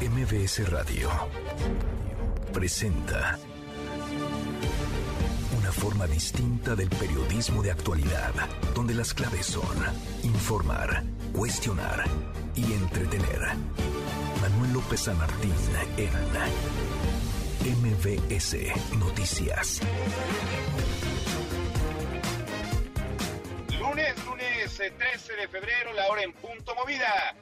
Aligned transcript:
MBS 0.00 0.70
Radio 0.70 1.10
presenta 2.52 3.36
una 5.58 5.72
forma 5.72 6.06
distinta 6.06 6.76
del 6.76 6.88
periodismo 6.88 7.64
de 7.64 7.72
actualidad, 7.72 8.32
donde 8.76 8.94
las 8.94 9.12
claves 9.12 9.46
son 9.46 9.76
informar, 10.22 11.02
cuestionar 11.32 12.04
y 12.54 12.74
entretener. 12.74 13.40
Manuel 14.40 14.72
López 14.74 15.00
San 15.00 15.18
Martín 15.18 15.52
en 15.96 16.10
MBS 17.82 18.56
Noticias. 19.00 19.80
Lunes, 23.80 24.24
lunes 24.24 24.76
13 24.76 24.92
eh, 24.92 25.36
de 25.40 25.48
febrero, 25.48 25.92
la 25.92 26.06
hora 26.06 26.22
en 26.22 26.32
punto 26.34 26.72
movida. 26.76 27.34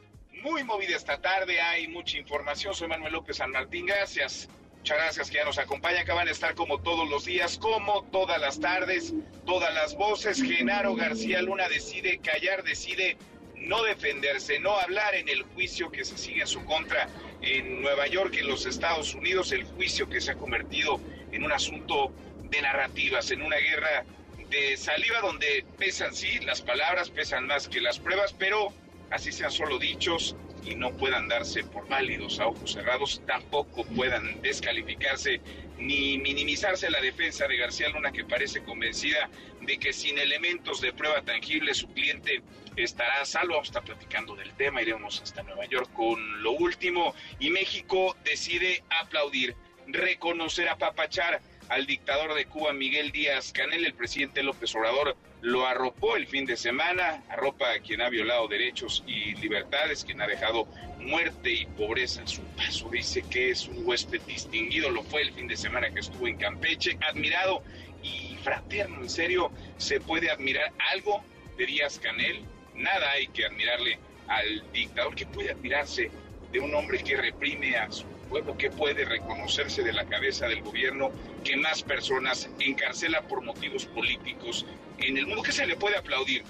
Muy 0.47 0.63
movida 0.63 0.95
esta 0.95 1.21
tarde, 1.21 1.61
hay 1.61 1.89
mucha 1.89 2.19
información. 2.19 2.73
Soy 2.73 2.87
Manuel 2.87 3.15
López 3.15 3.39
San 3.39 3.51
Martín, 3.51 3.85
gracias. 3.85 4.49
Muchas 4.79 4.97
gracias 4.97 5.29
que 5.29 5.39
ya 5.39 5.45
nos 5.45 5.59
acompañan, 5.59 6.07
que 6.07 6.13
van 6.13 6.29
a 6.29 6.31
estar 6.31 6.55
como 6.55 6.79
todos 6.79 7.09
los 7.09 7.25
días, 7.25 7.59
como 7.59 8.05
todas 8.13 8.41
las 8.41 8.61
tardes, 8.61 9.13
todas 9.45 9.75
las 9.75 9.97
voces. 9.97 10.41
Genaro 10.41 10.95
García 10.95 11.43
Luna 11.43 11.69
decide 11.69 12.21
callar, 12.21 12.63
decide 12.63 13.17
no 13.57 13.83
defenderse, 13.83 14.61
no 14.61 14.79
hablar 14.79 15.17
en 15.17 15.29
el 15.29 15.43
juicio 15.43 15.91
que 15.91 16.05
se 16.05 16.17
sigue 16.17 16.43
en 16.43 16.47
su 16.47 16.65
contra 16.65 17.09
en 17.43 17.83
Nueva 17.83 18.07
York, 18.07 18.37
en 18.39 18.47
los 18.47 18.67
Estados 18.67 19.17
Unidos, 19.17 19.51
el 19.51 19.65
juicio 19.65 20.09
que 20.09 20.21
se 20.21 20.31
ha 20.31 20.37
convertido 20.37 21.01
en 21.33 21.43
un 21.43 21.51
asunto 21.51 22.13
de 22.45 22.63
narrativas, 22.63 23.33
en 23.33 23.43
una 23.43 23.57
guerra 23.57 24.05
de 24.49 24.77
saliva 24.77 25.19
donde 25.23 25.65
pesan, 25.77 26.15
sí, 26.15 26.39
las 26.45 26.63
palabras 26.63 27.11
pesan 27.11 27.49
más 27.49 27.67
que 27.67 27.81
las 27.81 27.99
pruebas, 27.99 28.33
pero 28.33 28.73
así 29.11 29.33
sean 29.33 29.51
solo 29.51 29.79
dichos 29.79 30.37
y 30.67 30.75
no 30.75 30.91
puedan 30.97 31.29
darse 31.29 31.65
por 31.65 31.89
válidos 31.89 32.41
a 32.41 32.49
ojos 32.49 32.73
cerrados, 32.73 33.23
tampoco 33.27 33.85
puedan 33.95 34.41
descalificarse 34.43 35.41
ni 35.79 36.19
minimizarse 36.19 36.91
la 36.91 37.01
defensa 37.01 37.47
de 37.47 37.57
García 37.57 37.89
Luna, 37.89 38.11
que 38.11 38.25
parece 38.25 38.63
convencida 38.63 39.31
de 39.61 39.79
que 39.79 39.93
sin 39.93 40.19
elementos 40.19 40.81
de 40.81 40.93
prueba 40.93 41.23
tangible 41.23 41.75
su 41.75 41.89
cliente 41.89 42.43
estará 42.77 43.25
salvo. 43.25 43.59
A 43.59 43.63
estar 43.63 43.85
platicando 43.85 44.35
del 44.35 44.53
tema, 44.55 44.83
iremos 44.83 45.21
hasta 45.23 45.43
Nueva 45.43 45.67
York 45.67 45.93
con 45.93 46.43
lo 46.43 46.53
último 46.53 47.15
y 47.39 47.51
México 47.51 48.17
decide 48.25 48.83
aplaudir, 49.01 49.55
reconocer, 49.87 50.69
a 50.69 50.77
Papachar 50.77 51.41
al 51.69 51.87
dictador 51.87 52.35
de 52.35 52.47
Cuba, 52.47 52.73
Miguel 52.73 53.13
Díaz 53.13 53.53
Canel, 53.53 53.85
el 53.85 53.95
presidente 53.95 54.43
López 54.43 54.75
Obrador 54.75 55.17
lo 55.43 55.67
arropó 55.67 56.17
el 56.17 56.27
fin 56.27 56.47
de 56.47 56.57
semana, 56.57 57.23
arropa 57.29 57.71
a 57.71 57.79
quien 57.81 58.01
ha 58.01 58.09
violado 58.09 58.49
derechos 58.49 59.05
y 59.07 59.35
libertades, 59.37 60.05
quien 60.05 60.21
ha 60.21 60.27
dejado 60.27 60.67
muerte 60.99 61.53
y 61.53 61.67
pobreza 61.67 62.23
a 62.23 62.27
su 62.27 62.43
paso. 62.57 62.89
Dice 62.91 63.23
que 63.29 63.51
es 63.51 63.69
un 63.69 63.87
huésped 63.87 64.21
distinguido, 64.23 64.91
lo 64.91 65.03
fue 65.05 65.23
el 65.23 65.33
fin 65.33 65.47
de 65.47 65.57
semana 65.57 65.91
que 65.91 66.01
estuvo 66.01 66.27
en 66.27 66.37
Campeche, 66.37 66.99
admirado 67.09 67.63
y 68.03 68.37
fraterno, 68.43 69.01
en 69.03 69.11
serio, 69.11 69.51
¿se 69.77 70.01
puede 70.01 70.31
admirar 70.31 70.73
algo 70.93 71.23
de 71.57 71.67
Díaz 71.67 71.99
Canel? 71.99 72.43
Nada 72.75 73.11
hay 73.13 73.29
que 73.29 73.45
admirarle 73.45 73.99
al 74.29 74.65
dictador, 74.73 75.15
que 75.15 75.27
puede 75.27 75.51
admirarse 75.51 76.11
de 76.53 76.61
un 76.61 76.75
hombre 76.75 77.03
que 77.03 77.17
reprime 77.17 77.77
a 77.77 77.91
su 77.91 78.05
pueblo 78.27 78.57
que 78.57 78.71
puede 78.71 79.05
reconocerse 79.05 79.83
de 79.83 79.93
la 79.93 80.05
cabeza 80.05 80.47
del 80.47 80.63
gobierno 80.63 81.11
que 81.45 81.57
más 81.57 81.83
personas 81.83 82.49
encarcela 82.59 83.23
por 83.23 83.43
motivos 83.43 83.87
políticos 83.87 84.67
en 84.99 85.17
el 85.17 85.27
mundo. 85.27 85.43
que 85.43 85.53
se 85.53 85.67
le 85.67 85.77
puede 85.77 85.97
aplaudir 85.97 86.45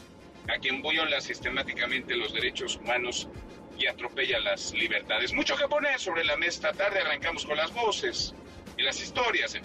a 0.49 0.59
quien 0.59 0.83
viola 0.83 1.21
sistemáticamente 1.21 2.17
los 2.17 2.33
derechos 2.33 2.77
humanos 2.77 3.29
y 3.79 3.87
atropella 3.87 4.41
las 4.41 4.73
libertades? 4.73 5.33
Mucho 5.33 5.57
que 5.57 5.69
poner 5.69 5.99
sobre 6.01 6.25
la 6.25 6.37
mesa 6.37 6.69
esta 6.69 6.73
tarde. 6.73 7.01
Arrancamos 7.01 7.45
con 7.45 7.57
las 7.57 7.73
voces 7.73 8.35
y 8.77 8.83
las 8.83 9.01
historias. 9.01 9.57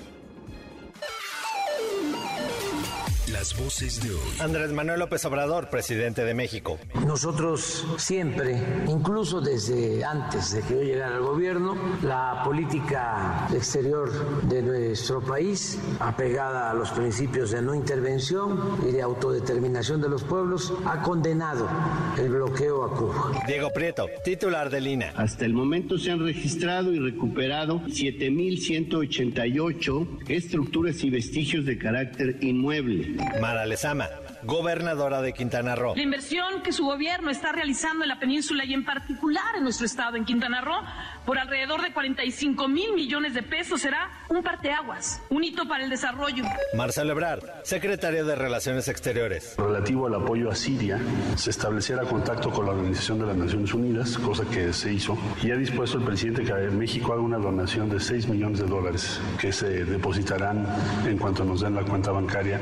Las 3.27 3.55
voces 3.55 4.01
de 4.01 4.09
hoy. 4.09 4.17
Andrés 4.39 4.71
Manuel 4.71 4.99
López 4.99 5.23
Obrador, 5.25 5.69
presidente 5.69 6.25
de 6.25 6.33
México. 6.33 6.79
Nosotros 7.05 7.85
siempre, 7.97 8.59
incluso 8.87 9.41
desde 9.41 10.03
antes 10.03 10.53
de 10.53 10.63
que 10.63 10.73
yo 10.73 10.81
llegara 10.81 11.17
al 11.17 11.21
gobierno, 11.21 11.77
la 12.01 12.41
política 12.43 13.47
exterior 13.53 14.41
de 14.47 14.63
nuestro 14.63 15.21
país, 15.21 15.77
apegada 15.99 16.71
a 16.71 16.73
los 16.73 16.89
principios 16.89 17.51
de 17.51 17.61
no 17.61 17.75
intervención 17.75 18.79
y 18.89 18.91
de 18.91 19.03
autodeterminación 19.03 20.01
de 20.01 20.09
los 20.09 20.23
pueblos, 20.23 20.73
ha 20.85 21.03
condenado 21.03 21.69
el 22.17 22.29
bloqueo 22.29 22.85
a 22.85 22.95
Cuba. 22.95 23.43
Diego 23.45 23.71
Prieto, 23.71 24.07
titular 24.25 24.71
de 24.71 24.81
Lina. 24.81 25.13
Hasta 25.15 25.45
el 25.45 25.53
momento 25.53 25.99
se 25.99 26.09
han 26.09 26.25
registrado 26.25 26.91
y 26.91 26.97
recuperado 26.97 27.81
7.188 27.81 30.07
estructuras 30.27 31.03
y 31.03 31.11
vestigios 31.11 31.65
de 31.65 31.77
carácter 31.77 32.37
inmueble 32.41 33.10
Mara 33.39 33.65
Lezama, 33.65 34.09
gobernadora 34.43 35.21
de 35.21 35.33
Quintana 35.33 35.75
Roo. 35.75 35.95
La 35.95 36.01
inversión 36.01 36.61
que 36.63 36.71
su 36.71 36.85
gobierno 36.85 37.29
está 37.29 37.51
realizando 37.51 38.03
en 38.03 38.09
la 38.09 38.19
península 38.19 38.65
y 38.65 38.73
en 38.73 38.85
particular 38.85 39.55
en 39.55 39.63
nuestro 39.63 39.85
estado, 39.85 40.17
en 40.17 40.25
Quintana 40.25 40.61
Roo, 40.61 40.81
por 41.25 41.37
alrededor 41.37 41.81
de 41.81 41.93
45 41.93 42.67
mil 42.67 42.93
millones 42.93 43.33
de 43.33 43.43
pesos 43.43 43.81
será 43.81 44.09
un 44.29 44.43
parteaguas, 44.43 45.21
un 45.29 45.43
hito 45.43 45.67
para 45.67 45.83
el 45.83 45.89
desarrollo. 45.89 46.43
Marcelo 46.75 47.11
Ebrard, 47.11 47.43
secretario 47.63 48.25
de 48.25 48.35
Relaciones 48.35 48.87
Exteriores. 48.87 49.55
Relativo 49.57 50.07
al 50.07 50.15
apoyo 50.15 50.49
a 50.49 50.55
Siria, 50.55 50.99
se 51.35 51.49
estableciera 51.49 52.03
contacto 52.03 52.49
con 52.51 52.65
la 52.65 52.71
Organización 52.71 53.19
de 53.19 53.27
las 53.27 53.35
Naciones 53.35 53.73
Unidas, 53.73 54.17
cosa 54.17 54.43
que 54.45 54.73
se 54.73 54.93
hizo, 54.93 55.17
y 55.43 55.51
ha 55.51 55.55
dispuesto 55.55 55.97
el 55.97 56.03
presidente 56.03 56.43
que 56.43 56.53
México 56.53 57.13
haga 57.13 57.21
una 57.21 57.37
donación 57.37 57.89
de 57.89 57.99
6 57.99 58.27
millones 58.27 58.59
de 58.59 58.67
dólares 58.67 59.19
que 59.39 59.51
se 59.51 59.85
depositarán 59.85 60.65
en 61.05 61.17
cuanto 61.17 61.43
nos 61.43 61.61
den 61.61 61.75
la 61.75 61.83
cuenta 61.83 62.11
bancaria. 62.11 62.59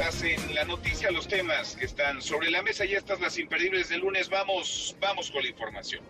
Hacen 0.00 0.54
la 0.54 0.64
noticia, 0.64 1.10
los 1.10 1.28
temas 1.28 1.76
que 1.76 1.84
están 1.84 2.22
sobre 2.22 2.50
la 2.50 2.62
mesa 2.62 2.84
y 2.84 2.94
estas 2.94 3.20
las 3.20 3.38
imperdibles 3.38 3.88
del 3.88 4.00
lunes. 4.00 4.28
Vamos, 4.28 4.96
vamos 5.00 5.30
con 5.30 5.42
la 5.42 5.48
información. 5.48 6.02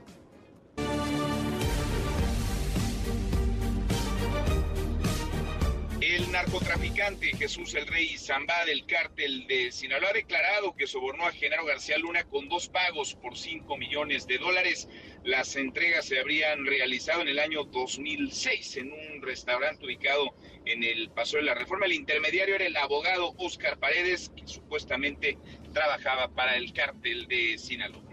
El 6.11 6.33
narcotraficante 6.33 7.37
Jesús 7.37 7.73
el 7.77 7.87
Rey 7.87 8.19
Zamba 8.19 8.65
del 8.65 8.85
cártel 8.85 9.47
de 9.47 9.71
Sinaloa 9.71 10.11
ha 10.11 10.13
declarado 10.13 10.75
que 10.75 10.89
sobornó 10.89 11.25
a 11.25 11.31
Genaro 11.31 11.65
García 11.65 11.99
Luna 11.99 12.25
con 12.25 12.49
dos 12.49 12.69
pagos 12.69 13.15
por 13.15 13.39
5 13.39 13.77
millones 13.77 14.27
de 14.27 14.39
dólares. 14.39 14.89
Las 15.23 15.55
entregas 15.55 16.07
se 16.07 16.19
habrían 16.19 16.67
realizado 16.67 17.23
en 17.23 17.29
el 17.29 17.39
año 17.39 17.63
2006 17.63 18.79
en 18.79 18.93
un 18.93 19.23
restaurante 19.23 19.87
ubicado 19.87 20.35
en 20.65 20.83
el 20.83 21.11
Paso 21.11 21.37
de 21.37 21.45
la 21.45 21.55
Reforma. 21.55 21.87
El 21.87 21.93
intermediario 21.93 22.57
era 22.57 22.67
el 22.67 22.77
abogado 22.77 23.33
Oscar 23.37 23.79
Paredes, 23.79 24.33
que 24.37 24.49
supuestamente 24.49 25.39
trabajaba 25.73 26.27
para 26.35 26.57
el 26.57 26.73
cártel 26.73 27.29
de 27.29 27.57
Sinaloa. 27.57 28.10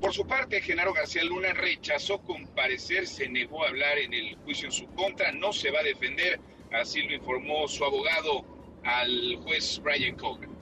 Por 0.00 0.12
su 0.12 0.26
parte, 0.26 0.60
Genaro 0.60 0.92
García 0.92 1.24
Luna 1.24 1.52
rechazó 1.52 2.18
comparecer, 2.18 3.06
se 3.06 3.28
negó 3.28 3.64
a 3.64 3.68
hablar 3.68 3.98
en 3.98 4.12
el 4.12 4.36
juicio 4.36 4.66
en 4.66 4.72
su 4.72 4.86
contra, 4.94 5.32
no 5.32 5.52
se 5.52 5.70
va 5.70 5.80
a 5.80 5.84
defender, 5.84 6.38
así 6.72 7.02
lo 7.02 7.14
informó 7.14 7.66
su 7.66 7.84
abogado 7.84 8.44
al 8.84 9.36
juez 9.42 9.80
Brian 9.82 10.16
Cogan. 10.16 10.54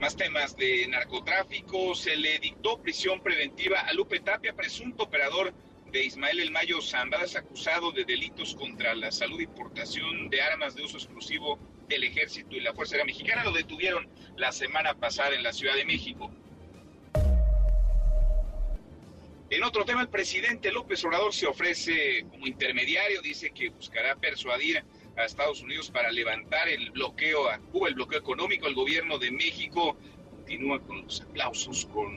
Más 0.00 0.16
temas 0.16 0.54
de 0.56 0.86
narcotráfico, 0.88 1.94
se 1.94 2.16
le 2.16 2.38
dictó 2.38 2.80
prisión 2.82 3.22
preventiva 3.22 3.80
a 3.80 3.92
Lupe 3.94 4.20
Tapia, 4.20 4.52
presunto 4.52 5.04
operador 5.04 5.54
de 5.90 6.04
Ismael 6.04 6.40
El 6.40 6.50
Mayo 6.50 6.82
Zambada, 6.82 7.24
es 7.24 7.36
acusado 7.36 7.90
de 7.90 8.04
delitos 8.04 8.54
contra 8.54 8.94
la 8.94 9.10
salud 9.10 9.40
y 9.40 9.46
portación 9.46 10.28
de 10.28 10.42
armas 10.42 10.74
de 10.74 10.82
uso 10.82 10.98
exclusivo 10.98 11.58
del 11.88 12.04
ejército 12.04 12.54
y 12.54 12.60
la 12.60 12.74
Fuerza 12.74 12.96
Aérea 12.96 13.06
Mexicana. 13.06 13.44
Lo 13.44 13.52
detuvieron 13.52 14.08
la 14.36 14.52
semana 14.52 14.94
pasada 14.94 15.34
en 15.34 15.42
la 15.42 15.52
Ciudad 15.52 15.74
de 15.74 15.84
México. 15.84 16.30
En 19.54 19.62
otro 19.62 19.84
tema, 19.84 20.02
el 20.02 20.08
presidente 20.08 20.72
López 20.72 21.04
Obrador 21.04 21.32
se 21.32 21.46
ofrece 21.46 22.26
como 22.28 22.44
intermediario, 22.44 23.22
dice 23.22 23.52
que 23.52 23.68
buscará 23.68 24.16
persuadir 24.16 24.84
a 25.16 25.24
Estados 25.24 25.62
Unidos 25.62 25.92
para 25.92 26.10
levantar 26.10 26.68
el 26.68 26.90
bloqueo 26.90 27.48
a 27.48 27.60
Cuba, 27.60 27.86
el 27.86 27.94
bloqueo 27.94 28.18
económico. 28.18 28.66
El 28.66 28.74
gobierno 28.74 29.16
de 29.16 29.30
México 29.30 29.96
continúa 30.28 30.80
con 30.80 31.02
los 31.02 31.20
aplausos, 31.20 31.86
con 31.86 32.12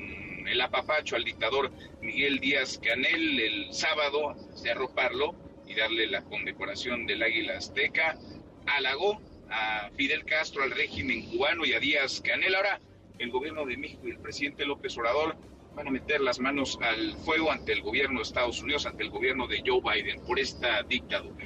el 0.47 0.59
apapacho 0.59 1.15
al 1.15 1.23
dictador 1.23 1.71
Miguel 2.01 2.39
Díaz 2.39 2.79
Canel 2.79 3.39
el 3.39 3.71
sábado, 3.71 4.33
de 4.63 4.71
arroparlo 4.71 5.35
y 5.67 5.75
darle 5.75 6.07
la 6.07 6.23
condecoración 6.23 7.05
del 7.05 7.21
Águila 7.21 7.57
Azteca. 7.57 8.17
Halagó 8.65 9.21
a 9.51 9.91
Fidel 9.95 10.25
Castro, 10.25 10.63
al 10.63 10.71
régimen 10.71 11.23
cubano 11.29 11.67
y 11.67 11.73
a 11.73 11.79
Díaz 11.79 12.19
Canel. 12.19 12.55
Ahora, 12.55 12.81
el 13.19 13.29
gobierno 13.29 13.63
de 13.63 13.77
México 13.77 14.07
y 14.07 14.11
el 14.11 14.19
presidente 14.19 14.65
López 14.65 14.97
Obrador 14.97 15.37
van 15.77 15.87
a 15.87 15.91
meter 15.91 16.21
las 16.21 16.39
manos 16.39 16.79
al 16.81 17.15
fuego 17.17 17.51
ante 17.51 17.71
el 17.71 17.83
gobierno 17.83 18.17
de 18.17 18.23
Estados 18.23 18.61
Unidos, 18.63 18.87
ante 18.87 19.03
el 19.03 19.11
gobierno 19.11 19.47
de 19.47 19.61
Joe 19.63 19.79
Biden 19.79 20.19
por 20.25 20.39
esta 20.39 20.81
dictadura. 20.81 21.45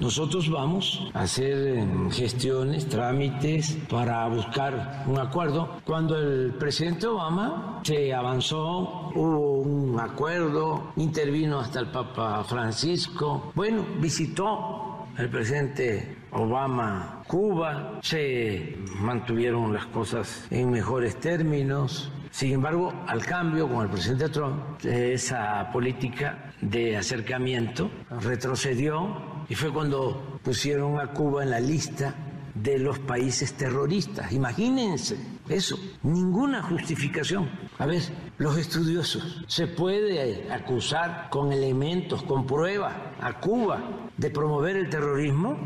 nosotros 0.00 0.50
vamos 0.50 1.10
a 1.14 1.20
hacer 1.20 1.78
eh, 1.78 1.86
gestiones, 2.10 2.88
trámites 2.88 3.76
para 3.90 4.26
buscar 4.28 5.04
un 5.06 5.18
acuerdo. 5.18 5.80
Cuando 5.84 6.18
el 6.18 6.54
presidente 6.54 7.06
Obama 7.06 7.80
se 7.84 8.12
avanzó, 8.14 9.10
hubo 9.14 9.58
un 9.60 10.00
acuerdo, 10.00 10.92
intervino 10.96 11.60
hasta 11.60 11.80
el 11.80 11.88
Papa 11.88 12.42
Francisco, 12.44 13.52
bueno, 13.54 13.84
visitó 14.00 15.06
el 15.18 15.28
presidente 15.28 16.16
Obama 16.32 17.22
Cuba, 17.26 17.98
se 18.02 18.76
mantuvieron 19.00 19.72
las 19.72 19.86
cosas 19.86 20.46
en 20.50 20.70
mejores 20.70 21.18
términos. 21.20 22.10
Sin 22.36 22.52
embargo, 22.52 22.92
al 23.06 23.24
cambio 23.24 23.66
con 23.66 23.86
el 23.86 23.90
presidente 23.90 24.28
Trump, 24.28 24.84
esa 24.84 25.70
política 25.72 26.52
de 26.60 26.94
acercamiento 26.94 27.90
retrocedió 28.10 29.44
y 29.48 29.54
fue 29.54 29.72
cuando 29.72 30.38
pusieron 30.44 31.00
a 31.00 31.14
Cuba 31.14 31.44
en 31.44 31.50
la 31.50 31.60
lista 31.60 32.14
de 32.54 32.78
los 32.78 32.98
países 32.98 33.54
terroristas. 33.54 34.32
Imagínense 34.32 35.16
eso, 35.48 35.78
ninguna 36.02 36.62
justificación. 36.62 37.48
A 37.78 37.86
ver, 37.86 38.02
los 38.36 38.58
estudiosos, 38.58 39.42
¿se 39.46 39.66
puede 39.66 40.52
acusar 40.52 41.30
con 41.30 41.52
elementos, 41.52 42.22
con 42.22 42.46
pruebas 42.46 42.92
a 43.18 43.32
Cuba 43.40 44.10
de 44.14 44.28
promover 44.28 44.76
el 44.76 44.90
terrorismo? 44.90 45.56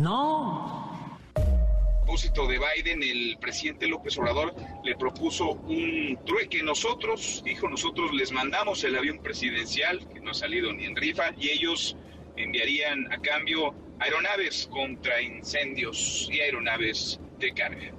No, 0.00 0.85
propósito 2.06 2.46
de 2.46 2.60
Biden, 2.60 3.02
el 3.02 3.36
presidente 3.40 3.88
López 3.88 4.16
Obrador 4.16 4.54
le 4.84 4.94
propuso 4.94 5.58
un 5.66 6.16
trueque. 6.24 6.62
Nosotros, 6.62 7.42
dijo, 7.44 7.68
nosotros 7.68 8.12
les 8.12 8.30
mandamos 8.30 8.84
el 8.84 8.94
avión 8.94 9.18
presidencial, 9.18 10.00
que 10.14 10.20
no 10.20 10.30
ha 10.30 10.34
salido 10.34 10.72
ni 10.72 10.84
en 10.84 10.94
rifa, 10.94 11.24
y 11.36 11.50
ellos 11.50 11.96
enviarían 12.36 13.12
a 13.12 13.18
cambio 13.18 13.74
aeronaves 13.98 14.68
contra 14.68 15.20
incendios 15.20 16.28
y 16.30 16.40
aeronaves 16.40 17.18
de 17.40 17.52
carga. 17.52 17.92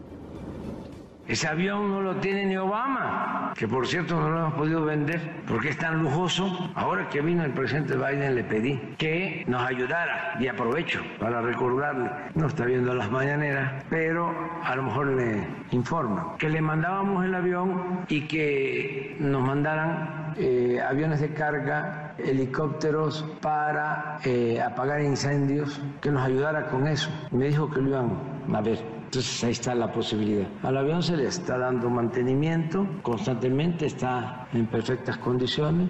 Ese 1.28 1.46
avión 1.46 1.92
no 1.92 2.02
lo 2.02 2.16
tiene 2.16 2.46
ni 2.46 2.56
Obama, 2.56 3.52
que 3.54 3.68
por 3.68 3.86
cierto 3.86 4.18
no 4.18 4.30
lo 4.30 4.40
hemos 4.40 4.54
podido 4.54 4.86
vender 4.86 5.20
porque 5.46 5.70
es 5.70 5.78
tan 5.78 6.02
lujoso. 6.02 6.72
Ahora 6.74 7.10
que 7.10 7.20
vino 7.22 7.44
el 7.44 7.52
presidente 7.52 7.98
Biden 7.98 8.36
le 8.36 8.46
pedí 8.46 8.80
que 8.98 9.44
nos 9.46 9.62
ayudara 9.62 10.38
y 10.40 10.48
aprovecho 10.48 11.02
para 11.20 11.42
recordarle, 11.42 12.10
no 12.36 12.48
está 12.48 12.64
viendo 12.64 12.94
las 12.94 13.12
mañaneras, 13.12 13.84
pero 13.90 14.34
a 14.64 14.74
lo 14.78 14.84
mejor 14.84 15.08
le 15.08 15.46
informa 15.72 16.36
que 16.38 16.50
le 16.50 16.62
mandábamos 16.62 17.26
el 17.26 17.36
avión 17.36 18.06
y 18.08 18.22
que 18.22 19.18
nos 19.20 19.42
mandaran 19.42 20.34
eh, 20.38 20.80
aviones 20.88 21.20
de 21.20 21.34
carga, 21.34 22.16
helicópteros 22.20 23.26
para 23.42 24.20
eh, 24.24 24.62
apagar 24.62 25.02
incendios, 25.02 25.82
que 26.00 26.10
nos 26.10 26.26
ayudara 26.26 26.68
con 26.68 26.88
eso. 26.88 27.10
Me 27.32 27.48
dijo 27.48 27.70
que 27.70 27.82
lo 27.82 27.90
iban 27.90 28.12
a 28.54 28.62
ver. 28.62 28.97
Entonces 29.08 29.42
ahí 29.46 29.52
está 29.52 29.74
la 29.74 29.90
posibilidad. 29.94 30.50
Al 30.64 30.76
avión 30.76 31.02
se 31.02 31.16
le 31.16 31.28
está 31.28 31.58
dando 31.58 31.90
mantenimiento 31.90 32.86
constantemente, 33.04 33.86
está 33.86 34.50
en 34.52 34.68
perfectas 34.68 35.18
condiciones. 35.20 35.88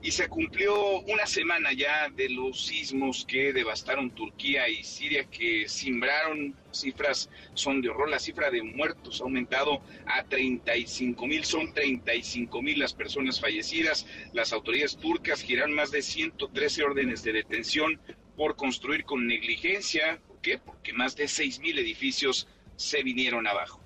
Y 0.00 0.12
se 0.12 0.28
cumplió 0.28 1.00
una 1.00 1.26
semana 1.26 1.72
ya 1.72 2.08
de 2.10 2.30
los 2.30 2.64
sismos 2.64 3.24
que 3.26 3.52
devastaron 3.52 4.12
Turquía 4.12 4.68
y 4.68 4.84
Siria, 4.84 5.24
que 5.24 5.68
simbraron 5.68 6.54
cifras, 6.70 7.28
son 7.54 7.82
de 7.82 7.88
horror. 7.88 8.08
La 8.08 8.20
cifra 8.20 8.48
de 8.48 8.62
muertos 8.62 9.20
ha 9.20 9.24
aumentado 9.24 9.82
a 10.06 10.22
35 10.22 11.26
mil, 11.26 11.44
son 11.44 11.74
35 11.74 12.62
mil 12.62 12.78
las 12.78 12.94
personas 12.94 13.40
fallecidas. 13.40 14.06
Las 14.32 14.52
autoridades 14.52 14.96
turcas 14.96 15.42
giran 15.42 15.72
más 15.72 15.90
de 15.90 16.02
113 16.02 16.84
órdenes 16.84 17.24
de 17.24 17.32
detención 17.32 18.00
por 18.36 18.54
construir 18.54 19.04
con 19.04 19.26
negligencia, 19.26 20.20
qué? 20.40 20.58
Porque 20.58 20.92
más 20.92 21.16
de 21.16 21.24
6.000 21.24 21.78
edificios 21.78 22.46
se 22.76 23.02
vinieron 23.02 23.46
abajo. 23.46 23.80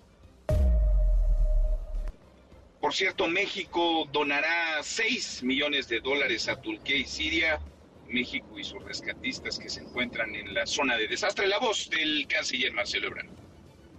Por 2.80 2.92
cierto, 2.92 3.26
México 3.28 4.06
donará 4.12 4.82
6 4.82 5.42
millones 5.42 5.88
de 5.88 6.00
dólares 6.00 6.48
a 6.48 6.60
Turquía 6.60 6.96
y 6.96 7.04
Siria. 7.04 7.60
México 8.08 8.58
y 8.58 8.64
sus 8.64 8.84
rescatistas 8.84 9.58
que 9.58 9.70
se 9.70 9.80
encuentran 9.80 10.34
en 10.34 10.52
la 10.52 10.66
zona 10.66 10.96
de 10.96 11.08
desastre. 11.08 11.46
La 11.46 11.58
voz 11.58 11.88
del 11.88 12.26
canciller 12.28 12.72
Marcelo 12.72 13.08
Ebrard. 13.08 13.43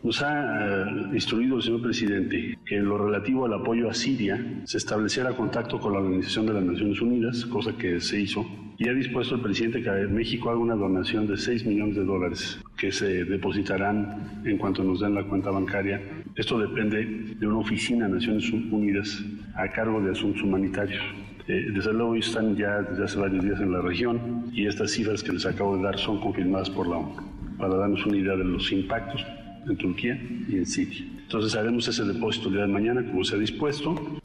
Nos 0.05 0.21
ha 0.21 0.83
eh, 0.83 0.85
instruido 1.13 1.57
el 1.57 1.63
señor 1.63 1.81
presidente 1.81 2.59
que 2.63 2.75
en 2.75 2.85
lo 2.85 2.95
relativo 2.95 3.47
al 3.47 3.53
apoyo 3.53 3.89
a 3.89 3.93
Siria 3.95 4.39
se 4.63 4.77
estableciera 4.77 5.35
contacto 5.35 5.79
con 5.79 5.93
la 5.93 5.99
Organización 5.99 6.45
de 6.45 6.53
las 6.53 6.63
Naciones 6.63 7.01
Unidas, 7.01 7.43
cosa 7.47 7.75
que 7.75 7.99
se 7.99 8.21
hizo, 8.21 8.45
y 8.77 8.87
ha 8.87 8.93
dispuesto 8.93 9.33
el 9.33 9.41
presidente 9.41 9.81
que 9.81 9.89
México 9.89 10.51
haga 10.51 10.59
una 10.59 10.75
donación 10.75 11.25
de 11.25 11.35
6 11.37 11.65
millones 11.65 11.95
de 11.95 12.03
dólares 12.03 12.59
que 12.77 12.91
se 12.91 13.25
depositarán 13.25 14.43
en 14.45 14.59
cuanto 14.59 14.83
nos 14.83 14.99
den 14.99 15.15
la 15.15 15.23
cuenta 15.23 15.49
bancaria. 15.49 15.99
Esto 16.35 16.59
depende 16.59 17.33
de 17.39 17.47
una 17.47 17.57
oficina 17.57 18.07
de 18.07 18.13
Naciones 18.13 18.47
Unidas 18.51 19.25
a 19.55 19.67
cargo 19.69 19.99
de 20.01 20.11
asuntos 20.11 20.43
humanitarios. 20.43 21.01
Eh, 21.47 21.71
desde 21.73 21.93
luego 21.93 22.13
están 22.13 22.55
ya 22.55 22.83
desde 22.83 23.05
hace 23.05 23.17
varios 23.17 23.43
días 23.43 23.59
en 23.59 23.71
la 23.71 23.81
región 23.81 24.51
y 24.53 24.67
estas 24.67 24.91
cifras 24.91 25.23
que 25.23 25.31
les 25.31 25.47
acabo 25.47 25.77
de 25.77 25.81
dar 25.81 25.97
son 25.97 26.19
confirmadas 26.19 26.69
por 26.69 26.87
la 26.87 26.97
ONU 26.97 27.57
para 27.57 27.75
darnos 27.75 28.05
una 28.05 28.17
idea 28.17 28.35
de 28.35 28.43
los 28.43 28.71
impactos 28.71 29.25
en 29.67 29.77
Turquía 29.77 30.19
y 30.47 30.57
en 30.57 30.65
Siria. 30.65 31.05
Entonces 31.23 31.55
haremos 31.55 31.87
ese 31.87 32.03
depósito 32.03 32.47
el 32.47 32.55
día 32.55 32.63
de 32.63 32.71
mañana 32.71 33.05
como 33.05 33.23
se 33.23 33.35
ha 33.35 33.39
dispuesto. 33.39 34.19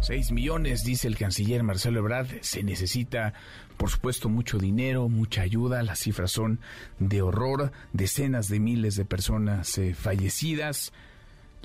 6 0.00 0.32
millones, 0.32 0.84
dice 0.84 1.08
el 1.08 1.16
canciller 1.16 1.62
Marcelo 1.62 1.98
Ebrard. 1.98 2.28
Se 2.40 2.62
necesita, 2.62 3.34
por 3.76 3.90
supuesto, 3.90 4.28
mucho 4.28 4.58
dinero, 4.58 5.08
mucha 5.08 5.42
ayuda. 5.42 5.82
Las 5.82 6.00
cifras 6.00 6.30
son 6.30 6.60
de 6.98 7.22
horror. 7.22 7.72
Decenas 7.92 8.48
de 8.48 8.60
miles 8.60 8.96
de 8.96 9.04
personas 9.04 9.76
eh, 9.78 9.94
fallecidas 9.94 10.92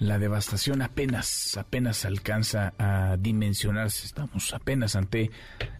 la 0.01 0.17
devastación 0.17 0.81
apenas, 0.81 1.55
apenas 1.57 2.05
alcanza 2.05 2.73
a 2.79 3.17
dimensionarse. 3.19 4.07
Estamos 4.07 4.51
apenas 4.51 4.95
ante 4.95 5.29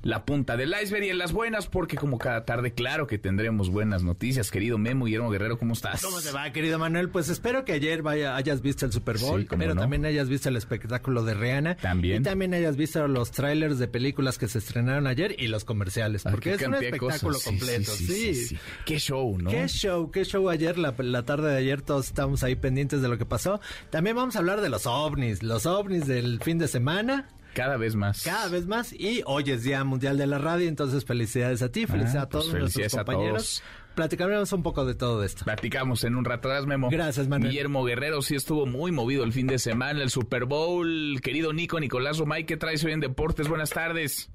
la 0.03 0.25
punta 0.25 0.57
del 0.57 0.75
iceberg 0.79 1.05
y 1.05 1.09
en 1.09 1.17
las 1.17 1.33
buenas, 1.33 1.65
porque 1.65 1.97
como 1.97 2.19
cada 2.19 2.45
tarde, 2.45 2.71
claro 2.71 3.07
que 3.07 3.17
tendremos 3.17 3.71
buenas 3.71 4.03
noticias. 4.03 4.51
Querido 4.51 4.77
Memo, 4.77 5.05
Guillermo 5.05 5.31
Guerrero, 5.31 5.57
¿cómo 5.57 5.73
estás? 5.73 6.03
¿Cómo 6.03 6.21
te 6.21 6.29
va, 6.31 6.51
querido 6.51 6.77
Manuel? 6.77 7.09
Pues 7.09 7.29
espero 7.29 7.65
que 7.65 7.73
ayer 7.73 8.03
vaya, 8.03 8.35
hayas 8.35 8.61
visto 8.61 8.85
el 8.85 8.91
Super 8.91 9.17
Bowl, 9.17 9.47
pero 9.57 9.75
también 9.75 10.05
hayas 10.05 10.29
visto 10.29 10.49
el 10.49 10.55
espectáculo 10.55 11.23
de 11.23 11.33
Rihanna. 11.33 11.77
También. 11.77 12.21
Y 12.21 12.23
también 12.23 12.53
hayas 12.53 12.77
visto 12.77 13.07
los 13.07 13.31
trailers 13.31 13.79
de 13.79 13.87
películas 13.87 14.37
que 14.37 14.47
se 14.47 14.59
estrenaron 14.59 15.07
ayer 15.07 15.35
y 15.39 15.47
los 15.47 15.65
comerciales, 15.65 16.21
porque 16.29 16.53
es 16.53 16.61
un 16.61 16.75
espectáculo 16.75 17.39
completo. 17.43 17.91
Sí, 17.91 18.35
sí, 18.35 18.57
Qué 18.85 18.99
show, 18.99 19.35
¿no? 19.39 19.49
Qué 19.49 19.67
show, 19.67 20.11
qué 20.11 20.25
show 20.25 20.47
ayer, 20.47 20.77
la, 20.77 20.93
la 20.99 21.23
tarde 21.23 21.49
de 21.49 21.57
ayer, 21.57 21.81
todos 21.81 22.05
estamos 22.05 22.43
ahí 22.43 22.55
pendientes 22.55 23.01
de 23.01 23.07
lo 23.07 23.17
que 23.17 23.25
pasó. 23.25 23.59
También 23.89 24.10
vamos 24.13 24.35
a 24.35 24.39
hablar 24.39 24.61
de 24.61 24.69
los 24.69 24.85
ovnis, 24.85 25.43
los 25.43 25.65
ovnis 25.65 26.07
del 26.07 26.41
fin 26.41 26.57
de 26.57 26.67
semana. 26.67 27.29
Cada 27.53 27.77
vez 27.77 27.95
más. 27.95 28.23
Cada 28.23 28.47
vez 28.47 28.65
más. 28.65 28.93
Y 28.93 29.23
hoy 29.25 29.51
es 29.51 29.63
Día 29.63 29.83
Mundial 29.83 30.17
de 30.17 30.27
la 30.27 30.37
Radio, 30.37 30.67
entonces 30.67 31.03
felicidades 31.03 31.61
a 31.61 31.71
ti, 31.71 31.85
felicidades 31.85 32.15
a 32.15 32.21
ah, 32.21 32.29
pues 32.29 32.45
todos 32.45 32.57
nuestros 32.57 32.95
compañeros. 32.95 33.63
Platicaremos 33.95 34.53
un 34.53 34.63
poco 34.63 34.85
de 34.85 34.95
todo 34.95 35.23
esto. 35.23 35.43
Platicamos 35.43 36.05
en 36.05 36.15
un 36.15 36.23
rato 36.23 36.47
atrás, 36.47 36.65
Memo. 36.65 36.89
Gracias, 36.89 37.27
Manuel. 37.27 37.51
Guillermo 37.51 37.83
Guerrero 37.83 38.21
sí 38.21 38.35
estuvo 38.35 38.65
muy 38.65 38.91
movido 38.91 39.25
el 39.25 39.33
fin 39.33 39.47
de 39.47 39.59
semana, 39.59 40.01
el 40.01 40.09
Super 40.09 40.45
Bowl. 40.45 41.19
Querido 41.21 41.51
Nico, 41.51 41.79
Nicolás 41.79 42.17
Romay, 42.17 42.45
¿qué 42.45 42.55
traes 42.55 42.83
hoy 42.85 42.93
en 42.93 43.01
Deportes? 43.01 43.49
Buenas 43.49 43.71
tardes. 43.71 44.29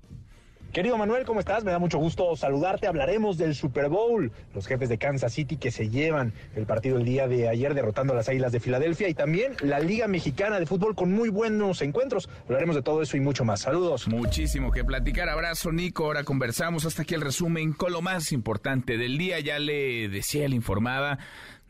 Querido 0.77 0.99
Manuel, 0.99 1.25
¿cómo 1.25 1.41
estás? 1.41 1.65
Me 1.65 1.71
da 1.71 1.79
mucho 1.79 1.97
gusto 1.97 2.37
saludarte. 2.37 2.87
Hablaremos 2.87 3.39
del 3.39 3.55
Super 3.55 3.89
Bowl, 3.89 4.31
los 4.55 4.67
jefes 4.67 4.91
de 4.91 4.99
Kansas 4.99 5.33
City 5.33 5.57
que 5.57 5.71
se 5.71 5.89
llevan 5.89 6.35
el 6.55 6.67
partido 6.67 6.99
el 6.99 7.07
día 7.07 7.27
de 7.27 7.49
ayer 7.49 7.73
derrotando 7.73 8.13
a 8.13 8.17
las 8.17 8.29
Águilas 8.29 8.53
de 8.53 8.61
Filadelfia 8.61 9.09
y 9.09 9.15
también 9.15 9.55
la 9.63 9.81
Liga 9.81 10.07
Mexicana 10.07 10.61
de 10.61 10.67
Fútbol 10.67 10.95
con 10.95 11.11
muy 11.11 11.31
buenos 11.31 11.81
encuentros. 11.81 12.29
Hablaremos 12.45 12.77
de 12.77 12.83
todo 12.83 13.01
eso 13.01 13.17
y 13.17 13.21
mucho 13.21 13.43
más. 13.43 13.61
Saludos. 13.61 14.07
Muchísimo 14.07 14.71
que 14.71 14.85
platicar. 14.85 15.31
Abrazo, 15.31 15.73
Nico. 15.73 16.05
Ahora 16.05 16.25
conversamos 16.25 16.85
hasta 16.85 17.05
aquí 17.05 17.15
el 17.15 17.23
resumen 17.23 17.73
con 17.73 17.91
lo 17.91 18.03
más 18.03 18.31
importante 18.33 18.99
del 18.99 19.17
día. 19.17 19.41
Ya 19.41 19.59
le 19.59 20.11
decía, 20.11 20.47
le 20.47 20.57
informaba 20.57 21.19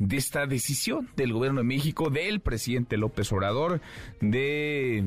de 0.01 0.17
esta 0.17 0.47
decisión 0.47 1.09
del 1.15 1.33
gobierno 1.33 1.61
de 1.61 1.65
México, 1.65 2.11
del 2.11 2.41
presidente 2.41 2.97
López 2.97 3.31
Obrador, 3.31 3.81
de 4.21 5.05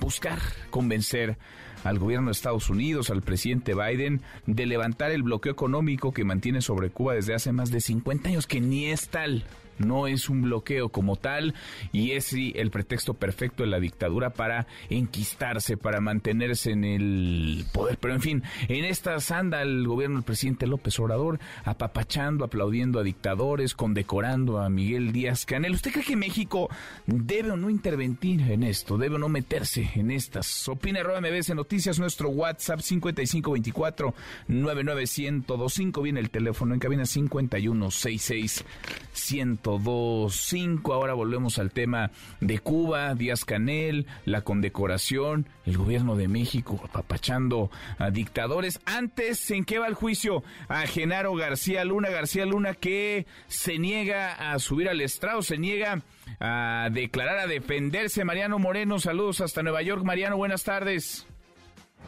buscar 0.00 0.38
convencer 0.68 1.38
al 1.84 1.98
gobierno 1.98 2.26
de 2.26 2.32
Estados 2.32 2.70
Unidos, 2.70 3.10
al 3.10 3.22
presidente 3.22 3.74
Biden, 3.74 4.20
de 4.46 4.66
levantar 4.66 5.10
el 5.10 5.22
bloqueo 5.22 5.52
económico 5.52 6.12
que 6.12 6.24
mantiene 6.24 6.60
sobre 6.62 6.90
Cuba 6.90 7.14
desde 7.14 7.34
hace 7.34 7.52
más 7.52 7.70
de 7.70 7.80
50 7.80 8.28
años, 8.28 8.46
que 8.46 8.60
ni 8.60 8.86
es 8.86 9.08
tal 9.08 9.44
no 9.78 10.06
es 10.06 10.28
un 10.28 10.42
bloqueo 10.42 10.88
como 10.90 11.16
tal 11.16 11.54
y 11.92 12.12
es 12.12 12.32
el 12.32 12.70
pretexto 12.70 13.14
perfecto 13.14 13.62
de 13.62 13.68
la 13.68 13.80
dictadura 13.80 14.30
para 14.30 14.66
enquistarse, 14.90 15.76
para 15.76 16.00
mantenerse 16.00 16.72
en 16.72 16.84
el 16.84 17.64
poder. 17.72 17.98
Pero 17.98 18.14
en 18.14 18.20
fin, 18.20 18.42
en 18.68 18.84
estas 18.84 19.30
anda 19.30 19.62
el 19.62 19.86
gobierno 19.86 20.16
del 20.16 20.24
presidente 20.24 20.66
López 20.66 20.98
Obrador 20.98 21.38
apapachando, 21.64 22.44
aplaudiendo 22.44 22.98
a 22.98 23.02
dictadores, 23.02 23.74
condecorando 23.74 24.58
a 24.58 24.68
Miguel 24.68 25.12
Díaz 25.12 25.46
Canel. 25.46 25.74
¿Usted 25.74 25.92
cree 25.92 26.04
que 26.04 26.16
México 26.16 26.68
debe 27.06 27.52
o 27.52 27.56
no 27.56 27.70
intervenir 27.70 28.08
en 28.50 28.62
esto? 28.62 28.98
¿Debe 28.98 29.16
o 29.16 29.18
no 29.18 29.28
meterse 29.28 29.90
en 29.94 30.10
estas? 30.10 30.68
Opina 30.68 31.00
arroba 31.00 31.20
MBS 31.20 31.54
Noticias, 31.54 31.98
nuestro 31.98 32.30
WhatsApp 32.30 32.80
5524 32.80 34.14
99125. 34.48 36.02
Viene 36.02 36.20
el 36.20 36.30
teléfono 36.30 36.74
en 36.74 36.80
cabina 36.80 37.06
5166 37.06 38.64
1025. 39.12 40.92
Ahora 40.92 41.14
volvemos 41.14 41.58
al 41.58 41.70
tema 41.70 42.10
de 42.40 42.58
Cuba, 42.58 43.14
Díaz 43.14 43.44
Canel, 43.44 44.06
la 44.24 44.42
condecoración, 44.42 45.46
el 45.66 45.76
gobierno 45.76 46.16
de 46.16 46.28
México 46.28 46.80
apapachando 46.84 47.70
a 47.98 48.10
dictadores. 48.10 48.80
Antes, 48.84 49.50
¿en 49.50 49.64
qué 49.64 49.78
va 49.78 49.86
el 49.86 49.94
juicio? 49.94 50.42
A 50.68 50.86
Genaro 50.86 51.34
García 51.34 51.84
Luna, 51.84 52.10
García 52.10 52.46
Luna 52.46 52.74
que 52.74 53.26
se 53.46 53.78
niega 53.78 54.52
a 54.52 54.58
subir 54.58 54.88
al 54.88 55.00
estrado, 55.00 55.42
se 55.42 55.58
niega 55.58 56.02
a 56.40 56.88
declarar, 56.92 57.38
a 57.38 57.46
defenderse. 57.46 58.24
Mariano 58.24 58.58
Moreno, 58.58 58.98
saludos 58.98 59.40
hasta 59.40 59.62
Nueva 59.62 59.82
York. 59.82 60.04
Mariano, 60.04 60.36
buenas 60.36 60.64
tardes. 60.64 61.26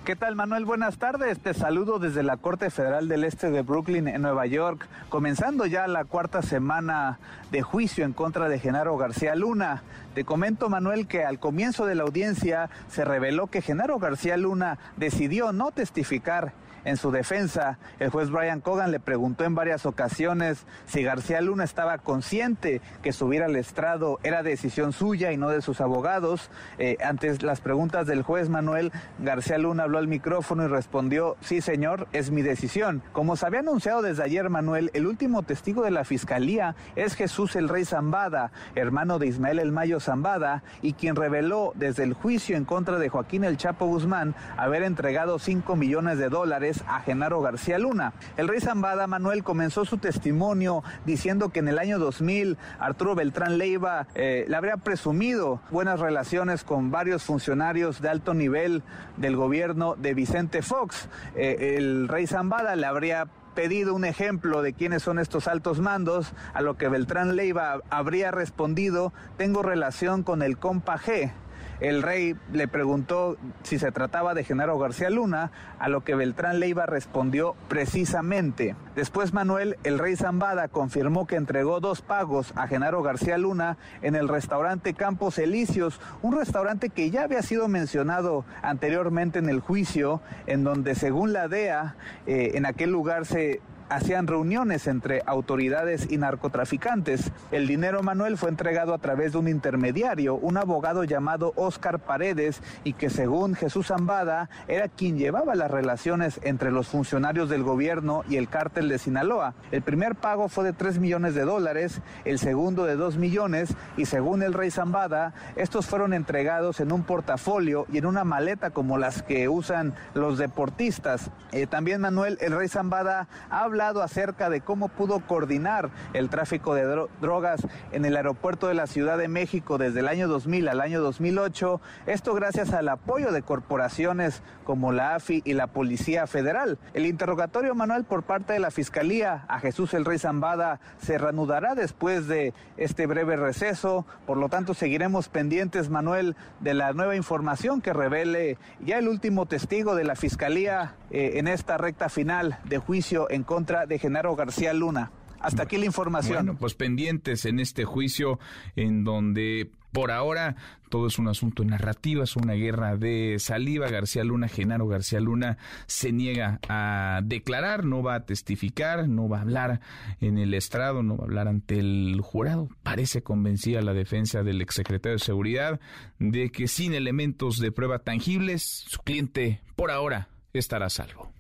¿Qué 0.05 0.17
tal 0.17 0.35
Manuel? 0.35 0.65
Buenas 0.65 0.97
tardes. 0.97 1.39
Te 1.41 1.53
saludo 1.53 1.99
desde 1.99 2.23
la 2.23 2.39
Corte 2.39 2.71
Federal 2.71 3.07
del 3.07 3.23
Este 3.23 3.51
de 3.51 3.61
Brooklyn, 3.61 4.09
en 4.09 4.23
Nueva 4.23 4.47
York, 4.47 4.89
comenzando 5.11 5.67
ya 5.67 5.87
la 5.87 6.05
cuarta 6.05 6.41
semana 6.41 7.19
de 7.51 7.61
juicio 7.61 8.07
en 8.07 8.15
contra 8.15 8.49
de 8.49 8.59
Genaro 8.59 8.97
García 8.97 9.35
Luna. 9.35 9.83
Te 10.15 10.25
comento 10.25 10.71
Manuel 10.71 11.07
que 11.07 11.25
al 11.25 11.39
comienzo 11.39 11.85
de 11.85 11.95
la 11.95 12.05
audiencia 12.05 12.71
se 12.89 13.05
reveló 13.05 13.49
que 13.49 13.61
Genaro 13.63 13.99
García 13.99 14.39
Luna 14.39 14.79
decidió 14.97 15.53
no 15.53 15.71
testificar 15.71 16.55
en 16.85 16.97
su 16.97 17.11
defensa, 17.11 17.79
el 17.99 18.11
juez 18.11 18.31
Brian 18.31 18.61
Cogan 18.61 18.91
le 18.91 19.01
preguntó 19.01 19.45
en 19.45 19.55
varias 19.55 19.87
ocasiones 19.87 20.65
si 20.87 21.03
García 21.03 21.41
Luna 21.41 21.65
estaba 21.65 21.99
consciente 21.99 22.81
que 23.03 23.13
subir 23.13 23.43
al 23.43 23.57
estrado 23.57 24.19
era 24.23 24.43
decisión 24.43 24.93
suya 24.93 25.33
y 25.33 25.37
no 25.37 25.49
de 25.49 25.63
sus 25.63 25.81
abogados. 25.81 26.51
Eh, 26.79 26.97
ante 27.05 27.31
las 27.45 27.61
preguntas 27.61 28.07
del 28.07 28.23
juez 28.23 28.49
Manuel, 28.49 28.93
García 29.19 29.59
Luna 29.59 29.85
habló 29.85 29.99
al 29.99 30.09
micrófono 30.09 30.65
y 30.65 30.69
respondió, 30.69 31.37
sí 31.41 31.61
señor, 31.61 32.09
es 32.13 32.31
mi 32.31 32.43
decisión. 32.43 33.03
Como 33.13 33.37
se 33.37 33.47
había 33.47 33.61
anunciado 33.61 34.03
desde 34.03 34.23
ayer 34.23 34.49
Manuel, 34.49 34.91
el 34.95 35.07
último 35.07 35.43
testigo 35.43 35.83
de 35.83 35.91
la 35.91 36.05
fiscalía 36.05 36.75
es 36.97 37.15
Jesús 37.15 37.57
el 37.57 37.69
Rey 37.69 37.85
Zambada, 37.85 38.53
hermano 38.75 39.19
de 39.19 39.27
Ismael 39.27 39.59
el 39.59 39.73
Mayo 39.73 40.01
Zambada, 40.01 40.63
y 40.83 40.95
quien 40.95 41.17
reveló 41.17 41.73
desde 41.75 42.05
el 42.05 42.15
juicio 42.15 42.57
en 42.57 42.65
contra 42.65 42.99
de 42.99 43.09
Joaquín 43.09 43.45
el 43.45 43.57
Chapo 43.57 43.87
Guzmán 43.87 44.35
haber 44.57 44.83
entregado 44.83 45.39
5 45.39 45.77
millones 45.77 46.19
de 46.19 46.29
dólares 46.29 46.70
a 46.87 47.01
Genaro 47.01 47.41
García 47.41 47.79
Luna. 47.79 48.13
El 48.37 48.49
rey 48.49 48.61
Zambada 48.61 49.07
Manuel 49.07 49.43
comenzó 49.43 49.85
su 49.85 49.99
testimonio 49.99 50.83
diciendo 51.05 51.51
que 51.51 51.61
en 51.61 51.69
el 51.69 51.79
año 51.79 51.99
2000 51.99 52.57
Arturo 52.79 53.15
Beltrán 53.15 53.59
Leiva 53.59 54.07
eh, 54.15 54.45
le 54.49 54.57
habría 54.57 54.77
presumido 54.77 55.61
buenas 55.71 56.01
relaciones 56.01 56.65
con 56.65 56.91
varios 56.91 57.25
funcionarios 57.25 58.01
de 58.01 58.09
alto 58.09 58.35
nivel 58.35 58.83
del 59.17 59.37
gobierno 59.37 59.97
de 59.97 60.15
Vicente 60.15 60.63
Fox. 60.63 61.09
Eh, 61.35 61.77
el 61.77 62.09
rey 62.09 62.27
Zambada 62.27 62.77
le 62.77 62.87
habría 62.87 63.29
pedido 63.55 63.95
un 63.95 64.05
ejemplo 64.05 64.63
de 64.63 64.73
quiénes 64.73 65.03
son 65.03 65.19
estos 65.19 65.49
altos 65.49 65.81
mandos, 65.81 66.33
a 66.55 66.63
lo 66.63 66.77
que 66.77 66.89
Beltrán 66.89 67.37
Leiva 67.37 67.81
habría 67.91 68.31
respondido, 68.31 69.13
tengo 69.37 69.63
relación 69.63 70.23
con 70.23 70.43
el 70.43 70.59
compa 70.59 70.99
G. 70.99 71.33
El 71.81 72.03
rey 72.03 72.37
le 72.53 72.69
preguntó 72.69 73.39
si 73.63 73.79
se 73.79 73.91
trataba 73.91 74.35
de 74.35 74.45
Genaro 74.45 74.79
García 74.79 75.09
Luna, 75.09 75.51
a 75.79 75.89
lo 75.89 76.05
que 76.05 76.15
Beltrán 76.15 76.61
Leiva 76.61 76.85
respondió 76.85 77.55
precisamente. 77.69 78.77
Después 78.95 79.33
Manuel, 79.33 79.79
el 79.83 79.99
rey 79.99 80.15
Zambada, 80.15 80.69
confirmó 80.69 81.27
que 81.27 81.37
entregó 81.37 81.81
dos 81.81 82.03
pagos 82.03 82.53
a 82.55 82.67
Genaro 82.67 83.03
García 83.03 83.39
Luna 83.39 83.79
en 84.03 84.15
el 84.15 84.29
restaurante 84.29 84.93
Campos 84.93 85.39
Elíseos, 85.39 86.01
un 86.21 86.37
restaurante 86.37 86.91
que 86.91 87.11
ya 87.11 87.23
había 87.23 87.41
sido 87.41 87.67
mencionado 87.67 88.45
anteriormente 88.63 89.39
en 89.39 89.49
el 89.49 89.61
juicio, 89.61 90.21
en 90.47 90.65
donde 90.65 90.95
según 90.95 91.33
la 91.33 91.49
DEA, 91.49 91.97
eh, 92.27 92.53
en 92.55 92.67
aquel 92.67 92.91
lugar 92.91 93.25
se 93.25 93.63
hacían 93.91 94.29
reuniones 94.29 94.87
entre 94.87 95.23
autoridades 95.27 96.07
y 96.11 96.17
narcotraficantes. 96.17 97.33
El 97.51 97.67
dinero 97.67 98.03
Manuel 98.03 98.39
fue 98.39 98.49
entregado 98.49 98.95
a 98.95 98.99
través 98.99 99.33
de 99.33 99.39
un 99.39 99.49
intermediario, 99.49 100.37
un 100.37 100.57
abogado 100.57 101.05
llamado 101.05 101.53
Oscar 101.57 101.99
Paredes, 101.99 102.63
y 102.85 102.95
que 102.95 103.11
según 103.11 103.55
Jesús 103.55 103.89
Zambada 103.89 104.49
era 104.69 104.89
quien 104.89 105.19
llevaba 105.19 105.57
las 105.57 105.71
relaciones 105.71 106.41
entre 106.45 106.71
los 106.71 106.89
funcionarios 106.89 107.49
del 107.49 107.65
gobierno 107.65 108.23
y 108.29 108.37
el 108.37 108.49
cártel 108.49 108.89
de 108.89 108.99
Sinaloa. 108.99 109.55
El 109.73 109.83
primer 109.83 110.15
pago 110.15 110.49
fue 110.49 110.65
de 110.65 110.73
3 110.73 111.01
millones 111.01 111.35
de 111.35 111.43
dólares, 111.43 112.01
el 112.25 112.39
segundo 112.39 112.85
de 112.85 112.95
2 112.95 113.17
millones, 113.17 113.75
y 113.97 114.07
según 114.07 114.43
el 114.45 114.55
rey 114.55 114.71
Zambada, 114.71 115.35
estos 115.57 115.87
fueron 115.87 116.15
entregados 116.15 116.79
en 116.79 116.93
un 116.93 117.03
portafolio 117.03 117.87
y 117.93 117.99
en 117.99 118.07
una 118.07 118.23
maleta 118.23 118.71
como 118.71 118.99
las 118.99 119.25
que 119.25 119.49
usan 119.49 119.95
los 120.15 120.39
deportistas. 120.39 121.31
Eh, 121.51 121.67
también 121.67 122.01
Manuel, 122.01 122.39
el 122.41 122.57
rey 122.57 122.69
Zambada 122.69 123.27
habla 123.51 123.80
acerca 123.81 124.51
de 124.51 124.61
cómo 124.61 124.89
pudo 124.89 125.21
coordinar 125.21 125.89
el 126.13 126.29
tráfico 126.29 126.75
de 126.75 126.85
drogas 127.23 127.67
en 127.93 128.05
el 128.05 128.15
aeropuerto 128.15 128.69
de 128.69 128.75
la 128.75 128.87
Ciudad 128.87 129.17
de 129.17 129.29
México 129.29 129.79
desde 129.79 130.01
el 130.01 130.09
año 130.09 130.29
2000 130.29 130.69
al 130.69 130.83
año 130.83 131.01
2008. 131.01 131.81
Esto 132.07 132.35
gracias 132.35 132.75
al 132.75 132.91
apoyo 132.91 133.33
de 133.33 133.41
corporaciones 133.41 134.43
como 134.65 134.93
la 134.93 135.15
AFI 135.15 135.41
y 135.47 135.55
la 135.55 135.67
Policía 135.67 136.27
Federal. 136.27 136.79
El 136.93 137.07
interrogatorio 137.07 137.75
manual 137.75 138.05
por 138.05 138.23
parte 138.23 138.53
de 138.53 138.61
la 138.61 138.71
Fiscalía 138.71 139.47
a 139.49 139.61
Jesús 139.61 139.95
el 139.95 140.05
Rey 140.05 140.19
Zambada 140.19 140.79
se 141.01 141.17
reanudará 141.17 141.75
después 141.75 142.29
de 142.29 142.53
este 142.77 143.07
breve 143.07 143.37
receso. 143.37 144.05
Por 144.27 144.37
lo 144.37 144.51
tanto, 144.51 144.75
seguiremos 144.75 145.31
pendientes, 145.31 145.89
Manuel, 145.89 146.37
de 146.61 146.75
la 146.75 146.93
nueva 146.93 147.17
información 147.17 147.81
que 147.81 147.95
revele 147.95 148.59
ya 148.81 148.99
el 148.99 149.09
último 149.09 149.47
testigo 149.47 149.95
de 149.95 150.05
la 150.05 150.17
Fiscalía 150.17 150.97
eh, 151.11 151.33
en 151.37 151.49
esta 151.49 151.79
recta 151.79 152.11
final 152.11 152.59
de 152.65 152.77
juicio 152.77 153.31
en 153.31 153.43
contra 153.43 153.70
de 153.87 153.99
Genaro 153.99 154.35
García 154.37 154.73
Luna. 154.73 155.13
Hasta 155.41 155.63
aquí 155.63 155.79
la 155.79 155.87
información. 155.87 156.45
Bueno, 156.45 156.59
pues 156.59 156.75
pendientes 156.75 157.47
en 157.47 157.61
este 157.61 157.85
juicio 157.85 158.39
en 158.77 159.05
donde 159.05 159.71
por 159.93 160.11
ahora 160.11 160.57
todo 160.89 161.07
es 161.07 161.19
un 161.19 161.29
asunto 161.29 161.63
de 161.63 161.71
narrativa, 161.71 162.25
es 162.25 162.37
una 162.37 162.53
guerra 162.55 162.97
de 162.97 163.37
saliva. 163.39 163.89
García 163.89 164.23
Luna, 164.23 164.49
Genaro 164.49 164.87
García 164.87 165.21
Luna 165.21 165.57
se 165.87 166.13
niega 166.13 166.61
a 166.69 167.21
declarar, 167.25 167.85
no 167.85 168.03
va 168.03 168.17
a 168.17 168.27
testificar, 168.27 169.09
no 169.09 169.29
va 169.29 169.39
a 169.39 169.43
hablar 169.43 169.81
en 170.21 170.37
el 170.37 170.53
estrado, 170.53 171.03
no 171.03 171.17
va 171.17 171.25
a 171.25 171.27
hablar 171.27 171.49
ante 171.49 171.79
el 171.79 172.21
jurado. 172.23 172.69
Parece 172.83 173.23
convencida 173.23 173.81
la 173.83 173.95
defensa 173.95 174.43
del 174.43 174.61
exsecretario 174.61 175.17
de 175.17 175.25
Seguridad 175.25 175.81
de 176.19 176.51
que 176.51 176.69
sin 176.69 176.93
elementos 176.93 177.59
de 177.59 177.73
prueba 177.73 178.01
tangibles, 178.01 178.85
su 178.89 179.01
cliente 179.01 179.63
por 179.75 179.91
ahora 179.91 180.29
estará 180.53 180.87
a 180.87 180.91
salvo. 180.91 181.33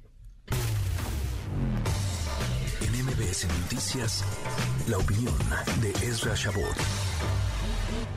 Noticias, 3.30 4.24
la 4.88 4.98
opinión 4.98 5.32
de 5.80 5.90
Ezra 6.04 6.34
Shabot. 6.34 6.74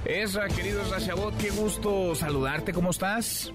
Ezra, 0.05 0.47
querido 0.47 0.81
Ezra 0.81 0.97
Shabot, 0.97 1.37
qué 1.37 1.51
gusto 1.51 2.15
saludarte, 2.15 2.73
¿cómo 2.73 2.89
estás? 2.89 3.53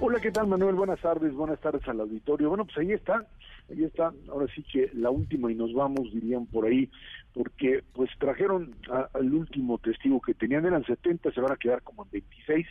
Hola, 0.00 0.20
¿qué 0.20 0.30
tal 0.30 0.46
Manuel? 0.46 0.76
Buenas 0.76 1.00
tardes, 1.00 1.34
buenas 1.34 1.58
tardes 1.60 1.82
al 1.88 2.00
auditorio. 2.00 2.48
Bueno, 2.48 2.64
pues 2.64 2.78
ahí 2.78 2.92
está, 2.92 3.26
ahí 3.68 3.82
está, 3.82 4.12
ahora 4.28 4.46
sí 4.54 4.64
que 4.72 4.88
la 4.94 5.10
última 5.10 5.50
y 5.50 5.56
nos 5.56 5.74
vamos, 5.74 6.12
dirían 6.12 6.46
por 6.46 6.64
ahí, 6.64 6.88
porque 7.34 7.82
pues 7.92 8.08
trajeron 8.18 8.74
al 9.12 9.34
último 9.34 9.78
testigo 9.78 10.20
que 10.20 10.34
tenían, 10.34 10.64
eran 10.64 10.84
70, 10.84 11.32
se 11.32 11.40
van 11.40 11.52
a 11.52 11.56
quedar 11.56 11.82
como 11.82 12.04
en 12.04 12.10
26. 12.12 12.66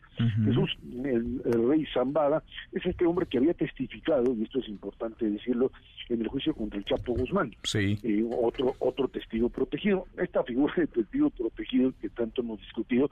Jesús, 0.46 0.77
el, 1.03 1.41
rey 1.43 1.86
Zambada, 1.93 2.41
es 2.72 2.86
este 2.86 3.05
hombre 3.05 3.25
que 3.25 3.39
había 3.39 3.53
testificado, 3.53 4.34
y 4.34 4.43
esto 4.43 4.60
es 4.60 4.70
importante 4.70 5.29
decirlo, 5.29 5.72
en 6.08 6.22
el 6.22 6.29
juicio 6.29 6.55
contra 6.55 6.79
el 6.79 6.86
Chapo 6.86 7.13
Guzmán. 7.13 7.53
Sí. 7.63 8.00
Eh, 8.03 8.25
otro, 8.41 8.74
otro 8.79 9.10
testigo 9.10 9.50
protegido. 9.50 10.08
Esta 10.17 10.43
figura 10.43 10.74
de 10.77 10.88
testigo 10.88 11.29
protegido 11.29 11.93
que 12.00 12.10
tanto 12.10 12.41
hemos 12.41 12.60
discutido, 12.62 13.10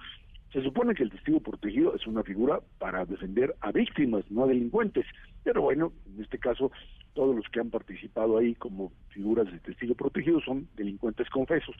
se 0.51 0.61
supone 0.61 0.93
que 0.93 1.03
el 1.03 1.11
testigo 1.11 1.39
protegido 1.39 1.95
es 1.95 2.05
una 2.07 2.23
figura 2.23 2.59
para 2.77 3.05
defender 3.05 3.55
a 3.61 3.71
víctimas, 3.71 4.29
no 4.29 4.43
a 4.43 4.47
delincuentes. 4.47 5.05
Pero 5.43 5.61
bueno, 5.61 5.93
en 6.07 6.21
este 6.21 6.37
caso, 6.37 6.71
todos 7.13 7.35
los 7.35 7.45
que 7.49 7.61
han 7.61 7.69
participado 7.69 8.37
ahí 8.37 8.55
como 8.55 8.91
figuras 9.09 9.51
de 9.51 9.59
testigo 9.59 9.95
protegido 9.95 10.41
son 10.41 10.67
delincuentes 10.75 11.29
confesos. 11.29 11.75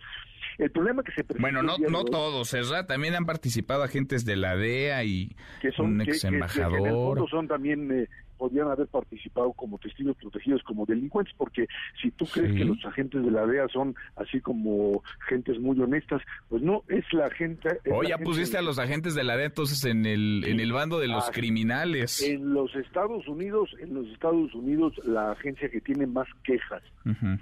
El 0.57 0.71
problema 0.71 1.03
que 1.03 1.11
se 1.11 1.25
Bueno, 1.39 1.61
no, 1.61 1.77
no 1.77 2.05
todos, 2.05 2.51
¿verdad? 2.53 2.85
También 2.85 3.15
han 3.15 3.25
participado 3.25 3.83
agentes 3.83 4.25
de 4.25 4.35
la 4.37 4.55
DEA 4.55 5.03
y 5.03 5.35
que 5.61 5.71
son, 5.71 5.93
un 5.93 6.01
ex 6.01 6.23
embajador. 6.23 7.17
Que, 7.21 7.29
son 7.29 7.47
también 7.47 7.91
eh, 7.91 8.07
podían 8.41 8.71
haber 8.71 8.87
participado 8.87 9.53
como 9.53 9.77
testigos 9.77 10.17
protegidos, 10.17 10.63
como 10.63 10.87
delincuentes, 10.87 11.31
porque 11.37 11.67
si 12.01 12.09
tú 12.09 12.25
crees 12.25 12.55
que 12.55 12.65
los 12.65 12.83
agentes 12.83 13.23
de 13.23 13.29
la 13.29 13.45
DEA 13.45 13.67
son 13.67 13.93
así 14.15 14.41
como 14.41 15.03
gentes 15.29 15.59
muy 15.59 15.79
honestas, 15.79 16.23
pues 16.49 16.63
no, 16.63 16.81
es 16.87 17.05
la 17.13 17.29
gente... 17.29 17.69
O 17.91 18.01
ya 18.01 18.17
pusiste 18.17 18.57
a 18.57 18.63
los 18.63 18.79
agentes 18.79 19.13
de 19.13 19.23
la 19.23 19.37
DEA 19.37 19.45
entonces 19.45 19.85
en 19.85 20.07
el, 20.07 20.43
en 20.47 20.59
el 20.59 20.73
bando 20.73 20.97
de 20.97 21.07
los 21.07 21.29
ah, 21.29 21.31
criminales. 21.31 22.23
En 22.23 22.51
los 22.51 22.75
Estados 22.75 23.27
Unidos, 23.27 23.75
en 23.79 23.93
los 23.93 24.07
Estados 24.07 24.51
Unidos, 24.55 24.99
la 25.05 25.33
agencia 25.33 25.69
que 25.69 25.79
tiene 25.79 26.07
más 26.07 26.27
quejas, 26.43 26.81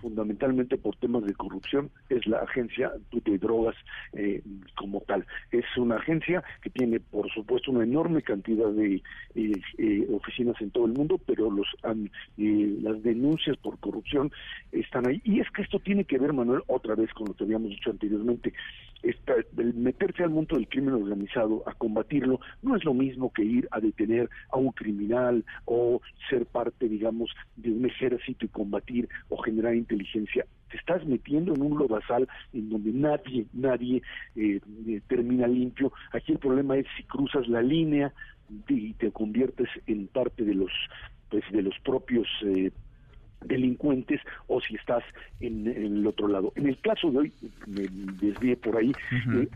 fundamentalmente 0.01 0.77
por 0.77 0.97
temas 0.97 1.23
de 1.23 1.33
corrupción, 1.33 1.89
es 2.09 2.27
la 2.27 2.39
agencia 2.39 2.91
de 3.11 3.37
drogas 3.37 3.75
eh, 4.11 4.41
como 4.75 4.99
tal. 5.07 5.25
Es 5.51 5.65
una 5.77 5.95
agencia 5.95 6.43
que 6.61 6.69
tiene, 6.69 6.99
por 6.99 7.31
supuesto, 7.31 7.71
una 7.71 7.85
enorme 7.85 8.21
cantidad 8.21 8.69
de 8.71 9.01
eh, 9.35 9.51
eh, 9.77 10.07
oficinas 10.11 10.59
en 10.59 10.71
todo 10.71 10.87
el 10.87 10.88
mundo, 10.93 11.19
pero 11.25 11.49
los 11.51 11.67
las 11.83 13.03
denuncias 13.03 13.57
por 13.57 13.79
corrupción 13.79 14.31
están 14.71 15.07
ahí. 15.07 15.21
Y 15.23 15.39
es 15.39 15.49
que 15.51 15.61
esto 15.61 15.79
tiene 15.79 16.05
que 16.05 16.17
ver, 16.17 16.33
Manuel, 16.33 16.61
otra 16.67 16.95
vez 16.95 17.11
con 17.13 17.27
lo 17.27 17.33
que 17.33 17.43
habíamos 17.43 17.69
dicho 17.69 17.89
anteriormente. 17.89 18.53
Esta, 19.01 19.33
el 19.57 19.73
meterse 19.75 20.23
al 20.23 20.29
mundo 20.29 20.55
del 20.55 20.67
crimen 20.67 20.93
organizado, 20.93 21.63
a 21.65 21.73
combatirlo, 21.73 22.39
no 22.61 22.75
es 22.75 22.83
lo 22.83 22.93
mismo 22.93 23.31
que 23.31 23.43
ir 23.43 23.67
a 23.71 23.79
detener 23.79 24.29
a 24.51 24.57
un 24.57 24.71
criminal 24.71 25.45
o 25.65 26.01
ser 26.29 26.45
parte, 26.45 26.89
digamos, 26.89 27.31
de 27.55 27.71
un 27.71 27.85
ejército 27.85 28.45
y 28.45 28.49
combatir 28.49 29.07
o 29.29 29.37
generar 29.37 29.75
inteligencia 29.75 30.45
te 30.69 30.77
estás 30.77 31.05
metiendo 31.05 31.53
en 31.53 31.61
un 31.61 31.77
lodazal 31.77 32.27
en 32.53 32.69
donde 32.69 32.91
nadie, 32.93 33.45
nadie 33.53 34.01
eh, 34.35 34.59
eh, 34.87 35.01
termina 35.07 35.47
limpio. 35.47 35.91
Aquí 36.11 36.33
el 36.33 36.39
problema 36.39 36.77
es 36.77 36.85
si 36.95 37.03
cruzas 37.03 37.47
la 37.47 37.61
línea 37.61 38.13
y 38.67 38.93
te 38.93 39.11
conviertes 39.11 39.69
en 39.87 40.07
parte 40.07 40.43
de 40.43 40.53
los, 40.53 40.71
pues, 41.29 41.43
de 41.51 41.61
los 41.61 41.77
propios 41.79 42.27
eh, 42.45 42.71
delincuentes 43.45 44.21
o 44.47 44.59
si 44.61 44.75
estás 44.75 45.03
en, 45.39 45.67
el 45.67 46.05
otro 46.05 46.27
lado. 46.27 46.51
En 46.55 46.67
el 46.67 46.79
caso 46.81 47.09
de 47.11 47.17
hoy, 47.19 47.33
me 47.67 47.87
desvié 47.89 48.57
por 48.57 48.77
ahí, 48.77 48.95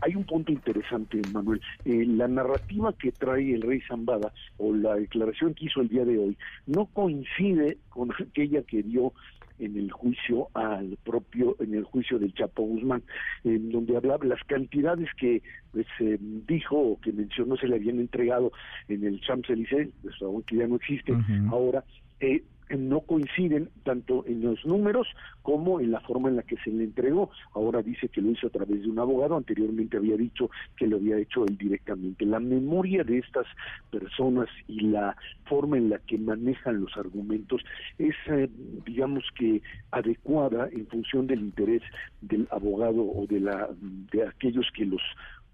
hay 0.00 0.14
un 0.14 0.24
punto 0.24 0.52
interesante, 0.52 1.22
Manuel. 1.22 1.60
la 1.84 2.28
narrativa 2.28 2.94
que 2.94 3.12
trae 3.12 3.54
el 3.54 3.62
rey 3.62 3.80
Zambada 3.86 4.32
o 4.56 4.74
la 4.74 4.96
declaración 4.96 5.54
que 5.54 5.66
hizo 5.66 5.80
el 5.80 5.88
día 5.88 6.04
de 6.04 6.18
hoy 6.18 6.38
no 6.66 6.86
coincide 6.86 7.78
con 7.88 8.10
aquella 8.18 8.62
que 8.62 8.82
dio 8.82 9.12
en 9.58 9.76
el 9.76 9.90
juicio 9.90 10.48
al 10.54 10.98
propio, 11.04 11.56
en 11.60 11.74
el 11.74 11.84
juicio 11.84 12.18
del 12.18 12.34
Chapo 12.34 12.62
Guzmán, 12.62 13.02
en 13.44 13.70
donde 13.70 13.96
hablaba 13.96 14.24
las 14.24 14.42
cantidades 14.44 15.08
que 15.18 15.42
pues, 15.72 15.86
dijo 16.46 16.76
o 16.76 17.00
que 17.00 17.12
mencionó 17.12 17.56
se 17.56 17.68
le 17.68 17.76
habían 17.76 18.00
entregado 18.00 18.52
en 18.88 19.04
el 19.04 19.20
Champs-Élysées, 19.20 19.90
pues, 20.02 20.14
que 20.46 20.56
ya 20.56 20.66
no 20.66 20.76
existe 20.76 21.14
ahora, 21.50 21.84
eh, 22.20 22.42
no 22.70 23.00
coinciden 23.00 23.70
tanto 23.82 24.24
en 24.26 24.42
los 24.42 24.64
números 24.64 25.06
como 25.42 25.80
en 25.80 25.90
la 25.90 26.00
forma 26.00 26.28
en 26.28 26.36
la 26.36 26.42
que 26.42 26.56
se 26.58 26.70
le 26.70 26.84
entregó. 26.84 27.30
Ahora 27.54 27.82
dice 27.82 28.08
que 28.08 28.20
lo 28.20 28.30
hizo 28.30 28.46
a 28.46 28.50
través 28.50 28.82
de 28.82 28.88
un 28.88 28.98
abogado, 28.98 29.36
anteriormente 29.36 29.96
había 29.96 30.16
dicho 30.16 30.50
que 30.76 30.86
lo 30.86 30.96
había 30.96 31.18
hecho 31.18 31.44
él 31.44 31.56
directamente. 31.58 32.24
La 32.24 32.40
memoria 32.40 33.04
de 33.04 33.18
estas 33.18 33.46
personas 33.90 34.48
y 34.68 34.80
la 34.80 35.16
forma 35.44 35.76
en 35.76 35.90
la 35.90 35.98
que 35.98 36.18
manejan 36.18 36.80
los 36.80 36.96
argumentos 36.96 37.62
es, 37.98 38.14
eh, 38.28 38.48
digamos 38.84 39.24
que, 39.36 39.62
adecuada 39.90 40.68
en 40.72 40.86
función 40.86 41.26
del 41.26 41.40
interés 41.40 41.82
del 42.20 42.48
abogado 42.50 43.02
o 43.02 43.26
de, 43.26 43.40
la, 43.40 43.68
de 44.12 44.26
aquellos 44.26 44.66
que 44.74 44.86
los 44.86 45.02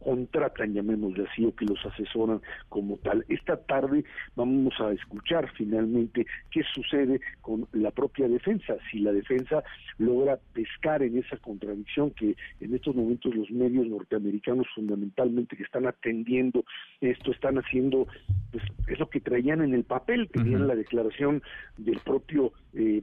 contratan, 0.03 0.75
llamémosle 0.75 1.27
así, 1.31 1.45
o 1.45 1.55
que 1.55 1.67
los 1.67 1.85
asesoran 1.85 2.41
como 2.69 2.97
tal. 2.99 3.25
Esta 3.29 3.57
tarde 3.57 4.05
vamos 4.35 4.75
a 4.81 4.93
escuchar 4.93 5.51
finalmente 5.57 6.27
qué 6.51 6.63
sucede 6.75 7.21
con 7.41 7.67
la 7.73 7.91
propia 7.91 8.29
defensa, 8.29 8.77
si 8.91 9.01
la 9.01 9.13
defensa 9.13 9.63
logra 9.99 10.39
pescar 10.53 11.03
en 11.03 11.19
esa 11.19 11.37
contradicción 11.37 12.11
que 12.13 12.37
en 12.61 12.75
estos 12.75 12.95
momentos 12.95 13.35
los 13.35 13.51
medios 13.51 13.87
norteamericanos 13.87 14.67
fundamentalmente 14.75 15.57
que 15.57 15.63
están 15.63 15.87
atendiendo 15.87 16.65
esto, 17.01 17.33
están 17.33 17.59
haciendo, 17.59 18.07
pues 18.51 18.65
es 18.89 18.99
lo 18.99 19.09
que 19.09 19.21
traían 19.21 19.63
en 19.63 19.75
el 19.75 19.85
papel, 19.85 20.29
tenían 20.31 20.67
la 20.67 20.75
declaración 20.75 21.43
del 21.77 21.99
propio 22.01 22.53
eh, 22.75 23.03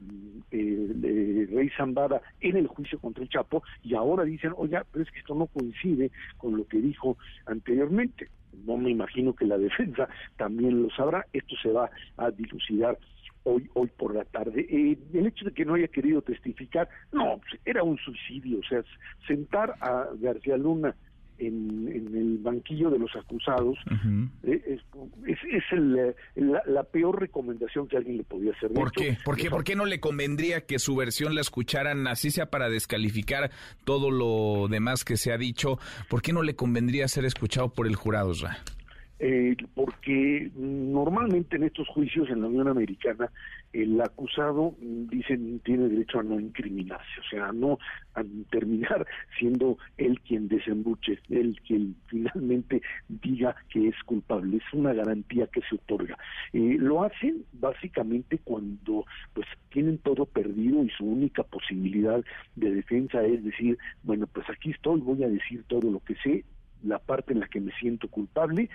eh, 0.51 1.47
Rey 1.51 1.69
Zambada 1.77 2.21
en 2.39 2.57
el 2.57 2.67
juicio 2.67 2.99
contra 2.99 3.23
el 3.23 3.29
Chapo 3.29 3.63
y 3.83 3.95
ahora 3.95 4.23
dicen, 4.23 4.53
oye, 4.55 4.79
pero 4.91 5.03
es 5.03 5.11
que 5.11 5.19
esto 5.19 5.35
no 5.35 5.47
coincide 5.47 6.11
con 6.37 6.57
lo 6.57 6.67
que 6.67 6.79
dijo 6.79 7.17
anteriormente. 7.45 8.29
No 8.65 8.77
me 8.77 8.91
imagino 8.91 9.33
que 9.33 9.45
la 9.45 9.57
defensa 9.57 10.07
también 10.37 10.83
lo 10.83 10.89
sabrá. 10.91 11.25
Esto 11.33 11.55
se 11.61 11.71
va 11.71 11.89
a 12.17 12.31
dilucidar 12.31 12.97
hoy 13.43 13.69
hoy 13.73 13.89
por 13.97 14.13
la 14.13 14.25
tarde. 14.25 14.67
Eh, 14.69 14.97
el 15.13 15.27
hecho 15.27 15.45
de 15.45 15.51
que 15.51 15.65
no 15.65 15.75
haya 15.75 15.87
querido 15.87 16.21
testificar, 16.21 16.89
no, 17.11 17.39
pues, 17.39 17.61
era 17.65 17.83
un 17.83 17.97
suicidio. 17.97 18.59
O 18.59 18.63
sea, 18.63 18.83
sentar 19.27 19.75
a 19.79 20.07
García 20.19 20.57
Luna 20.57 20.95
en, 21.39 21.87
el 22.13 22.37
banquillo 22.39 22.89
de 22.89 22.99
los 22.99 23.15
acusados 23.15 23.77
eh, 24.43 24.79
es, 25.25 25.37
es, 25.51 25.63
el, 25.71 26.15
la, 26.35 26.83
peor 26.83 27.19
recomendación 27.19 27.87
que 27.87 27.97
alguien 27.97 28.17
le 28.17 28.23
podía 28.23 28.51
hacer. 28.53 28.71
¿Por 28.71 28.91
qué? 28.91 29.17
¿Por 29.23 29.37
qué? 29.37 29.49
¿Por 29.49 29.63
qué 29.63 29.75
no 29.75 29.85
le 29.85 29.99
convendría 29.99 30.65
que 30.65 30.79
su 30.79 30.95
versión 30.95 31.35
la 31.35 31.41
escucharan 31.41 32.07
así 32.07 32.31
sea 32.31 32.49
para 32.49 32.69
descalificar 32.69 33.51
todo 33.83 34.11
lo 34.11 34.67
demás 34.67 35.03
que 35.03 35.17
se 35.17 35.31
ha 35.31 35.37
dicho? 35.37 35.79
¿Por 36.09 36.21
qué 36.21 36.33
no 36.33 36.43
le 36.43 36.55
convendría 36.55 37.07
ser 37.07 37.25
escuchado 37.25 37.69
por 37.69 37.87
el 37.87 37.95
jurado, 37.95 38.33
Ra? 38.41 38.57
Eh, 39.19 39.55
porque 39.73 40.51
normalmente 40.55 41.55
en 41.55 41.63
estos 41.63 41.87
juicios 41.87 42.29
en 42.29 42.41
la 42.41 42.47
Unión 42.47 42.67
Americana 42.67 43.31
el 43.83 44.01
acusado 44.01 44.75
dicen 44.79 45.59
tiene 45.59 45.87
derecho 45.87 46.19
a 46.19 46.23
no 46.23 46.39
incriminarse, 46.39 47.19
o 47.19 47.29
sea, 47.29 47.49
a 47.49 47.53
no 47.53 47.77
a 48.15 48.23
terminar 48.49 49.05
siendo 49.37 49.77
él 49.97 50.19
quien 50.21 50.47
desembuche, 50.47 51.19
él 51.29 51.59
quien 51.65 51.95
finalmente 52.07 52.81
diga 53.07 53.55
que 53.69 53.89
es 53.89 53.95
culpable, 54.05 54.57
es 54.57 54.73
una 54.73 54.93
garantía 54.93 55.47
que 55.47 55.61
se 55.61 55.75
otorga. 55.75 56.17
Eh, 56.53 56.77
lo 56.79 57.03
hacen 57.03 57.45
básicamente 57.53 58.39
cuando 58.39 59.05
pues 59.33 59.47
tienen 59.69 59.99
todo 59.99 60.25
perdido 60.25 60.83
y 60.83 60.89
su 60.89 61.05
única 61.05 61.43
posibilidad 61.43 62.23
de 62.55 62.71
defensa 62.71 63.23
es 63.23 63.43
decir, 63.43 63.77
bueno, 64.03 64.25
pues 64.27 64.49
aquí 64.49 64.71
estoy, 64.71 64.99
voy 65.01 65.23
a 65.23 65.29
decir 65.29 65.63
todo 65.67 65.91
lo 65.91 65.99
que 65.99 66.15
sé, 66.15 66.45
la 66.83 66.99
parte 66.99 67.33
en 67.33 67.41
la 67.41 67.47
que 67.47 67.61
me 67.61 67.71
siento 67.73 68.07
culpable 68.07 68.69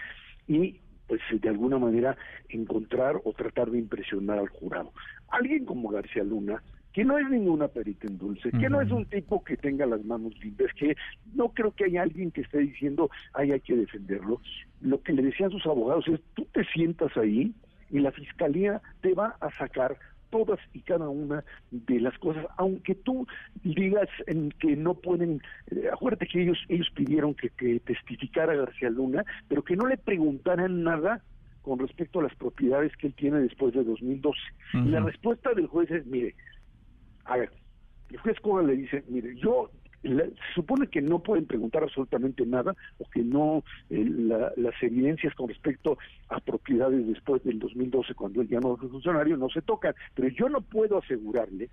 y 0.47 0.81
pues 1.07 1.21
de 1.33 1.49
alguna 1.49 1.79
manera 1.79 2.17
encontrar 2.49 3.21
o 3.25 3.33
tratar 3.33 3.71
de 3.71 3.79
impresionar 3.79 4.39
al 4.39 4.49
jurado. 4.49 4.93
Alguien 5.29 5.65
como 5.65 5.91
García 5.91 6.25
Luna, 6.25 6.63
que 6.93 7.05
no 7.05 7.19
es 7.19 7.29
ninguna 7.29 7.69
perita 7.69 8.07
en 8.07 8.19
dulce, 8.19 8.51
que 8.51 8.69
no 8.69 8.81
es 8.81 8.91
un 8.91 9.07
tipo 9.07 9.43
que 9.43 9.57
tenga 9.57 9.87
las 9.87 10.05
manos 10.05 10.35
limpias, 10.43 10.73
que 10.75 10.95
no 11.35 11.49
creo 11.49 11.73
que 11.73 11.85
haya 11.85 12.03
alguien 12.03 12.31
que 12.31 12.43
esté 12.43 12.59
diciendo, 12.59 13.11
ay, 13.33 13.53
hay 13.53 13.61
que 13.61 13.77
defenderlo. 13.77 14.41
Lo 14.83 15.03
que 15.03 15.13
le 15.13 15.23
decían 15.23 15.51
sus 15.51 15.65
abogados 15.67 16.07
es, 16.09 16.21
tú 16.35 16.47
te 16.53 16.65
sientas 16.65 17.17
ahí 17.17 17.55
y 17.91 18.01
la 18.01 18.13
fiscalía 18.13 18.83
te 19.01 19.15
va 19.15 19.37
a 19.41 19.51
sacar 19.53 19.97
todas 20.33 20.59
y 20.73 20.81
cada 20.81 21.09
una 21.09 21.45
de 21.71 22.01
las 22.01 22.19
cosas, 22.19 22.47
aunque 22.57 22.97
tú 22.97 23.27
digas 23.63 24.09
en 24.27 24.51
que 24.53 24.75
no 24.75 24.95
pueden, 24.95 25.43
eh, 25.71 25.89
acuérdate 25.93 26.27
que 26.27 26.43
ellos 26.43 26.59
ellos 26.69 26.89
pidieron 26.97 27.35
que, 27.35 27.51
que 27.51 27.79
testificara 27.81 28.57
García 28.57 28.91
Luna, 28.91 29.25
pero 29.47 29.63
que 29.63 29.77
no 29.77 29.87
le 29.87 29.99
preguntaran 29.99 30.83
nada 30.83 31.23
con 31.61 31.79
respecto 31.79 32.19
a 32.19 32.25
las 32.25 32.35
propiedades 32.35 32.97
que 32.97 33.09
él 33.09 33.15
tiene 33.15 33.41
después 33.41 33.73
de 33.75 33.85
2012. 33.85 34.39
Y 34.75 34.89
la 34.89 35.01
respuesta 35.01 35.53
del 35.55 35.69
juez 35.69 35.91
es, 35.91 36.05
mire, 36.07 36.35
a 37.25 37.37
ver, 37.37 37.53
el 38.11 38.19
juez 38.19 38.41
Cobra 38.41 38.65
le 38.65 38.77
dice, 38.77 39.05
mire, 39.09 39.37
yo 39.37 39.71
se 40.03 40.33
supone 40.55 40.89
que 40.89 41.01
no 41.01 41.21
pueden 41.21 41.47
preguntar 41.47 41.83
absolutamente 41.83 42.45
nada 42.45 42.75
o 42.99 43.09
que 43.09 43.23
no 43.23 43.63
eh, 43.91 44.05
las 44.57 44.83
evidencias 44.83 45.35
con 45.35 45.49
respecto 45.49 45.99
a 46.29 46.41
propiedades 46.41 47.07
después 47.07 47.43
del 47.45 47.59
2012 47.59 48.15
cuando 48.15 48.41
él 48.41 48.49
ya 48.49 48.61
no 48.61 48.77
funcionario 48.77 49.37
no 49.37 49.49
se 49.49 49.63
tocan 49.63 49.95
pero 50.15 50.29
yo 50.29 50.49
no 50.49 50.61
puedo 50.61 50.99
asegurarle 50.99 51.71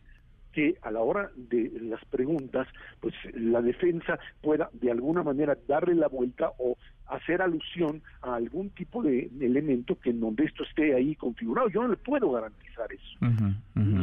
que 0.52 0.76
a 0.82 0.92
la 0.92 1.02
hora 1.02 1.30
de 1.36 1.72
las 1.82 2.04
preguntas, 2.06 2.68
pues 3.00 3.14
la 3.34 3.62
defensa 3.62 4.20
pueda 4.42 4.70
de 4.74 4.92
alguna 4.92 5.24
manera 5.24 5.58
darle 5.68 5.96
la 5.96 6.08
vuelta 6.08 6.52
o 6.58 6.78
hacer 7.10 7.42
alusión 7.42 8.02
a 8.22 8.36
algún 8.36 8.70
tipo 8.70 9.02
de 9.02 9.30
elemento 9.42 10.00
que 10.00 10.12
en 10.12 10.20
donde 10.20 10.46
esto 10.46 10.64
esté 10.64 10.94
ahí 10.94 11.16
configurado. 11.16 11.70
Yo 11.70 11.82
no 11.82 11.90
le 11.90 11.98
puedo 11.98 12.32
garantizar 12.32 12.88
eso. 12.92 13.34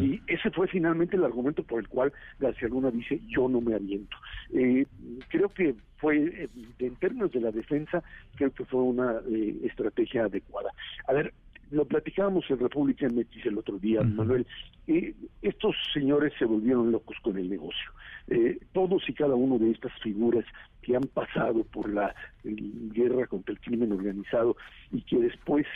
Y 0.00 0.20
ese 0.26 0.50
fue 0.50 0.66
finalmente 0.68 1.16
el 1.16 1.24
argumento 1.24 1.62
por 1.62 1.80
el 1.80 1.88
cual 1.88 2.12
García 2.38 2.68
Luna 2.68 2.90
dice 2.90 3.20
yo 3.28 3.48
no 3.48 3.60
me 3.60 3.74
aviento. 3.74 4.16
Eh, 4.52 4.86
creo 5.28 5.48
que 5.48 5.74
fue, 5.98 6.16
eh, 6.18 6.48
en 6.78 6.96
términos 6.96 7.30
de 7.32 7.40
la 7.40 7.50
defensa, 7.50 8.02
creo 8.34 8.52
que 8.52 8.64
fue 8.64 8.82
una 8.82 9.20
eh, 9.28 9.56
estrategia 9.64 10.24
adecuada. 10.24 10.70
A 11.06 11.12
ver, 11.12 11.32
lo 11.70 11.84
platicábamos 11.84 12.44
en 12.50 12.58
República 12.58 13.08
MX 13.08 13.46
el 13.46 13.58
otro 13.58 13.78
día, 13.78 14.02
Manuel, 14.02 14.46
eh, 14.86 15.14
estos 15.42 15.74
señores 15.92 16.32
se 16.38 16.44
volvieron 16.44 16.92
locos 16.92 17.16
con 17.22 17.36
el 17.36 17.50
negocio. 17.50 17.90
Eh, 18.28 18.58
todos 18.72 19.08
y 19.08 19.14
cada 19.14 19.34
uno 19.34 19.58
de 19.58 19.70
estas 19.70 19.92
figuras 20.00 20.44
que 20.82 20.96
han 20.96 21.02
pasado 21.04 21.64
por 21.64 21.92
la 21.92 22.14
guerra 22.44 23.26
contra 23.26 23.52
el 23.52 23.60
crimen 23.60 23.92
organizado 23.92 24.56
y 24.92 25.02
que 25.02 25.18
después 25.18 25.66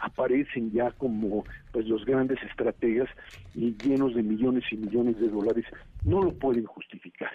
aparecen 0.00 0.72
ya 0.72 0.90
como 0.92 1.44
pues 1.72 1.86
los 1.86 2.04
grandes 2.04 2.42
estrategas 2.42 3.08
y 3.54 3.76
llenos 3.76 4.14
de 4.14 4.22
millones 4.22 4.64
y 4.72 4.76
millones 4.76 5.18
de 5.20 5.28
dólares, 5.28 5.64
no 6.04 6.22
lo 6.22 6.32
pueden 6.32 6.64
justificar. 6.64 7.30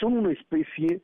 Son 0.00 0.16
una 0.16 0.32
especie 0.32 1.02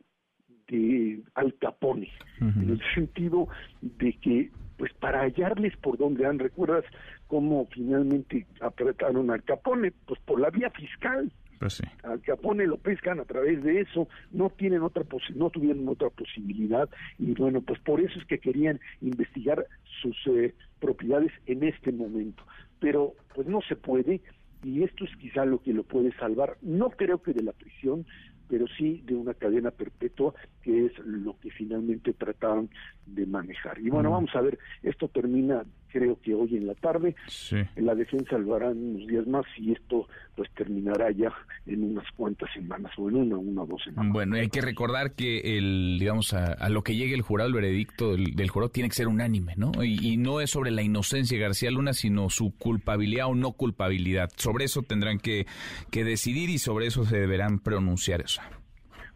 de 0.68 1.22
Al 1.34 1.54
Capone, 1.58 2.10
en 2.40 2.70
el 2.70 2.80
sentido 2.94 3.48
de 3.82 4.12
que 4.14 4.50
pues 4.80 4.94
para 4.94 5.20
hallarles 5.20 5.76
por 5.76 5.98
donde 5.98 6.24
han, 6.24 6.38
¿recuerdas 6.38 6.86
cómo 7.26 7.68
finalmente 7.70 8.46
apretaron 8.62 9.30
al 9.30 9.42
Capone? 9.42 9.92
Pues 10.06 10.18
por 10.20 10.40
la 10.40 10.48
vía 10.48 10.70
fiscal. 10.70 11.30
Pues 11.58 11.82
al 12.02 12.22
Capone 12.22 12.66
lo 12.66 12.78
pescan 12.78 13.20
a 13.20 13.26
través 13.26 13.62
de 13.62 13.82
eso, 13.82 14.08
no 14.30 14.48
tienen 14.48 14.80
otra 14.80 15.04
no 15.34 15.50
tuvieron 15.50 15.86
otra 15.86 16.08
posibilidad 16.08 16.88
y 17.18 17.34
bueno, 17.34 17.60
pues 17.60 17.78
por 17.80 18.00
eso 18.00 18.18
es 18.18 18.24
que 18.24 18.38
querían 18.38 18.80
investigar 19.02 19.66
sus 20.00 20.16
eh, 20.28 20.54
propiedades 20.80 21.32
en 21.44 21.62
este 21.62 21.92
momento. 21.92 22.42
Pero 22.78 23.12
pues 23.34 23.46
no 23.48 23.60
se 23.60 23.76
puede 23.76 24.22
y 24.62 24.82
esto 24.82 25.04
es 25.04 25.14
quizá 25.16 25.44
lo 25.44 25.60
que 25.60 25.74
lo 25.74 25.82
puede 25.82 26.16
salvar. 26.16 26.56
No 26.62 26.88
creo 26.88 27.20
que 27.20 27.34
de 27.34 27.42
la 27.42 27.52
prisión, 27.52 28.06
pero 28.50 28.66
sí 28.76 29.02
de 29.06 29.14
una 29.14 29.32
cadena 29.34 29.70
perpetua, 29.70 30.34
que 30.62 30.86
es 30.86 30.98
lo 31.00 31.38
que 31.38 31.50
finalmente 31.50 32.12
trataban 32.12 32.68
de 33.14 33.26
manejar. 33.26 33.78
Y 33.80 33.90
bueno, 33.90 34.10
vamos 34.10 34.30
a 34.34 34.40
ver, 34.40 34.58
esto 34.82 35.08
termina 35.08 35.64
creo 35.90 36.18
que 36.22 36.34
hoy 36.34 36.56
en 36.56 36.66
la 36.66 36.74
tarde, 36.74 37.14
en 37.50 37.86
la 37.86 37.94
defensa 37.94 38.38
lo 38.38 38.54
harán 38.54 38.78
unos 38.78 39.06
días 39.06 39.26
más 39.26 39.44
y 39.56 39.72
esto 39.72 40.06
pues 40.36 40.48
terminará 40.54 41.10
ya 41.10 41.32
en 41.66 41.82
unas 41.82 42.04
cuantas 42.16 42.50
semanas 42.52 42.92
o 42.96 43.08
en 43.08 43.16
una, 43.16 43.36
una 43.36 43.62
o 43.62 43.66
dos 43.66 43.82
semanas. 43.82 44.12
Bueno, 44.12 44.36
hay 44.36 44.48
que 44.48 44.60
recordar 44.60 45.12
que 45.12 45.58
el, 45.58 45.96
digamos, 45.98 46.32
a, 46.32 46.68
lo 46.68 46.82
que 46.82 46.96
llegue 46.96 47.14
el 47.14 47.22
jurado, 47.22 47.48
el 47.48 47.54
veredicto 47.54 48.12
del, 48.12 48.48
jurado 48.48 48.70
tiene 48.70 48.88
que 48.88 48.94
ser 48.94 49.08
unánime, 49.08 49.54
¿no? 49.56 49.72
Y, 49.82 49.98
y, 50.00 50.16
no 50.16 50.40
es 50.40 50.50
sobre 50.50 50.70
la 50.70 50.82
inocencia 50.82 51.36
de 51.36 51.42
García 51.42 51.70
Luna, 51.70 51.92
sino 51.92 52.30
su 52.30 52.56
culpabilidad 52.56 53.26
o 53.26 53.34
no 53.34 53.52
culpabilidad. 53.52 54.30
Sobre 54.36 54.64
eso 54.64 54.82
tendrán 54.82 55.18
que, 55.18 55.46
que 55.90 56.04
decidir 56.04 56.50
y 56.50 56.58
sobre 56.58 56.86
eso 56.86 57.04
se 57.04 57.18
deberán 57.18 57.58
pronunciar 57.58 58.20
eso. 58.20 58.40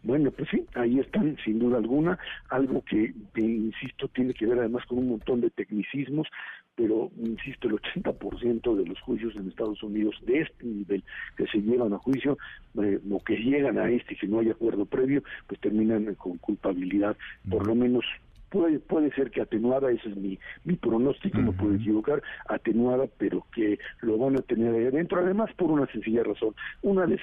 Bueno, 0.05 0.29
pues 0.29 0.47
sí, 0.51 0.63
ahí 0.75 0.99
están, 0.99 1.35
sin 1.43 1.57
duda 1.57 1.77
alguna, 1.77 2.19
algo 2.49 2.83
que, 2.85 3.11
insisto, 3.37 4.07
tiene 4.09 4.35
que 4.35 4.45
ver 4.45 4.59
además 4.59 4.85
con 4.85 4.99
un 4.99 5.09
montón 5.09 5.41
de 5.41 5.49
tecnicismos, 5.49 6.27
pero, 6.75 7.09
insisto, 7.17 7.67
el 7.67 7.77
80% 7.77 8.75
de 8.75 8.85
los 8.85 9.01
juicios 9.01 9.35
en 9.35 9.47
Estados 9.47 9.81
Unidos 9.81 10.15
de 10.27 10.41
este 10.41 10.63
nivel 10.63 11.03
que 11.35 11.47
se 11.47 11.57
llevan 11.59 11.93
a 11.93 11.97
juicio, 11.97 12.37
eh, 12.83 12.99
o 13.09 13.23
que 13.23 13.35
llegan 13.35 13.79
a 13.79 13.89
este, 13.89 14.15
que 14.15 14.27
no 14.27 14.41
hay 14.41 14.51
acuerdo 14.51 14.85
previo, 14.85 15.23
pues 15.47 15.59
terminan 15.59 16.13
con 16.13 16.37
culpabilidad, 16.37 17.17
por 17.49 17.65
lo 17.65 17.73
menos 17.73 18.05
puede, 18.49 18.79
puede 18.79 19.11
ser 19.11 19.31
que 19.31 19.41
atenuada, 19.41 19.91
ese 19.91 20.09
es 20.09 20.15
mi, 20.15 20.37
mi 20.63 20.75
pronóstico, 20.75 21.39
no 21.39 21.51
puedo 21.51 21.75
equivocar, 21.75 22.21
atenuada, 22.47 23.07
pero 23.17 23.45
que 23.53 23.79
lo 24.01 24.17
van 24.17 24.37
a 24.37 24.41
tener 24.41 24.73
ahí 24.73 24.87
adentro, 24.87 25.19
además 25.19 25.51
por 25.53 25.71
una 25.71 25.87
sencilla 25.87 26.23
razón, 26.23 26.55
una 26.81 27.05
vez 27.05 27.21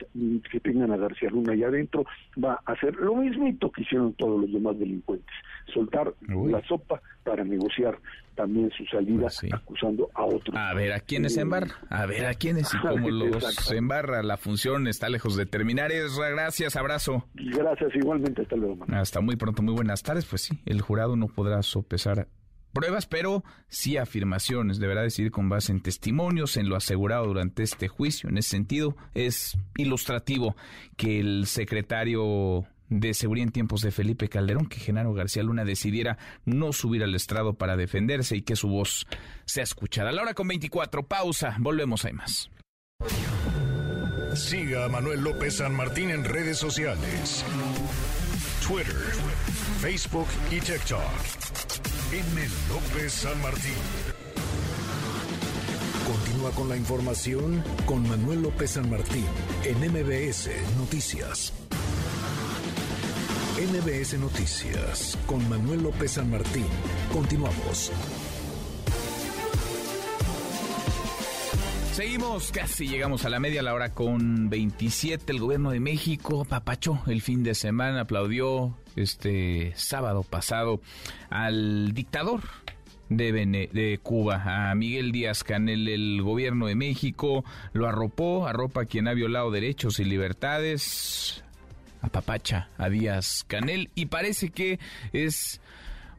que 0.50 0.60
tengan 0.60 0.92
a 0.92 0.96
García 0.96 1.30
Luna 1.30 1.52
ahí 1.52 1.62
adentro, 1.62 2.04
va 2.42 2.60
a 2.64 2.72
hacer 2.72 2.94
lo 2.96 3.16
mismito 3.16 3.70
que 3.70 3.82
hicieron 3.82 4.12
todos 4.14 4.40
los 4.40 4.52
demás 4.52 4.78
delincuentes, 4.78 5.34
soltar 5.72 6.12
la 6.28 6.62
sopa 6.66 7.00
para 7.24 7.44
negociar 7.44 7.98
también 8.34 8.70
su 8.70 8.84
salida 8.86 9.28
pues 9.40 9.52
acusando 9.52 10.10
a 10.14 10.24
otros. 10.24 10.56
A 10.56 10.72
ver, 10.74 10.92
¿a 10.92 11.00
quiénes 11.00 11.34
se 11.34 11.42
embarra? 11.42 11.68
A 11.90 12.06
ver, 12.06 12.26
¿a 12.26 12.34
quiénes 12.34 12.72
y 12.74 12.78
cómo 12.82 13.10
los 13.10 13.70
embarra? 13.72 14.22
La 14.22 14.36
función 14.36 14.88
está 14.88 15.08
lejos 15.08 15.36
de 15.36 15.46
terminar. 15.46 15.92
Esra, 15.92 16.30
gracias, 16.30 16.76
abrazo. 16.76 17.26
Gracias, 17.34 17.94
igualmente, 17.94 18.42
hasta 18.42 18.56
luego. 18.56 18.84
Hasta 18.88 19.20
muy 19.20 19.36
pronto, 19.36 19.62
muy 19.62 19.74
buenas 19.74 20.02
tardes. 20.02 20.24
Pues 20.26 20.42
sí, 20.42 20.58
el 20.66 20.80
jurado 20.80 21.16
no 21.16 21.28
podrá 21.28 21.62
sopesar 21.62 22.28
pruebas, 22.72 23.06
pero 23.06 23.44
sí 23.68 23.96
afirmaciones. 23.96 24.78
Deberá 24.78 25.02
decir 25.02 25.30
con 25.30 25.48
base 25.48 25.72
en 25.72 25.82
testimonios, 25.82 26.56
en 26.56 26.68
lo 26.68 26.76
asegurado 26.76 27.26
durante 27.26 27.62
este 27.62 27.88
juicio. 27.88 28.28
En 28.28 28.38
ese 28.38 28.50
sentido, 28.50 28.96
es 29.14 29.58
ilustrativo 29.76 30.56
que 30.96 31.20
el 31.20 31.46
secretario 31.46 32.66
de 33.00 33.14
seguridad 33.14 33.46
en 33.46 33.52
tiempos 33.52 33.80
de 33.80 33.90
Felipe 33.90 34.28
Calderón 34.28 34.66
que 34.66 34.80
Genaro 34.80 35.14
García 35.14 35.42
Luna 35.42 35.64
decidiera 35.64 36.18
no 36.44 36.72
subir 36.72 37.02
al 37.02 37.14
estrado 37.14 37.54
para 37.54 37.76
defenderse 37.76 38.36
y 38.36 38.42
que 38.42 38.56
su 38.56 38.68
voz 38.68 39.06
sea 39.44 39.64
escuchada. 39.64 40.10
A 40.10 40.12
la 40.12 40.22
hora 40.22 40.34
con 40.34 40.48
24, 40.48 41.06
pausa, 41.06 41.56
volvemos, 41.58 42.04
hay 42.04 42.12
más. 42.12 42.50
Siga 44.34 44.86
a 44.86 44.88
Manuel 44.88 45.22
López 45.22 45.56
San 45.56 45.74
Martín 45.74 46.10
en 46.10 46.24
redes 46.24 46.58
sociales. 46.58 47.44
Twitter, 48.66 48.96
Facebook 49.80 50.28
y 50.50 50.60
TikTok. 50.60 51.00
M. 52.12 52.48
López 52.68 53.12
San 53.12 53.40
Martín. 53.42 53.72
Continúa 56.06 56.50
con 56.52 56.68
la 56.68 56.76
información 56.76 57.62
con 57.86 58.08
Manuel 58.08 58.42
López 58.42 58.72
San 58.72 58.90
Martín 58.90 59.24
en 59.64 59.78
MBS 59.78 60.50
Noticias. 60.78 61.52
NBS 63.62 64.18
Noticias 64.18 65.16
con 65.24 65.48
Manuel 65.48 65.84
López 65.84 66.10
San 66.10 66.28
Martín. 66.28 66.66
Continuamos. 67.12 67.92
Seguimos, 71.92 72.50
casi 72.50 72.88
llegamos 72.88 73.24
a 73.24 73.28
la 73.28 73.38
media, 73.38 73.62
la 73.62 73.72
hora 73.72 73.94
con 73.94 74.50
27. 74.50 75.30
El 75.30 75.38
gobierno 75.38 75.70
de 75.70 75.78
México 75.78 76.44
papachó 76.44 77.04
el 77.06 77.22
fin 77.22 77.44
de 77.44 77.54
semana, 77.54 78.00
aplaudió 78.00 78.76
este 78.96 79.72
sábado 79.76 80.24
pasado 80.24 80.80
al 81.30 81.92
dictador 81.92 82.40
de, 83.10 83.30
de, 83.72 84.00
Cuba, 84.02 84.70
a 84.70 84.74
Miguel 84.74 85.12
Díaz 85.12 85.44
Canel, 85.44 85.86
el 85.86 86.20
gobierno 86.20 86.66
de 86.66 86.74
México 86.74 87.44
lo 87.72 87.86
arropó, 87.86 88.48
arropa 88.48 88.82
a 88.82 88.86
quien 88.86 89.06
ha 89.06 89.14
violado 89.14 89.52
derechos 89.52 90.00
y 90.00 90.04
libertades, 90.04 91.44
a 92.02 92.08
Papacha, 92.08 92.68
a 92.76 92.88
Díaz 92.88 93.44
Canel, 93.46 93.90
y 93.94 94.06
parece 94.06 94.50
que 94.50 94.78
es 95.12 95.60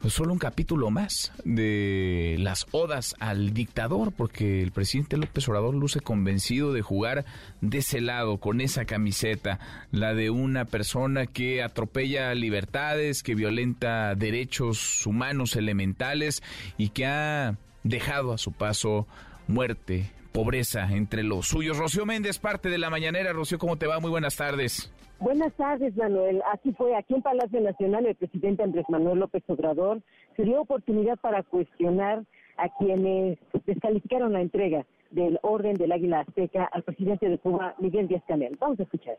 solo 0.10 0.34
un 0.34 0.40
capítulo 0.40 0.90
más 0.90 1.32
de 1.46 2.36
las 2.40 2.66
odas 2.72 3.16
al 3.20 3.54
dictador, 3.54 4.12
porque 4.12 4.62
el 4.62 4.72
presidente 4.72 5.18
López 5.18 5.48
Obrador 5.48 5.76
luce 5.76 6.02
convencido 6.02 6.74
de 6.74 6.82
jugar 6.82 7.26
de 7.62 7.78
ese 7.78 8.02
lado, 8.02 8.38
con 8.38 8.60
esa 8.60 8.86
camiseta, 8.86 9.60
la 9.92 10.14
de 10.14 10.30
una 10.30 10.66
persona 10.66 11.26
que 11.26 11.64
atropella 11.64 12.34
libertades, 12.34 13.24
que 13.24 13.36
violenta 13.36 14.16
derechos 14.16 15.06
humanos 15.06 15.56
elementales 15.56 16.44
y 16.78 16.90
que 16.90 17.06
ha 17.06 17.58
dejado 17.84 18.34
a 18.34 18.38
su 18.38 18.52
paso 18.52 19.08
muerte, 19.48 20.12
pobreza 20.32 20.92
entre 20.92 21.24
los 21.24 21.48
suyos. 21.48 21.78
Rocío 21.78 22.06
Méndez, 22.06 22.40
parte 22.40 22.70
de 22.70 22.78
la 22.78 22.90
mañanera. 22.90 23.32
Rocío, 23.34 23.58
¿cómo 23.58 23.78
te 23.78 23.88
va? 23.88 24.00
Muy 24.00 24.10
buenas 24.10 24.36
tardes. 24.36 24.92
Buenas 25.24 25.54
tardes, 25.54 25.96
Manuel. 25.96 26.42
Así 26.52 26.74
fue, 26.74 26.98
aquí 26.98 27.14
en 27.14 27.22
Palacio 27.22 27.62
Nacional 27.62 28.06
el 28.06 28.16
presidente 28.16 28.62
Andrés 28.62 28.84
Manuel 28.90 29.20
López 29.20 29.42
Obrador 29.48 30.02
se 30.36 30.44
dio 30.44 30.60
oportunidad 30.60 31.18
para 31.18 31.44
cuestionar 31.44 32.26
a 32.58 32.68
quienes 32.78 33.40
descalificaron 33.66 34.34
la 34.34 34.42
entrega 34.42 34.86
del 35.12 35.40
Orden 35.42 35.76
del 35.76 35.94
Águila 35.94 36.20
Azteca 36.28 36.66
al 36.66 36.84
presidente 36.84 37.30
de 37.30 37.38
Cuba, 37.38 37.74
Miguel 37.80 38.10
Díaz 38.10 38.22
Canel. 38.28 38.58
Vamos 38.60 38.82
a 38.82 38.84
escuchar. 38.84 39.18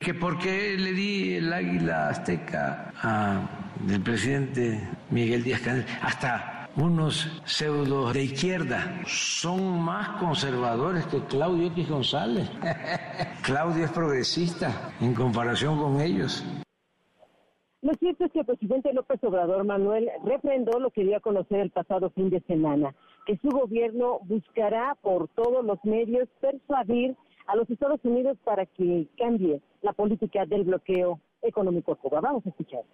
Que 0.00 0.14
por 0.14 0.36
qué 0.36 0.76
le 0.76 0.92
di 0.92 1.34
el 1.34 1.52
Águila 1.52 2.08
Azteca 2.08 2.92
al 3.00 4.02
presidente 4.02 4.80
Miguel 5.12 5.44
Díaz 5.44 5.60
Canel, 5.60 5.84
hasta 6.02 6.63
unos 6.76 7.42
pseudos 7.44 8.12
de 8.14 8.24
izquierda 8.24 9.00
son 9.06 9.80
más 9.80 10.20
conservadores 10.20 11.06
que 11.06 11.20
Claudio 11.24 11.68
X 11.68 11.88
González. 11.88 12.50
Claudio 13.42 13.84
es 13.84 13.92
progresista 13.92 14.92
en 15.00 15.14
comparación 15.14 15.78
con 15.78 16.00
ellos. 16.00 16.44
Lo 17.82 17.92
cierto 17.94 18.24
es 18.24 18.32
que 18.32 18.40
el 18.40 18.46
presidente 18.46 18.92
López 18.92 19.22
Obrador 19.22 19.62
Manuel 19.64 20.10
refrendó 20.24 20.80
lo 20.80 20.90
que 20.90 21.04
dio 21.04 21.16
a 21.16 21.20
conocer 21.20 21.60
el 21.60 21.70
pasado 21.70 22.10
fin 22.10 22.30
de 22.30 22.40
semana, 22.40 22.94
que 23.26 23.36
su 23.36 23.50
gobierno 23.50 24.20
buscará 24.24 24.96
por 25.02 25.28
todos 25.28 25.64
los 25.64 25.78
medios 25.84 26.28
persuadir 26.40 27.14
a 27.46 27.56
los 27.56 27.68
Estados 27.68 28.00
Unidos 28.04 28.38
para 28.42 28.64
que 28.64 29.06
cambie 29.18 29.60
la 29.82 29.92
política 29.92 30.46
del 30.46 30.64
bloqueo 30.64 31.20
económico 31.42 31.94
Cuba. 31.96 32.20
Vamos 32.20 32.44
a 32.46 32.48
escuchar 32.48 32.84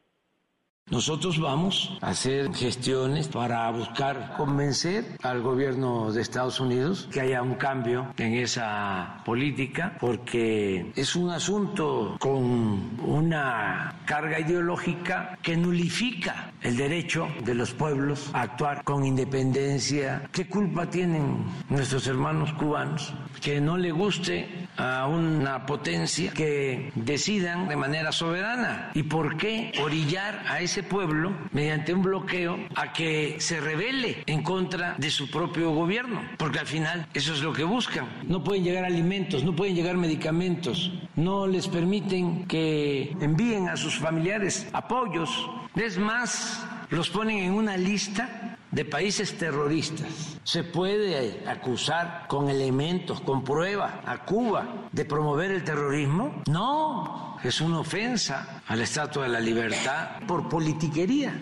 Nosotros 0.90 1.38
vamos 1.38 1.96
a 2.00 2.08
hacer 2.08 2.52
gestiones 2.52 3.28
para 3.28 3.70
buscar 3.70 4.34
convencer 4.36 5.04
al 5.22 5.40
gobierno 5.40 6.10
de 6.10 6.20
Estados 6.20 6.58
Unidos 6.58 7.08
que 7.12 7.20
haya 7.20 7.42
un 7.42 7.54
cambio 7.54 8.12
en 8.16 8.34
esa 8.34 9.22
política, 9.24 9.96
porque 10.00 10.90
es 10.96 11.14
un 11.14 11.30
asunto 11.30 12.16
con 12.18 12.98
una 13.06 14.00
carga 14.04 14.40
ideológica 14.40 15.38
que 15.42 15.56
nulifica 15.56 16.52
el 16.60 16.76
derecho 16.76 17.28
de 17.44 17.54
los 17.54 17.72
pueblos 17.72 18.28
a 18.32 18.42
actuar 18.42 18.82
con 18.82 19.06
independencia. 19.06 20.28
¿Qué 20.32 20.48
culpa 20.48 20.90
tienen 20.90 21.44
nuestros 21.68 22.08
hermanos 22.08 22.52
cubanos 22.54 23.14
que 23.40 23.60
no 23.60 23.76
le 23.76 23.92
guste 23.92 24.68
a 24.80 25.06
una 25.06 25.66
potencia 25.66 26.32
que 26.32 26.90
decidan 26.94 27.68
de 27.68 27.76
manera 27.76 28.12
soberana? 28.12 28.90
¿Y 28.94 29.02
por 29.04 29.36
qué 29.36 29.72
orillar 29.82 30.44
a 30.48 30.60
ese 30.60 30.82
pueblo 30.82 31.32
mediante 31.52 31.92
un 31.92 32.02
bloqueo 32.02 32.58
a 32.74 32.92
que 32.92 33.36
se 33.38 33.60
revele 33.60 34.22
en 34.26 34.42
contra 34.42 34.94
de 34.98 35.10
su 35.10 35.30
propio 35.30 35.70
gobierno, 35.70 36.22
porque 36.36 36.58
al 36.58 36.66
final 36.66 37.06
eso 37.14 37.32
es 37.34 37.42
lo 37.42 37.52
que 37.52 37.64
buscan. 37.64 38.06
No 38.26 38.42
pueden 38.42 38.64
llegar 38.64 38.84
alimentos, 38.84 39.44
no 39.44 39.54
pueden 39.54 39.74
llegar 39.74 39.96
medicamentos, 39.96 40.92
no 41.16 41.46
les 41.46 41.68
permiten 41.68 42.46
que 42.46 43.16
envíen 43.20 43.68
a 43.68 43.76
sus 43.76 43.96
familiares 43.96 44.68
apoyos. 44.72 45.48
Es 45.74 45.98
más, 45.98 46.66
los 46.90 47.10
ponen 47.10 47.38
en 47.38 47.52
una 47.52 47.76
lista 47.76 48.58
de 48.72 48.84
países 48.84 49.36
terroristas. 49.36 50.40
¿Se 50.44 50.62
puede 50.62 51.48
acusar 51.48 52.26
con 52.28 52.48
elementos, 52.48 53.20
con 53.20 53.42
pruebas 53.42 53.92
a 54.06 54.24
Cuba 54.24 54.88
de 54.92 55.04
promover 55.04 55.50
el 55.50 55.64
terrorismo? 55.64 56.42
No, 56.50 57.36
es 57.42 57.60
una 57.60 57.80
ofensa 57.80 58.62
a 58.66 58.76
la 58.76 58.84
Estatua 58.84 59.24
de 59.24 59.30
la 59.30 59.40
Libertad 59.40 60.20
por 60.26 60.48
politiquería. 60.48 61.32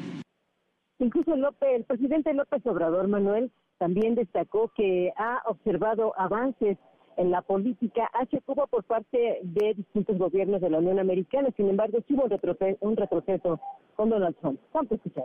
Incluso 0.98 1.36
López, 1.36 1.68
el 1.76 1.84
presidente 1.84 2.34
López 2.34 2.64
Obrador 2.66 3.06
Manuel 3.08 3.52
también 3.78 4.14
destacó 4.14 4.72
que 4.74 5.12
ha 5.16 5.42
observado 5.46 6.12
avances 6.18 6.76
en 7.16 7.30
la 7.30 7.42
política 7.42 8.08
hacia 8.14 8.40
Cuba 8.40 8.66
por 8.66 8.84
parte 8.84 9.40
de 9.42 9.74
distintos 9.74 10.18
gobiernos 10.18 10.60
de 10.60 10.70
la 10.70 10.78
Unión 10.78 10.98
Americana. 10.98 11.50
Sin 11.56 11.68
embargo, 11.68 11.98
hubo 12.08 12.24
un 12.24 12.30
retroceso, 12.30 12.78
un 12.80 12.96
retroceso 12.96 13.60
con 13.96 14.08
Donald 14.08 14.36
Trump. 14.40 14.60
Vamos 14.72 14.92
a 14.92 14.94
escuchar. 14.94 15.24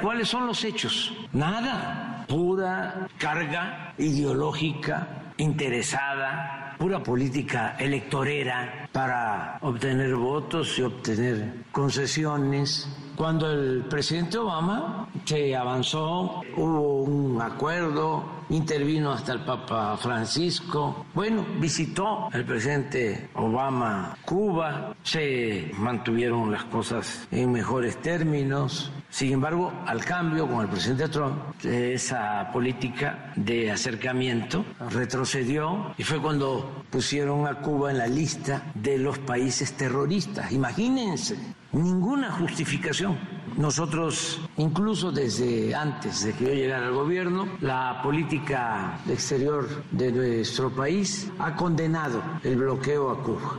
¿Cuáles 0.00 0.28
son 0.28 0.46
los 0.46 0.64
hechos? 0.64 1.12
Nada. 1.32 2.24
Pura 2.26 3.08
carga 3.18 3.92
ideológica, 3.98 5.32
interesada, 5.36 6.76
pura 6.78 7.02
política 7.02 7.76
electorera 7.78 8.88
para 8.92 9.58
obtener 9.60 10.14
votos 10.14 10.78
y 10.78 10.82
obtener 10.82 11.64
concesiones. 11.72 12.88
Cuando 13.16 13.50
el 13.50 13.84
presidente 13.88 14.38
Obama 14.38 15.08
se 15.24 15.54
avanzó, 15.54 16.42
hubo 16.56 17.02
un 17.02 17.40
acuerdo, 17.40 18.24
intervino 18.50 19.12
hasta 19.12 19.32
el 19.32 19.40
Papa 19.40 19.96
Francisco. 19.96 21.06
Bueno, 21.14 21.44
visitó 21.58 22.28
el 22.32 22.44
presidente 22.44 23.30
Obama 23.34 24.16
Cuba, 24.24 24.94
se 25.02 25.70
mantuvieron 25.78 26.50
las 26.50 26.64
cosas 26.64 27.28
en 27.30 27.52
mejores 27.52 28.00
términos. 28.00 28.92
Sin 29.08 29.32
embargo, 29.32 29.72
al 29.86 30.04
cambio 30.04 30.46
con 30.46 30.60
el 30.60 30.68
presidente 30.68 31.08
Trump, 31.08 31.64
esa 31.64 32.50
política 32.52 33.32
de 33.36 33.70
acercamiento 33.70 34.64
retrocedió 34.90 35.92
y 35.98 36.04
fue 36.04 36.20
cuando 36.20 36.84
pusieron 36.90 37.46
a 37.46 37.60
Cuba 37.60 37.90
en 37.90 37.98
la 37.98 38.06
lista 38.06 38.70
de 38.74 38.98
los 38.98 39.18
países 39.18 39.72
terroristas. 39.76 40.52
Imagínense, 40.52 41.36
ninguna 41.72 42.30
justificación. 42.32 43.18
Nosotros, 43.56 44.40
incluso 44.56 45.12
desde 45.12 45.74
antes 45.74 46.24
de 46.24 46.32
que 46.32 46.44
yo 46.44 46.54
llegara 46.54 46.86
al 46.86 46.94
gobierno, 46.94 47.46
la 47.60 48.00
política 48.02 49.00
exterior 49.08 49.68
de 49.90 50.12
nuestro 50.12 50.70
país 50.70 51.30
ha 51.38 51.54
condenado 51.56 52.22
el 52.44 52.56
bloqueo 52.56 53.10
a 53.10 53.22
Cuba. 53.22 53.58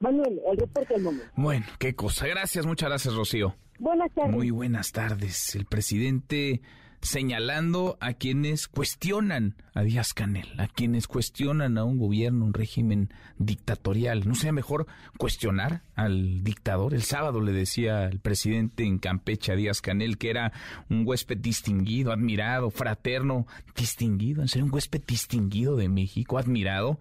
Manuel, 0.00 0.40
el 0.50 0.58
reporte 0.58 0.94
del 0.94 1.02
momento. 1.02 1.26
Bueno, 1.36 1.66
qué 1.78 1.94
cosa. 1.94 2.26
Gracias, 2.26 2.66
muchas 2.66 2.88
gracias, 2.88 3.14
Rocío. 3.14 3.54
Buenas 3.78 4.12
tardes. 4.12 4.32
Muy 4.32 4.50
buenas 4.50 4.92
tardes. 4.92 5.54
El 5.54 5.66
presidente 5.66 6.62
señalando 7.02 7.96
a 8.00 8.12
quienes 8.12 8.68
cuestionan 8.68 9.56
a 9.74 9.82
Díaz 9.82 10.12
Canel, 10.12 10.48
a 10.58 10.68
quienes 10.68 11.06
cuestionan 11.06 11.78
a 11.78 11.84
un 11.84 11.98
gobierno, 11.98 12.44
un 12.44 12.52
régimen 12.52 13.12
dictatorial. 13.38 14.28
¿No 14.28 14.34
sería 14.34 14.52
mejor 14.52 14.86
cuestionar 15.16 15.82
al 15.94 16.42
dictador? 16.44 16.94
El 16.94 17.02
sábado 17.02 17.40
le 17.40 17.52
decía 17.52 18.04
el 18.04 18.20
presidente 18.20 18.84
en 18.84 18.98
Campeche 18.98 19.52
a 19.52 19.56
Díaz 19.56 19.80
Canel 19.80 20.18
que 20.18 20.30
era 20.30 20.52
un 20.90 21.06
huésped 21.06 21.38
distinguido, 21.38 22.12
admirado, 22.12 22.70
fraterno, 22.70 23.46
distinguido, 23.74 24.42
en 24.42 24.48
ser 24.48 24.62
un 24.62 24.72
huésped 24.72 25.02
distinguido 25.06 25.76
de 25.76 25.88
México, 25.88 26.38
admirado. 26.38 27.00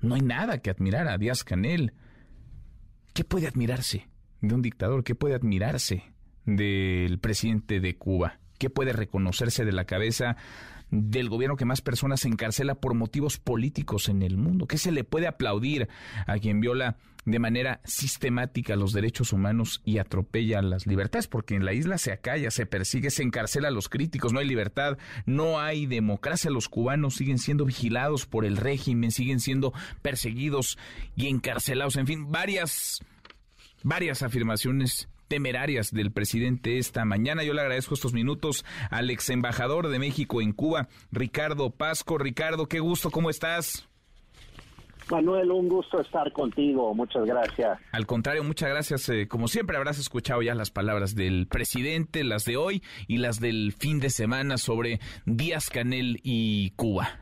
No 0.00 0.14
hay 0.14 0.20
nada 0.20 0.58
que 0.58 0.70
admirar 0.70 1.08
a 1.08 1.18
Díaz 1.18 1.42
Canel. 1.42 1.92
¿Qué 3.14 3.24
puede 3.24 3.48
admirarse 3.48 4.08
de 4.40 4.54
un 4.54 4.62
dictador? 4.62 5.02
¿Qué 5.02 5.14
puede 5.14 5.34
admirarse 5.34 6.04
del 6.44 7.18
presidente 7.18 7.80
de 7.80 7.96
Cuba? 7.96 8.38
¿Qué 8.58 8.70
puede 8.70 8.92
reconocerse 8.92 9.64
de 9.64 9.72
la 9.72 9.84
cabeza 9.84 10.36
del 10.90 11.28
gobierno 11.28 11.56
que 11.56 11.64
más 11.64 11.80
personas 11.80 12.24
encarcela 12.24 12.76
por 12.76 12.94
motivos 12.94 13.38
políticos 13.38 14.08
en 14.08 14.22
el 14.22 14.36
mundo? 14.36 14.66
¿Qué 14.66 14.78
se 14.78 14.92
le 14.92 15.04
puede 15.04 15.26
aplaudir 15.26 15.88
a 16.26 16.38
quien 16.38 16.60
viola 16.60 16.96
de 17.24 17.38
manera 17.38 17.80
sistemática 17.84 18.76
los 18.76 18.92
derechos 18.92 19.32
humanos 19.32 19.80
y 19.84 19.98
atropella 19.98 20.62
las 20.62 20.86
libertades? 20.86 21.26
Porque 21.26 21.54
en 21.54 21.64
la 21.64 21.72
isla 21.72 21.98
se 21.98 22.12
acalla, 22.12 22.50
se 22.50 22.66
persigue, 22.66 23.10
se 23.10 23.22
encarcela 23.22 23.68
a 23.68 23.72
los 23.72 23.88
críticos, 23.88 24.32
no 24.32 24.40
hay 24.40 24.46
libertad, 24.46 24.98
no 25.26 25.60
hay 25.60 25.86
democracia. 25.86 26.50
Los 26.50 26.68
cubanos 26.68 27.16
siguen 27.16 27.38
siendo 27.38 27.64
vigilados 27.64 28.26
por 28.26 28.44
el 28.44 28.56
régimen, 28.56 29.10
siguen 29.10 29.40
siendo 29.40 29.72
perseguidos 30.02 30.78
y 31.16 31.28
encarcelados. 31.28 31.96
En 31.96 32.06
fin, 32.06 32.30
varias, 32.30 33.00
varias 33.82 34.22
afirmaciones 34.22 35.08
temerarias 35.28 35.90
del 35.92 36.12
presidente 36.12 36.78
esta 36.78 37.04
mañana. 37.04 37.42
Yo 37.42 37.54
le 37.54 37.60
agradezco 37.60 37.94
estos 37.94 38.12
minutos 38.12 38.64
al 38.90 39.10
ex 39.10 39.30
embajador 39.30 39.88
de 39.88 39.98
México 39.98 40.40
en 40.40 40.52
Cuba, 40.52 40.88
Ricardo 41.12 41.70
Pasco. 41.70 42.18
Ricardo, 42.18 42.66
qué 42.66 42.80
gusto, 42.80 43.10
¿cómo 43.10 43.30
estás? 43.30 43.88
Manuel, 45.10 45.50
un 45.50 45.68
gusto 45.68 46.00
estar 46.00 46.32
contigo, 46.32 46.94
muchas 46.94 47.24
gracias. 47.26 47.78
Al 47.92 48.06
contrario, 48.06 48.42
muchas 48.42 48.70
gracias. 48.70 49.08
Eh, 49.10 49.28
como 49.28 49.48
siempre, 49.48 49.76
habrás 49.76 49.98
escuchado 49.98 50.40
ya 50.42 50.54
las 50.54 50.70
palabras 50.70 51.14
del 51.14 51.46
presidente, 51.46 52.24
las 52.24 52.44
de 52.44 52.56
hoy 52.56 52.82
y 53.06 53.18
las 53.18 53.38
del 53.38 53.72
fin 53.72 54.00
de 54.00 54.10
semana 54.10 54.56
sobre 54.56 55.00
Díaz 55.26 55.68
Canel 55.68 56.20
y 56.22 56.70
Cuba. 56.70 57.20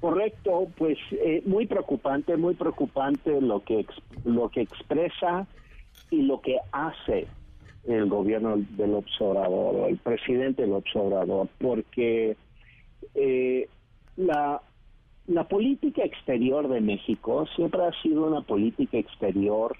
Correcto, 0.00 0.66
pues 0.76 0.98
eh, 1.12 1.42
muy 1.46 1.66
preocupante, 1.66 2.36
muy 2.36 2.54
preocupante 2.54 3.40
lo 3.40 3.60
que 3.60 3.86
lo 4.24 4.48
que 4.48 4.62
expresa 4.62 5.46
y 6.12 6.22
lo 6.22 6.40
que 6.40 6.58
hace 6.70 7.26
el 7.84 8.08
gobierno 8.08 8.56
del 8.58 8.94
observador, 8.94 9.88
el 9.88 9.96
presidente 9.96 10.62
del 10.62 10.74
observador, 10.74 11.48
porque 11.58 12.36
eh, 13.14 13.68
la, 14.16 14.60
la 15.26 15.48
política 15.48 16.04
exterior 16.04 16.68
de 16.68 16.80
México 16.80 17.46
siempre 17.56 17.82
ha 17.84 17.92
sido 18.02 18.26
una 18.26 18.42
política 18.42 18.98
exterior 18.98 19.76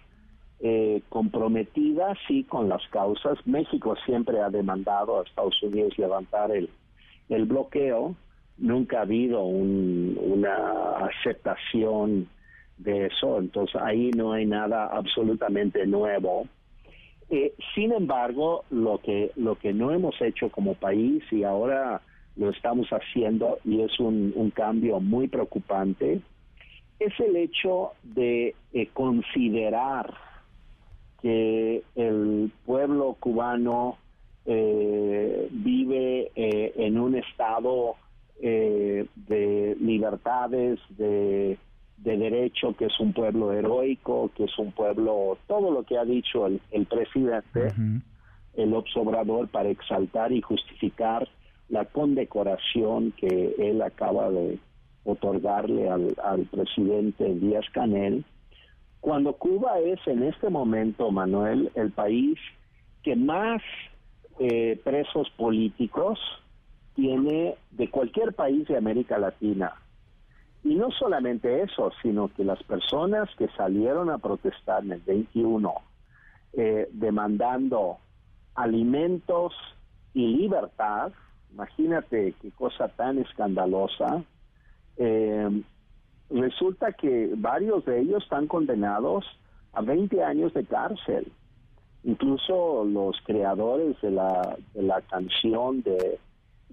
eh, 0.60 1.02
comprometida, 1.10 2.14
sí, 2.26 2.44
con 2.44 2.68
las 2.68 2.86
causas. 2.88 3.38
México 3.46 3.94
siempre 4.06 4.40
ha 4.40 4.48
demandado 4.48 5.20
a 5.20 5.24
Estados 5.24 5.62
Unidos 5.62 5.98
levantar 5.98 6.50
el, 6.50 6.70
el 7.28 7.44
bloqueo. 7.44 8.16
Nunca 8.58 8.98
ha 8.98 9.02
habido 9.02 9.44
un, 9.44 10.18
una 10.20 11.06
aceptación 11.06 12.28
de 12.82 13.06
eso, 13.06 13.38
entonces 13.38 13.80
ahí 13.80 14.10
no 14.16 14.32
hay 14.32 14.46
nada 14.46 14.86
absolutamente 14.86 15.86
nuevo. 15.86 16.46
Eh, 17.30 17.54
sin 17.74 17.92
embargo, 17.92 18.64
lo 18.70 18.98
que, 18.98 19.30
lo 19.36 19.54
que 19.56 19.72
no 19.72 19.90
hemos 19.90 20.20
hecho 20.20 20.50
como 20.50 20.74
país 20.74 21.22
y 21.30 21.44
ahora 21.44 22.02
lo 22.36 22.50
estamos 22.50 22.88
haciendo 22.90 23.58
y 23.64 23.80
es 23.80 23.98
un, 24.00 24.32
un 24.36 24.50
cambio 24.50 25.00
muy 25.00 25.28
preocupante, 25.28 26.20
es 26.98 27.20
el 27.20 27.36
hecho 27.36 27.92
de 28.02 28.54
eh, 28.72 28.88
considerar 28.92 30.12
que 31.20 31.82
el 31.94 32.50
pueblo 32.66 33.16
cubano 33.20 33.96
eh, 34.44 35.48
vive 35.50 36.32
en 36.34 36.98
un 36.98 37.14
estado 37.14 37.94
de 38.40 39.76
libertades, 39.80 40.80
de 40.98 41.56
de 42.02 42.16
derecho, 42.16 42.74
que 42.76 42.86
es 42.86 43.00
un 43.00 43.12
pueblo 43.12 43.52
heroico, 43.52 44.30
que 44.36 44.44
es 44.44 44.58
un 44.58 44.72
pueblo, 44.72 45.38
todo 45.46 45.70
lo 45.70 45.84
que 45.84 45.98
ha 45.98 46.04
dicho 46.04 46.46
el, 46.46 46.86
presidente, 46.86 47.72
el 48.54 48.74
obsobrador, 48.74 49.48
para 49.48 49.68
exaltar 49.68 50.32
y 50.32 50.40
justificar 50.40 51.28
la 51.68 51.84
condecoración 51.84 53.12
que 53.12 53.54
él 53.58 53.80
acaba 53.82 54.30
de 54.30 54.58
otorgarle 55.04 55.88
al, 55.88 56.14
al 56.22 56.42
presidente 56.46 57.34
Díaz 57.34 57.64
Canel, 57.72 58.24
Cuando 59.00 59.32
Cuba 59.34 59.80
es 59.80 59.98
en 60.06 60.22
este 60.22 60.48
momento, 60.48 61.10
Manuel, 61.10 61.70
el 61.74 61.90
país 61.90 62.38
que 63.02 63.16
más 63.16 63.60
eh, 64.38 64.80
presos 64.84 65.28
políticos 65.36 66.18
tiene 66.94 67.56
de 67.70 67.90
cualquier 67.90 68.32
país 68.32 68.66
de 68.68 68.76
América 68.76 69.18
Latina. 69.18 69.72
Y 70.64 70.74
no 70.76 70.90
solamente 70.92 71.62
eso, 71.62 71.90
sino 72.02 72.28
que 72.28 72.44
las 72.44 72.62
personas 72.62 73.28
que 73.36 73.48
salieron 73.56 74.10
a 74.10 74.18
protestar 74.18 74.84
en 74.84 74.92
el 74.92 75.00
21 75.00 75.74
eh, 76.52 76.88
demandando 76.92 77.98
alimentos 78.54 79.54
y 80.14 80.36
libertad, 80.36 81.12
imagínate 81.52 82.34
qué 82.40 82.50
cosa 82.52 82.88
tan 82.88 83.18
escandalosa, 83.18 84.22
eh, 84.98 85.62
resulta 86.30 86.92
que 86.92 87.32
varios 87.36 87.84
de 87.84 88.00
ellos 88.00 88.22
están 88.22 88.46
condenados 88.46 89.24
a 89.72 89.80
20 89.80 90.22
años 90.22 90.54
de 90.54 90.64
cárcel. 90.64 91.32
Incluso 92.04 92.84
los 92.84 93.16
creadores 93.24 94.00
de 94.00 94.10
la, 94.10 94.56
de 94.74 94.82
la 94.82 95.00
canción 95.02 95.82
de, 95.82 96.18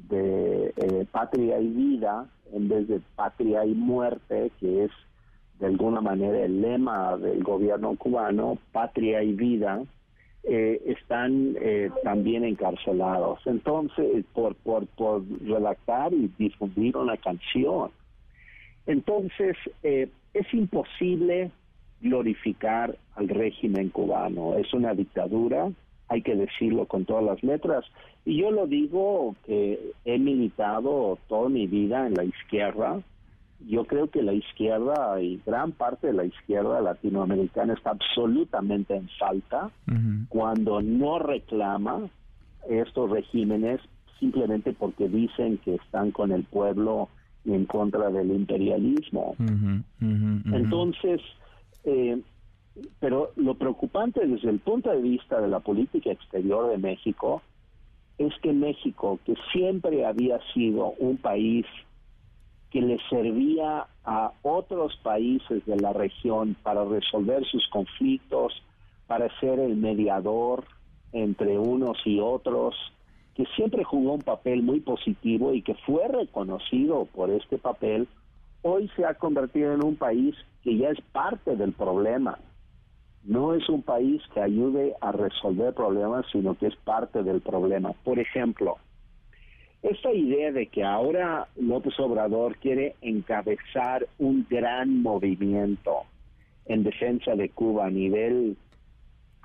de 0.08 0.74
eh, 0.76 1.06
Patria 1.12 1.60
y 1.60 1.68
Vida, 1.68 2.28
en 2.54 2.68
vez 2.70 2.88
de 2.88 3.02
Patria 3.16 3.66
y 3.66 3.74
Muerte, 3.74 4.52
que 4.60 4.86
es 4.86 4.92
de 5.60 5.68
alguna 5.68 6.02
manera 6.02 6.40
el 6.40 6.62
lema 6.62 7.18
del 7.18 7.44
gobierno 7.44 7.96
cubano, 7.96 8.58
Patria 8.72 9.22
y 9.22 9.34
Vida, 9.34 9.84
eh, 10.44 10.82
están 10.86 11.56
eh, 11.60 11.92
también 12.04 12.46
encarcelados. 12.46 13.40
Entonces, 13.46 14.26
por, 14.34 14.56
por, 14.56 14.88
por 14.88 15.22
redactar 15.42 16.14
y 16.14 16.32
difundir 16.38 16.96
una 16.96 17.18
canción. 17.18 17.92
Entonces, 18.88 19.58
eh, 19.84 20.10
es 20.34 20.54
imposible 20.54 21.52
glorificar 22.02 22.98
al 23.16 23.28
régimen 23.28 23.90
cubano. 23.90 24.58
Es 24.58 24.74
una 24.74 24.94
dictadura, 24.94 25.70
hay 26.10 26.22
que 26.24 26.36
decirlo 26.36 26.86
con 26.88 27.06
todas 27.06 27.24
las 27.24 27.42
letras. 27.44 27.86
Y 28.26 28.42
yo 28.42 28.52
lo 28.52 28.68
digo 28.68 29.36
que 29.46 29.94
he 30.06 30.18
militado 30.18 31.18
toda 31.28 31.50
mi 31.50 31.68
vida 31.68 32.08
en 32.08 32.16
la 32.16 32.26
izquierda. 32.26 33.00
Yo 33.68 33.86
creo 33.86 34.10
que 34.10 34.24
la 34.24 34.34
izquierda 34.34 35.22
y 35.22 35.42
gran 35.46 35.72
parte 35.72 36.08
de 36.08 36.14
la 36.14 36.26
izquierda 36.26 36.82
latinoamericana 36.82 37.74
está 37.74 37.92
absolutamente 37.92 38.96
en 38.96 39.08
falta 39.20 39.70
cuando 40.30 40.82
no 40.82 41.20
reclama 41.20 42.10
estos 42.70 43.10
regímenes 43.10 43.82
simplemente 44.20 44.74
porque 44.74 45.08
dicen 45.08 45.58
que 45.58 45.76
están 45.76 46.12
con 46.12 46.32
el 46.32 46.44
pueblo 46.44 47.10
y 47.46 47.54
en 47.54 47.66
contra 47.66 48.10
del 48.10 48.32
imperialismo. 48.32 49.36
Entonces, 50.00 51.22
eh, 51.84 52.22
pero 53.00 53.32
lo 53.36 53.56
preocupante 53.56 54.26
desde 54.26 54.50
el 54.50 54.60
punto 54.60 54.90
de 54.90 55.02
vista 55.02 55.40
de 55.42 55.48
la 55.48 55.60
política 55.60 56.12
exterior 56.12 56.70
de 56.70 56.78
México 56.78 57.42
es 58.18 58.34
que 58.42 58.52
México, 58.52 59.20
que 59.26 59.36
siempre 59.52 60.06
había 60.06 60.40
sido 60.54 60.94
un 61.00 61.18
país 61.18 61.66
que 62.70 62.82
le 62.82 63.00
servía 63.10 63.88
a 64.04 64.32
otros 64.44 64.96
países 64.98 65.66
de 65.66 65.78
la 65.78 65.94
región 65.94 66.56
para 66.62 66.86
resolver 66.86 67.46
sus 67.46 67.68
conflictos, 67.70 68.54
para 69.08 69.28
ser 69.40 69.60
el 69.60 69.76
mediador 69.76 70.66
entre 71.12 71.58
unos 71.58 71.98
y 72.06 72.20
otros, 72.20 72.76
que 73.34 73.46
siempre 73.56 73.84
jugó 73.84 74.14
un 74.14 74.22
papel 74.22 74.62
muy 74.62 74.82
positivo 74.82 75.54
y 75.54 75.62
que 75.62 75.74
fue 75.74 76.08
reconocido 76.08 77.06
por 77.06 77.32
este 77.32 77.58
papel, 77.58 78.08
hoy 78.62 78.90
se 78.96 79.06
ha 79.06 79.14
convertido 79.14 79.74
en 79.74 79.84
un 79.84 79.96
país 79.96 80.36
que 80.64 80.78
ya 80.78 80.90
es 80.90 81.02
parte 81.12 81.56
del 81.56 81.72
problema. 81.72 82.38
No 83.24 83.54
es 83.54 83.68
un 83.70 83.82
país 83.82 84.22
que 84.34 84.42
ayude 84.42 84.96
a 85.02 85.12
resolver 85.12 85.74
problemas, 85.74 86.26
sino 86.32 86.58
que 86.58 86.68
es 86.68 86.76
parte 86.78 87.24
del 87.24 87.42
problema. 87.42 87.94
Por 88.04 88.20
ejemplo, 88.20 88.78
esta 89.82 90.12
idea 90.12 90.52
de 90.52 90.68
que 90.68 90.84
ahora 90.84 91.48
López 91.56 91.98
Obrador 92.00 92.58
quiere 92.58 92.96
encabezar 93.02 94.08
un 94.18 94.46
gran 94.50 95.02
movimiento 95.02 96.04
en 96.66 96.84
defensa 96.84 97.36
de 97.36 97.50
Cuba 97.50 97.86
a 97.86 97.90
nivel 97.90 98.58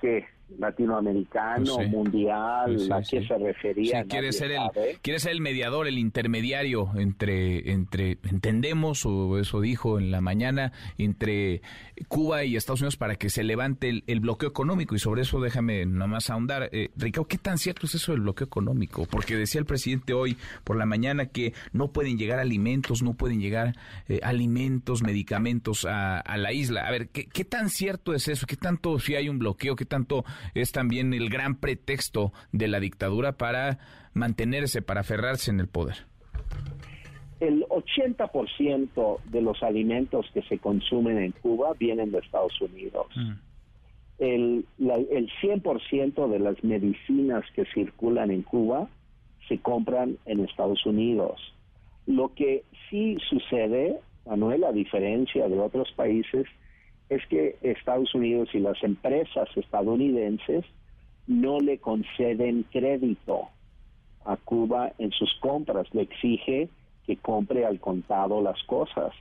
que 0.01 0.25
latinoamericano, 0.59 1.77
pues 1.77 1.91
mundial, 1.91 2.93
a 2.93 3.03
qué 3.03 3.27
se 3.27 3.39
refería. 3.39 4.05
quiere 4.05 4.33
ser 4.33 4.53
el 4.53 4.61
quiere 5.03 5.19
ser 5.19 5.33
el 5.33 5.41
mediador, 5.41 5.87
el 5.87 5.99
intermediario 5.99 6.91
entre 6.97 7.73
entre 7.73 8.19
entendemos 8.25 9.05
o 9.07 9.39
eso 9.39 9.61
dijo 9.61 9.99
en 9.99 10.11
la 10.11 10.21
mañana 10.21 10.73
entre 10.99 11.63
Cuba 12.09 12.45
y 12.45 12.57
Estados 12.57 12.81
Unidos 12.81 12.97
para 12.97 13.17
que 13.17 13.31
se 13.31 13.43
levante 13.43 14.03
el, 14.07 14.21
bloqueo 14.21 14.49
económico 14.49 14.95
y 14.95 14.99
sobre 14.99 15.23
eso 15.23 15.41
déjame 15.41 15.87
nomás 15.87 16.31
ahondar. 16.31 16.71
Eh, 16.73 16.91
Ricardo, 16.97 17.29
¿qué 17.29 17.39
tan 17.39 17.59
cierto 17.59 17.87
es 17.87 17.95
eso 17.95 18.13
del 18.13 18.23
bloqueo 18.23 18.47
económico? 18.47 19.07
Porque 19.07 19.37
decía 19.37 19.59
el 19.59 19.67
presidente 19.67 20.15
hoy 20.15 20.37
por 20.63 20.77
la 20.77 20.87
mañana 20.87 21.27
que 21.27 21.53
no 21.73 21.93
pueden 21.93 22.17
llegar 22.17 22.39
alimentos, 22.39 23.03
no 23.03 23.15
pueden 23.15 23.41
llegar 23.41 23.75
eh, 24.09 24.21
alimentos, 24.23 25.03
medicamentos 25.03 25.87
a, 25.89 26.23
la 26.37 26.53
isla. 26.53 26.87
A 26.87 26.91
ver, 26.91 27.09
¿qué, 27.09 27.27
¿qué 27.27 27.45
tan 27.45 27.69
cierto 27.69 28.15
es 28.15 28.29
eso? 28.29 28.47
¿Qué 28.47 28.57
tanto 28.57 28.99
si 28.99 29.15
hay 29.15 29.29
un 29.29 29.39
bloqueo? 29.39 29.77
¿Qué 29.77 29.85
tanto 29.85 30.25
es 30.55 30.73
también 30.73 31.15
el 31.15 31.29
gran 31.31 31.57
pretexto 31.57 32.33
de 32.53 32.69
la 32.69 32.81
dictadura 32.81 33.33
para 33.33 33.79
mantenerse, 34.13 34.83
para 34.83 35.01
aferrarse 35.01 35.51
en 35.51 35.61
el 35.61 35.69
poder. 35.69 35.97
El 37.41 37.65
80% 37.65 39.21
de 39.25 39.43
los 39.43 39.63
alimentos 39.63 40.27
que 40.33 40.43
se 40.43 40.59
consumen 40.59 41.19
en 41.19 41.33
Cuba 41.33 41.73
vienen 41.79 42.13
de 42.13 42.19
Estados 42.19 42.59
Unidos. 42.61 43.07
Mm. 43.17 43.33
El, 44.19 44.65
el 44.79 45.31
100% 45.43 46.29
de 46.29 46.39
las 46.39 46.63
medicinas 46.63 47.45
que 47.55 47.65
circulan 47.75 48.31
en 48.31 48.43
Cuba 48.43 48.89
se 49.49 49.59
compran 49.59 50.17
en 50.27 50.41
Estados 50.41 50.87
Unidos. 50.87 51.41
Lo 52.07 52.33
que 52.35 52.65
sí 52.89 53.17
sucede, 53.29 53.99
Manuel, 54.27 54.65
a 54.65 54.73
diferencia 54.73 55.49
de 55.49 55.59
otros 55.59 55.91
países, 55.93 56.47
es 57.09 57.25
que 57.27 57.57
Estados 57.63 58.15
Unidos 58.15 58.49
y 58.55 58.59
las 58.59 58.83
empresas 58.83 59.49
estadounidenses 59.57 60.65
no 61.27 61.61
le 61.61 61.79
conceden 61.79 62.65
crédito 62.71 63.49
a 64.25 64.37
Cuba 64.37 64.93
en 64.99 65.11
sus 65.13 65.33
compras, 65.41 65.87
le 65.93 66.03
exige 66.03 66.69
que 67.07 67.17
compre 67.17 67.67
al 67.67 67.81
contado 67.81 68.41
las 68.41 68.63
cosas. 68.65 69.13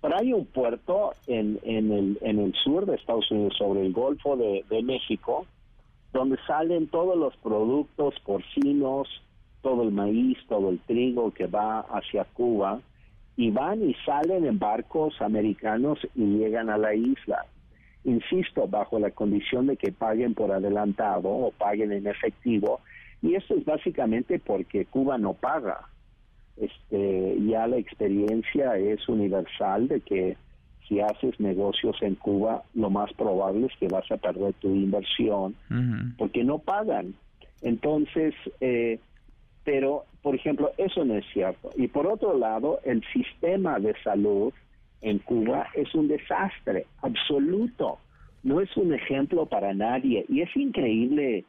Pero 0.00 0.16
hay 0.18 0.32
un 0.32 0.46
puerto 0.46 1.12
en, 1.26 1.60
en, 1.62 1.92
el, 1.92 2.18
en 2.22 2.38
el 2.38 2.54
sur 2.54 2.86
de 2.86 2.96
Estados 2.96 3.30
Unidos, 3.30 3.54
sobre 3.58 3.84
el 3.84 3.92
Golfo 3.92 4.36
de, 4.36 4.64
de 4.70 4.82
México, 4.82 5.46
donde 6.12 6.38
salen 6.46 6.88
todos 6.88 7.16
los 7.16 7.36
productos 7.36 8.14
porcinos, 8.24 9.08
todo 9.60 9.82
el 9.82 9.92
maíz, 9.92 10.38
todo 10.48 10.70
el 10.70 10.80
trigo 10.80 11.32
que 11.32 11.46
va 11.46 11.80
hacia 11.80 12.24
Cuba, 12.24 12.80
y 13.40 13.50
van 13.50 13.82
y 13.82 13.94
salen 14.04 14.44
en 14.44 14.58
barcos 14.58 15.18
americanos 15.22 15.98
y 16.14 16.26
llegan 16.26 16.68
a 16.68 16.76
la 16.76 16.94
isla. 16.94 17.46
Insisto, 18.04 18.68
bajo 18.68 18.98
la 18.98 19.12
condición 19.12 19.66
de 19.66 19.78
que 19.78 19.92
paguen 19.92 20.34
por 20.34 20.52
adelantado 20.52 21.30
o 21.30 21.50
paguen 21.50 21.90
en 21.90 22.06
efectivo, 22.06 22.80
y 23.22 23.36
esto 23.36 23.54
es 23.54 23.64
básicamente 23.64 24.38
porque 24.38 24.84
Cuba 24.84 25.16
no 25.16 25.32
paga. 25.32 25.88
Este, 26.58 27.38
ya 27.48 27.66
la 27.66 27.78
experiencia 27.78 28.76
es 28.76 29.08
universal 29.08 29.88
de 29.88 30.02
que 30.02 30.36
si 30.86 31.00
haces 31.00 31.40
negocios 31.40 31.96
en 32.02 32.16
Cuba, 32.16 32.64
lo 32.74 32.90
más 32.90 33.10
probable 33.14 33.68
es 33.68 33.72
que 33.80 33.88
vas 33.88 34.10
a 34.10 34.18
perder 34.18 34.52
tu 34.60 34.68
inversión 34.68 35.56
porque 36.18 36.44
no 36.44 36.58
pagan. 36.58 37.14
Entonces, 37.62 38.34
eh, 38.60 38.98
pero, 39.64 40.04
por 40.22 40.34
ejemplo, 40.34 40.72
eso 40.78 41.04
no 41.04 41.16
es 41.16 41.24
cierto. 41.32 41.70
Y 41.76 41.88
por 41.88 42.06
otro 42.06 42.36
lado, 42.36 42.80
el 42.84 43.02
sistema 43.12 43.78
de 43.78 43.94
salud 44.02 44.52
en 45.02 45.18
Cuba 45.18 45.68
es 45.74 45.94
un 45.94 46.08
desastre 46.08 46.86
absoluto. 47.02 47.98
No 48.42 48.60
es 48.60 48.74
un 48.76 48.94
ejemplo 48.94 49.46
para 49.46 49.74
nadie. 49.74 50.24
Y 50.28 50.40
es 50.40 50.54
increíble 50.56 51.44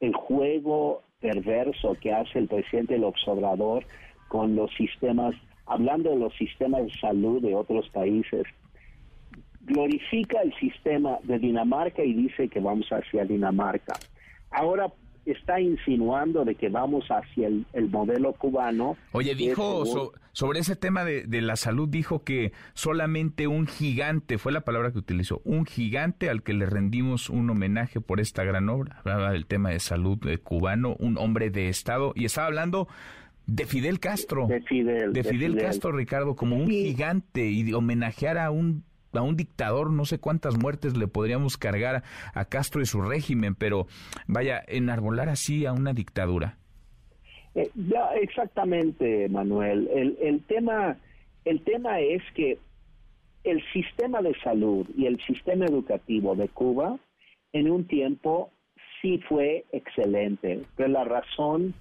el 0.00 0.14
juego 0.14 1.02
perverso 1.20 1.96
que 2.00 2.12
hace 2.12 2.38
el 2.38 2.48
presidente 2.48 2.94
del 2.94 3.04
Observador 3.04 3.84
con 4.28 4.56
los 4.56 4.72
sistemas, 4.74 5.34
hablando 5.66 6.10
de 6.10 6.16
los 6.16 6.34
sistemas 6.36 6.84
de 6.84 6.92
salud 6.98 7.42
de 7.42 7.54
otros 7.54 7.88
países. 7.90 8.44
Glorifica 9.62 10.40
el 10.40 10.54
sistema 10.54 11.18
de 11.24 11.38
Dinamarca 11.38 12.02
y 12.02 12.14
dice 12.14 12.48
que 12.48 12.60
vamos 12.60 12.88
hacia 12.90 13.26
Dinamarca. 13.26 13.92
Ahora 14.50 14.90
está 15.26 15.60
insinuando 15.60 16.44
de 16.44 16.54
que 16.54 16.68
vamos 16.68 17.04
hacia 17.08 17.48
el, 17.48 17.88
modelo 17.90 18.32
cubano. 18.32 18.96
Oye, 19.12 19.34
dijo 19.34 19.84
sobre 20.32 20.60
ese 20.60 20.76
tema 20.76 21.04
de, 21.04 21.42
la 21.42 21.56
salud, 21.56 21.88
dijo 21.88 22.24
que 22.24 22.52
solamente 22.74 23.46
un 23.46 23.66
gigante, 23.66 24.38
fue 24.38 24.52
la 24.52 24.62
palabra 24.62 24.92
que 24.92 24.98
utilizó, 24.98 25.40
un 25.44 25.66
gigante 25.66 26.30
al 26.30 26.42
que 26.42 26.54
le 26.54 26.66
rendimos 26.66 27.28
un 27.30 27.50
homenaje 27.50 28.00
por 28.00 28.20
esta 28.20 28.44
gran 28.44 28.68
obra. 28.68 28.98
Hablaba 29.00 29.32
del 29.32 29.46
tema 29.46 29.70
de 29.70 29.80
salud 29.80 30.18
cubano, 30.42 30.96
un 30.98 31.18
hombre 31.18 31.50
de 31.50 31.68
Estado, 31.68 32.12
y 32.14 32.24
estaba 32.24 32.46
hablando 32.46 32.88
de 33.46 33.66
Fidel 33.66 33.98
Castro. 33.98 34.46
De 34.46 34.60
Fidel. 34.62 35.12
De 35.12 35.24
Fidel, 35.24 35.56
Castro, 35.56 35.92
Ricardo, 35.92 36.36
como 36.36 36.56
un 36.56 36.68
gigante 36.68 37.46
y 37.46 37.64
de 37.64 37.74
homenajear 37.74 38.38
a 38.38 38.50
un 38.50 38.84
a 39.12 39.22
un 39.22 39.36
dictador, 39.36 39.90
no 39.90 40.04
sé 40.04 40.18
cuántas 40.18 40.56
muertes 40.56 40.96
le 40.96 41.08
podríamos 41.08 41.56
cargar 41.56 42.02
a 42.34 42.44
Castro 42.44 42.80
y 42.80 42.86
su 42.86 43.02
régimen, 43.02 43.54
pero 43.54 43.86
vaya, 44.26 44.62
enarbolar 44.68 45.28
así 45.28 45.66
a 45.66 45.72
una 45.72 45.92
dictadura. 45.92 46.56
Eh, 47.54 47.70
ya, 47.74 48.14
exactamente, 48.20 49.28
Manuel. 49.28 49.88
El, 49.92 50.16
el, 50.20 50.42
tema, 50.44 50.96
el 51.44 51.62
tema 51.62 52.00
es 52.00 52.22
que 52.34 52.58
el 53.44 53.62
sistema 53.72 54.22
de 54.22 54.34
salud 54.40 54.86
y 54.96 55.06
el 55.06 55.20
sistema 55.26 55.64
educativo 55.64 56.36
de 56.36 56.48
Cuba 56.48 56.98
en 57.52 57.70
un 57.70 57.86
tiempo 57.86 58.52
sí 59.00 59.18
fue 59.28 59.64
excelente, 59.72 60.62
pero 60.76 60.90
la 60.90 61.04
razón 61.04 61.74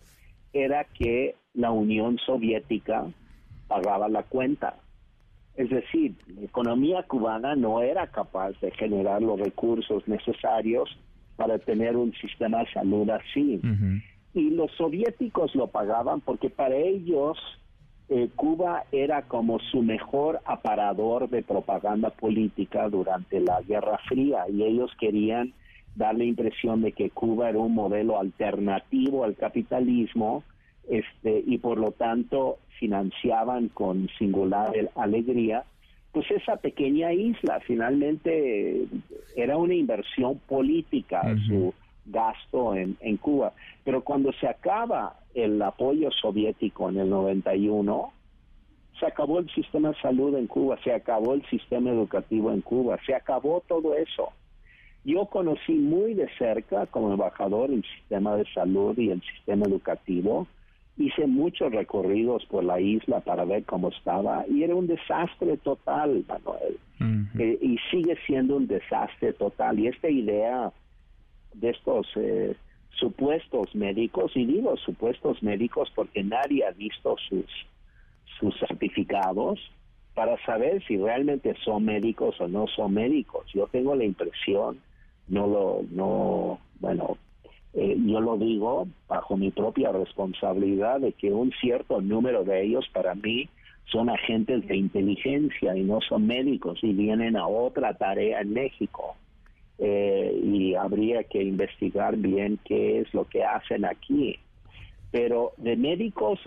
era 0.54 0.86
que 0.86 1.36
la 1.54 1.72
Unión 1.72 2.18
Soviética 2.26 3.06
pagaba 3.68 4.10
la 4.10 4.24
cuenta. 4.24 4.78
Es 5.60 5.70
decir, 5.70 6.16
la 6.38 6.46
economía 6.46 7.04
cubana 7.04 7.54
no 7.54 7.82
era 7.82 8.08
capaz 8.08 8.58
de 8.62 8.72
generar 8.72 9.22
los 9.22 9.38
recursos 9.38 10.08
necesarios 10.08 10.98
para 11.36 11.60
tener 11.60 11.98
un 11.98 12.14
sistema 12.14 12.60
de 12.60 12.72
salud 12.72 13.10
así. 13.10 13.60
Y 14.34 14.52
los 14.52 14.72
soviéticos 14.78 15.54
lo 15.56 15.68
pagaban 15.68 16.22
porque 16.22 16.50
para 16.50 16.78
ellos 16.78 17.38
eh, 18.08 18.30
Cuba 18.38 18.86
era 18.94 19.24
como 19.24 19.60
su 19.60 19.82
mejor 19.82 20.40
aparador 20.46 21.30
de 21.30 21.44
propaganda 21.44 22.10
política 22.10 22.88
durante 22.88 23.42
la 23.42 23.62
Guerra 23.62 24.00
Fría 24.08 24.46
y 24.50 24.64
ellos 24.64 24.92
querían 24.98 25.52
dar 25.94 26.16
la 26.16 26.24
impresión 26.24 26.84
de 26.84 26.94
que 26.94 27.10
Cuba 27.10 27.50
era 27.50 27.60
un 27.60 27.74
modelo 27.74 28.18
alternativo 28.18 29.26
al 29.26 29.36
capitalismo 29.36 30.46
este, 30.90 31.44
y 31.46 31.58
por 31.60 31.78
lo 31.78 31.92
tanto 31.92 32.58
financiaban 32.80 33.70
con 33.70 34.10
singular 34.18 34.72
alegría, 34.96 35.64
pues 36.12 36.30
esa 36.32 36.58
pequeña 36.58 37.14
isla 37.14 37.60
finalmente 37.66 38.86
era 39.36 39.58
una 39.58 39.76
inversión 39.76 40.40
política 40.40 41.22
su 41.48 41.74
gasto 42.06 42.76
en, 42.76 42.98
en 43.02 43.18
Cuba. 43.18 43.54
Pero 43.84 44.04
cuando 44.04 44.34
se 44.34 44.48
acaba 44.48 45.20
el 45.36 45.62
apoyo 45.62 46.10
soviético 46.12 46.90
en 46.90 46.98
el 46.98 47.10
91, 47.10 48.12
se 49.00 49.06
acabó 49.06 49.40
el 49.40 49.50
sistema 49.52 49.90
de 49.90 50.02
salud 50.02 50.36
en 50.36 50.48
Cuba, 50.48 50.78
se 50.84 50.92
acabó 50.92 51.34
el 51.34 51.46
sistema 51.50 51.92
educativo 51.92 52.52
en 52.52 52.62
Cuba, 52.62 52.98
se 53.06 53.14
acabó 53.14 53.64
todo 53.68 53.96
eso. 53.96 54.30
Yo 55.06 55.28
conocí 55.28 55.74
muy 55.74 56.14
de 56.14 56.28
cerca 56.38 56.86
como 56.88 57.12
embajador 57.12 57.72
el 57.72 57.84
sistema 57.84 58.36
de 58.36 58.46
salud 58.54 58.98
y 58.98 59.12
el 59.12 59.22
sistema 59.22 59.66
educativo 59.66 60.48
hice 61.00 61.28
muchos 61.28 61.72
recorridos 61.72 62.46
por 62.48 62.64
la 62.64 62.80
isla 62.80 63.22
para 63.22 63.46
ver 63.46 63.64
cómo 63.64 63.88
estaba 63.88 64.46
y 64.48 64.64
era 64.64 64.76
un 64.76 64.86
desastre 64.86 65.58
total, 65.58 66.26
Manuel. 66.28 66.78
Eh, 67.40 67.58
y 67.62 67.78
sigue 67.90 68.18
siendo 68.28 68.58
un 68.58 68.68
desastre 68.68 69.32
total. 69.34 69.80
Y 69.80 69.88
esta 69.88 70.10
idea 70.10 70.74
de 71.54 71.70
estos 71.70 72.06
eh, 72.18 72.54
supuestos 72.92 73.74
médicos, 73.74 74.34
y 74.36 74.46
digo 74.46 74.76
supuestos 74.76 75.42
médicos 75.42 75.90
porque 75.96 76.22
nadie 76.22 76.66
ha 76.66 76.72
visto 76.72 77.16
sus, 77.30 77.46
sus 78.38 78.60
certificados 78.60 79.58
para 80.14 80.38
saber 80.44 80.84
si 80.86 80.98
realmente 80.98 81.56
son 81.64 81.86
médicos 81.86 82.36
o 82.42 82.50
no 82.50 82.68
son 82.68 82.94
médicos. 82.94 83.46
Yo 83.54 83.68
tengo 83.68 83.96
la 83.96 84.04
impresión, 84.04 84.82
no 85.30 85.48
lo, 85.48 85.82
no, 85.92 86.60
bueno, 86.82 87.18
eh, 87.82 87.96
yo 88.06 88.20
lo 88.20 88.38
digo 88.38 88.90
bajo 89.08 89.38
mi 89.38 89.52
propia 89.52 89.94
responsabilidad 89.94 91.00
de 91.00 91.14
que 91.14 91.32
un 91.32 91.54
cierto 91.62 92.02
número 92.02 92.44
de 92.44 92.66
ellos 92.66 92.86
para 92.92 93.16
mí 93.16 93.48
son 93.86 94.10
agentes 94.10 94.68
de 94.68 94.76
inteligencia 94.76 95.78
y 95.78 95.84
no 95.84 96.02
son 96.02 96.28
médicos 96.28 96.80
y 96.82 96.92
vienen 96.92 97.38
a 97.38 97.48
otra 97.48 97.94
tarea 97.94 98.42
en 98.42 98.52
México. 98.52 99.16
Eh, 99.78 100.38
y 100.44 100.76
habría 100.76 101.24
que 101.24 101.42
investigar 101.42 102.18
bien 102.18 102.60
qué 102.66 103.00
es 103.00 103.14
lo 103.14 103.24
que 103.24 103.46
hacen 103.46 103.86
aquí. 103.86 104.36
Pero 105.10 105.54
de 105.56 105.78
médicos 105.78 106.38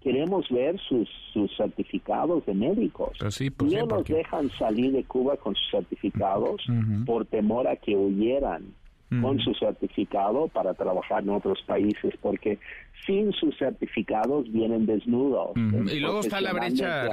queremos 0.00 0.48
ver 0.48 0.80
sus, 0.88 1.06
sus 1.34 1.54
certificados 1.54 2.46
de 2.46 2.54
médicos. 2.54 3.10
Pues 3.20 3.38
pues 3.58 3.72
no 3.74 3.84
nos 3.84 4.04
dejan 4.04 4.48
salir 4.52 4.92
de 4.92 5.04
Cuba 5.04 5.36
con 5.36 5.54
sus 5.54 5.70
certificados 5.70 6.66
por 7.04 7.26
temor 7.26 7.68
a 7.68 7.76
que 7.76 7.94
huyeran 7.94 8.72
con 9.20 9.38
su 9.40 9.54
certificado 9.54 10.48
para 10.48 10.74
trabajar 10.74 11.22
en 11.22 11.30
otros 11.30 11.62
países, 11.66 12.14
porque 12.20 12.58
sin 13.06 13.32
sus 13.32 13.56
certificados 13.56 14.50
vienen 14.52 14.84
desnudos. 14.84 15.52
Y 15.56 15.98
luego 15.98 16.20
está 16.20 16.40
la 16.40 16.52
brecha, 16.52 17.08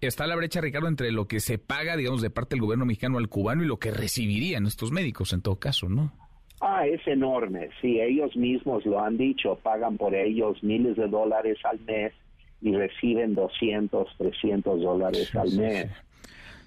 está 0.00 0.26
la 0.26 0.36
brecha, 0.36 0.60
Ricardo, 0.62 0.88
entre 0.88 1.12
lo 1.12 1.26
que 1.26 1.40
se 1.40 1.58
paga, 1.58 1.96
digamos, 1.96 2.22
de 2.22 2.30
parte 2.30 2.54
del 2.54 2.62
gobierno 2.62 2.86
mexicano 2.86 3.18
al 3.18 3.28
cubano 3.28 3.62
y 3.62 3.66
lo 3.66 3.78
que 3.78 3.90
recibirían 3.90 4.66
estos 4.66 4.90
médicos 4.90 5.32
en 5.34 5.42
todo 5.42 5.56
caso, 5.56 5.88
¿no? 5.88 6.12
Ah, 6.60 6.86
es 6.86 7.06
enorme. 7.06 7.68
Sí, 7.82 8.00
ellos 8.00 8.34
mismos 8.36 8.86
lo 8.86 9.00
han 9.00 9.18
dicho, 9.18 9.58
pagan 9.62 9.98
por 9.98 10.14
ellos 10.14 10.62
miles 10.62 10.96
de 10.96 11.08
dólares 11.08 11.58
al 11.64 11.78
mes 11.80 12.14
y 12.62 12.74
reciben 12.74 13.34
200, 13.34 14.08
300 14.16 14.80
dólares 14.80 15.34
al 15.36 15.52
mes. 15.52 15.90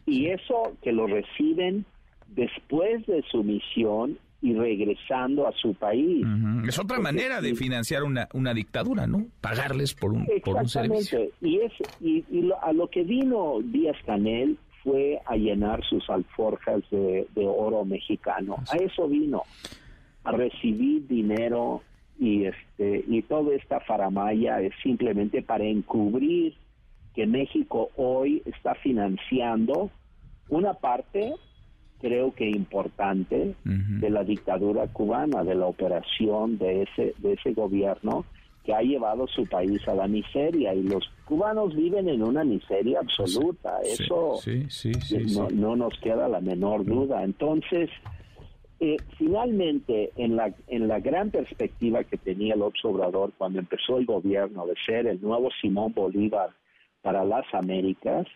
Y 0.05 0.27
eso 0.27 0.73
que 0.83 0.91
lo 0.91 1.07
reciben 1.07 1.85
después 2.27 3.05
de 3.07 3.23
su 3.31 3.43
misión 3.43 4.19
y 4.41 4.53
regresando 4.53 5.47
a 5.47 5.51
su 5.53 5.73
país. 5.73 6.25
Es 6.67 6.77
otra 6.77 6.99
manera 6.99 7.41
de 7.41 7.55
financiar 7.55 8.03
una, 8.03 8.27
una 8.33 8.53
dictadura, 8.53 9.07
¿no? 9.07 9.25
Pagarles 9.41 9.93
por 9.95 10.13
un, 10.13 10.27
por 10.43 10.57
un 10.57 10.69
servicio. 10.69 11.19
Y, 11.41 11.59
es, 11.59 11.73
y, 11.99 12.23
a 12.61 12.71
lo 12.73 12.87
que 12.87 13.03
vino 13.03 13.59
Díaz 13.63 13.97
Canel 14.05 14.57
fue 14.83 15.19
a 15.25 15.35
llenar 15.35 15.83
sus 15.85 16.07
alforjas 16.09 16.81
de, 16.91 17.27
oro 17.35 17.83
mexicano. 17.83 18.57
A 18.71 18.77
eso 18.77 19.07
vino, 19.07 19.43
a 20.23 20.31
recibir 20.31 21.07
dinero 21.07 21.81
y 22.19 22.45
este 22.45 23.05
y 23.07 23.21
toda 23.23 23.55
esta 23.55 23.79
faramaya 23.81 24.59
es 24.61 24.73
simplemente 24.81 25.43
para 25.43 25.65
encubrir 25.65 26.55
que 27.13 27.27
México 27.27 27.89
hoy 27.95 28.41
está 28.45 28.73
financiando 28.75 29.91
una 30.49 30.73
parte 30.73 31.33
creo 31.99 32.33
que 32.33 32.49
importante 32.49 33.55
de 33.63 34.09
la 34.09 34.23
dictadura 34.23 34.87
cubana, 34.87 35.43
de 35.43 35.55
la 35.55 35.65
operación 35.65 36.57
de 36.57 36.83
ese, 36.83 37.13
de 37.17 37.33
ese 37.33 37.53
gobierno 37.53 38.25
que 38.63 38.73
ha 38.73 38.81
llevado 38.81 39.27
su 39.27 39.45
país 39.47 39.87
a 39.87 39.95
la 39.95 40.07
miseria. 40.07 40.73
Y 40.73 40.83
los 40.83 41.09
cubanos 41.25 41.75
viven 41.75 42.09
en 42.09 42.21
una 42.21 42.43
miseria 42.43 42.99
absoluta, 42.99 43.79
eso 43.81 44.39
no, 45.33 45.49
no, 45.49 45.75
nos 45.75 45.97
queda 46.01 46.27
la 46.27 46.41
menor 46.41 46.83
duda. 46.85 47.23
Entonces, 47.23 47.89
eh, 48.79 48.97
finalmente, 49.17 50.11
en 50.17 50.35
la, 50.35 50.53
en 50.67 50.87
la 50.87 50.99
gran 50.99 51.31
perspectiva 51.31 52.03
que 52.03 52.17
tenía 52.17 52.53
el 52.53 52.61
Obrador 52.61 53.31
cuando 53.37 53.59
empezó 53.59 53.97
el 53.97 54.05
gobierno 54.05 54.67
de 54.67 54.75
ser 54.85 55.07
el 55.07 55.21
nuevo 55.21 55.49
Simón 55.61 55.93
Bolívar 55.93 56.49
para 57.01 57.23
las 57.23 57.45
Américas, 57.53 58.27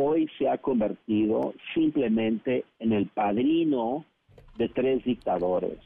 hoy 0.00 0.28
se 0.38 0.48
ha 0.48 0.58
convertido 0.58 1.54
simplemente 1.74 2.64
en 2.78 2.92
el 2.92 3.06
padrino 3.08 4.04
de 4.56 4.68
tres 4.68 5.04
dictadores, 5.04 5.76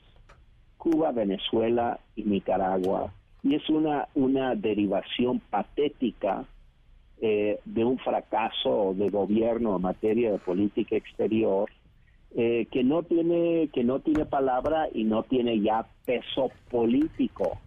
Cuba, 0.76 1.12
Venezuela 1.12 1.98
y 2.14 2.24
Nicaragua. 2.24 3.10
Y 3.42 3.54
es 3.54 3.66
una, 3.70 4.08
una 4.14 4.54
derivación 4.54 5.40
patética 5.40 6.44
eh, 7.22 7.58
de 7.64 7.84
un 7.86 7.98
fracaso 7.98 8.92
de 8.94 9.08
gobierno 9.08 9.76
en 9.76 9.82
materia 9.82 10.30
de 10.30 10.38
política 10.38 10.94
exterior 10.94 11.70
eh, 12.36 12.66
que 12.70 12.84
no 12.84 13.02
tiene 13.04 13.68
que 13.72 13.82
no 13.82 14.00
tiene 14.00 14.26
palabra 14.26 14.88
y 14.92 15.04
no 15.04 15.22
tiene 15.22 15.58
ya 15.60 15.86
peso 16.04 16.50
político. 16.70 17.58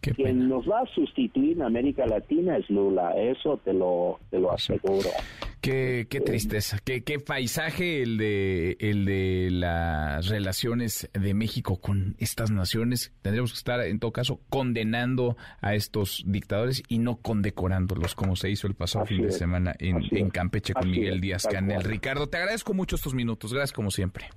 Quien 0.00 0.48
nos 0.48 0.68
va 0.68 0.80
a 0.80 0.86
sustituir 0.86 1.56
en 1.56 1.62
América 1.62 2.06
Latina 2.06 2.56
es 2.56 2.70
Lula, 2.70 3.12
eso 3.20 3.58
te 3.58 3.72
lo, 3.72 4.20
te 4.30 4.38
lo 4.38 4.52
aseguro. 4.52 5.10
Qué, 5.60 6.06
qué 6.08 6.20
tristeza, 6.20 6.78
qué, 6.84 7.02
qué 7.02 7.18
paisaje 7.18 8.02
el 8.02 8.16
de, 8.16 8.76
el 8.80 9.04
de 9.04 9.48
las 9.50 10.28
relaciones 10.28 11.08
de 11.12 11.34
México 11.34 11.80
con 11.80 12.14
estas 12.18 12.50
naciones. 12.50 13.12
Tendríamos 13.22 13.52
que 13.52 13.58
estar, 13.58 13.80
en 13.80 13.98
todo 13.98 14.12
caso, 14.12 14.40
condenando 14.48 15.36
a 15.60 15.74
estos 15.74 16.22
dictadores 16.26 16.82
y 16.88 16.98
no 16.98 17.16
condecorándolos, 17.16 18.14
como 18.14 18.36
se 18.36 18.50
hizo 18.50 18.66
el 18.66 18.74
pasado 18.74 19.06
fin 19.06 19.22
de 19.22 19.32
semana 19.32 19.74
en, 19.78 20.02
en 20.10 20.30
Campeche 20.30 20.74
con 20.74 20.90
Miguel 20.90 21.20
Díaz 21.20 21.46
Canel. 21.50 21.82
Ricardo, 21.82 22.28
te 22.28 22.36
agradezco 22.36 22.72
mucho 22.74 22.96
estos 22.96 23.14
minutos. 23.14 23.52
Gracias 23.52 23.72
como 23.72 23.90
siempre. 23.90 24.28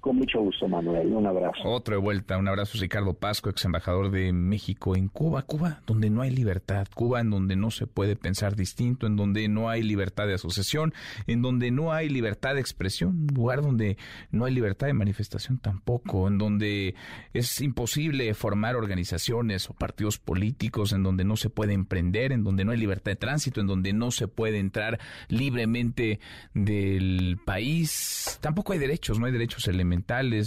Con 0.00 0.16
mucho 0.16 0.40
gusto, 0.40 0.66
Manuel. 0.66 1.08
Un 1.12 1.26
abrazo. 1.26 1.60
Otro 1.64 1.94
de 1.94 2.00
vuelta. 2.00 2.38
Un 2.38 2.48
abrazo, 2.48 2.78
Ricardo 2.80 3.12
Pasco, 3.12 3.50
ex 3.50 3.66
embajador 3.66 4.10
de 4.10 4.32
México 4.32 4.96
en 4.96 5.08
Cuba. 5.08 5.42
Cuba, 5.42 5.82
donde 5.86 6.08
no 6.08 6.22
hay 6.22 6.30
libertad. 6.30 6.88
Cuba, 6.94 7.20
en 7.20 7.28
donde 7.28 7.54
no 7.54 7.70
se 7.70 7.86
puede 7.86 8.16
pensar 8.16 8.56
distinto, 8.56 9.06
en 9.06 9.16
donde 9.16 9.46
no 9.48 9.68
hay 9.68 9.82
libertad 9.82 10.26
de 10.26 10.34
asociación, 10.34 10.94
en 11.26 11.42
donde 11.42 11.70
no 11.70 11.92
hay 11.92 12.08
libertad 12.08 12.54
de 12.54 12.62
expresión. 12.62 13.26
Un 13.28 13.34
lugar 13.34 13.60
donde 13.60 13.98
no 14.30 14.46
hay 14.46 14.54
libertad 14.54 14.86
de 14.86 14.94
manifestación 14.94 15.58
tampoco, 15.58 16.28
en 16.28 16.38
donde 16.38 16.94
es 17.34 17.60
imposible 17.60 18.32
formar 18.32 18.76
organizaciones 18.76 19.68
o 19.68 19.74
partidos 19.74 20.18
políticos, 20.18 20.94
en 20.94 21.02
donde 21.02 21.24
no 21.24 21.36
se 21.36 21.50
puede 21.50 21.74
emprender, 21.74 22.32
en 22.32 22.42
donde 22.42 22.64
no 22.64 22.72
hay 22.72 22.78
libertad 22.78 23.12
de 23.12 23.16
tránsito, 23.16 23.60
en 23.60 23.66
donde 23.66 23.92
no 23.92 24.12
se 24.12 24.28
puede 24.28 24.60
entrar 24.60 24.98
libremente 25.28 26.20
del 26.54 27.38
país. 27.44 28.38
Tampoco 28.40 28.72
hay 28.72 28.78
derechos, 28.78 29.18
no 29.18 29.26
hay 29.26 29.32
derechos 29.32 29.68
elementales 29.68 29.89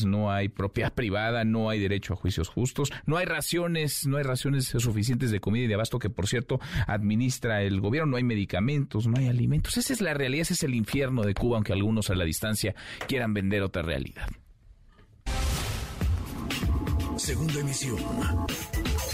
no 0.06 0.32
hay 0.32 0.50
propiedad 0.50 0.94
privada, 0.96 1.44
no 1.44 1.70
hay 1.70 1.80
derecho 1.80 2.14
a 2.14 2.16
juicios 2.16 2.50
justos, 2.50 2.92
no 3.06 3.18
hay 3.18 3.26
raciones, 3.26 4.06
no 4.08 4.18
hay 4.18 4.24
raciones 4.24 4.66
suficientes 4.66 5.32
de 5.32 5.40
comida 5.40 5.66
y 5.66 5.68
de 5.68 5.74
abasto 5.76 6.00
que 6.00 6.10
por 6.10 6.28
cierto 6.28 6.60
administra 6.88 7.62
el 7.62 7.82
gobierno, 7.82 8.12
no 8.12 8.18
hay 8.18 8.24
medicamentos, 8.24 9.08
no 9.08 9.18
hay 9.18 9.28
alimentos. 9.28 9.78
Esa 9.78 9.94
es 9.94 10.02
la 10.02 10.14
realidad, 10.14 10.42
ese 10.42 10.54
es 10.54 10.64
el 10.64 10.76
infierno 10.76 11.24
de 11.24 11.34
Cuba, 11.34 11.58
aunque 11.58 11.74
algunos 11.74 12.10
a 12.10 12.16
la 12.16 12.26
distancia 12.26 12.76
quieran 13.08 13.34
vender 13.34 13.64
otra 13.64 13.82
realidad. 13.82 14.28
Segunda 17.18 17.60
emisión. 17.60 17.98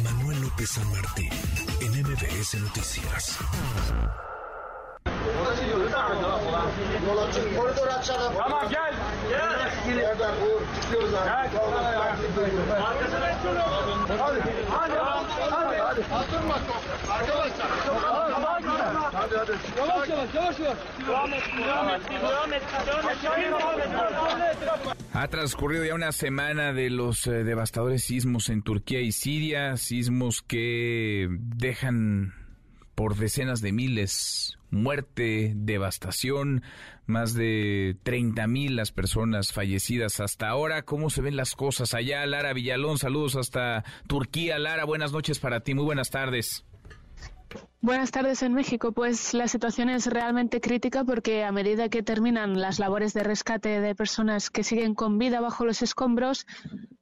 Manuel 0.03 0.41
López 0.41 0.69
San 0.69 0.89
Martín, 0.91 1.29
en 1.81 2.01
MBS 2.01 2.61
Noticias. 2.61 3.39
Ha 25.13 25.27
transcurrido 25.27 25.85
ya 25.85 25.95
una 25.95 26.11
semana 26.11 26.73
de 26.73 26.89
los 26.89 27.27
eh, 27.27 27.43
devastadores 27.43 28.03
sismos 28.03 28.49
en 28.49 28.63
Turquía 28.63 29.01
y 29.01 29.11
Siria, 29.11 29.77
sismos 29.77 30.41
que 30.41 31.27
dejan 31.29 32.33
por 32.95 33.15
decenas 33.15 33.61
de 33.61 33.71
miles 33.71 34.59
muerte, 34.71 35.53
devastación, 35.55 36.63
más 37.09 37.33
de 37.33 37.97
30 38.03 38.47
mil 38.47 38.75
las 38.75 38.91
personas 38.91 39.51
fallecidas 39.51 40.19
hasta 40.19 40.47
ahora. 40.47 40.83
¿Cómo 40.83 41.09
se 41.09 41.21
ven 41.21 41.35
las 41.35 41.55
cosas 41.55 41.93
allá? 41.93 42.25
Lara 42.25 42.53
Villalón, 42.53 42.97
saludos 42.97 43.35
hasta 43.35 43.83
Turquía. 44.07 44.59
Lara, 44.59 44.85
buenas 44.85 45.11
noches 45.11 45.39
para 45.39 45.61
ti, 45.61 45.73
muy 45.73 45.83
buenas 45.83 46.09
tardes. 46.09 46.65
Buenas 47.81 48.11
tardes 48.11 48.43
en 48.43 48.53
México. 48.53 48.91
Pues 48.91 49.33
la 49.33 49.47
situación 49.47 49.89
es 49.89 50.05
realmente 50.05 50.61
crítica 50.61 51.03
porque 51.03 51.43
a 51.43 51.51
medida 51.51 51.89
que 51.89 52.03
terminan 52.03 52.59
las 52.59 52.77
labores 52.77 53.13
de 53.13 53.23
rescate 53.23 53.79
de 53.79 53.95
personas 53.95 54.49
que 54.49 54.63
siguen 54.63 54.93
con 54.95 55.17
vida 55.17 55.39
bajo 55.39 55.65
los 55.65 55.81
escombros, 55.81 56.45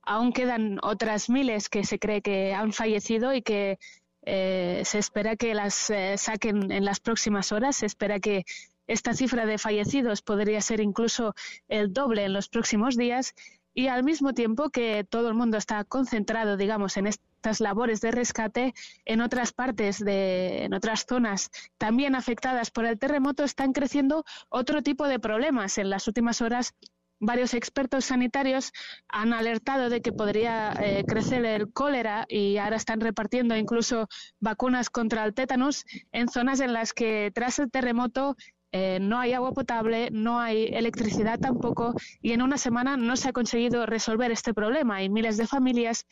aún 0.04 0.32
quedan 0.32 0.80
otras 0.84 1.30
miles 1.30 1.68
que 1.68 1.84
se 1.84 2.00
cree 2.00 2.22
que 2.22 2.54
han 2.54 2.74
fallecido 2.74 3.34
y 3.34 3.42
que 3.42 3.80
eh, 4.22 4.84
se 4.86 5.00
espera 5.00 5.36
que 5.36 5.54
las 5.54 5.90
eh, 5.90 6.16
saquen 6.18 6.72
en 6.72 6.86
las 6.86 7.00
próximas 7.00 7.52
horas. 7.52 7.78
Se 7.78 7.86
espera 7.86 8.20
que 8.20 8.46
esta 8.88 9.14
cifra 9.14 9.46
de 9.46 9.58
fallecidos 9.58 10.22
podría 10.22 10.62
ser 10.62 10.80
incluso 10.80 11.36
el 11.68 11.94
doble 11.94 12.26
en 12.26 12.34
los 12.34 12.50
próximos 12.50 12.98
días 12.98 13.34
y 13.78 13.90
al 13.90 14.04
mismo 14.04 14.34
tiempo 14.34 14.72
que 14.72 15.06
todo 15.08 15.28
el 15.28 15.36
mundo 15.36 15.58
está 15.58 15.84
concentrado, 15.84 16.58
digamos, 16.58 16.98
en 16.98 17.06
estas 17.06 17.60
labores 17.60 18.02
de 18.02 18.10
rescate, 18.10 18.74
en 19.06 19.22
otras 19.22 19.54
partes 19.54 20.00
de, 20.04 20.64
en 20.64 20.74
otras 20.74 21.06
zonas 21.08 21.52
también 21.78 22.16
afectadas 22.16 22.72
por 22.72 22.86
el 22.86 22.98
terremoto, 22.98 23.44
están 23.44 23.74
creciendo 23.74 24.26
otro 24.50 24.82
tipo 24.82 25.08
de 25.08 25.20
problemas. 25.20 25.78
En 25.78 25.92
las 25.92 26.08
últimas 26.08 26.42
horas 26.42 26.74
varios 27.20 27.54
expertos 27.54 28.06
sanitarios 28.06 28.74
han 29.08 29.34
alertado 29.34 29.90
de 29.90 30.02
que 30.02 30.12
podría 30.12 30.74
eh, 30.80 31.04
crecer 31.08 31.46
el 31.46 31.72
cólera 31.72 32.26
y 32.30 32.58
ahora 32.58 32.78
están 32.78 33.00
repartiendo 33.00 33.56
incluso 33.56 34.08
vacunas 34.40 34.90
contra 34.90 35.24
el 35.24 35.34
tétanos 35.34 35.86
en 36.12 36.30
zonas 36.30 36.60
en 36.60 36.74
las 36.74 36.94
que 36.94 37.32
tras 37.34 37.60
el 37.60 37.72
terremoto 37.72 38.36
eh, 38.72 39.00
no 39.02 39.20
hay 39.20 39.34
agua 39.34 39.52
potable, 39.52 40.10
no 40.12 40.40
hay 40.40 40.66
electricidad 40.66 41.40
tampoco 41.40 41.96
y 42.22 42.32
en 42.34 42.42
una 42.42 42.58
semana 42.58 42.98
no 42.98 43.16
se 43.16 43.30
ha 43.30 43.34
conseguido 43.34 43.86
resolver 43.86 44.32
este 44.32 44.54
problema. 44.54 44.98
Hay 44.98 45.10
miles 45.10 45.38
de 45.38 45.48
familias 45.48 46.06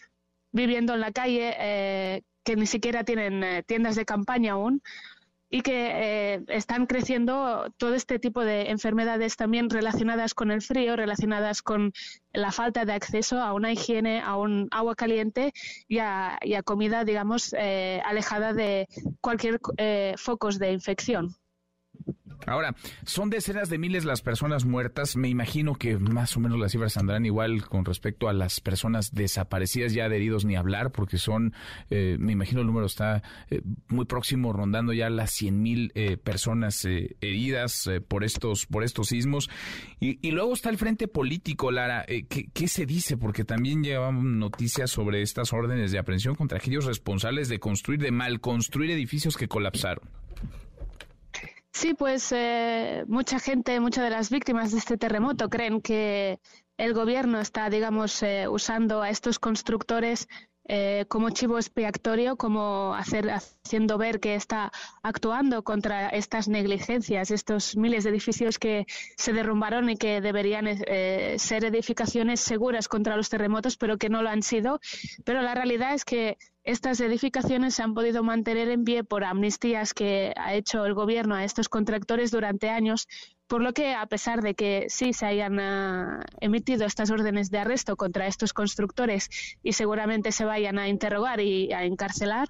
viviendo 0.51 0.93
en 0.93 1.01
la 1.01 1.11
calle 1.11 1.53
eh, 1.59 2.21
que 2.43 2.55
ni 2.55 2.65
siquiera 2.65 3.03
tienen 3.03 3.63
tiendas 3.65 3.95
de 3.95 4.05
campaña 4.05 4.53
aún 4.53 4.81
y 5.49 5.61
que 5.61 5.91
eh, 6.33 6.43
están 6.47 6.85
creciendo 6.85 7.71
todo 7.77 7.93
este 7.93 8.19
tipo 8.19 8.43
de 8.43 8.71
enfermedades 8.71 9.37
también 9.37 9.69
relacionadas 9.69 10.33
con 10.33 10.51
el 10.51 10.61
frío, 10.61 10.95
relacionadas 10.95 11.61
con 11.61 11.93
la 12.33 12.51
falta 12.51 12.83
de 12.83 12.93
acceso 12.93 13.39
a 13.39 13.53
una 13.53 13.71
higiene, 13.71 14.21
a 14.21 14.35
un 14.35 14.67
agua 14.71 14.95
caliente 14.95 15.53
y 15.87 15.99
a, 15.99 16.37
comida, 16.65 17.05
digamos, 17.05 17.55
eh, 17.57 18.01
alejada 18.05 18.53
de 18.53 18.87
cualquier 19.21 19.59
eh, 19.77 20.15
focos 20.17 20.59
de 20.59 20.71
infección. 20.71 21.35
Ahora, 22.45 22.75
son 23.05 23.29
decenas 23.29 23.69
de 23.69 23.77
miles 23.77 24.05
las 24.05 24.21
personas 24.21 24.65
muertas. 24.65 25.15
Me 25.15 25.29
imagino 25.29 25.75
que 25.75 25.97
más 25.97 26.35
o 26.37 26.39
menos 26.39 26.59
las 26.59 26.71
cifras 26.71 26.97
andarán 26.97 27.25
igual 27.25 27.65
con 27.67 27.85
respecto 27.85 28.27
a 28.27 28.33
las 28.33 28.59
personas 28.59 29.13
desaparecidas, 29.13 29.93
ya 29.93 30.05
adheridos 30.05 30.45
ni 30.45 30.55
hablar, 30.55 30.91
porque 30.91 31.17
son, 31.17 31.53
eh, 31.89 32.17
me 32.19 32.31
imagino 32.33 32.61
el 32.61 32.67
número 32.67 32.85
está 32.85 33.23
eh, 33.49 33.61
muy 33.87 34.05
próximo, 34.05 34.53
rondando 34.53 34.93
ya 34.93 35.09
las 35.09 35.31
100 35.31 35.61
mil 35.61 35.91
eh, 35.95 36.17
personas 36.17 36.85
heridas 36.85 37.89
por 38.07 38.23
estos 38.23 38.65
por 38.65 38.83
estos 38.83 39.07
sismos. 39.07 39.49
Y, 39.99 40.31
luego 40.31 40.53
está 40.53 40.69
el 40.69 40.77
frente 40.77 41.07
político, 41.07 41.71
Lara. 41.71 42.05
¿qué, 42.05 42.49
¿Qué 42.53 42.67
se 42.67 42.85
dice? 42.85 43.17
Porque 43.17 43.45
también 43.45 43.83
llevamos 43.83 44.23
noticias 44.23 44.91
sobre 44.91 45.21
estas 45.21 45.53
órdenes 45.53 45.91
de 45.91 45.99
aprehensión 45.99 46.35
contra 46.35 46.57
aquellos 46.57 46.85
responsables 46.85 47.49
de 47.49 47.59
construir, 47.59 47.99
de 47.99 48.11
mal 48.11 48.39
construir 48.39 48.91
edificios 48.91 49.37
que 49.37 49.47
colapsaron. 49.47 50.09
Sí, 51.75 51.93
pues 51.93 52.31
eh, 52.31 53.03
mucha 53.09 53.37
gente, 53.37 53.81
muchas 53.81 54.05
de 54.05 54.09
las 54.09 54.29
víctimas 54.29 54.71
de 54.71 54.77
este 54.77 54.97
terremoto 54.97 55.49
creen 55.49 55.81
que 55.81 56.39
el 56.77 56.93
gobierno 56.93 57.41
está, 57.41 57.69
digamos, 57.69 58.23
eh, 58.23 58.47
usando 58.47 59.01
a 59.01 59.09
estos 59.09 59.39
constructores 59.39 60.29
eh, 60.69 61.03
como 61.09 61.31
chivo 61.31 61.57
expiatorio, 61.57 62.37
como 62.37 62.95
hacer, 62.95 63.29
haciendo 63.29 63.97
ver 63.97 64.21
que 64.21 64.35
está 64.35 64.71
actuando 65.03 65.65
contra 65.65 66.07
estas 66.07 66.47
negligencias, 66.47 67.29
estos 67.29 67.75
miles 67.75 68.05
de 68.05 68.11
edificios 68.11 68.57
que 68.57 68.85
se 69.17 69.33
derrumbaron 69.33 69.89
y 69.89 69.97
que 69.97 70.21
deberían 70.21 70.65
ser 71.37 71.65
edificaciones 71.65 72.39
seguras 72.39 72.87
contra 72.87 73.17
los 73.17 73.27
terremotos, 73.29 73.75
pero 73.75 73.97
que 73.97 74.07
no 74.07 74.21
lo 74.21 74.29
han 74.29 74.43
sido. 74.43 74.79
Pero 75.25 75.41
la 75.41 75.53
realidad 75.53 75.93
es 75.93 76.05
que 76.05 76.37
estas 76.65 76.99
edificaciones 76.99 77.75
se 77.75 77.83
han 77.83 77.93
podido 77.93 78.23
mantener 78.23 78.69
en 78.69 78.83
pie 78.83 79.03
por 79.03 79.23
amnistías 79.23 79.93
que 79.93 80.33
ha 80.35 80.55
hecho 80.55 80.85
el 80.85 80.95
gobierno 80.95 81.35
a 81.35 81.43
estos 81.43 81.69
contractores 81.69 82.31
durante 82.31 82.69
años, 82.69 83.07
por 83.47 83.61
lo 83.61 83.71
que 83.73 83.93
a 83.93 84.07
pesar 84.07 84.41
de 84.41 84.55
que 84.55 84.87
sí 84.89 85.13
se 85.13 85.27
hayan 85.27 85.59
ah, 85.59 86.25
emitido 86.41 86.87
estas 86.87 87.11
órdenes 87.11 87.51
de 87.51 87.59
arresto 87.59 87.95
contra 87.95 88.25
estos 88.25 88.51
constructores 88.51 89.29
y 89.61 89.73
seguramente 89.73 90.31
se 90.31 90.43
vayan 90.43 90.79
a 90.79 90.89
interrogar 90.89 91.39
y 91.39 91.71
a 91.71 91.83
encarcelar, 91.85 92.49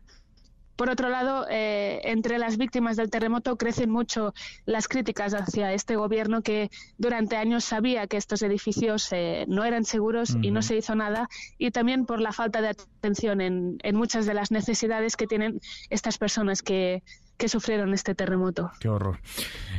por 0.76 0.89
otro 0.89 1.09
lado, 1.09 1.45
eh, 1.49 2.01
entre 2.03 2.38
las 2.38 2.57
víctimas 2.57 2.97
del 2.97 3.09
terremoto 3.09 3.57
crecen 3.57 3.89
mucho 3.89 4.34
las 4.65 4.88
críticas 4.88 5.34
hacia 5.34 5.73
este 5.73 5.95
gobierno 5.95 6.41
que 6.41 6.69
durante 6.97 7.38
años 7.38 7.63
sabía 7.63 8.07
que 8.07 8.17
estos 8.17 8.41
edificios 8.41 9.07
eh, 9.11 9.45
no 9.47 9.63
eran 9.63 9.86
seguros 9.86 10.38
y 10.41 10.51
no 10.51 10.61
se 10.61 10.76
hizo 10.78 10.95
nada, 10.95 11.30
y 11.57 11.71
también 11.71 12.05
por 12.05 12.19
la 12.19 12.32
falta 12.32 12.61
de 12.61 12.69
atención 12.69 13.41
en, 13.41 13.78
muchas 13.93 14.26
de 14.26 14.34
las 14.34 14.51
necesidades 14.51 15.15
que 15.15 15.28
tienen 15.28 15.61
estas 15.89 16.17
personas 16.17 16.61
que, 16.61 17.03
sufrieron 17.47 17.93
este 17.93 18.15
terremoto. 18.15 18.71
Qué 18.80 18.89
horror. 18.89 19.19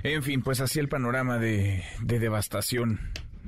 En 0.05 0.23
fin, 0.23 0.41
pues 0.43 0.61
así 0.61 0.79
el 0.79 0.89
panorama 0.89 1.39
de, 1.39 1.83
de 2.01 2.21
devastación 2.21 3.01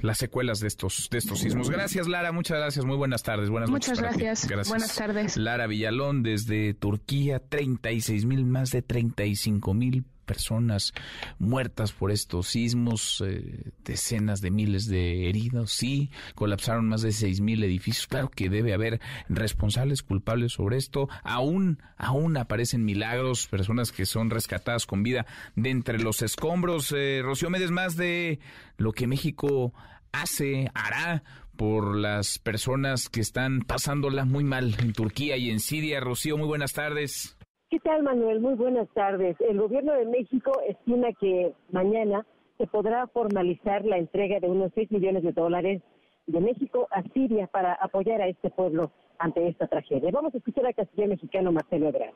las 0.02 0.18
secuelas 0.18 0.60
de 0.60 0.68
estos, 0.68 1.08
de 1.10 1.18
estos 1.18 1.40
sismos. 1.40 1.70
Gracias, 1.70 2.08
Lara. 2.08 2.32
Muchas 2.32 2.58
gracias. 2.58 2.84
Muy 2.84 2.96
buenas 2.96 3.22
tardes. 3.22 3.50
Buenas 3.50 3.70
Muchas 3.70 4.00
gracias. 4.00 4.46
gracias. 4.46 4.68
Buenas 4.68 4.94
tardes. 4.94 5.36
Lara 5.36 5.66
Villalón 5.66 6.22
desde 6.22 6.74
Turquía, 6.74 7.40
36 7.40 8.24
mil, 8.24 8.44
más 8.44 8.70
de 8.70 8.82
35 8.82 9.74
mil 9.74 10.04
personas 10.28 10.92
muertas 11.38 11.92
por 11.92 12.12
estos 12.12 12.46
sismos, 12.46 13.24
eh, 13.26 13.72
decenas 13.84 14.40
de 14.40 14.50
miles 14.50 14.86
de 14.86 15.28
heridos, 15.28 15.72
sí, 15.72 16.10
colapsaron 16.34 16.86
más 16.86 17.02
de 17.02 17.12
seis 17.12 17.40
mil 17.40 17.64
edificios. 17.64 18.06
Claro 18.06 18.28
que 18.28 18.50
debe 18.50 18.74
haber 18.74 19.00
responsables, 19.28 20.02
culpables 20.02 20.52
sobre 20.52 20.76
esto. 20.76 21.08
Aún, 21.24 21.82
aún 21.96 22.36
aparecen 22.36 22.84
milagros, 22.84 23.46
personas 23.48 23.90
que 23.90 24.06
son 24.06 24.28
rescatadas 24.30 24.86
con 24.86 25.02
vida 25.02 25.26
de 25.56 25.70
entre 25.70 25.98
los 25.98 26.22
escombros. 26.22 26.92
Eh, 26.94 27.22
Rocío 27.24 27.48
Méndez, 27.50 27.70
más 27.70 27.96
de 27.96 28.38
lo 28.76 28.92
que 28.92 29.06
México 29.06 29.72
hace, 30.12 30.70
hará 30.74 31.24
por 31.56 31.96
las 31.96 32.38
personas 32.38 33.08
que 33.08 33.20
están 33.20 33.62
pasándola 33.62 34.24
muy 34.24 34.44
mal 34.44 34.76
en 34.78 34.92
Turquía 34.92 35.38
y 35.38 35.50
en 35.50 35.58
Siria. 35.58 36.00
Rocío, 36.00 36.36
muy 36.36 36.46
buenas 36.46 36.74
tardes. 36.74 37.37
¿Qué 37.70 37.80
tal, 37.80 38.02
Manuel? 38.02 38.40
Muy 38.40 38.54
buenas 38.54 38.88
tardes. 38.94 39.36
El 39.40 39.60
gobierno 39.60 39.92
de 39.92 40.06
México 40.06 40.52
estima 40.66 41.08
que 41.20 41.52
mañana 41.70 42.24
se 42.56 42.66
podrá 42.66 43.06
formalizar 43.08 43.84
la 43.84 43.98
entrega 43.98 44.40
de 44.40 44.48
unos 44.48 44.72
6 44.74 44.90
millones 44.90 45.22
de 45.22 45.32
dólares 45.32 45.82
de 46.26 46.40
México 46.40 46.88
a 46.90 47.02
Siria 47.12 47.46
para 47.46 47.74
apoyar 47.74 48.22
a 48.22 48.28
este 48.28 48.48
pueblo 48.48 48.90
ante 49.18 49.46
esta 49.46 49.66
tragedia. 49.66 50.10
Vamos 50.10 50.34
a 50.34 50.38
escuchar 50.38 50.64
al 50.64 50.74
canciller 50.74 51.10
mexicano 51.10 51.52
Marcelo 51.52 51.88
Ebrard. 51.88 52.14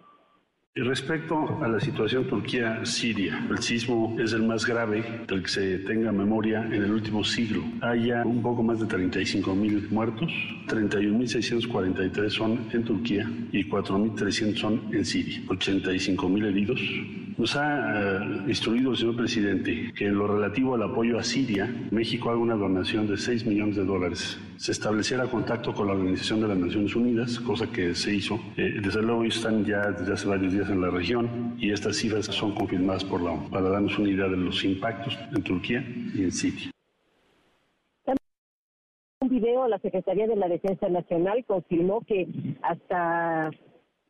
Respecto 0.75 1.63
a 1.63 1.69
la 1.69 1.79
situación 1.79 2.27
Turquía-Siria, 2.27 3.47
el 3.51 3.59
sismo 3.59 4.17
es 4.19 4.33
el 4.33 4.45
más 4.45 4.65
grave 4.65 5.05
del 5.29 5.43
que 5.43 5.49
se 5.49 5.79
tenga 5.81 6.11
memoria 6.13 6.65
en 6.65 6.85
el 6.85 6.93
último 6.93 7.23
siglo. 7.23 7.63
Hay 7.83 8.07
ya 8.07 8.25
un 8.25 8.41
poco 8.41 8.63
más 8.63 8.81
de 8.81 8.87
35 8.87 9.55
mil 9.55 9.87
muertos, 9.91 10.33
31.643 10.69 12.31
son 12.31 12.71
en 12.73 12.85
Turquía 12.85 13.31
y 13.53 13.69
4.300 13.69 14.57
son 14.57 14.81
en 14.95 15.05
Siria, 15.05 15.43
85 15.49 16.29
mil 16.31 16.47
heridos. 16.47 16.81
Nos 17.39 17.57
ha 17.57 18.21
uh, 18.21 18.49
instruido 18.49 18.91
el 18.91 18.97
señor 18.97 19.17
presidente 19.17 19.93
que 19.97 20.07
en 20.07 20.17
lo 20.17 20.27
relativo 20.27 20.75
al 20.75 20.83
apoyo 20.83 21.19
a 21.19 21.23
Siria, 21.23 21.73
México 21.91 22.31
haga 22.31 22.39
una 22.39 22.57
donación 22.57 23.07
de 23.07 23.17
6 23.17 23.47
millones 23.47 23.77
de 23.77 23.85
dólares. 23.85 24.39
Se 24.57 24.73
estableciera 24.73 25.27
contacto 25.27 25.73
con 25.73 25.87
la 25.87 25.95
Organización 25.95 26.41
de 26.41 26.49
las 26.49 26.59
Naciones 26.59 26.95
Unidas, 26.95 27.41
cosa 27.41 27.71
que 27.71 27.95
se 27.95 28.15
hizo. 28.15 28.39
Eh, 28.57 28.75
desde 28.83 29.03
luego 29.03 29.25
están 29.25 29.65
ya 29.65 29.91
desde 29.91 30.13
hace 30.13 30.29
varios 30.29 30.53
días 30.53 30.69
en 30.69 30.81
la 30.81 30.91
región 30.91 31.57
y 31.59 31.71
estas 31.71 31.97
cifras 31.97 32.27
son 32.27 32.55
confirmadas 32.55 33.05
por 33.05 33.23
la 33.23 33.31
ONU 33.31 33.49
para 33.49 33.69
darnos 33.69 33.99
una 33.99 34.11
idea 34.11 34.29
de 34.29 34.37
los 34.37 34.63
impactos 34.65 35.19
en 35.35 35.43
Turquía 35.43 35.85
y 36.15 36.25
en 36.25 36.33
Siria. 36.33 36.71
Un 39.21 39.29
video, 39.29 39.69
la 39.69 39.79
Secretaría 39.79 40.27
de 40.27 40.37
la 40.37 40.49
Defensa 40.49 40.89
Nacional 40.89 41.45
confirmó 41.47 42.01
que 42.01 42.27
hasta 42.61 43.51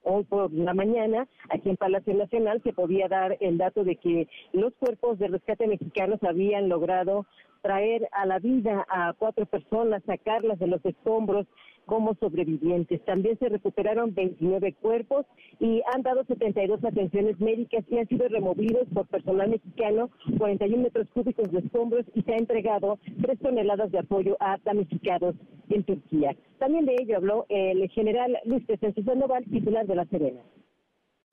hoy 0.02 0.24
por 0.24 0.52
la 0.52 0.74
mañana, 0.74 1.26
aquí 1.50 1.70
en 1.70 1.76
Palacio 1.76 2.14
Nacional, 2.14 2.60
se 2.62 2.72
podía 2.72 3.08
dar 3.08 3.36
el 3.40 3.58
dato 3.58 3.84
de 3.84 3.96
que 3.96 4.28
los 4.52 4.72
cuerpos 4.74 5.18
de 5.18 5.28
rescate 5.28 5.66
mexicanos 5.66 6.22
habían 6.22 6.68
logrado 6.68 7.26
traer 7.62 8.08
a 8.12 8.26
la 8.26 8.38
vida 8.38 8.84
a 8.88 9.14
cuatro 9.18 9.46
personas, 9.46 10.02
sacarlas 10.04 10.58
de 10.58 10.66
los 10.66 10.84
escombros 10.84 11.46
como 11.86 12.14
sobrevivientes. 12.14 13.04
También 13.04 13.38
se 13.38 13.48
recuperaron 13.48 14.14
29 14.14 14.74
cuerpos 14.80 15.26
y 15.60 15.82
han 15.92 16.02
dado 16.02 16.24
72 16.24 16.84
atenciones 16.84 17.38
médicas 17.40 17.84
y 17.90 17.98
han 17.98 18.08
sido 18.08 18.28
removidos 18.28 18.88
por 18.92 19.06
personal 19.08 19.50
mexicano 19.50 20.10
41 20.38 20.82
metros 20.82 21.08
cúbicos 21.14 21.50
de 21.50 21.60
escombros 21.60 22.04
y 22.14 22.22
se 22.22 22.32
ha 22.32 22.38
entregado 22.38 22.98
3 23.22 23.38
toneladas 23.38 23.90
de 23.90 23.98
apoyo 23.98 24.36
a 24.40 24.58
damnificados 24.64 25.34
en 25.70 25.84
Turquía. 25.84 26.36
También 26.58 26.86
de 26.86 26.96
ello 27.00 27.16
habló 27.16 27.46
el 27.48 27.88
general 27.90 28.38
Luis 28.44 28.64
Crescencio 28.66 29.04
Sandoval, 29.04 29.44
titular 29.44 29.86
de 29.86 29.94
La 29.94 30.06
Serena 30.06 30.40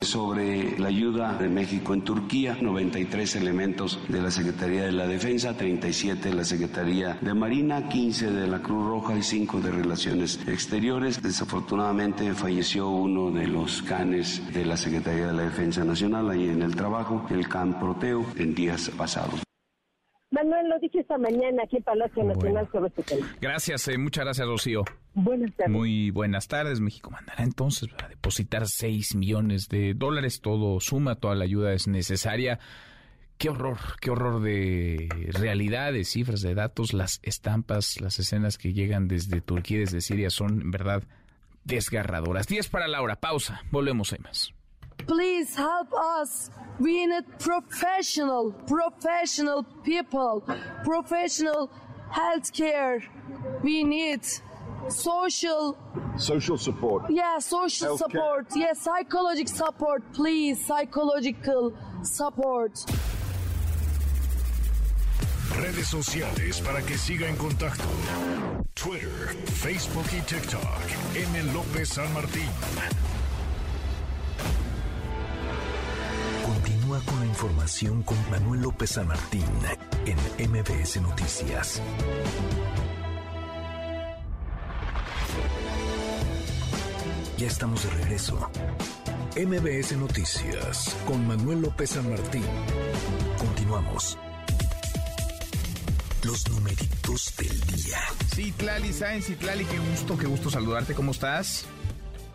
sobre 0.01 0.79
la 0.79 0.87
ayuda 0.87 1.33
de 1.33 1.49
México 1.49 1.93
en 1.93 2.05
Turquía, 2.05 2.57
93 2.61 3.35
elementos 3.35 3.99
de 4.07 4.21
la 4.21 4.31
Secretaría 4.31 4.83
de 4.83 4.93
la 4.93 5.05
Defensa, 5.05 5.57
37 5.57 6.29
de 6.29 6.35
la 6.35 6.45
Secretaría 6.45 7.17
de 7.19 7.33
Marina, 7.33 7.89
15 7.89 8.31
de 8.31 8.47
la 8.47 8.61
Cruz 8.61 8.87
Roja 8.87 9.17
y 9.17 9.23
5 9.23 9.59
de 9.59 9.71
Relaciones 9.71 10.39
Exteriores. 10.47 11.21
Desafortunadamente 11.21 12.33
falleció 12.33 12.87
uno 12.87 13.29
de 13.29 13.47
los 13.47 13.81
canes 13.81 14.41
de 14.53 14.63
la 14.63 14.77
Secretaría 14.77 15.27
de 15.27 15.33
la 15.33 15.43
Defensa 15.43 15.83
Nacional 15.83 16.29
ahí 16.29 16.47
en 16.47 16.61
el 16.61 16.77
trabajo, 16.77 17.25
el 17.29 17.49
can 17.49 17.77
Proteo, 17.77 18.25
en 18.37 18.55
días 18.55 18.89
pasados. 18.97 19.48
Manuel, 20.31 20.69
lo 20.69 20.77
dije 20.79 20.99
esta 20.99 21.17
mañana 21.17 21.63
aquí 21.63 21.77
en 21.77 21.83
Palacio 21.83 22.23
Nacional 22.23 22.69
sobre 22.71 22.87
este 22.89 23.03
tema. 23.03 23.35
Gracias, 23.41 23.87
eh, 23.87 23.97
muchas 23.97 24.25
gracias, 24.25 24.47
Rocío. 24.47 24.83
Buenas 25.15 25.51
tardes. 25.55 25.73
Muy 25.73 26.11
buenas 26.11 26.47
tardes. 26.47 26.79
México 26.79 27.09
mandará 27.09 27.43
entonces 27.43 27.89
a 28.03 28.07
depositar 28.07 28.67
6 28.67 29.15
millones 29.15 29.69
de 29.69 29.95
dólares. 29.95 30.41
Todo 30.41 30.79
suma, 30.79 31.15
toda 31.15 31.33
la 31.33 31.45
ayuda 31.45 31.73
es 31.73 31.87
necesaria. 31.87 32.59
Qué 33.39 33.49
horror, 33.49 33.77
qué 34.01 34.11
horror 34.11 34.41
de 34.41 35.07
realidad, 35.31 35.93
de 35.93 36.03
cifras, 36.03 36.41
de 36.41 36.53
datos. 36.53 36.93
Las 36.93 37.19
estampas, 37.23 37.99
las 37.99 38.19
escenas 38.19 38.59
que 38.59 38.73
llegan 38.73 39.07
desde 39.07 39.41
Turquía 39.41 39.77
y 39.77 39.79
desde 39.81 40.01
Siria 40.01 40.29
son, 40.29 40.61
en 40.61 40.69
verdad, 40.69 41.03
desgarradoras. 41.63 42.47
10 42.47 42.69
para 42.69 42.87
la 42.87 43.01
hora. 43.01 43.15
Pausa. 43.15 43.61
Volvemos, 43.71 44.13
hay 44.13 44.19
más. 44.19 44.53
Please 45.07 45.55
help 45.55 45.93
us. 45.93 46.49
We 46.79 47.05
need 47.07 47.25
professional, 47.39 48.51
professional 48.67 49.63
people, 49.83 50.43
professional 50.83 51.69
healthcare. 52.11 53.01
We 53.63 53.83
need 53.83 54.21
social 54.87 55.77
social 56.17 56.57
support. 56.57 57.09
Yeah, 57.09 57.39
social 57.39 57.97
Healthcare. 57.97 57.97
support. 57.97 58.47
Yeah, 58.55 58.73
psychological 58.73 59.53
support, 59.55 60.03
please. 60.13 60.65
Psychological 60.65 61.73
support. 62.03 62.71
Redes 65.57 65.87
sociales 65.87 66.61
para 66.61 66.81
que 66.81 66.97
siga 66.97 67.27
en 67.27 67.35
contacto: 67.35 67.83
Twitter, 68.75 69.35
Facebook 69.45 70.05
y 70.13 70.21
TikTok. 70.21 70.81
M. 71.15 71.53
López 71.53 71.89
San 71.89 72.13
Martín. 72.13 72.47
Con 76.89 77.19
la 77.19 77.25
información 77.27 78.01
con 78.01 78.17
Manuel 78.31 78.61
López 78.61 78.89
San 78.89 79.07
Martín 79.07 79.45
en 80.07 80.49
MBS 80.49 80.99
Noticias. 80.99 81.83
Ya 87.37 87.45
estamos 87.45 87.83
de 87.83 87.89
regreso. 87.91 88.49
MBS 89.37 89.97
Noticias 89.97 90.97
con 91.05 91.27
Manuel 91.27 91.61
López 91.61 91.91
San 91.91 92.09
Martín. 92.09 92.43
Continuamos. 93.37 94.17
Los 96.23 96.49
numeritos 96.49 97.35
del 97.37 97.61
día. 97.67 97.99
Sí, 98.33 98.51
Tlali 98.53 98.91
Sáenz 98.93 99.27
Tlali, 99.37 99.63
qué 99.65 99.77
gusto, 99.77 100.17
qué 100.17 100.25
gusto 100.25 100.49
saludarte. 100.49 100.95
¿Cómo 100.95 101.11
estás? 101.11 101.67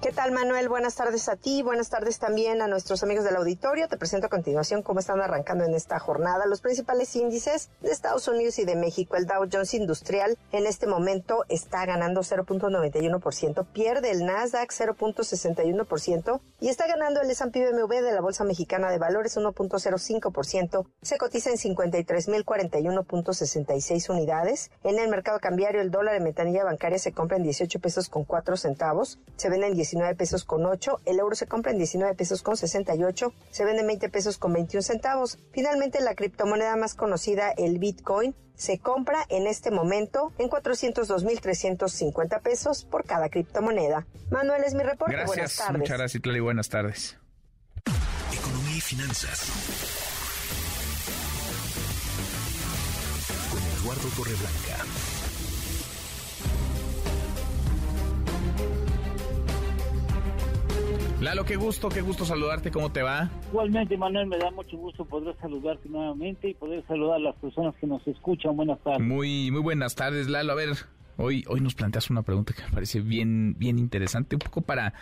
¿Qué 0.05 0.13
tal, 0.13 0.33
Manuel? 0.33 0.69
Buenas 0.69 0.97
tardes 0.97 1.31
a 1.31 1.37
ti, 1.37 1.63
buenas 1.63 1.89
tardes 1.89 2.19
también 2.19 2.61
a 2.61 2.69
nuestros 2.69 3.03
amigos 3.03 3.25
del 3.25 3.37
auditorio. 3.37 3.89
Te 3.89 3.97
presento 3.97 4.27
a 4.27 4.29
continuación 4.29 4.83
cómo 4.83 5.01
están 5.01 5.23
arrancando 5.23 5.65
en 5.65 5.73
esta 5.73 5.99
jornada 5.99 6.45
los 6.45 6.61
principales 6.61 7.17
índices 7.17 7.71
de 7.81 7.91
Estados 7.91 8.29
Unidos 8.29 8.59
y 8.59 8.67
de 8.67 8.77
México. 8.77 9.17
El 9.17 9.25
Dow 9.25 9.49
Jones 9.51 9.73
Industrial 9.73 10.37
en 10.53 10.67
este 10.67 10.87
momento 10.87 11.47
está 11.49 11.87
ganando 11.87 12.21
0.91%, 12.21 13.67
pierde 13.73 14.11
el 14.11 14.27
Nasdaq 14.27 14.73
0.61% 14.73 16.41
y 16.61 16.69
está 16.69 16.87
ganando 16.87 17.23
el 17.23 17.31
S&P 17.31 17.73
BMW 17.73 18.03
de 18.03 18.13
la 18.13 18.21
Bolsa 18.21 18.45
Mexicana 18.45 18.91
de 18.91 18.99
Valores 18.99 19.39
1.05%. 19.39 20.87
Se 21.01 21.17
cotiza 21.17 21.49
en 21.49 21.57
53.041.66 21.57 24.11
unidades. 24.11 24.71
En 24.83 24.99
el 24.99 25.09
mercado 25.09 25.41
cambiario 25.41 25.81
el 25.81 25.91
dólar 25.91 26.17
en 26.17 26.25
metanilla 26.25 26.63
bancaria 26.63 26.99
se 26.99 27.13
compra 27.13 27.39
en 27.39 27.45
18 27.45 27.81
pesos 27.81 28.11
con 28.11 28.25
4 28.25 28.59
centavos, 28.59 29.19
se 29.37 29.49
vende 29.49 29.69
en 29.69 29.77
19 29.95 30.17
pesos 30.17 30.45
con 30.45 30.67
8, 30.67 31.03
el 31.07 31.21
euro 31.21 31.37
se 31.37 31.47
compra 31.47 31.71
en 31.71 31.79
19 31.79 32.15
pesos 32.15 32.43
con 32.43 32.57
68, 32.57 33.33
se 33.51 33.65
vende 33.65 33.83
en 33.83 33.87
20 33.87 34.09
pesos 34.09 34.39
con 34.39 34.53
21 34.53 34.83
centavos. 34.83 35.39
Finalmente, 35.53 36.01
la 36.01 36.17
criptomoneda 36.17 36.75
más 36.75 36.95
conocida, 36.95 37.53
el 37.53 37.79
Bitcoin, 37.79 38.35
se 38.57 38.79
compra 38.79 39.25
en 39.29 39.47
este 39.47 39.71
momento 39.71 40.33
en 40.39 40.49
402.350 40.49 42.43
pesos 42.43 42.85
por 42.85 43.05
cada 43.05 43.29
criptomoneda. 43.29 44.07
Manuel 44.31 44.65
es 44.65 44.75
mi 44.75 44.83
reporte. 44.83 45.13
Gracias, 45.13 45.37
buenas 45.37 45.57
tardes. 45.57 45.79
Muchas 45.79 45.99
gracias, 45.99 46.23
Tlali. 46.23 46.41
Buenas 46.41 46.69
tardes. 46.69 47.17
Economía 48.33 48.77
y 48.77 48.81
finanzas. 48.81 49.51
Con 53.51 53.63
Eduardo 53.63 54.09
Torreblanca. 54.17 55.14
Lalo, 61.25 61.47
qué 61.47 61.57
gusto, 61.57 61.89
qué 61.89 62.03
gusto 62.03 62.27
saludarte, 62.27 62.71
¿cómo 62.71 62.93
te 62.93 63.01
va? 63.01 63.31
Igualmente, 63.49 63.97
Manuel, 63.97 64.27
me 64.27 64.37
da 64.37 64.51
mucho 64.51 64.77
gusto 64.77 65.07
poder 65.07 65.35
saludarte 65.41 65.89
nuevamente 65.89 66.51
y 66.51 66.55
poder 66.55 66.85
saludar 66.87 67.17
a 67.17 67.19
las 67.19 67.37
personas 67.37 67.75
que 67.77 67.87
nos 67.87 68.07
escuchan. 68.07 68.55
Buenas 68.55 68.79
tardes. 68.81 69.01
Muy, 69.01 69.51
muy 69.51 69.63
buenas 69.63 69.95
tardes, 69.95 70.29
Lalo. 70.29 70.53
A 70.53 70.55
ver, 70.55 70.69
hoy, 71.17 71.43
hoy 71.49 71.63
nos 71.63 71.75
planteas 71.75 72.11
una 72.11 72.21
pregunta 72.21 72.53
que 72.53 72.63
me 72.65 72.69
parece 72.69 73.01
bien, 73.01 73.57
bien 73.59 73.79
interesante, 73.79 74.37
un 74.37 74.41
poco 74.41 74.61
para, 74.61 74.93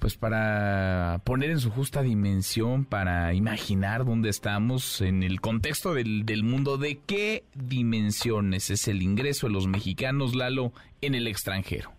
pues 0.00 0.18
para 0.18 1.22
poner 1.24 1.48
en 1.48 1.60
su 1.60 1.70
justa 1.70 2.02
dimensión, 2.02 2.84
para 2.84 3.32
imaginar 3.32 4.04
dónde 4.04 4.28
estamos 4.28 5.00
en 5.00 5.22
el 5.22 5.40
contexto 5.40 5.94
del, 5.94 6.26
del 6.26 6.42
mundo, 6.42 6.76
de 6.76 6.98
qué 7.06 7.44
dimensiones 7.54 8.68
es 8.68 8.86
el 8.86 9.00
ingreso 9.00 9.46
de 9.46 9.54
los 9.54 9.66
mexicanos, 9.66 10.34
Lalo, 10.34 10.72
en 11.00 11.14
el 11.14 11.26
extranjero. 11.26 11.90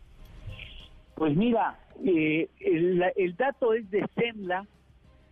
Pues 1.16 1.36
mira, 1.36 1.80
eh, 2.03 2.49
el, 2.59 3.03
el, 3.15 3.35
dato 3.35 3.73
es 3.73 3.89
de 3.89 4.07
SEMLA, 4.15 4.67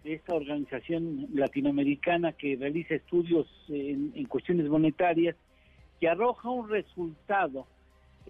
de 0.03 0.15
esta 0.15 0.33
organización 0.35 1.27
latinoamericana 1.33 2.33
que 2.33 2.57
realiza 2.57 2.95
estudios 2.95 3.47
en, 3.69 4.11
en, 4.15 4.25
cuestiones 4.25 4.67
monetarias, 4.67 5.35
que 5.99 6.09
arroja 6.09 6.49
un 6.49 6.67
resultado 6.69 7.67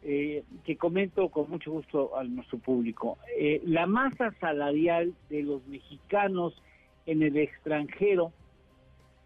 eh, 0.03 0.43
que 0.65 0.75
comento 0.75 1.29
con 1.29 1.49
mucho 1.49 1.71
gusto 1.71 2.17
a 2.17 2.25
nuestro 2.25 2.57
público. 2.57 3.17
Eh, 3.37 3.61
la 3.65 3.87
masa 3.87 4.33
salarial 4.39 5.13
de 5.29 5.43
los 5.43 5.65
mexicanos 5.67 6.61
en 7.05 7.23
el 7.23 7.37
extranjero 7.37 8.33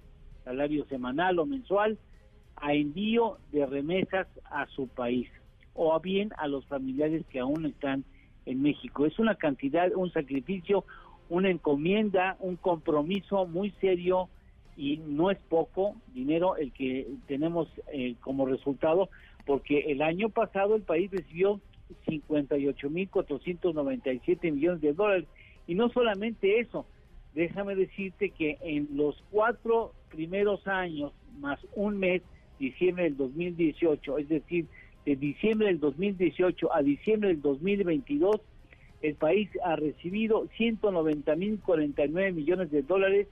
salario 0.44 0.86
semanal 0.88 1.40
o 1.40 1.46
mensual, 1.46 1.98
a 2.58 2.74
envío 2.74 3.38
de 3.54 3.66
remesas 3.66 4.28
a 4.44 4.68
su 4.68 4.90
país 4.90 5.30
o 5.74 5.98
bien 6.02 6.32
a 6.38 6.48
los 6.48 6.66
familiares 6.66 7.26
que 7.30 7.40
aún 7.40 7.66
están 7.66 8.04
en 8.46 8.62
México. 8.62 9.06
Es 9.06 9.18
una 9.20 9.36
cantidad, 9.36 9.90
un 9.96 10.12
sacrificio, 10.12 10.84
una 11.30 11.50
encomienda, 11.50 12.36
un 12.40 12.58
compromiso 12.58 13.46
muy 13.46 13.72
serio 13.80 14.28
y 14.76 14.98
no 14.98 15.32
es 15.32 15.38
poco 15.48 15.96
dinero 16.14 16.58
el 16.58 16.74
que 16.74 17.08
tenemos 17.28 17.70
eh, 17.94 18.16
como 18.20 18.46
resultado, 18.46 19.10
porque 19.46 19.92
el 19.92 20.02
año 20.02 20.30
pasado 20.30 20.76
el 20.76 20.82
país 20.82 21.10
recibió 21.10 21.62
58.497 22.06 24.52
millones 24.52 24.82
de 24.82 24.94
dólares. 24.94 25.26
Y 25.68 25.76
no 25.76 25.90
solamente 25.90 26.60
eso, 26.60 26.86
déjame 27.34 27.76
decirte 27.76 28.32
que 28.32 28.58
en 28.62 28.90
los 28.96 29.24
cuatro 29.32 29.94
primeros 30.10 30.68
años, 30.68 31.14
más 31.40 31.60
un 31.76 32.00
mes, 32.00 32.22
diciembre 32.60 33.06
del 33.06 33.16
2018, 33.18 34.18
es 34.18 34.30
decir, 34.30 34.66
de 35.06 35.16
diciembre 35.16 35.68
del 35.68 35.80
2018 35.80 36.74
a 36.74 36.82
diciembre 36.82 37.30
del 37.30 37.42
2022, 37.42 38.42
el 39.02 39.16
país 39.16 39.50
ha 39.64 39.76
recibido 39.76 40.48
190.049 40.58 42.34
millones 42.34 42.72
de 42.72 42.82
dólares 42.82 43.28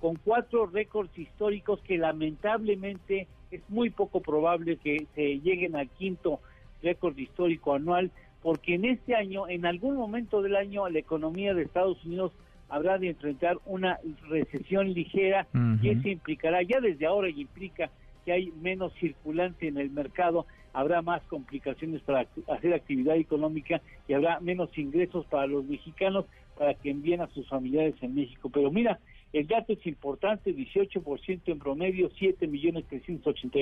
con 0.00 0.16
cuatro 0.16 0.66
récords 0.66 1.16
históricos 1.18 1.80
que 1.82 1.98
lamentablemente 1.98 3.28
es 3.50 3.60
muy 3.68 3.90
poco 3.90 4.20
probable 4.20 4.76
que 4.76 5.06
se 5.14 5.40
lleguen 5.40 5.76
al 5.76 5.90
quinto 5.90 6.40
récord 6.82 7.16
histórico 7.18 7.74
anual, 7.74 8.10
porque 8.42 8.74
en 8.74 8.84
este 8.86 9.14
año, 9.14 9.48
en 9.48 9.66
algún 9.66 9.96
momento 9.96 10.42
del 10.42 10.56
año, 10.56 10.88
la 10.88 10.98
economía 10.98 11.54
de 11.54 11.62
Estados 11.62 12.02
Unidos 12.04 12.32
habrá 12.68 12.98
de 12.98 13.10
enfrentar 13.10 13.58
una 13.66 13.98
recesión 14.28 14.92
ligera 14.92 15.46
y 15.82 15.88
eso 15.90 16.08
implicará, 16.08 16.62
ya 16.62 16.80
desde 16.80 17.06
ahora 17.06 17.28
implica 17.28 17.90
que 18.24 18.32
hay 18.32 18.52
menos 18.62 18.92
circulante 18.94 19.66
en 19.66 19.76
el 19.78 19.90
mercado, 19.90 20.46
habrá 20.72 21.02
más 21.02 21.22
complicaciones 21.24 22.00
para 22.02 22.26
hacer 22.48 22.72
actividad 22.72 23.16
económica 23.16 23.80
y 24.06 24.12
habrá 24.12 24.40
menos 24.40 24.76
ingresos 24.78 25.26
para 25.26 25.46
los 25.46 25.64
mexicanos 25.64 26.26
para 26.56 26.74
que 26.74 26.90
envíen 26.90 27.22
a 27.22 27.26
sus 27.28 27.48
familiares 27.48 27.94
en 28.02 28.14
México. 28.14 28.50
Pero 28.52 28.70
mira, 28.70 29.00
el 29.32 29.46
dato 29.46 29.72
es 29.72 29.86
importante, 29.86 30.54
18% 30.54 31.40
en 31.46 31.58
promedio, 31.58 32.10
7 32.18 32.46
millones 32.48 32.84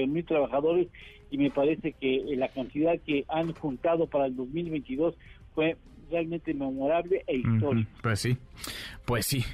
mil 0.09 0.25
trabajadores 0.25 0.89
y 1.31 1.37
me 1.37 1.51
parece 1.51 1.93
que 1.93 2.25
la 2.37 2.49
cantidad 2.49 2.99
que 3.01 3.25
han 3.29 3.53
juntado 3.53 4.07
para 4.07 4.27
el 4.27 4.37
2022 4.37 5.15
fue 5.55 5.77
realmente 6.11 6.55
memorable 6.55 7.23
e 7.27 7.37
histórico. 7.37 7.91
Pues 8.03 8.21
sí, 8.21 8.39
pues 9.05 9.27
sí, 9.27 9.45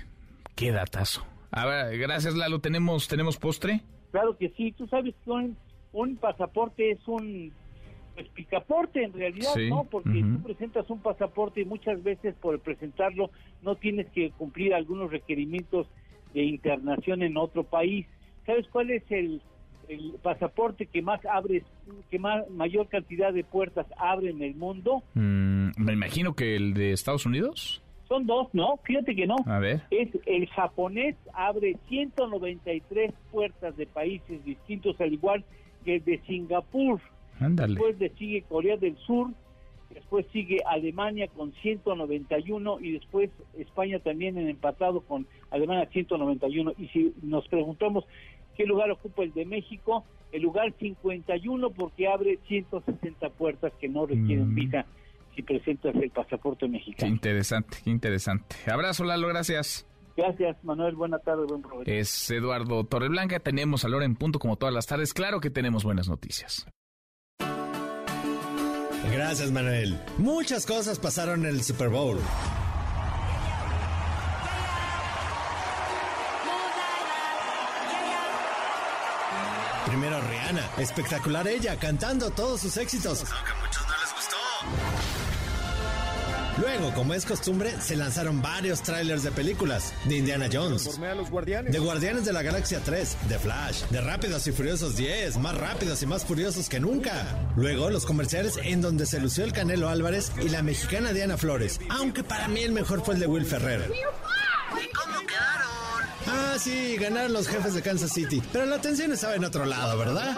qué 0.54 0.70
datazo. 0.70 1.26
A 1.50 1.66
ver, 1.66 1.98
gracias 1.98 2.36
Lalo, 2.36 2.60
¿tenemos, 2.60 3.08
tenemos 3.08 3.36
postre? 3.36 3.80
Claro 4.12 4.36
que 4.36 4.50
sí, 4.50 4.70
tú 4.70 4.86
sabes 4.86 5.14
que 5.24 5.30
un, 5.30 6.16
pasaporte 6.16 6.92
es 6.92 7.08
un 7.08 7.52
pues, 8.14 8.28
picaporte 8.28 9.02
en 9.02 9.12
realidad, 9.12 9.56
¿no? 9.68 9.84
Porque 9.90 10.22
tú 10.22 10.42
presentas 10.44 10.88
un 10.90 11.00
pasaporte 11.00 11.62
y 11.62 11.64
muchas 11.64 12.00
veces 12.04 12.36
por 12.40 12.60
presentarlo 12.60 13.30
no 13.62 13.74
tienes 13.74 14.06
que 14.10 14.30
cumplir 14.30 14.74
algunos 14.74 15.10
requerimientos 15.10 15.88
de 16.34 16.42
internación 16.42 17.22
en 17.22 17.36
otro 17.36 17.64
país. 17.64 18.06
¿Sabes 18.44 18.66
cuál 18.68 18.90
es 18.90 19.02
el, 19.10 19.40
pasaporte 20.22 20.86
que 20.86 21.02
más 21.02 21.24
abre, 21.26 21.62
que 22.10 22.18
más 22.18 22.48
mayor 22.50 22.88
cantidad 22.88 23.32
de 23.32 23.44
puertas 23.44 23.86
abre 23.96 24.30
en 24.30 24.42
el 24.42 24.54
mundo? 24.54 25.02
Mm, 25.14 25.70
me 25.76 25.92
imagino 25.92 26.34
que 26.34 26.56
el 26.56 26.74
de 26.74 26.92
Estados 26.92 27.24
Unidos. 27.24 27.82
Son 28.08 28.26
dos, 28.26 28.48
¿no? 28.52 28.78
Fíjate 28.84 29.14
que 29.14 29.26
no. 29.26 29.36
A 29.46 29.58
ver. 29.58 29.82
Es 29.90 30.08
el 30.26 30.46
japonés 30.48 31.16
abre 31.32 31.76
193 31.88 33.12
puertas 33.30 33.76
de 33.76 33.86
países 33.86 34.44
distintos, 34.44 35.00
al 35.00 35.12
igual 35.12 35.44
que 35.84 35.96
el 35.96 36.04
de 36.04 36.20
Singapur. 36.26 37.00
Ándale. 37.40 37.74
Después 37.74 37.98
le 37.98 38.10
sigue 38.10 38.42
Corea 38.42 38.76
del 38.76 38.96
Sur, 38.98 39.30
después 39.94 40.26
sigue 40.32 40.60
Alemania 40.66 41.28
con 41.28 41.52
191 41.62 42.80
y 42.80 42.92
después 42.92 43.30
España 43.56 43.98
también 44.00 44.36
en 44.36 44.48
empatado 44.48 45.00
con 45.00 45.26
Alemania 45.50 45.88
191. 45.90 46.72
Y 46.78 46.88
si 46.88 47.14
nos 47.22 47.46
preguntamos 47.48 48.04
qué 48.56 48.66
lugar 48.66 48.90
ocupa 48.90 49.22
el 49.22 49.32
de 49.32 49.46
México, 49.46 50.04
el 50.32 50.42
lugar 50.42 50.74
51 50.78 51.70
porque 51.70 52.08
abre 52.08 52.38
160 52.48 53.30
puertas 53.30 53.72
que 53.80 53.88
no 53.88 54.04
requieren 54.04 54.52
mm. 54.52 54.54
visa 54.54 54.86
si 55.34 55.42
presentas 55.42 55.94
el 55.94 56.10
pasaporte 56.10 56.68
mexicano. 56.68 57.08
Qué 57.08 57.08
interesante, 57.08 57.78
qué 57.82 57.90
interesante. 57.90 58.56
Abrazo, 58.70 59.04
Lalo, 59.04 59.28
gracias. 59.28 59.86
Gracias, 60.16 60.56
Manuel. 60.62 60.94
Buena 60.94 61.18
tarde, 61.18 61.44
buen 61.44 61.62
provecho. 61.62 61.90
Es 61.90 62.30
Eduardo 62.30 62.84
Torreblanca. 62.84 63.40
Tenemos 63.40 63.84
a 63.84 63.88
Lora 63.88 64.04
en 64.04 64.14
punto 64.14 64.38
como 64.38 64.56
todas 64.56 64.72
las 64.72 64.86
tardes. 64.86 65.12
Claro 65.12 65.40
que 65.40 65.50
tenemos 65.50 65.82
buenas 65.82 66.08
noticias. 66.08 66.68
Gracias, 69.10 69.50
Manuel. 69.50 69.98
Muchas 70.18 70.66
cosas 70.66 70.98
pasaron 70.98 71.44
en 71.44 71.56
el 71.56 71.62
Super 71.62 71.88
Bowl. 71.88 72.18
Primero 79.86 80.20
Rihanna, 80.20 80.70
espectacular 80.78 81.46
ella, 81.46 81.76
cantando 81.76 82.30
todos 82.30 82.60
sus 82.60 82.76
éxitos. 82.78 83.24
Luego, 86.58 86.92
como 86.94 87.14
es 87.14 87.24
costumbre, 87.26 87.74
se 87.80 87.96
lanzaron 87.96 88.40
varios 88.40 88.80
trailers 88.82 89.24
de 89.24 89.32
películas 89.32 89.92
de 90.04 90.18
Indiana 90.18 90.48
Jones, 90.52 90.84
de 91.00 91.78
Guardianes 91.78 92.24
de 92.24 92.32
la 92.32 92.42
Galaxia 92.42 92.80
3, 92.84 93.16
de 93.28 93.38
Flash, 93.40 93.82
de 93.90 94.00
Rápidos 94.00 94.46
y 94.46 94.52
Furiosos 94.52 94.96
10, 94.96 95.38
más 95.38 95.56
rápidos 95.56 96.02
y 96.02 96.06
más 96.06 96.24
furiosos 96.24 96.68
que 96.68 96.78
nunca. 96.78 97.26
Luego, 97.56 97.90
los 97.90 98.06
comerciales 98.06 98.58
en 98.62 98.80
donde 98.80 99.04
se 99.06 99.18
lució 99.20 99.44
el 99.44 99.52
Canelo 99.52 99.88
Álvarez 99.88 100.30
y 100.40 100.48
la 100.48 100.62
mexicana 100.62 101.12
Diana 101.12 101.36
Flores, 101.36 101.80
aunque 101.90 102.22
para 102.22 102.46
mí 102.46 102.60
el 102.60 102.72
mejor 102.72 103.04
fue 103.04 103.14
el 103.14 103.20
de 103.20 103.26
Will 103.26 103.46
Ferrer. 103.46 103.90
cómo 104.94 105.26
quedaron? 105.26 106.08
Ah, 106.26 106.56
sí, 106.58 106.96
ganaron 107.00 107.32
los 107.32 107.48
jefes 107.48 107.74
de 107.74 107.82
Kansas 107.82 108.12
City, 108.12 108.40
pero 108.52 108.64
la 108.66 108.76
atención 108.76 109.12
estaba 109.12 109.34
en 109.34 109.44
otro 109.44 109.64
lado, 109.64 109.98
¿verdad? 109.98 110.36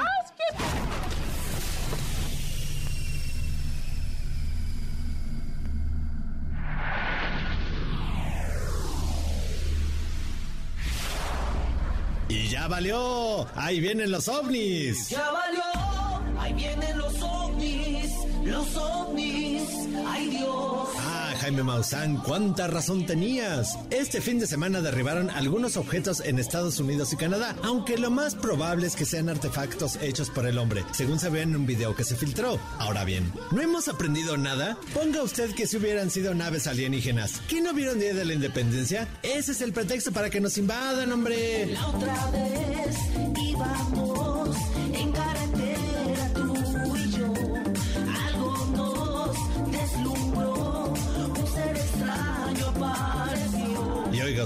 Y 12.28 12.48
ya 12.48 12.66
valió. 12.68 13.46
Ahí 13.54 13.80
vienen 13.80 14.10
los 14.10 14.28
ovnis. 14.28 15.08
Ya 15.08 15.30
valió. 15.30 15.62
Ahí 16.40 16.52
vienen 16.54 16.98
los 16.98 17.22
ovnis. 17.22 18.12
Los 18.44 18.76
ovnis. 18.76 19.62
Ay 20.06 20.26
Dios. 20.30 20.88
Jaime 21.46 21.62
Maussan, 21.62 22.16
cuánta 22.16 22.66
razón 22.66 23.06
tenías. 23.06 23.78
Este 23.90 24.20
fin 24.20 24.40
de 24.40 24.48
semana 24.48 24.80
derribaron 24.80 25.30
algunos 25.30 25.76
objetos 25.76 26.18
en 26.18 26.40
Estados 26.40 26.80
Unidos 26.80 27.12
y 27.12 27.16
Canadá, 27.16 27.54
aunque 27.62 27.96
lo 27.98 28.10
más 28.10 28.34
probable 28.34 28.88
es 28.88 28.96
que 28.96 29.04
sean 29.04 29.28
artefactos 29.28 29.94
hechos 30.02 30.28
por 30.28 30.44
el 30.44 30.58
hombre, 30.58 30.84
según 30.90 31.20
se 31.20 31.28
ve 31.28 31.42
en 31.42 31.54
un 31.54 31.64
video 31.64 31.94
que 31.94 32.02
se 32.02 32.16
filtró. 32.16 32.58
Ahora 32.80 33.04
bien, 33.04 33.32
¿no 33.52 33.62
hemos 33.62 33.86
aprendido 33.86 34.36
nada? 34.36 34.76
Ponga 34.92 35.22
usted 35.22 35.54
que 35.54 35.68
si 35.68 35.76
hubieran 35.76 36.10
sido 36.10 36.34
naves 36.34 36.66
alienígenas. 36.66 37.40
¿Qué 37.48 37.60
no 37.60 37.72
vieron 37.72 38.00
Día 38.00 38.12
de 38.12 38.24
la 38.24 38.34
Independencia? 38.34 39.06
Ese 39.22 39.52
es 39.52 39.60
el 39.60 39.72
pretexto 39.72 40.10
para 40.10 40.28
que 40.28 40.40
nos 40.40 40.58
invadan, 40.58 41.12
hombre. 41.12 41.66
La 41.66 41.86
otra 41.86 42.30
vez 42.32 42.96
íbamos 43.40 44.56
en 44.92 45.12
carretera 45.12 46.32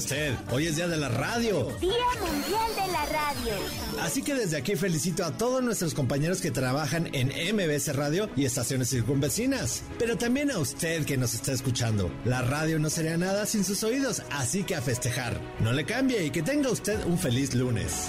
usted. 0.01 0.35
Hoy 0.51 0.67
es 0.67 0.77
Día 0.77 0.89
de 0.89 0.97
la 0.97 1.09
Radio. 1.09 1.69
Día 1.81 1.93
Mundial 2.21 2.71
de 2.75 2.93
la 2.93 3.07
Radio. 3.07 3.55
Así 4.01 4.23
que 4.23 4.35
desde 4.35 4.57
aquí 4.57 4.77
felicito 4.77 5.25
a 5.25 5.33
todos 5.33 5.63
nuestros 5.63 5.95
compañeros 5.95 6.41
que 6.41 6.51
trabajan 6.51 7.09
en 7.13 7.29
MBS 7.29 7.95
Radio 7.95 8.31
y 8.37 8.45
estaciones 8.45 8.89
circunvecinas. 8.89 9.83
Pero 9.99 10.17
también 10.17 10.51
a 10.51 10.59
usted 10.59 11.05
que 11.05 11.17
nos 11.17 11.35
está 11.35 11.53
escuchando. 11.53 12.11
La 12.25 12.43
radio 12.43 12.79
no 12.79 12.89
sería 12.89 13.17
nada 13.17 13.47
sin 13.47 13.65
sus 13.65 13.83
oídos, 13.83 14.23
así 14.31 14.65
que 14.65 14.75
a 14.75 14.81
festejar. 14.81 15.41
No 15.61 15.73
le 15.73 15.85
cambie 15.85 16.25
y 16.25 16.31
que 16.31 16.43
tenga 16.43 16.71
usted 16.71 17.05
un 17.05 17.19
feliz 17.19 17.55
lunes. 17.55 18.09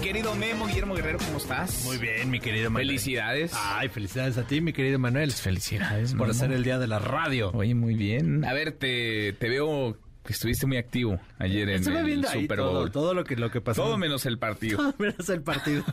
Mi 0.00 0.06
querido 0.06 0.34
Memo 0.34 0.66
Guillermo 0.66 0.94
Guerrero, 0.94 1.18
¿cómo 1.18 1.36
estás? 1.36 1.84
Muy 1.84 1.98
bien, 1.98 2.30
mi 2.30 2.40
querido 2.40 2.70
Manuel. 2.70 2.86
Felicidades. 2.88 3.52
Ay, 3.54 3.90
felicidades 3.90 4.38
a 4.38 4.46
ti, 4.46 4.62
mi 4.62 4.72
querido 4.72 4.98
Manuel. 4.98 5.30
Felicidades 5.30 6.12
por 6.12 6.20
Memo. 6.22 6.30
hacer 6.30 6.52
el 6.52 6.64
día 6.64 6.78
de 6.78 6.86
la 6.86 6.98
radio. 6.98 7.50
Oye, 7.52 7.74
muy 7.74 7.94
bien. 7.94 8.42
A 8.46 8.54
ver, 8.54 8.72
te, 8.72 9.34
te 9.34 9.48
veo 9.50 9.98
que 10.24 10.32
estuviste 10.32 10.66
muy 10.66 10.78
activo 10.78 11.20
ayer 11.38 11.68
en 11.68 11.80
Estuve 11.80 11.98
el 11.98 12.06
viendo 12.06 12.30
ahí 12.30 12.42
Super 12.42 12.58
todo, 12.60 12.72
Bowl. 12.72 12.90
todo 12.90 13.12
lo 13.12 13.24
que 13.24 13.36
lo 13.36 13.50
que 13.50 13.60
pasó. 13.60 13.82
Todo 13.82 13.98
menos 13.98 14.24
el 14.24 14.38
partido. 14.38 14.78
Todo 14.78 14.94
menos 14.98 15.28
el 15.28 15.42
partido. 15.42 15.84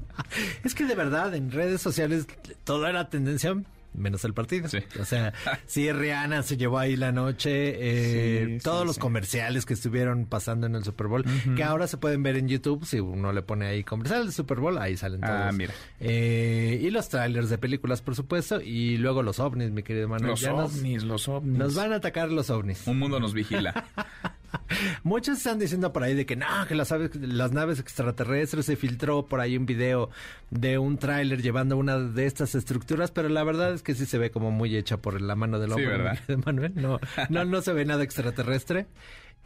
es 0.62 0.74
que 0.74 0.84
de 0.84 0.94
verdad, 0.94 1.34
en 1.34 1.50
redes 1.50 1.80
sociales 1.80 2.26
todo 2.64 2.86
era 2.86 3.08
tendencia 3.08 3.56
menos 3.96 4.24
el 4.24 4.34
partido. 4.34 4.68
O 5.00 5.04
sea, 5.04 5.32
sí, 5.66 5.90
Rihanna 5.90 6.42
se 6.42 6.56
llevó 6.56 6.78
ahí 6.78 6.96
la 6.96 7.12
noche, 7.12 7.50
eh, 7.78 8.46
Sí, 8.46 8.58
todos 8.62 8.80
sí, 8.82 8.86
los 8.86 8.94
sí. 8.96 9.00
comerciales 9.00 9.66
que 9.66 9.74
estuvieron 9.74 10.26
pasando 10.26 10.66
en 10.66 10.74
el 10.74 10.84
Super 10.84 11.06
Bowl, 11.06 11.24
que 11.56 11.64
ahora 11.64 11.86
se 11.86 11.96
pueden 11.96 12.22
ver 12.22 12.36
en 12.36 12.48
YouTube, 12.48 12.84
si 12.84 13.00
uno 13.00 13.32
le 13.32 13.42
pone 13.42 13.66
ahí 13.66 13.82
comercial 13.84 14.24
del 14.24 14.32
Super 14.32 14.60
Bowl, 14.60 14.78
ahí 14.78 14.96
salen 14.96 15.20
todos. 15.20 15.34
Ah, 15.34 15.52
mira. 15.52 15.72
Eh, 16.00 16.80
y 16.82 16.90
los 16.90 17.08
trailers 17.08 17.48
de 17.50 17.58
películas, 17.58 18.02
por 18.02 18.14
supuesto, 18.14 18.60
y 18.60 18.96
luego 18.98 19.22
los 19.22 19.40
ovnis, 19.40 19.70
mi 19.70 19.82
querido 19.82 20.08
Manuel. 20.08 20.30
Los 20.32 20.42
nos- 20.42 20.76
ovnis, 20.76 21.02
los 21.02 21.28
ovnis. 21.28 21.58
Nos 21.58 21.74
van 21.74 21.92
a 21.92 21.96
atacar 21.96 22.30
los 22.30 22.50
ovnis. 22.50 22.86
Un 22.86 22.98
mundo 22.98 23.18
nos 23.20 23.32
vigila. 23.34 23.84
Muchos 25.02 25.38
están 25.38 25.58
diciendo 25.58 25.92
por 25.92 26.02
ahí 26.02 26.14
de 26.14 26.26
que 26.26 26.36
no, 26.36 26.46
que 26.68 26.74
las, 26.74 26.92
aves- 26.92 27.14
las 27.14 27.52
naves 27.52 27.78
extraterrestres 27.80 28.66
se 28.66 28.76
filtró 28.76 29.26
por 29.26 29.40
ahí 29.40 29.56
un 29.56 29.66
video 29.66 30.10
de 30.50 30.78
un 30.78 30.98
tráiler 30.98 31.42
llevando 31.42 31.76
una 31.76 31.98
de 31.98 32.26
estas 32.26 32.54
estructuras, 32.54 33.10
pero 33.10 33.28
la 33.28 33.44
verdad 33.44 33.72
es 33.74 33.82
que 33.82 33.94
sí 33.94 34.06
se 34.06 34.18
ve 34.18 34.30
como 34.30 34.50
muy 34.50 34.76
hecha 34.76 34.96
por 34.98 35.20
la 35.20 35.34
mano 35.36 35.58
del 35.58 35.72
hombre. 35.72 35.86
querido 36.26 36.42
Manuel, 36.46 36.72
no, 36.74 37.00
no, 37.28 37.44
no 37.44 37.62
se 37.62 37.72
ve 37.72 37.84
nada 37.84 38.02
extraterrestre. 38.04 38.86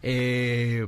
Eh, 0.03 0.87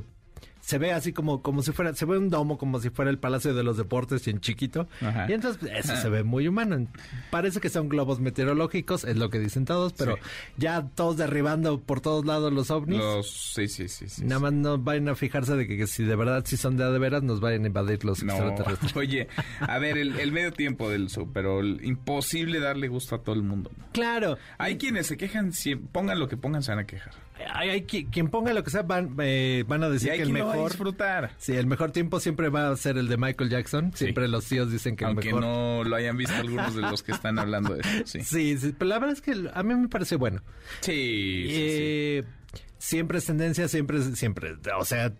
se 0.63 0.77
ve 0.77 0.93
así 0.93 1.11
como, 1.11 1.41
como 1.41 1.61
si 1.61 1.73
fuera, 1.73 1.93
se 1.93 2.05
ve 2.05 2.17
un 2.17 2.29
domo 2.29 2.57
como 2.57 2.79
si 2.79 2.89
fuera 2.89 3.11
el 3.11 3.19
Palacio 3.19 3.53
de 3.53 3.63
los 3.63 3.75
Deportes 3.75 4.25
y 4.27 4.29
en 4.29 4.39
chiquito. 4.39 4.87
Ajá. 5.01 5.25
Y 5.29 5.33
entonces 5.33 5.69
eso 5.73 5.93
se 5.97 6.07
ve 6.07 6.23
muy 6.23 6.47
humano. 6.47 6.87
Parece 7.31 7.59
que 7.59 7.67
son 7.69 7.89
globos 7.89 8.21
meteorológicos, 8.21 9.03
es 9.03 9.17
lo 9.17 9.29
que 9.29 9.39
dicen 9.39 9.65
todos, 9.65 9.91
pero 9.91 10.17
ya 10.55 10.87
todos 10.95 11.17
derribando 11.17 11.81
por 11.81 11.99
todos 11.99 12.25
lados 12.25 12.53
los 12.53 12.71
ovnis. 12.71 12.99
Los, 12.99 13.29
sí, 13.53 13.67
sí, 13.67 13.89
sí. 13.89 14.07
sí, 14.07 14.23
Nada 14.23 14.39
más 14.39 14.53
no 14.53 14.77
vayan 14.77 15.09
a 15.09 15.15
fijarse 15.15 15.55
de 15.57 15.67
que, 15.67 15.75
que 15.77 15.85
si 15.87 16.05
de 16.05 16.15
verdad 16.15 16.43
si 16.45 16.55
son 16.55 16.77
de 16.77 16.83
de 16.83 16.99
veras 16.99 17.23
nos 17.23 17.39
vayan 17.41 17.63
a 17.65 17.67
invadir 17.67 18.05
los 18.05 18.23
No, 18.23 18.33
extraterrestres. 18.33 18.95
oye, 18.95 19.27
a 19.59 19.79
ver, 19.79 19.97
el, 19.97 20.17
el 20.19 20.31
medio 20.31 20.53
tiempo 20.53 20.89
del 20.89 21.09
Super 21.09 21.45
Bowl, 21.45 21.79
imposible 21.83 22.59
darle 22.59 22.87
gusto 22.87 23.15
a 23.15 23.19
todo 23.21 23.35
el 23.35 23.43
mundo. 23.43 23.69
Claro. 23.91 24.37
Hay 24.57 24.77
quienes 24.77 25.07
se 25.07 25.17
quejan, 25.17 25.51
si 25.51 25.75
pongan 25.75 26.19
lo 26.19 26.27
que 26.29 26.37
pongan, 26.37 26.63
se 26.63 26.71
van 26.71 26.79
a 26.79 26.85
quejar. 26.85 27.13
Hay, 27.53 27.69
hay 27.69 27.81
qui- 27.81 28.07
quien 28.11 28.29
ponga 28.29 28.53
lo 28.53 28.63
que 28.63 28.69
sea 28.69 28.83
van, 28.83 29.15
eh, 29.19 29.63
van 29.67 29.83
a 29.83 29.89
decir 29.89 30.11
que 30.11 30.21
el 30.21 30.35
va 30.35 30.39
a 30.41 30.45
mejor 30.53 30.69
disfrutar. 30.69 31.31
Sí, 31.37 31.53
el 31.53 31.65
mejor 31.65 31.91
tiempo 31.91 32.19
siempre 32.19 32.49
va 32.49 32.69
a 32.69 32.75
ser 32.77 32.97
el 32.97 33.07
de 33.07 33.17
Michael 33.17 33.49
Jackson. 33.49 33.91
Siempre 33.95 34.27
los 34.27 34.45
tíos 34.45 34.71
dicen 34.71 34.95
que 34.95 35.05
Aunque 35.05 35.29
el 35.29 35.35
mejor. 35.35 35.49
no 35.49 35.83
lo 35.83 35.95
hayan 35.95 36.15
visto 36.17 36.35
algunos 36.35 36.75
de 36.75 36.81
los 36.81 37.01
que 37.03 37.11
están 37.11 37.39
hablando 37.39 37.73
de 37.75 37.81
eso, 37.81 37.89
sí. 38.05 38.21
Sí, 38.23 38.57
sí, 38.57 38.75
pero 38.77 38.89
la 38.89 38.99
verdad 38.99 39.15
es 39.17 39.21
que 39.21 39.49
a 39.53 39.63
mí 39.63 39.73
me 39.75 39.87
parece 39.87 40.15
bueno. 40.15 40.41
Sí. 40.81 41.45
Eh, 41.49 42.23
Siempre 42.77 43.17
es 43.19 43.25
tendencia, 43.25 43.69
siempre, 43.69 43.97
es- 43.99 44.17
siempre. 44.19 44.55
O 44.77 44.83
sea, 44.83 45.13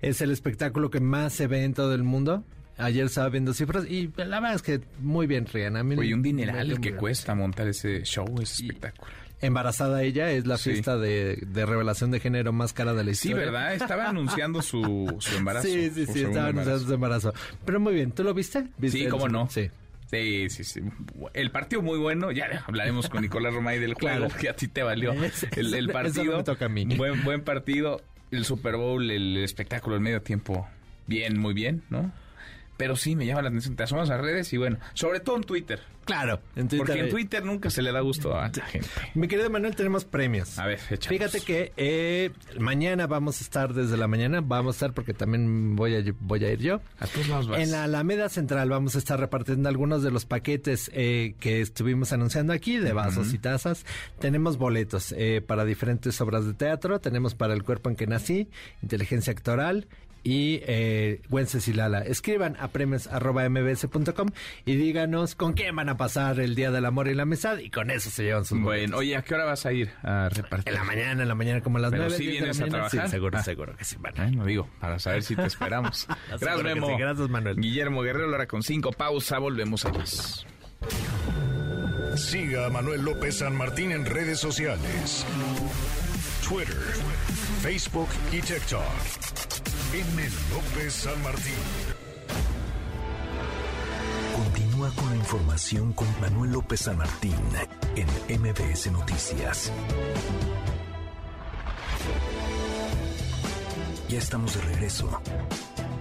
es 0.00 0.22
el 0.22 0.30
espectáculo 0.30 0.88
que 0.90 0.98
más 1.00 1.34
se 1.34 1.46
ve 1.46 1.62
en 1.62 1.74
todo 1.74 1.94
el 1.94 2.02
mundo. 2.04 2.42
Ayer 2.78 3.04
estaba 3.04 3.28
viendo 3.28 3.52
cifras 3.52 3.84
y 3.86 4.10
la 4.16 4.40
verdad 4.40 4.54
es 4.54 4.62
que 4.62 4.80
muy 4.98 5.26
bien, 5.26 5.44
Rihanna. 5.46 5.82
Oye, 5.82 6.14
un 6.14 6.22
dineral 6.22 6.70
el 6.70 6.80
que 6.80 6.96
cuesta 6.96 7.34
montar 7.34 7.68
ese 7.68 8.02
show, 8.04 8.24
ese 8.40 8.64
espectáculo. 8.64 9.12
Embarazada 9.42 10.02
ella, 10.02 10.30
es 10.30 10.46
la 10.46 10.56
Sí. 10.56 10.70
fiesta 10.70 10.96
de, 10.96 11.36
de 11.46 11.66
revelación 11.66 12.10
de 12.10 12.20
género 12.20 12.52
más 12.52 12.72
cara 12.72 12.94
de 12.94 13.04
la 13.04 13.12
Sí, 13.14 13.28
historia. 13.28 13.50
¿verdad? 13.50 13.74
Estaba 13.74 14.08
anunciando 14.08 14.62
su, 14.62 15.14
su 15.18 15.36
embarazo. 15.36 15.66
Sí, 15.68 15.90
sí, 15.90 16.06
sí, 16.06 16.22
estaba 16.22 16.48
anunciando 16.48 16.86
su 16.86 16.94
embarazo. 16.94 17.34
Pero 17.64 17.80
muy 17.80 17.92
bien, 17.94 18.12
¿tú 18.12 18.22
lo 18.24 18.32
viste? 18.32 18.68
¿Viste 18.78 18.98
Sí, 18.98 19.06
cómo 19.08 19.28
no. 19.28 19.48
Sí. 19.50 19.68
Sí, 20.10 20.48
sí, 20.50 20.62
sí. 20.64 20.80
El 21.34 21.50
partido 21.50 21.80
muy 21.82 21.98
bueno. 21.98 22.30
Ya 22.32 22.64
hablaremos 22.66 23.08
con 23.08 23.22
Nicolás 23.22 23.54
Romay 23.54 23.78
del 23.78 23.94
juego, 23.94 24.26
Claro. 24.26 24.34
que 24.40 24.48
a 24.48 24.54
ti 24.56 24.68
te 24.68 24.82
valió. 24.82 25.12
El, 25.56 25.74
el 25.74 25.84
eso 25.84 25.92
partido. 25.92 26.24
no 26.32 26.36
me 26.38 26.44
toca 26.44 26.66
a 26.66 26.68
mí. 26.68 26.84
Buen, 26.96 27.24
buen 27.24 27.42
partido. 27.42 28.00
El 28.30 28.44
Super 28.44 28.76
Bowl, 28.76 29.10
el 29.10 29.38
espectáculo, 29.38 29.96
el 29.96 30.02
medio 30.02 30.22
tiempo. 30.22 30.66
Bien, 31.06 31.38
muy 31.38 31.52
bien, 31.54 31.82
¿no? 31.90 32.12
Pero 32.82 32.96
sí, 32.96 33.14
me 33.14 33.24
llama 33.24 33.42
la 33.42 33.48
atención. 33.48 33.76
Te 33.76 33.84
asomas 33.84 34.10
a 34.10 34.16
redes 34.16 34.52
y 34.52 34.56
bueno, 34.56 34.76
sobre 34.92 35.20
todo 35.20 35.36
en 35.36 35.44
Twitter. 35.44 35.78
Claro, 36.04 36.40
en 36.56 36.66
Twitter. 36.66 36.84
Porque 36.84 37.00
en 37.00 37.10
Twitter 37.10 37.44
nunca 37.44 37.70
se 37.70 37.80
le 37.80 37.92
da 37.92 38.00
gusto 38.00 38.36
a 38.36 38.48
la 38.48 38.64
gente. 38.64 38.88
Mi 39.14 39.28
querido 39.28 39.50
Manuel, 39.50 39.76
tenemos 39.76 40.04
premios. 40.04 40.58
A 40.58 40.66
ver. 40.66 40.80
Fíjate 40.80 41.42
que 41.42 41.72
eh, 41.76 42.32
mañana 42.58 43.06
vamos 43.06 43.40
a 43.40 43.44
estar 43.44 43.72
desde 43.72 43.96
la 43.96 44.08
mañana, 44.08 44.40
vamos 44.40 44.74
a 44.74 44.76
estar 44.78 44.94
porque 44.94 45.14
también 45.14 45.76
voy 45.76 45.94
a, 45.94 46.02
voy 46.18 46.44
a 46.44 46.50
ir 46.50 46.58
yo. 46.58 46.80
A 46.98 47.06
todos 47.06 47.28
lados 47.28 47.46
vas. 47.46 47.60
En 47.60 47.70
la 47.70 47.84
Alameda 47.84 48.28
Central 48.28 48.68
vamos 48.68 48.96
a 48.96 48.98
estar 48.98 49.20
repartiendo 49.20 49.68
algunos 49.68 50.02
de 50.02 50.10
los 50.10 50.26
paquetes 50.26 50.90
eh, 50.92 51.36
que 51.38 51.60
estuvimos 51.60 52.12
anunciando 52.12 52.52
aquí 52.52 52.78
de 52.78 52.92
vasos 52.92 53.32
y 53.32 53.38
tazas. 53.38 53.86
Tenemos 54.18 54.58
boletos 54.58 55.14
eh, 55.16 55.40
para 55.40 55.64
diferentes 55.64 56.20
obras 56.20 56.46
de 56.46 56.54
teatro, 56.54 56.98
tenemos 56.98 57.36
para 57.36 57.54
El 57.54 57.62
cuerpo 57.62 57.90
en 57.90 57.94
que 57.94 58.08
nací, 58.08 58.48
inteligencia 58.82 59.32
actoral 59.32 59.86
y 60.24 60.60
eh, 60.66 61.20
Wencesilala. 61.30 62.00
Escriban 62.00 62.56
a 62.60 62.68
premios.mbs.com 62.68 64.28
y 64.64 64.76
díganos 64.76 65.34
con 65.34 65.54
qué 65.54 65.70
van 65.72 65.88
a 65.88 65.96
pasar 65.96 66.38
el 66.40 66.54
Día 66.54 66.70
del 66.70 66.84
Amor 66.84 67.08
y 67.08 67.14
la 67.14 67.22
Amistad 67.24 67.58
y 67.58 67.70
con 67.70 67.90
eso 67.90 68.10
se 68.10 68.24
llevan 68.24 68.44
sus. 68.44 68.60
Bueno, 68.60 68.98
oye, 68.98 69.16
¿a 69.16 69.22
qué 69.22 69.34
hora 69.34 69.44
vas 69.44 69.66
a 69.66 69.72
ir 69.72 69.90
a 70.02 70.28
repartir? 70.28 70.68
En 70.72 70.74
la 70.78 70.84
mañana, 70.84 71.22
en 71.22 71.28
la 71.28 71.34
mañana 71.34 71.60
como 71.60 71.78
a 71.78 71.80
las 71.80 71.90
Pero 71.90 72.04
nueve. 72.04 72.16
sí 72.16 72.26
10 72.26 72.34
de 72.34 72.40
la 72.40 72.52
vienes 72.52 72.60
a 72.60 72.66
trabajar. 72.70 73.04
Sí, 73.06 73.10
seguro, 73.10 73.38
Ah. 73.38 73.42
seguro 73.42 73.76
que 73.76 73.84
sí, 73.84 73.96
van. 73.98 74.14
Bueno, 74.16 74.44
digo, 74.44 74.68
para 74.80 74.98
saber 74.98 75.22
si 75.22 75.34
te 75.36 75.44
esperamos. 75.46 76.06
Gracias, 76.28 76.62
Memo. 76.62 76.86
sí. 76.88 76.94
Gracias, 76.98 77.28
Manuel. 77.28 77.56
Guillermo 77.56 78.02
Guerrero, 78.02 78.28
la 78.28 78.36
hora 78.36 78.46
con 78.46 78.62
cinco. 78.62 78.92
Pausa, 78.92 79.38
volvemos 79.38 79.84
a 79.84 79.92
más. 79.92 80.46
Siga 82.16 82.66
a 82.66 82.70
Manuel 82.70 83.02
López 83.02 83.38
San 83.38 83.56
Martín 83.56 83.90
en 83.92 84.04
redes 84.04 84.38
sociales. 84.38 85.24
Twitter, 86.46 86.76
Facebook 87.62 88.08
y 88.32 88.40
TikTok. 88.40 88.82
M. 89.94 90.22
López 90.50 90.94
San 90.94 91.22
Martín. 91.22 91.52
Continúa 94.34 94.90
con 94.94 95.10
la 95.10 95.16
información 95.16 95.92
con 95.92 96.08
Manuel 96.18 96.52
López 96.52 96.80
San 96.80 96.96
Martín 96.96 97.36
en 97.96 98.40
MBS 98.40 98.90
Noticias. 98.90 99.70
Ya 104.08 104.18
estamos 104.18 104.54
de 104.54 104.62
regreso. 104.62 105.20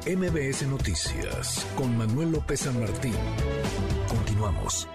MBS 0.08 0.68
Noticias 0.68 1.68
con 1.76 1.98
Manuel 1.98 2.32
López 2.32 2.62
San 2.62 2.80
Martín. 2.80 3.16
Continuamos. 4.08 4.88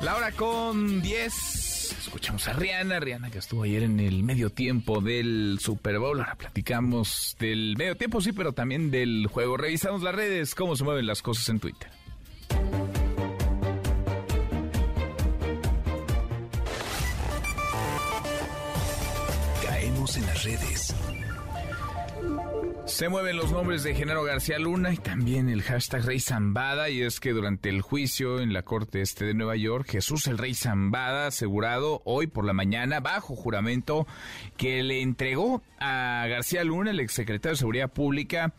La 0.00 0.16
hora 0.16 0.32
con 0.32 1.00
10. 1.00 1.81
Escuchamos 2.12 2.46
a 2.46 2.52
Rihanna, 2.52 3.00
Rihanna 3.00 3.30
que 3.30 3.38
estuvo 3.38 3.62
ayer 3.62 3.84
en 3.84 3.98
el 3.98 4.22
medio 4.22 4.50
tiempo 4.50 5.00
del 5.00 5.56
Super 5.62 5.98
Bowl. 5.98 6.20
Ahora 6.20 6.34
platicamos 6.34 7.34
del 7.40 7.74
medio 7.78 7.96
tiempo, 7.96 8.20
sí, 8.20 8.32
pero 8.32 8.52
también 8.52 8.90
del 8.90 9.28
juego. 9.28 9.56
Revisamos 9.56 10.02
las 10.02 10.14
redes, 10.14 10.54
cómo 10.54 10.76
se 10.76 10.84
mueven 10.84 11.06
las 11.06 11.22
cosas 11.22 11.48
en 11.48 11.58
Twitter. 11.58 11.88
Caemos 19.64 20.16
en 20.18 20.26
las 20.26 20.44
redes. 20.44 20.71
Se 22.92 23.08
mueven 23.08 23.38
los 23.38 23.50
nombres 23.50 23.82
de 23.84 23.94
Genaro 23.94 24.22
García 24.22 24.58
Luna 24.58 24.92
y 24.92 24.98
también 24.98 25.48
el 25.48 25.62
hashtag 25.62 26.04
Rey 26.04 26.20
Zambada. 26.20 26.90
Y 26.90 27.00
es 27.00 27.20
que 27.20 27.32
durante 27.32 27.70
el 27.70 27.80
juicio 27.80 28.38
en 28.38 28.52
la 28.52 28.64
Corte 28.64 29.00
Este 29.00 29.24
de 29.24 29.32
Nueva 29.32 29.56
York, 29.56 29.88
Jesús 29.90 30.26
el 30.26 30.36
Rey 30.36 30.54
Zambada 30.54 31.28
asegurado 31.28 32.02
hoy 32.04 32.26
por 32.26 32.44
la 32.44 32.52
mañana, 32.52 33.00
bajo 33.00 33.34
juramento, 33.34 34.06
que 34.58 34.82
le 34.82 35.00
entregó 35.00 35.62
a 35.80 36.26
García 36.28 36.64
Luna, 36.64 36.90
el 36.90 37.00
exsecretario 37.00 37.54
de 37.54 37.60
Seguridad 37.60 37.90
Pública, 37.90 38.52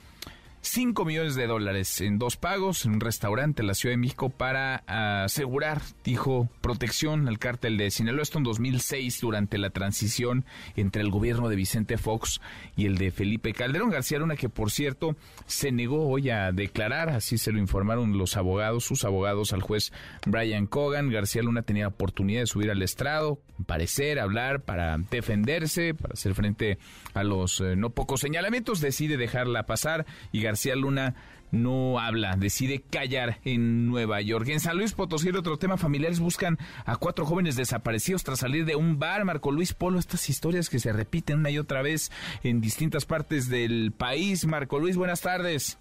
5 0.65 1.03
millones 1.03 1.35
de 1.35 1.45
dólares 1.45 1.99
en 1.99 2.17
dos 2.17 2.37
pagos 2.37 2.85
en 2.85 2.93
un 2.93 3.01
restaurante 3.01 3.61
en 3.61 3.67
la 3.67 3.73
Ciudad 3.73 3.91
de 3.91 3.97
México 3.97 4.29
para 4.29 4.77
asegurar, 5.25 5.81
dijo, 6.05 6.49
protección 6.61 7.27
al 7.27 7.37
cártel 7.37 7.77
de 7.77 7.91
Sinaloa. 7.91 8.23
Esto 8.23 8.37
en 8.37 8.45
2006 8.45 9.19
durante 9.19 9.57
la 9.57 9.71
transición 9.71 10.45
entre 10.77 11.01
el 11.01 11.11
gobierno 11.11 11.49
de 11.49 11.57
Vicente 11.57 11.97
Fox 11.97 12.39
y 12.77 12.85
el 12.85 12.97
de 12.97 13.11
Felipe 13.11 13.51
Calderón 13.51 13.89
García 13.89 14.19
Luna, 14.19 14.37
que 14.37 14.47
por 14.47 14.71
cierto 14.71 15.17
se 15.47 15.73
negó 15.73 16.07
hoy 16.07 16.29
a 16.29 16.53
declarar, 16.53 17.09
así 17.09 17.37
se 17.37 17.51
lo 17.51 17.59
informaron 17.59 18.17
los 18.17 18.37
abogados, 18.37 18.85
sus 18.85 19.03
abogados 19.03 19.51
al 19.51 19.61
juez 19.61 19.91
Brian 20.25 20.65
Cogan. 20.65 21.09
García 21.09 21.43
Luna 21.43 21.63
tenía 21.63 21.89
oportunidad 21.89 22.39
de 22.39 22.47
subir 22.47 22.71
al 22.71 22.81
estrado, 22.81 23.41
parecer, 23.65 24.17
hablar, 24.17 24.61
para 24.61 24.97
defenderse, 24.97 25.93
para 25.93 26.13
hacer 26.13 26.33
frente 26.35 26.77
a 27.13 27.23
los 27.25 27.59
eh, 27.59 27.75
no 27.75 27.89
pocos 27.89 28.21
señalamientos, 28.21 28.79
decide 28.79 29.17
dejarla 29.17 29.65
pasar 29.65 30.05
y 30.31 30.39
García 30.39 30.52
Luna 30.75 31.15
no 31.53 31.99
habla, 31.99 32.35
decide 32.35 32.81
callar 32.81 33.37
en 33.43 33.85
Nueva 33.87 34.21
York. 34.21 34.47
En 34.47 34.59
San 34.59 34.75
Luis 34.75 34.93
Potosí, 34.93 35.29
otro 35.29 35.57
tema, 35.57 35.77
familiares 35.77 36.19
buscan 36.19 36.57
a 36.85 36.95
cuatro 36.95 37.25
jóvenes 37.25 37.55
desaparecidos 37.55 38.23
tras 38.23 38.39
salir 38.39 38.65
de 38.65 38.75
un 38.75 38.97
bar. 38.97 39.23
Marco 39.23 39.51
Luis 39.51 39.73
Polo, 39.73 39.99
estas 39.99 40.29
historias 40.29 40.69
que 40.69 40.79
se 40.79 40.91
repiten 40.91 41.39
una 41.39 41.51
y 41.51 41.59
otra 41.59 41.83
vez 41.83 42.11
en 42.43 42.59
distintas 42.59 43.05
partes 43.05 43.49
del 43.49 43.91
país. 43.91 44.47
Marco 44.47 44.79
Luis, 44.79 44.97
buenas 44.97 45.21
tardes. 45.21 45.79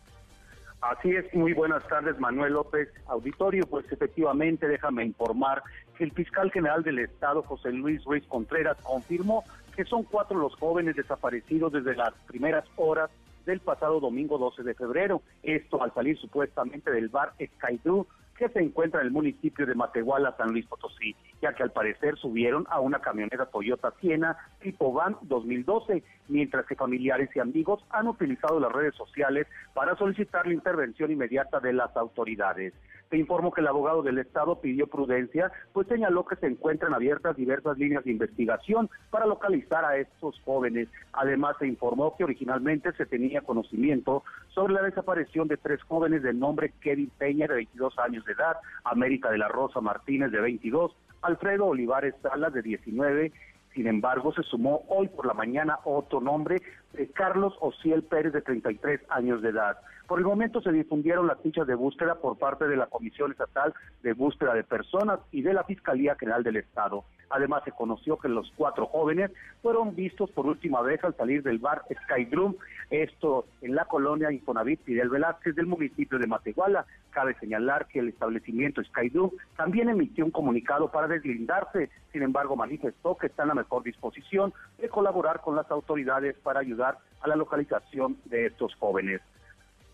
Así 0.83 1.11
es, 1.12 1.33
muy 1.33 1.55
buenas 1.55 1.87
tardes, 1.89 2.18
Manuel 2.18 2.53
López, 2.55 2.89
auditorio. 3.07 3.64
Pues 3.66 3.91
efectivamente, 3.91 4.68
déjame 4.68 5.05
informar 5.05 5.62
que 5.97 6.05
el 6.05 6.12
fiscal 6.12 6.51
general 6.51 6.83
del 6.83 6.99
Estado, 6.99 7.43
José 7.45 7.73
Luis 7.73 8.05
Ruiz 8.05 8.27
Contreras, 8.27 8.77
confirmó 8.83 9.45
que 9.75 9.85
son 9.85 10.03
cuatro 10.03 10.37
los 10.37 10.55
jóvenes 10.57 10.97
desaparecidos 10.97 11.73
desde 11.73 11.97
las 11.97 12.12
primeras 12.27 12.64
horas 12.77 13.11
del 13.45 13.61
pasado 13.61 14.01
domingo 14.01 14.38
12 14.38 14.62
de 14.62 14.74
febrero. 14.74 15.22
Esto 15.43 15.82
al 15.82 15.93
salir 15.95 16.18
supuestamente 16.18 16.90
del 16.90 17.09
bar 17.09 17.32
Skydoo 17.40 18.07
que 18.36 18.49
se 18.49 18.61
encuentra 18.61 19.01
en 19.01 19.07
el 19.07 19.12
municipio 19.12 19.66
de 19.66 19.74
Matehuala, 19.74 20.34
San 20.36 20.51
Luis 20.51 20.66
Potosí, 20.66 21.14
ya 21.40 21.53
que 21.53 21.62
al 21.62 21.70
parecer 21.70 22.16
subieron 22.16 22.66
a 22.70 22.80
una 22.80 22.99
camioneta 23.01 23.47
Toyota 23.47 23.93
Siena 24.01 24.36
tipo 24.61 24.93
van 24.93 25.16
2012, 25.22 26.03
mientras 26.28 26.66
que 26.66 26.74
familiares 26.74 27.30
y 27.34 27.40
amigos 27.40 27.84
han 27.90 28.09
utilizado 28.09 28.59
las 28.59 28.72
redes 28.72 28.95
sociales 28.95 29.47
para 29.74 29.97
solicitar 29.97 30.47
la 30.47 30.55
intervención 30.55 31.11
inmediata 31.11 31.61
de 31.61 31.72
las 31.72 31.97
autoridades. 31.97 32.72
Se 33.13 33.19
informó 33.19 33.53
que 33.53 33.61
el 33.61 33.67
abogado 33.67 34.03
del 34.03 34.17
Estado 34.17 34.59
pidió 34.63 34.87
prudencia, 34.87 35.53
pues 35.75 35.87
señaló 35.87 36.25
que 36.25 36.37
se 36.37 36.47
encuentran 36.47 36.95
abiertas 36.95 37.37
diversas 37.37 37.77
líneas 37.77 38.03
de 38.05 38.11
investigación 38.11 38.89
para 39.11 39.27
localizar 39.27 39.85
a 39.85 39.99
estos 39.99 40.41
jóvenes. 40.47 40.89
Además, 41.13 41.57
se 41.59 41.67
informó 41.67 42.17
que 42.17 42.25
originalmente 42.25 42.91
se 42.95 43.05
tenía 43.05 43.43
conocimiento 43.43 44.25
sobre 44.49 44.73
la 44.73 44.81
desaparición 44.81 45.47
de 45.47 45.59
tres 45.59 45.83
jóvenes 45.83 46.23
de 46.23 46.33
nombre 46.33 46.73
Kevin 46.81 47.11
Peña, 47.19 47.47
de 47.49 47.57
22 47.57 47.99
años 47.99 48.25
de 48.25 48.33
edad, 48.33 48.57
América 48.85 49.31
de 49.31 49.37
la 49.37 49.49
Rosa 49.49 49.83
Martínez, 49.83 50.33
de 50.33 50.41
22, 50.41 50.97
Alfredo 51.21 51.67
Olivares 51.67 52.15
Salas, 52.23 52.55
de 52.55 52.63
19, 52.63 53.31
sin 53.75 53.87
embargo, 53.87 54.33
se 54.35 54.43
sumó 54.43 54.85
hoy 54.89 55.09
por 55.09 55.27
la 55.27 55.35
mañana 55.35 55.79
otro 55.85 56.21
nombre 56.21 56.61
de 56.93 57.09
Carlos 57.09 57.55
Ociel 57.61 58.03
Pérez, 58.03 58.32
de 58.32 58.43
33 58.43 59.01
años 59.09 59.43
de 59.43 59.51
edad. 59.51 59.78
Por 60.07 60.18
el 60.18 60.26
momento 60.26 60.61
se 60.61 60.72
difundieron 60.72 61.26
las 61.26 61.40
fichas 61.40 61.66
de 61.66 61.74
búsqueda 61.74 62.16
por 62.16 62.38
parte 62.38 62.66
de 62.66 62.76
la 62.76 62.86
Comisión 62.86 63.30
Estatal 63.30 63.72
de 64.03 64.12
Búsqueda 64.12 64.53
de 64.55 64.64
Personas 64.64 65.20
y 65.30 65.43
de 65.43 65.55
la 65.55 65.64
Fiscalía 65.64 66.16
General 66.16 66.43
del 66.43 66.57
Estado. 66.57 67.05
Además, 67.32 67.62
se 67.64 67.72
conoció 67.72 68.18
que 68.18 68.28
los 68.28 68.53
cuatro 68.57 68.86
jóvenes 68.86 69.30
fueron 69.62 69.95
vistos 69.95 70.30
por 70.32 70.47
última 70.47 70.82
vez 70.82 71.03
al 71.03 71.16
salir 71.16 71.43
del 71.43 71.59
bar 71.59 71.82
Skydrum, 72.05 72.55
esto 72.90 73.47
en 73.62 73.74
la 73.74 73.86
colonia 73.86 74.30
Infonavit 74.30 74.82
Fidel 74.82 75.09
Velázquez 75.09 75.55
del 75.55 75.66
municipio 75.66 76.18
de 76.18 76.26
Matehuala. 76.26 76.84
Cabe 77.09 77.34
señalar 77.40 77.86
que 77.86 78.01
el 78.01 78.11
establecimiento 78.11 78.84
Skydrum 78.84 79.30
también 79.57 79.88
emitió 79.88 80.26
un 80.26 80.30
comunicado 80.30 80.90
para 80.90 81.09
deslindarse, 81.09 81.88
sin 82.12 82.22
embargo 82.22 82.55
manifestó 82.55 83.16
que 83.16 83.28
está 83.28 83.45
en 83.45 83.49
la 83.49 83.55
mejor 83.55 83.82
disposición 83.82 84.53
de 84.76 84.90
colaborar 84.90 85.40
con 85.40 85.57
las 85.57 85.70
autoridades 85.70 86.36
para 86.43 86.61
ayudar 86.61 86.82
a 86.83 87.28
la 87.28 87.37
localización 87.37 88.18
de 88.26 88.47
estos 88.47 88.74
jóvenes. 88.76 89.20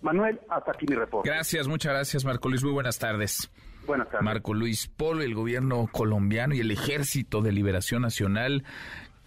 Manuel, 0.01 0.41
hasta 0.49 0.72
aquí 0.72 0.86
mi 0.89 0.95
reporte. 0.95 1.28
Gracias, 1.28 1.66
muchas 1.66 1.93
gracias, 1.93 2.24
Marco 2.24 2.49
Luis. 2.49 2.62
Muy 2.62 2.72
buenas 2.72 2.99
tardes. 2.99 3.51
Buenas 3.86 4.09
tardes. 4.09 4.24
Marco 4.24 4.55
Luis 4.55 4.86
Polo, 4.86 5.22
el 5.22 5.34
gobierno 5.34 5.89
colombiano 5.91 6.55
y 6.55 6.61
el 6.61 6.70
Ejército 6.70 7.41
de 7.41 7.53
Liberación 7.53 8.03
Nacional 8.03 8.64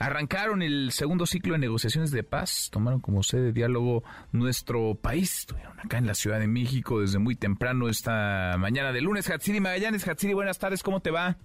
arrancaron 0.01 0.61
el 0.61 0.91
segundo 0.91 1.25
ciclo 1.25 1.53
de 1.53 1.59
negociaciones 1.59 2.11
de 2.11 2.23
paz, 2.23 2.69
tomaron 2.71 2.99
como 2.99 3.21
sede 3.21 3.43
de 3.43 3.51
diálogo 3.53 4.03
nuestro 4.31 4.95
país, 4.95 5.39
estuvieron 5.39 5.79
acá 5.79 5.99
en 5.99 6.07
la 6.07 6.15
Ciudad 6.15 6.39
de 6.39 6.47
México 6.47 7.01
desde 7.01 7.19
muy 7.19 7.35
temprano 7.35 7.87
esta 7.87 8.55
mañana 8.57 8.91
de 8.91 9.01
lunes. 9.01 9.29
Hatsiri 9.29 9.59
Magallanes, 9.59 10.07
Hatsiri, 10.07 10.33
buenas 10.33 10.57
tardes, 10.57 10.81
¿cómo 10.81 11.01
te 11.01 11.11
va? 11.11 11.37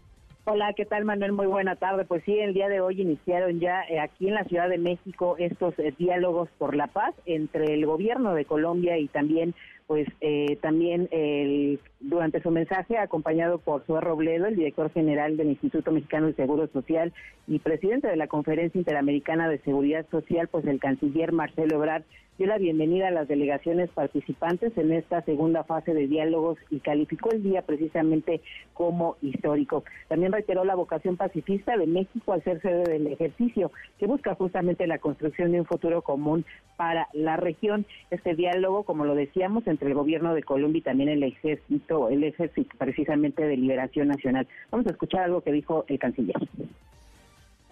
Hola, 0.48 0.74
¿qué 0.74 0.84
tal 0.84 1.04
Manuel? 1.04 1.32
Muy 1.32 1.48
buena 1.48 1.74
tarde. 1.74 2.04
Pues 2.04 2.22
sí, 2.22 2.38
el 2.38 2.54
día 2.54 2.68
de 2.68 2.80
hoy 2.80 3.02
iniciaron 3.02 3.58
ya 3.58 3.82
eh, 3.90 3.98
aquí 3.98 4.28
en 4.28 4.34
la 4.34 4.44
Ciudad 4.44 4.68
de 4.68 4.78
México 4.78 5.34
estos 5.40 5.76
eh, 5.80 5.92
diálogos 5.98 6.48
por 6.56 6.76
la 6.76 6.86
paz 6.86 7.16
entre 7.24 7.74
el 7.74 7.84
gobierno 7.84 8.32
de 8.32 8.44
Colombia 8.44 8.96
y 8.96 9.08
también 9.08 9.56
pues 9.88 10.06
eh, 10.20 10.56
también 10.62 11.08
el, 11.10 11.80
durante 11.98 12.40
su 12.42 12.52
mensaje, 12.52 12.96
acompañado 12.96 13.58
por 13.58 13.84
Suárez 13.86 14.08
Robledo, 14.08 14.46
el 14.46 14.54
director 14.54 14.92
general 14.92 15.36
del 15.36 15.48
Instituto 15.48 15.90
Mexicano 15.90 16.28
de 16.28 16.34
Seguro 16.34 16.68
Social 16.68 17.12
y 17.48 17.58
presidente 17.58 18.06
de 18.06 18.16
la 18.16 18.28
Conferencia 18.28 18.78
Interamericana 18.78 19.48
de 19.48 19.58
Seguridad 19.58 20.06
Social, 20.12 20.46
pues 20.46 20.64
el 20.66 20.78
canciller 20.78 21.32
Marcelo 21.32 21.74
Ebrard 21.74 22.04
dio 22.38 22.46
la 22.46 22.58
bienvenida 22.58 23.08
a 23.08 23.10
las 23.10 23.28
delegaciones 23.28 23.88
participantes 23.90 24.76
en 24.76 24.92
esta 24.92 25.22
segunda 25.22 25.64
fase 25.64 25.94
de 25.94 26.06
diálogos 26.06 26.58
y 26.70 26.80
calificó 26.80 27.30
el 27.30 27.42
día 27.42 27.62
precisamente 27.62 28.42
como 28.74 29.16
histórico. 29.22 29.84
También 30.08 30.32
reiteró 30.32 30.64
la 30.64 30.74
vocación 30.74 31.16
pacifista 31.16 31.76
de 31.76 31.86
México 31.86 32.32
al 32.32 32.44
ser 32.44 32.60
sede 32.60 32.84
del 32.84 33.06
ejercicio, 33.06 33.72
que 33.98 34.06
busca 34.06 34.34
justamente 34.34 34.86
la 34.86 34.98
construcción 34.98 35.52
de 35.52 35.60
un 35.60 35.66
futuro 35.66 36.02
común 36.02 36.44
para 36.76 37.08
la 37.14 37.36
región. 37.36 37.86
Este 38.10 38.34
diálogo, 38.34 38.82
como 38.82 39.04
lo 39.04 39.14
decíamos, 39.14 39.66
entre 39.66 39.88
el 39.88 39.94
gobierno 39.94 40.34
de 40.34 40.42
Colombia 40.42 40.80
y 40.80 40.82
también 40.82 41.08
el 41.08 41.22
ejército, 41.22 42.10
el 42.10 42.22
ejército 42.24 42.76
precisamente 42.78 43.44
de 43.44 43.56
liberación 43.56 44.08
nacional. 44.08 44.46
Vamos 44.70 44.86
a 44.86 44.90
escuchar 44.90 45.22
algo 45.22 45.40
que 45.40 45.52
dijo 45.52 45.84
el 45.88 45.98
canciller. 45.98 46.36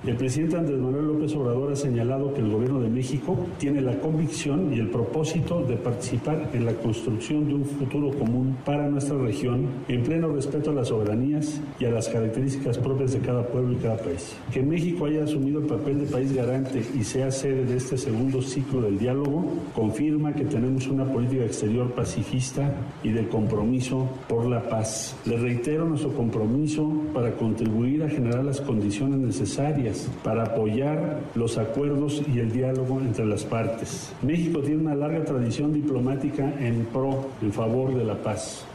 El 0.06 0.16
presidente 0.16 0.58
Andrés 0.58 0.78
Manuel 0.78 1.06
López 1.06 1.34
Obrador 1.34 1.72
ha 1.72 1.76
señalado 1.76 2.34
que 2.34 2.42
el 2.42 2.50
gobierno 2.50 2.78
de 2.78 2.90
México 2.90 3.38
tiene 3.56 3.80
la 3.80 3.98
convicción 4.00 4.70
y 4.74 4.78
el 4.78 4.90
propósito 4.90 5.62
de 5.62 5.76
participar 5.76 6.50
en 6.52 6.66
la 6.66 6.74
construcción 6.74 7.48
de 7.48 7.54
un 7.54 7.64
futuro 7.64 8.10
común 8.10 8.54
para 8.66 8.86
nuestra 8.86 9.16
región 9.16 9.66
en 9.88 10.02
pleno 10.02 10.28
respeto 10.28 10.72
a 10.72 10.74
las 10.74 10.88
soberanías 10.88 11.58
y 11.80 11.86
a 11.86 11.90
las 11.90 12.10
características 12.10 12.76
propias 12.76 13.14
de 13.14 13.20
cada 13.20 13.46
pueblo 13.46 13.72
y 13.72 13.76
cada 13.76 13.96
país. 13.96 14.36
Que 14.52 14.62
México 14.62 15.06
haya 15.06 15.24
asumido 15.24 15.60
el 15.60 15.66
papel 15.66 16.00
de 16.00 16.12
país 16.12 16.34
garante 16.34 16.82
y 16.94 17.02
sea 17.02 17.30
sede 17.30 17.64
de 17.64 17.78
este 17.78 17.96
segundo 17.96 18.42
ciclo 18.42 18.82
del 18.82 18.98
diálogo 18.98 19.46
confirma 19.74 20.34
que 20.34 20.44
tenemos 20.44 20.86
una 20.86 21.10
política 21.10 21.46
exterior 21.46 21.90
pacifista 21.92 22.74
y 23.02 23.08
de 23.08 23.26
compromiso 23.28 24.06
por 24.28 24.44
la 24.44 24.68
paz. 24.68 25.16
Le 25.24 25.38
reitero 25.38 25.88
nuestro 25.88 26.12
compromiso 26.12 26.92
para 27.14 27.32
contribuir 27.32 28.02
a 28.02 28.10
generar 28.10 28.44
las 28.44 28.60
condiciones 28.60 29.18
necesarias 29.18 29.93
para 30.22 30.44
apoyar 30.44 31.20
los 31.34 31.58
acuerdos 31.58 32.22
y 32.32 32.38
el 32.38 32.52
diálogo 32.52 33.00
entre 33.00 33.24
las 33.26 33.44
partes. 33.44 34.14
México 34.22 34.60
tiene 34.60 34.82
una 34.82 34.94
larga 34.94 35.24
tradición 35.24 35.72
diplomática 35.72 36.52
en 36.60 36.86
pro, 36.86 37.28
en 37.42 37.52
favor 37.52 37.94
de 37.94 38.04
la 38.04 38.14
paz. 38.14 38.66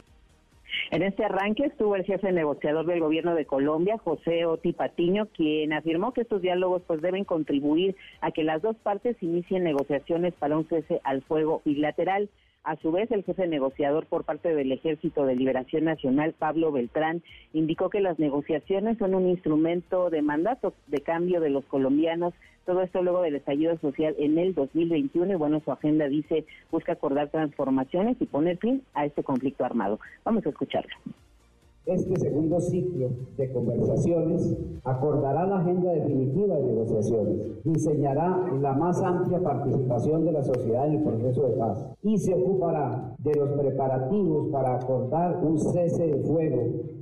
En 0.92 1.04
este 1.04 1.24
arranque 1.24 1.66
estuvo 1.66 1.96
el 1.96 2.04
jefe 2.04 2.32
negociador 2.32 2.86
del 2.86 3.00
gobierno 3.00 3.36
de 3.36 3.46
Colombia, 3.46 3.98
José 3.98 4.46
Oti 4.46 4.74
Patiño, 4.74 5.28
quien 5.28 5.72
afirmó 5.72 6.14
que 6.14 6.22
estos 6.22 6.42
diálogos 6.42 6.82
pues 6.88 7.02
deben 7.02 7.26
contribuir 7.26 7.96
a 8.22 8.32
que 8.32 8.44
las 8.44 8.62
dos 8.64 8.76
partes 8.78 9.22
inicien 9.22 9.64
negociaciones 9.64 10.34
para 10.34 10.58
un 10.58 10.68
cese 10.68 11.00
al 11.04 11.22
fuego 11.22 11.62
bilateral. 11.64 12.30
A 12.70 12.76
su 12.76 12.92
vez, 12.92 13.10
el 13.10 13.24
jefe 13.24 13.48
negociador 13.48 14.06
por 14.06 14.26
parte 14.26 14.54
del 14.54 14.72
Ejército 14.72 15.26
de 15.26 15.36
Liberación 15.36 15.86
Nacional, 15.86 16.36
Pablo 16.38 16.72
Beltrán, 16.72 17.24
indicó 17.52 17.90
que 17.90 18.00
las 18.00 18.20
negociaciones 18.20 19.00
son 19.00 19.16
un 19.16 19.28
instrumento 19.28 20.12
de 20.12 20.22
mandato 20.22 20.76
de 20.86 21.02
cambio 21.02 21.42
de 21.42 21.50
los 21.50 21.66
colombianos. 21.66 22.36
Todo 22.68 22.84
esto 22.84 23.02
luego 23.02 23.24
del 23.24 23.38
estallido 23.38 23.76
social 23.80 24.16
en 24.20 24.38
el 24.38 24.54
2021 24.54 25.34
y 25.34 25.36
bueno, 25.36 25.62
su 25.66 25.72
agenda 25.72 26.08
dice 26.08 26.46
busca 26.70 26.92
acordar 26.92 27.30
transformaciones 27.30 28.18
y 28.20 28.28
poner 28.28 28.58
fin 28.58 28.84
a 28.94 29.08
este 29.08 29.24
conflicto 29.24 29.66
armado. 29.66 30.00
Vamos 30.24 30.46
a 30.46 30.50
escucharlo. 30.50 30.94
Este 31.86 32.20
segundo 32.20 32.60
ciclo 32.60 33.10
de 33.38 33.52
conversaciones 33.52 34.56
acordará 34.84 35.48
la 35.48 35.60
agenda 35.60 35.92
definitiva 35.92 36.56
de 36.56 36.64
negociaciones, 36.64 37.64
diseñará 37.64 38.52
la 38.62 38.74
más 38.74 39.02
amplia 39.02 39.42
participación 39.42 40.26
de 40.26 40.32
la 40.34 40.44
sociedad 40.44 40.88
en 40.88 40.96
el 40.96 41.04
proceso 41.04 41.48
de 41.48 41.58
paz 41.58 41.86
y 42.04 42.18
se 42.18 42.34
ocupará 42.34 43.16
de 43.20 43.34
los 43.34 43.50
preparativos 43.52 44.50
para 44.52 44.76
acordar 44.76 45.44
un 45.44 45.58
cese 45.58 46.08
de 46.08 46.24
fuego 46.24 46.62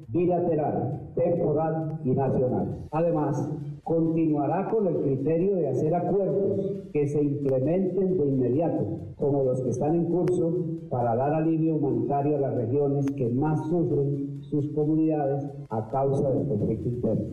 bilateral, 0.10 1.12
temporal 1.16 2.00
y 2.06 2.12
nacional. 2.12 2.88
Además, 2.92 3.50
continuará 3.88 4.68
con 4.70 4.86
el 4.86 4.98
criterio 4.98 5.56
de 5.56 5.70
hacer 5.70 5.96
acuerdos 5.96 6.74
que 6.92 7.08
se 7.08 7.24
implementen 7.24 8.18
de 8.18 8.26
inmediato, 8.26 8.86
como 9.16 9.44
los 9.44 9.62
que 9.62 9.70
están 9.70 9.96
en 9.96 10.06
curso, 10.06 10.66
para 10.90 11.16
dar 11.16 11.34
alivio 11.34 11.76
humanitario 11.76 12.36
a 12.36 12.42
las 12.42 12.56
regiones 12.56 13.06
que 13.16 13.30
más 13.30 13.66
sufren 13.70 14.42
sus 14.44 14.68
comunidades 14.74 15.48
a 15.70 15.88
causa 15.88 16.30
del 16.32 16.48
conflicto 16.50 16.90
interno. 16.90 17.26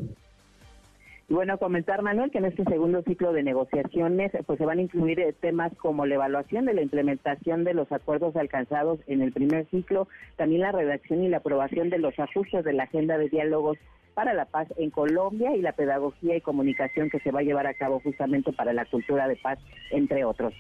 Y 1.29 1.35
bueno, 1.35 1.59
comentar, 1.59 2.03
Manuel, 2.03 2.31
que 2.31 2.39
en 2.39 2.45
este 2.45 2.65
segundo 2.65 3.03
ciclo 3.03 3.33
de 3.33 3.43
negociaciones 3.43 4.33
pues 4.47 4.59
se 4.59 4.67
van 4.67 4.79
a 4.79 4.83
incluir 4.83 5.21
eh, 5.21 5.33
temas 5.33 5.73
como 5.79 6.05
la 6.05 6.17
evaluación 6.17 6.67
de 6.67 6.75
la 6.75 6.83
implementación 6.83 7.65
de 7.65 7.73
los 7.73 7.91
acuerdos 7.93 8.37
alcanzados 8.37 9.01
en 9.07 9.23
el 9.23 9.33
primer 9.33 9.67
ciclo, 9.71 10.07
también 10.37 10.61
la 10.61 10.73
redacción 10.73 11.25
y 11.25 11.29
la 11.29 11.39
aprobación 11.39 11.89
de 11.89 11.99
los 11.99 12.19
ajustes 12.19 12.65
de 12.65 12.75
la 12.75 12.85
agenda 12.85 13.17
de 13.17 13.31
diálogos 13.31 13.79
para 14.13 14.35
la 14.35 14.45
paz 14.45 14.69
en 14.77 14.91
Colombia 14.91 15.57
y 15.57 15.61
la 15.61 15.73
pedagogía 15.73 16.37
y 16.37 16.41
comunicación 16.41 17.11
que 17.11 17.21
se 17.21 17.31
va 17.31 17.41
a 17.41 17.43
llevar 17.43 17.67
a 17.67 17.75
cabo 17.75 18.01
justamente 18.01 18.53
para 18.53 18.73
la 18.73 18.85
cultura 18.85 19.27
de 19.27 19.37
paz, 19.37 19.59
entre 19.91 20.25
otros. 20.25 20.53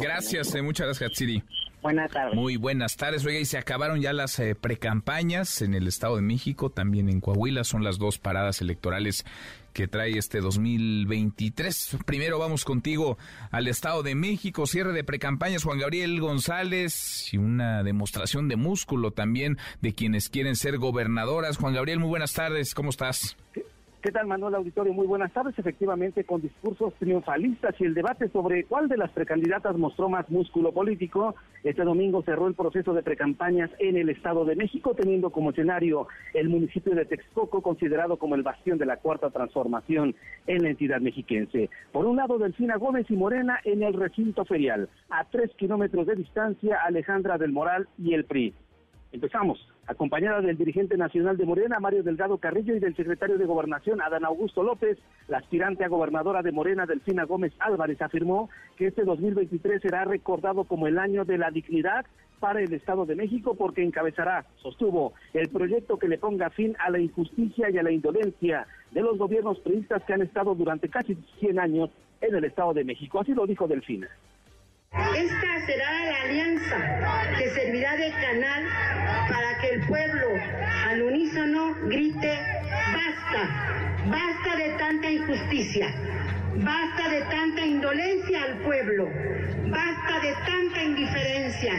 Gracias, 0.00 0.54
eh, 0.54 0.62
muchas 0.62 0.86
gracias, 0.86 1.10
Hatsiri. 1.10 1.42
Buenas 1.84 2.10
tardes. 2.10 2.34
Muy 2.34 2.56
buenas 2.56 2.96
tardes. 2.96 3.26
Oiga, 3.26 3.38
y 3.38 3.44
se 3.44 3.58
acabaron 3.58 4.00
ya 4.00 4.14
las 4.14 4.38
eh, 4.38 4.54
precampañas 4.54 5.60
en 5.60 5.74
el 5.74 5.86
Estado 5.86 6.16
de 6.16 6.22
México, 6.22 6.70
también 6.70 7.10
en 7.10 7.20
Coahuila. 7.20 7.62
Son 7.62 7.84
las 7.84 7.98
dos 7.98 8.18
paradas 8.18 8.62
electorales 8.62 9.26
que 9.74 9.86
trae 9.86 10.16
este 10.16 10.40
2023. 10.40 11.98
Primero 12.06 12.38
vamos 12.38 12.64
contigo 12.64 13.18
al 13.50 13.68
Estado 13.68 14.02
de 14.02 14.14
México, 14.14 14.66
cierre 14.66 14.94
de 14.94 15.04
precampañas, 15.04 15.64
Juan 15.64 15.78
Gabriel 15.78 16.18
González, 16.22 17.34
y 17.34 17.36
una 17.36 17.82
demostración 17.82 18.48
de 18.48 18.56
músculo 18.56 19.10
también 19.10 19.58
de 19.82 19.92
quienes 19.92 20.30
quieren 20.30 20.56
ser 20.56 20.78
gobernadoras. 20.78 21.58
Juan 21.58 21.74
Gabriel, 21.74 21.98
muy 21.98 22.08
buenas 22.08 22.32
tardes, 22.32 22.74
¿cómo 22.74 22.88
estás? 22.88 23.36
¿Qué 24.04 24.12
tal, 24.12 24.26
Manuel 24.26 24.56
Auditorio? 24.56 24.92
Muy 24.92 25.06
buenas 25.06 25.32
tardes. 25.32 25.58
Efectivamente, 25.58 26.24
con 26.24 26.42
discursos 26.42 26.92
triunfalistas 26.98 27.74
y 27.80 27.84
el 27.84 27.94
debate 27.94 28.28
sobre 28.28 28.64
cuál 28.64 28.86
de 28.86 28.98
las 28.98 29.10
precandidatas 29.12 29.78
mostró 29.78 30.10
más 30.10 30.28
músculo 30.28 30.72
político, 30.72 31.34
este 31.62 31.84
domingo 31.84 32.22
cerró 32.22 32.46
el 32.46 32.52
proceso 32.52 32.92
de 32.92 33.02
precampañas 33.02 33.70
en 33.78 33.96
el 33.96 34.10
Estado 34.10 34.44
de 34.44 34.56
México, 34.56 34.94
teniendo 34.94 35.30
como 35.30 35.52
escenario 35.52 36.06
el 36.34 36.50
municipio 36.50 36.94
de 36.94 37.06
Texcoco, 37.06 37.62
considerado 37.62 38.18
como 38.18 38.34
el 38.34 38.42
bastión 38.42 38.76
de 38.76 38.84
la 38.84 38.98
cuarta 38.98 39.30
transformación 39.30 40.14
en 40.46 40.62
la 40.62 40.68
entidad 40.68 41.00
mexiquense. 41.00 41.70
Por 41.90 42.04
un 42.04 42.16
lado, 42.16 42.36
Delfina 42.36 42.76
Gómez 42.76 43.10
y 43.10 43.16
Morena 43.16 43.60
en 43.64 43.82
el 43.82 43.94
recinto 43.94 44.44
ferial. 44.44 44.90
A 45.08 45.24
tres 45.24 45.50
kilómetros 45.56 46.06
de 46.06 46.16
distancia, 46.16 46.76
Alejandra 46.84 47.38
del 47.38 47.52
Moral 47.52 47.88
y 47.96 48.12
el 48.12 48.26
PRI. 48.26 48.52
Empezamos, 49.12 49.66
acompañada 49.86 50.40
del 50.40 50.56
dirigente 50.56 50.96
nacional 50.96 51.36
de 51.36 51.44
Morena, 51.44 51.80
Mario 51.80 52.02
Delgado 52.02 52.38
Carrillo, 52.38 52.74
y 52.74 52.80
del 52.80 52.96
secretario 52.96 53.38
de 53.38 53.44
Gobernación, 53.44 54.00
Adán 54.00 54.24
Augusto 54.24 54.62
López, 54.62 54.98
la 55.28 55.38
aspirante 55.38 55.84
a 55.84 55.88
gobernadora 55.88 56.42
de 56.42 56.52
Morena, 56.52 56.86
Delfina 56.86 57.24
Gómez 57.24 57.52
Álvarez, 57.58 58.00
afirmó 58.00 58.50
que 58.76 58.86
este 58.88 59.04
2023 59.04 59.82
será 59.82 60.04
recordado 60.04 60.64
como 60.64 60.86
el 60.86 60.98
año 60.98 61.24
de 61.24 61.38
la 61.38 61.50
dignidad 61.50 62.06
para 62.40 62.60
el 62.60 62.72
Estado 62.72 63.06
de 63.06 63.16
México 63.16 63.54
porque 63.54 63.82
encabezará, 63.82 64.44
sostuvo, 64.56 65.14
el 65.32 65.48
proyecto 65.48 65.98
que 65.98 66.08
le 66.08 66.18
ponga 66.18 66.50
fin 66.50 66.76
a 66.78 66.90
la 66.90 66.98
injusticia 66.98 67.70
y 67.70 67.78
a 67.78 67.82
la 67.82 67.90
indolencia 67.90 68.66
de 68.90 69.00
los 69.00 69.16
gobiernos 69.16 69.58
priistas 69.60 70.02
que 70.04 70.12
han 70.12 70.22
estado 70.22 70.54
durante 70.54 70.88
casi 70.88 71.16
100 71.40 71.58
años 71.58 71.90
en 72.20 72.34
el 72.34 72.44
Estado 72.44 72.74
de 72.74 72.84
México. 72.84 73.20
Así 73.20 73.32
lo 73.34 73.46
dijo 73.46 73.66
Delfina. 73.66 74.08
Esta 74.94 75.66
será 75.66 76.04
la 76.04 76.22
alianza 76.22 77.36
que 77.36 77.50
servirá 77.50 77.96
de 77.96 78.12
canal 78.12 78.64
para 79.28 79.58
que 79.58 79.68
el 79.70 79.80
pueblo 79.86 80.28
al 80.88 81.02
unísono 81.02 81.74
grite 81.86 82.38
basta, 82.92 84.06
basta 84.06 84.56
de 84.56 84.68
tanta 84.78 85.10
injusticia, 85.10 85.88
basta 86.56 87.08
de 87.08 87.22
tanta 87.22 87.66
indolencia 87.66 88.44
al 88.44 88.58
pueblo, 88.58 89.10
basta 89.66 90.20
de 90.20 90.32
tanta 90.46 90.82
indiferencia, 90.82 91.72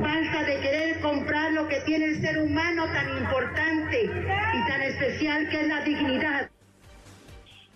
basta 0.00 0.44
de 0.44 0.60
querer 0.60 1.00
comprar 1.00 1.52
lo 1.52 1.68
que 1.68 1.80
tiene 1.80 2.06
el 2.06 2.20
ser 2.22 2.38
humano 2.38 2.86
tan 2.86 3.10
importante 3.18 4.04
y 4.04 4.68
tan 4.68 4.82
especial 4.82 5.48
que 5.50 5.60
es 5.60 5.68
la 5.68 5.82
dignidad. 5.82 6.50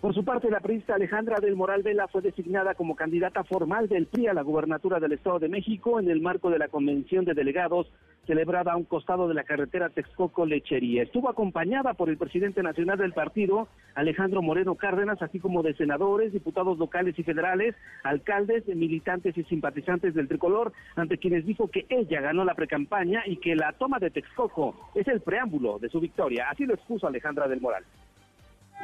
Por 0.02 0.14
su 0.14 0.24
parte, 0.24 0.50
la 0.50 0.58
periodista 0.58 0.96
Alejandra 0.96 1.38
del 1.38 1.54
Moral 1.54 1.84
Vela 1.84 2.08
fue 2.08 2.22
designada 2.22 2.74
como 2.74 2.96
candidata 2.96 3.44
formal 3.44 3.88
del 3.88 4.08
PRI 4.08 4.26
a 4.26 4.34
la 4.34 4.42
gubernatura 4.42 4.98
del 4.98 5.12
Estado 5.12 5.38
de 5.38 5.48
México 5.48 6.00
en 6.00 6.10
el 6.10 6.20
marco 6.20 6.50
de 6.50 6.58
la 6.58 6.66
convención 6.66 7.24
de 7.24 7.34
delegados 7.34 7.86
celebrada 8.26 8.72
a 8.72 8.76
un 8.76 8.82
costado 8.82 9.28
de 9.28 9.34
la 9.34 9.44
carretera 9.44 9.90
Texcoco-Lechería. 9.90 11.04
Estuvo 11.04 11.30
acompañada 11.30 11.94
por 11.94 12.08
el 12.08 12.18
presidente 12.18 12.64
nacional 12.64 12.98
del 12.98 13.12
partido, 13.12 13.68
Alejandro 13.94 14.42
Moreno 14.42 14.74
Cárdenas, 14.74 15.22
así 15.22 15.38
como 15.38 15.62
de 15.62 15.74
senadores, 15.74 16.32
diputados 16.32 16.78
locales 16.78 17.16
y 17.16 17.22
federales, 17.22 17.76
alcaldes, 18.02 18.66
militantes 18.66 19.38
y 19.38 19.44
simpatizantes 19.44 20.14
del 20.14 20.26
tricolor, 20.26 20.72
ante 20.96 21.18
quienes 21.18 21.46
dijo 21.46 21.68
que 21.68 21.86
ella 21.88 22.20
ganó 22.20 22.44
la 22.44 22.56
precampaña 22.56 23.22
y 23.24 23.36
que 23.36 23.54
la 23.54 23.72
toma 23.74 24.00
de 24.00 24.10
Texcoco 24.10 24.74
es 24.96 25.06
el 25.06 25.20
preámbulo 25.20 25.78
de 25.78 25.90
su 25.90 26.00
victoria. 26.00 26.48
Así 26.50 26.66
lo 26.66 26.74
expuso 26.74 27.06
Alejandra 27.06 27.46
del 27.46 27.60
Moral. 27.60 27.84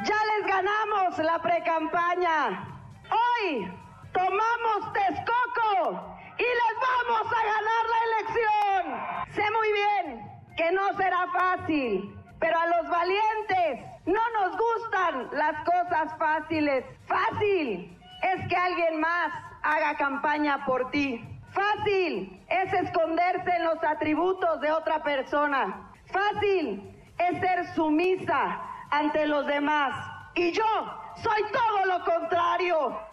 Ya 0.04 0.14
les 0.14 0.46
ganamos 0.46 1.18
la 1.18 1.42
precampaña. 1.42 2.64
Hoy 3.10 3.68
tomamos 4.12 4.92
Texcoco 4.92 6.16
y 6.38 6.42
les 6.42 6.74
vamos 6.80 7.32
a 7.32 7.42
ganar 7.52 7.84
la 7.94 8.00
elección. 8.08 9.34
Sé 9.34 9.42
muy 9.50 9.72
bien 9.72 10.40
que 10.56 10.70
no 10.70 10.96
será 10.96 11.26
fácil, 11.32 12.16
pero 12.38 12.56
a 12.60 12.66
los 12.68 12.88
valientes 12.88 13.86
no 14.06 14.20
nos 14.34 14.56
gustan 14.56 15.30
las 15.32 15.64
cosas 15.64 16.16
fáciles. 16.16 16.84
Fácil 17.06 17.98
es 18.22 18.48
que 18.48 18.56
alguien 18.56 19.00
más 19.00 19.32
haga 19.64 19.96
campaña 19.96 20.64
por 20.64 20.92
ti. 20.92 21.28
Fácil 21.50 22.40
es 22.48 22.72
esconderse 22.72 23.50
en 23.50 23.64
los 23.64 23.82
atributos 23.82 24.60
de 24.60 24.70
otra 24.70 25.02
persona. 25.02 25.90
Fácil 26.06 26.94
es 27.18 27.40
ser 27.40 27.66
sumisa 27.74 28.67
ante 28.90 29.26
los 29.26 29.46
demás. 29.46 29.94
Y 30.34 30.52
yo 30.52 30.64
soy 31.22 31.42
todo 31.52 31.84
lo 31.86 32.04
contrario. 32.04 33.07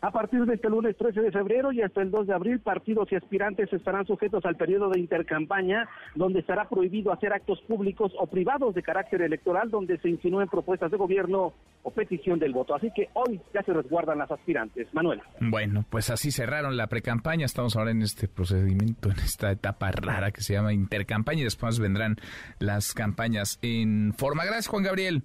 A 0.00 0.12
partir 0.12 0.44
de 0.44 0.54
este 0.54 0.70
lunes 0.70 0.96
13 0.96 1.22
de 1.22 1.32
febrero 1.32 1.72
y 1.72 1.82
hasta 1.82 2.02
el 2.02 2.12
2 2.12 2.28
de 2.28 2.34
abril, 2.34 2.60
partidos 2.60 3.10
y 3.10 3.16
aspirantes 3.16 3.72
estarán 3.72 4.06
sujetos 4.06 4.44
al 4.44 4.56
periodo 4.56 4.90
de 4.90 5.00
intercampaña, 5.00 5.88
donde 6.14 6.38
estará 6.38 6.68
prohibido 6.68 7.12
hacer 7.12 7.32
actos 7.32 7.60
públicos 7.62 8.12
o 8.18 8.28
privados 8.28 8.74
de 8.76 8.82
carácter 8.82 9.22
electoral, 9.22 9.70
donde 9.70 9.98
se 9.98 10.08
insinúen 10.08 10.48
propuestas 10.48 10.92
de 10.92 10.96
gobierno 10.96 11.52
o 11.82 11.90
petición 11.90 12.38
del 12.38 12.52
voto. 12.52 12.76
Así 12.76 12.92
que 12.94 13.08
hoy 13.14 13.40
ya 13.52 13.62
se 13.62 13.72
resguardan 13.72 14.18
las 14.18 14.30
aspirantes. 14.30 14.86
Manuel. 14.92 15.20
Bueno, 15.40 15.84
pues 15.90 16.10
así 16.10 16.30
cerraron 16.30 16.76
la 16.76 16.86
precampaña. 16.86 17.44
Estamos 17.44 17.76
ahora 17.76 17.90
en 17.90 18.02
este 18.02 18.28
procedimiento, 18.28 19.10
en 19.10 19.18
esta 19.18 19.50
etapa 19.50 19.90
rara 19.90 20.30
que 20.30 20.42
se 20.42 20.52
llama 20.52 20.72
intercampaña 20.72 21.40
y 21.40 21.44
después 21.44 21.80
vendrán 21.80 22.16
las 22.60 22.94
campañas 22.94 23.58
en 23.62 24.14
forma. 24.16 24.44
Gracias, 24.44 24.68
Juan 24.68 24.84
Gabriel. 24.84 25.24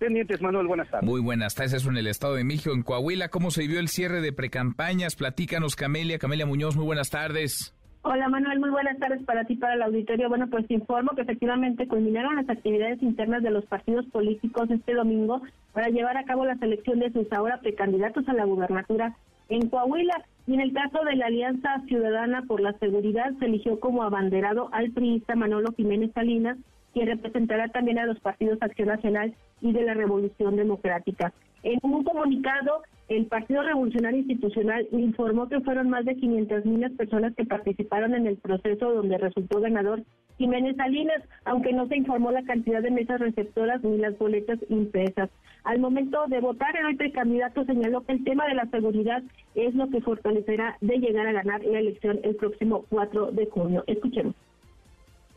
Pendientes, 0.00 0.40
Manuel, 0.40 0.66
buenas 0.66 0.88
tardes. 0.88 1.06
Muy 1.06 1.20
buenas 1.20 1.54
tardes, 1.54 1.74
eso 1.74 1.90
en 1.90 1.98
el 1.98 2.06
Estado 2.06 2.34
de 2.34 2.42
México, 2.42 2.74
en 2.74 2.82
Coahuila. 2.82 3.28
¿Cómo 3.28 3.50
se 3.50 3.66
vio 3.66 3.78
el 3.78 3.88
cierre 3.88 4.22
de 4.22 4.32
precampañas? 4.32 5.14
Platícanos, 5.14 5.76
Camelia. 5.76 6.18
Camelia 6.18 6.46
Muñoz, 6.46 6.74
muy 6.74 6.86
buenas 6.86 7.10
tardes. 7.10 7.76
Hola 8.00 8.30
Manuel, 8.30 8.60
muy 8.60 8.70
buenas 8.70 8.98
tardes 8.98 9.22
para 9.24 9.44
ti, 9.44 9.56
para 9.56 9.74
el 9.74 9.82
auditorio. 9.82 10.30
Bueno, 10.30 10.48
pues 10.48 10.66
te 10.66 10.72
informo 10.72 11.10
que 11.14 11.20
efectivamente 11.20 11.86
culminaron 11.86 12.36
las 12.36 12.48
actividades 12.48 13.02
internas 13.02 13.42
de 13.42 13.50
los 13.50 13.66
partidos 13.66 14.06
políticos 14.06 14.70
este 14.70 14.94
domingo 14.94 15.42
para 15.74 15.90
llevar 15.90 16.16
a 16.16 16.24
cabo 16.24 16.46
la 16.46 16.56
selección 16.56 16.98
de 16.98 17.12
sus 17.12 17.30
ahora 17.30 17.60
precandidatos 17.60 18.26
a 18.26 18.32
la 18.32 18.46
gubernatura 18.46 19.14
en 19.50 19.68
Coahuila. 19.68 20.24
Y 20.46 20.54
en 20.54 20.60
el 20.62 20.72
caso 20.72 21.04
de 21.04 21.16
la 21.16 21.26
Alianza 21.26 21.82
Ciudadana 21.88 22.42
por 22.48 22.62
la 22.62 22.72
Seguridad, 22.78 23.32
se 23.38 23.44
eligió 23.44 23.78
como 23.78 24.02
abanderado 24.02 24.70
al 24.72 24.92
priista 24.92 25.36
Manolo 25.36 25.74
Jiménez 25.76 26.10
Salinas, 26.14 26.56
quien 26.92 27.06
representará 27.06 27.68
también 27.68 27.98
a 27.98 28.06
los 28.06 28.20
partidos 28.20 28.58
Acción 28.60 28.88
Nacional 28.88 29.34
y 29.60 29.72
de 29.72 29.82
la 29.82 29.94
Revolución 29.94 30.56
Democrática. 30.56 31.32
En 31.62 31.78
un 31.82 32.04
comunicado, 32.04 32.82
el 33.08 33.26
Partido 33.26 33.62
Revolucionario 33.62 34.20
Institucional 34.20 34.86
informó 34.92 35.48
que 35.48 35.60
fueron 35.60 35.90
más 35.90 36.04
de 36.04 36.14
500 36.14 36.64
mil 36.64 36.80
las 36.80 36.92
personas 36.92 37.34
que 37.34 37.44
participaron 37.44 38.14
en 38.14 38.26
el 38.26 38.36
proceso 38.36 38.92
donde 38.92 39.18
resultó 39.18 39.60
ganador 39.60 40.02
Jiménez 40.38 40.76
Salinas, 40.76 41.22
aunque 41.44 41.72
no 41.72 41.86
se 41.88 41.96
informó 41.96 42.30
la 42.30 42.44
cantidad 42.44 42.80
de 42.80 42.90
mesas 42.90 43.20
receptoras 43.20 43.82
ni 43.82 43.98
las 43.98 44.16
boletas 44.16 44.58
impresas. 44.68 45.28
Al 45.64 45.80
momento 45.80 46.24
de 46.28 46.40
votar, 46.40 46.74
el 46.76 46.96
precandidato 46.96 47.64
señaló 47.64 48.06
que 48.06 48.12
el 48.12 48.24
tema 48.24 48.46
de 48.46 48.54
la 48.54 48.66
seguridad 48.66 49.22
es 49.54 49.74
lo 49.74 49.90
que 49.90 50.00
fortalecerá 50.00 50.78
de 50.80 50.98
llegar 50.98 51.26
a 51.26 51.32
ganar 51.32 51.62
la 51.64 51.80
elección 51.80 52.20
el 52.22 52.36
próximo 52.36 52.86
4 52.88 53.32
de 53.32 53.46
junio. 53.46 53.84
Escuchemos 53.86 54.34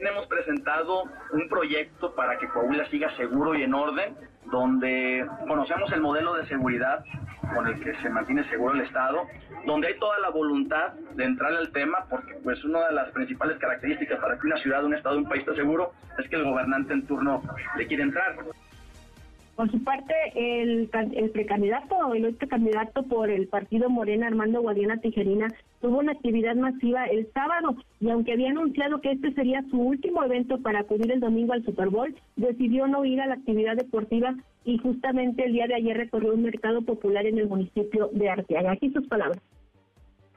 hemos 0.08 0.28
presentado 0.28 1.04
un 1.32 1.48
proyecto 1.50 2.14
para 2.16 2.38
que 2.38 2.48
Coahuila 2.48 2.86
siga 2.90 3.16
seguro 3.16 3.56
y 3.56 3.64
en 3.64 3.74
orden, 3.74 4.16
donde 4.46 5.26
conocemos 5.48 5.92
el 5.92 6.02
modelo 6.02 6.36
de 6.36 6.46
seguridad 6.48 7.04
con 7.54 7.68
el 7.68 7.80
que 7.80 7.94
se 8.02 8.10
mantiene 8.10 8.48
seguro 8.50 8.74
el 8.74 8.82
Estado, 8.82 9.24
donde 9.66 9.88
hay 9.88 10.00
toda 10.00 10.20
la 10.20 10.30
voluntad 10.30 10.94
de 11.16 11.24
entrar 11.24 11.54
al 11.54 11.72
tema, 11.72 12.06
porque 12.10 12.36
pues 12.44 12.64
una 12.64 12.88
de 12.88 12.94
las 12.94 13.10
principales 13.12 13.58
características 13.60 14.20
para 14.20 14.38
que 14.38 14.48
una 14.48 14.58
ciudad, 14.58 14.84
un 14.84 14.94
Estado, 14.94 15.18
un 15.18 15.28
país 15.28 15.42
esté 15.42 15.56
seguro 15.56 15.94
es 16.18 16.30
que 16.30 16.36
el 16.36 16.44
gobernante 16.44 16.94
en 16.94 17.06
turno 17.06 17.42
le 17.78 17.88
quiere 17.88 18.04
entrar. 18.04 18.36
Por 19.56 19.70
su 19.70 19.84
parte, 19.84 20.14
el, 20.36 20.90
el 21.14 21.30
precandidato, 21.30 22.16
el 22.16 22.26
otro 22.26 22.48
candidato 22.48 23.04
por 23.04 23.30
el 23.30 23.48
partido 23.48 23.88
Morena, 23.88 24.26
Armando 24.26 24.62
Guadiana 24.62 24.98
Tijerina, 24.98 25.48
tuvo 25.80 26.00
una 26.00 26.14
actividad 26.14 26.56
masiva 26.56 27.06
el 27.06 27.32
sábado 27.34 27.76
y 28.00 28.10
aunque 28.10 28.34
había 28.34 28.50
anunciado 28.50 29.00
que 29.00 29.12
este 29.12 29.32
sería 29.34 29.64
su 29.70 29.80
último 29.80 30.24
evento 30.24 30.58
para 30.60 30.80
acudir 30.80 31.12
el 31.12 31.20
domingo 31.20 31.54
al 31.54 31.64
Super 31.64 31.90
Bowl, 31.90 32.16
decidió 32.36 32.88
no 32.88 33.06
ir 33.06 33.22
a 33.22 33.28
la 33.28 33.36
actividad 33.36 33.76
deportiva 33.76 34.34
y 34.66 34.80
justamente 34.80 35.46
el 35.46 35.54
día 35.54 35.68
de 35.68 35.76
ayer 35.76 35.98
recorrió 35.98 36.34
un 36.34 36.44
mercado 36.44 36.82
popular 36.82 37.26
en 37.28 37.38
el 37.38 37.48
municipio 37.48 38.10
de 38.12 38.30
Arteaga. 38.30 38.72
Aquí 38.72 38.90
sus 38.92 39.08
palabras. 39.08 39.42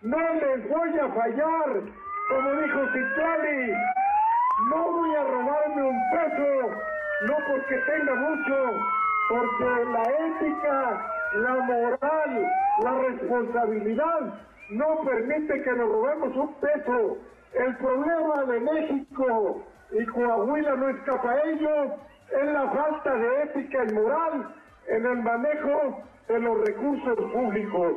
No 0.03 0.19
les 0.19 0.69
voy 0.69 0.91
a 0.99 1.09
fallar, 1.09 1.83
como 2.29 2.53
dijo 2.61 2.81
Citlali, 2.93 3.73
no 4.71 4.93
voy 4.93 5.11
a 5.15 5.23
robarme 5.25 5.83
un 5.83 6.01
peso, 6.11 6.71
no 7.29 7.35
porque 7.49 7.77
tenga 7.87 8.15
mucho, 8.15 8.79
porque 9.29 9.65
la 9.93 10.03
ética, 10.03 11.13
la 11.35 11.55
moral, 11.55 12.47
la 12.83 12.99
responsabilidad 12.99 14.35
no 14.71 15.01
permite 15.05 15.63
que 15.63 15.73
nos 15.73 15.89
robemos 15.89 16.37
un 16.37 16.55
peso. 16.55 17.19
El 17.55 17.77
problema 17.77 18.45
de 18.45 18.61
México 18.61 19.65
y 19.93 20.05
Coahuila 20.07 20.77
no 20.77 20.89
escapa 20.91 21.33
a 21.33 21.51
ello, 21.51 21.85
es 22.31 22.53
la 22.53 22.71
falta 22.71 23.15
de 23.15 23.43
ética 23.45 23.85
y 23.89 23.95
moral 23.95 24.55
en 24.89 25.07
el 25.07 25.23
manejo 25.23 26.03
de 26.29 26.41
los 26.41 26.67
recursos 26.67 27.33
públicos. 27.33 27.95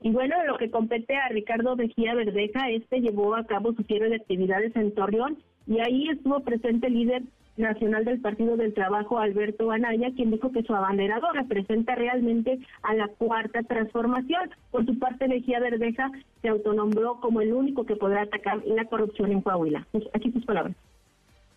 Y 0.00 0.10
bueno, 0.10 0.36
lo 0.44 0.58
que 0.58 0.70
compete 0.70 1.16
a 1.16 1.28
Ricardo 1.28 1.76
Mejía 1.76 2.14
Verdeja, 2.14 2.68
este 2.70 3.00
llevó 3.00 3.34
a 3.34 3.46
cabo 3.46 3.72
su 3.72 3.82
cierre 3.84 4.10
de 4.10 4.16
actividades 4.16 4.76
en 4.76 4.94
Torreón 4.94 5.38
y 5.66 5.80
ahí 5.80 6.10
estuvo 6.10 6.40
presente 6.40 6.88
el 6.88 6.94
líder 6.94 7.22
nacional 7.56 8.04
del 8.04 8.20
Partido 8.20 8.56
del 8.56 8.74
Trabajo, 8.74 9.18
Alberto 9.18 9.70
Anaya, 9.70 10.10
quien 10.14 10.30
dijo 10.30 10.50
que 10.52 10.62
su 10.62 10.74
abanderado 10.74 11.30
representa 11.32 11.94
realmente 11.94 12.58
a 12.82 12.94
la 12.94 13.08
cuarta 13.08 13.62
transformación. 13.62 14.50
Por 14.70 14.84
su 14.84 14.98
parte, 14.98 15.28
Mejía 15.28 15.60
Verdeja 15.60 16.10
se 16.42 16.48
autonombró 16.48 17.20
como 17.20 17.40
el 17.40 17.52
único 17.52 17.86
que 17.86 17.96
podrá 17.96 18.22
atacar 18.22 18.62
la 18.64 18.84
corrupción 18.86 19.32
en 19.32 19.40
Coahuila. 19.40 19.86
Pues, 19.92 20.04
aquí 20.12 20.32
sus 20.32 20.44
palabras. 20.44 20.76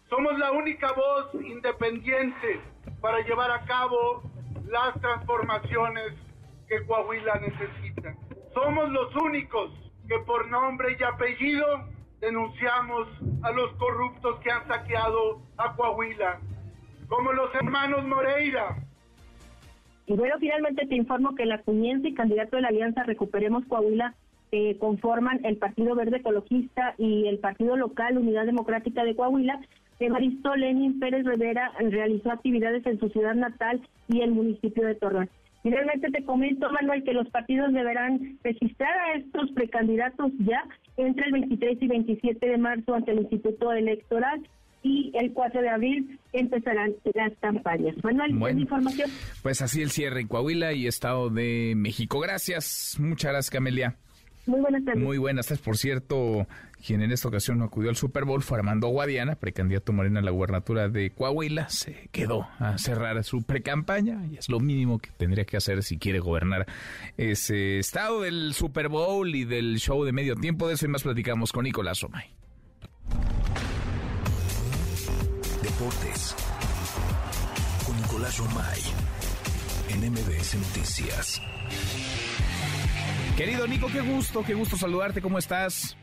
Somos 0.10 0.38
la 0.40 0.52
única 0.52 0.94
voz 0.94 1.44
independiente 1.45 2.61
para 3.02 3.19
llevar 3.26 3.52
a 3.52 3.65
cabo 3.65 4.24
las 4.69 4.99
transformaciones 5.02 6.14
que 6.68 6.86
Coahuila 6.86 7.40
necesita. 7.40 8.15
Somos 8.53 8.90
los 8.90 9.15
únicos 9.15 9.72
que 10.07 10.18
por 10.19 10.48
nombre 10.49 10.95
y 10.98 11.03
apellido 11.03 11.65
denunciamos 12.19 13.07
a 13.44 13.52
los 13.52 13.72
corruptos 13.73 14.39
que 14.39 14.52
han 14.52 14.68
saqueado 14.68 15.41
a 15.57 15.76
Coahuila, 15.76 16.39
como 17.07 17.34
los 17.34 17.53
hermanos 17.56 18.06
Moreira. 18.06 18.77
Y 20.06 20.14
bueno, 20.14 20.35
finalmente 20.39 20.85
te 20.88 20.95
informo 20.95 21.35
que 21.35 21.45
la 21.45 21.61
cuñense 21.61 22.10
y 22.10 22.14
candidato 22.14 22.56
de 22.56 22.61
la 22.61 22.69
Alianza 22.69 23.03
Recuperemos 23.03 23.65
Coahuila 23.65 24.15
eh, 24.52 24.77
conforman 24.80 25.44
el 25.44 25.57
Partido 25.57 25.95
Verde 25.95 26.18
Ecologista 26.18 26.95
y 26.98 27.27
el 27.27 27.39
Partido 27.39 27.76
Local 27.76 28.18
Unidad 28.18 28.45
Democrática 28.45 29.03
de 29.03 29.15
Coahuila. 29.15 29.60
Evaristo 29.99 30.56
Lenin 30.56 30.99
Pérez 30.99 31.26
Rivera 31.26 31.73
realizó 31.80 32.31
actividades 32.31 32.85
en 32.85 32.99
su 32.99 33.10
ciudad 33.10 33.35
natal 33.35 33.81
y 34.07 34.22
el 34.22 34.31
municipio 34.31 34.85
de 34.85 34.95
Torreón. 34.95 35.30
Finalmente 35.63 36.09
te 36.11 36.23
comento, 36.23 36.69
Manuel, 36.71 37.03
que 37.03 37.13
los 37.13 37.29
partidos 37.29 37.73
deberán 37.73 38.38
registrar 38.43 38.97
a 38.97 39.13
estos 39.17 39.51
precandidatos 39.51 40.31
ya 40.39 40.63
entre 40.97 41.25
el 41.25 41.31
23 41.34 41.77
y 41.81 41.88
27 41.88 42.47
de 42.47 42.57
marzo 42.57 42.95
ante 42.95 43.11
el 43.11 43.19
Instituto 43.19 43.73
Electoral 43.73 44.41
y 44.84 45.11
el 45.15 45.34
4 45.34 45.61
de 45.61 45.69
abril 45.69 46.19
empezarán 46.34 46.93
las 47.13 47.34
campañas. 47.39 47.95
Manuel, 48.03 48.35
bueno, 48.35 48.59
información? 48.61 49.09
Pues 49.43 49.61
así 49.61 49.81
el 49.81 49.91
cierre 49.91 50.21
en 50.21 50.27
Coahuila 50.27 50.73
y 50.73 50.88
Estado 50.88 51.29
de 51.29 51.73
México. 51.75 52.19
Gracias, 52.19 52.97
muchas 52.99 53.31
gracias, 53.31 53.49
Camelia. 53.49 53.97
Muy 54.48 54.61
buenas 54.61 54.84
tardes. 54.86 55.03
Muy 55.03 55.18
buenas 55.18 55.48
tardes. 55.48 55.61
Por 55.61 55.78
cierto, 55.78 56.48
quien 56.86 57.02
en 57.02 57.11
esta 57.11 57.28
ocasión 57.28 57.60
no 57.60 57.65
acudió 57.65 57.90
al 57.90 57.98
Super 57.98 58.24
Bowl 58.24 58.41
fue 58.41 58.57
Armando 58.57 58.88
Guadiana, 58.88 59.36
precandidato 59.36 59.91
morena 59.91 60.22
a 60.22 60.24
la 60.24 60.32
gubernatura 60.32 60.88
de 60.88 61.11
Coahuila. 61.11 61.68
Se 61.69 62.07
quedó 62.14 62.48
a 62.57 62.78
cerrar 62.78 63.22
su 63.26 63.44
precampaña 63.44 64.26
y 64.32 64.38
es 64.38 64.48
lo 64.48 64.61
mínimo 64.61 64.99
que 64.99 65.11
tendría 65.11 65.44
que 65.44 65.57
hacer 65.57 65.84
si 65.84 65.98
quiere 65.98 66.19
gobernar 66.19 66.65
ese 67.18 67.78
estado 67.78 68.22
del 68.22 68.53
Super 68.53 68.88
Bowl 68.88 69.36
y 69.36 69.44
del 69.44 69.80
show 69.80 70.06
de 70.06 70.14
medio 70.14 70.36
tiempo. 70.36 70.69
De 70.69 70.76
eso 70.76 70.86
y 70.86 70.90
más 70.90 71.03
platicamos 71.03 71.52
con 71.52 71.65
Nicolás 71.65 71.99
Romay. 71.99 72.30
Deportes 75.61 76.36
con 77.86 77.98
Nicolás 77.98 78.38
Romay 78.38 78.82
en 79.90 80.10
MBS 80.10 80.56
Noticias. 80.56 81.41
Querido 83.38 83.68
Nico, 83.68 83.88
qué 83.93 84.01
gusto, 84.01 84.43
qué 84.43 84.55
gusto 84.55 84.77
saludarte, 84.77 85.22
¿cómo 85.22 85.38
estás? 85.38 85.95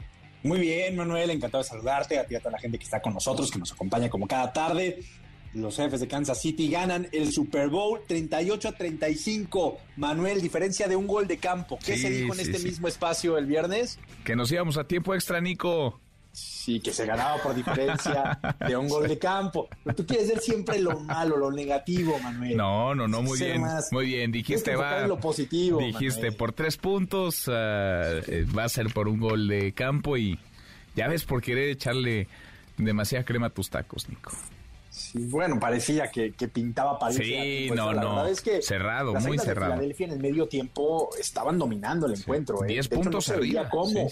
Muy 0.44 0.60
bien, 0.60 0.94
Manuel, 0.94 1.30
encantado 1.30 1.64
de 1.64 1.68
saludarte, 1.68 2.16
a 2.16 2.24
ti 2.24 2.34
y 2.34 2.36
a 2.36 2.38
toda 2.38 2.52
la 2.52 2.60
gente 2.60 2.78
que 2.78 2.84
está 2.84 3.02
con 3.02 3.12
nosotros, 3.12 3.50
que 3.50 3.58
nos 3.58 3.72
acompaña 3.72 4.08
como 4.08 4.28
cada 4.28 4.52
tarde. 4.52 5.00
Los 5.52 5.74
jefes 5.74 5.98
de 5.98 6.06
Kansas 6.06 6.40
City 6.40 6.68
ganan 6.68 7.08
el 7.10 7.32
Super 7.32 7.70
Bowl 7.70 8.02
38 8.06 8.68
a 8.68 8.72
35. 8.72 9.78
Manuel, 9.96 10.42
diferencia 10.42 10.86
de 10.86 10.94
un 10.94 11.08
gol 11.08 11.26
de 11.26 11.38
campo. 11.38 11.76
¿Qué 11.84 11.96
se 11.96 12.08
dijo 12.08 12.34
en 12.34 12.38
este 12.38 12.60
mismo 12.60 12.86
espacio 12.86 13.36
el 13.36 13.46
viernes? 13.46 13.98
Que 14.22 14.36
nos 14.36 14.52
íbamos 14.52 14.78
a 14.78 14.86
tiempo 14.86 15.12
extra, 15.12 15.40
Nico. 15.40 16.00
Sí, 16.34 16.80
que 16.80 16.92
se 16.92 17.06
ganaba 17.06 17.40
por 17.40 17.54
diferencia 17.54 18.38
de 18.66 18.76
un 18.76 18.88
gol 18.88 19.06
de 19.06 19.18
campo. 19.18 19.68
Pero 19.84 19.94
tú 19.94 20.04
quieres 20.04 20.28
ver 20.28 20.40
siempre 20.40 20.80
lo 20.80 20.98
malo, 20.98 21.36
lo 21.36 21.52
negativo, 21.52 22.18
Manuel. 22.18 22.56
No, 22.56 22.92
no, 22.92 23.06
no, 23.06 23.22
muy 23.22 23.38
bien. 23.38 23.62
muy 23.92 24.06
bien, 24.06 24.32
dijiste 24.32 24.74
va. 24.74 25.06
lo 25.06 25.20
positivo. 25.20 25.78
Dijiste 25.78 26.32
por 26.32 26.52
tres 26.52 26.76
puntos, 26.76 27.48
ah, 27.48 28.18
eh, 28.26 28.46
va 28.46 28.64
a 28.64 28.68
ser 28.68 28.92
por 28.92 29.06
un 29.06 29.20
gol 29.20 29.46
de 29.46 29.72
campo 29.72 30.16
y 30.16 30.36
ya 30.96 31.06
ves 31.06 31.24
por 31.24 31.40
querer 31.40 31.68
echarle 31.68 32.26
demasiada 32.78 33.24
crema 33.24 33.46
a 33.46 33.50
tus 33.50 33.70
tacos, 33.70 34.08
Nico. 34.08 34.32
Sí, 34.94 35.26
bueno, 35.26 35.58
parecía 35.58 36.08
que, 36.08 36.30
pintaba 36.48 37.00
para 37.00 37.12
Sí, 37.12 37.68
no, 37.74 37.92
la 37.92 38.00
no. 38.00 38.14
Verdad 38.14 38.30
es 38.30 38.40
que 38.40 38.62
cerrado, 38.62 39.14
muy 39.14 39.38
cerrado. 39.38 39.72
De 39.72 39.76
Filadelfia 39.78 40.06
en 40.06 40.12
el 40.12 40.20
medio 40.20 40.46
tiempo 40.46 41.10
estaban 41.18 41.58
dominando 41.58 42.06
el 42.06 42.14
encuentro. 42.14 42.62
¿eh? 42.62 42.68
Diez 42.68 42.86
puntos 42.86 43.12
no 43.12 43.20
se 43.20 43.36
Veía 43.36 43.68
cómo, 43.68 44.08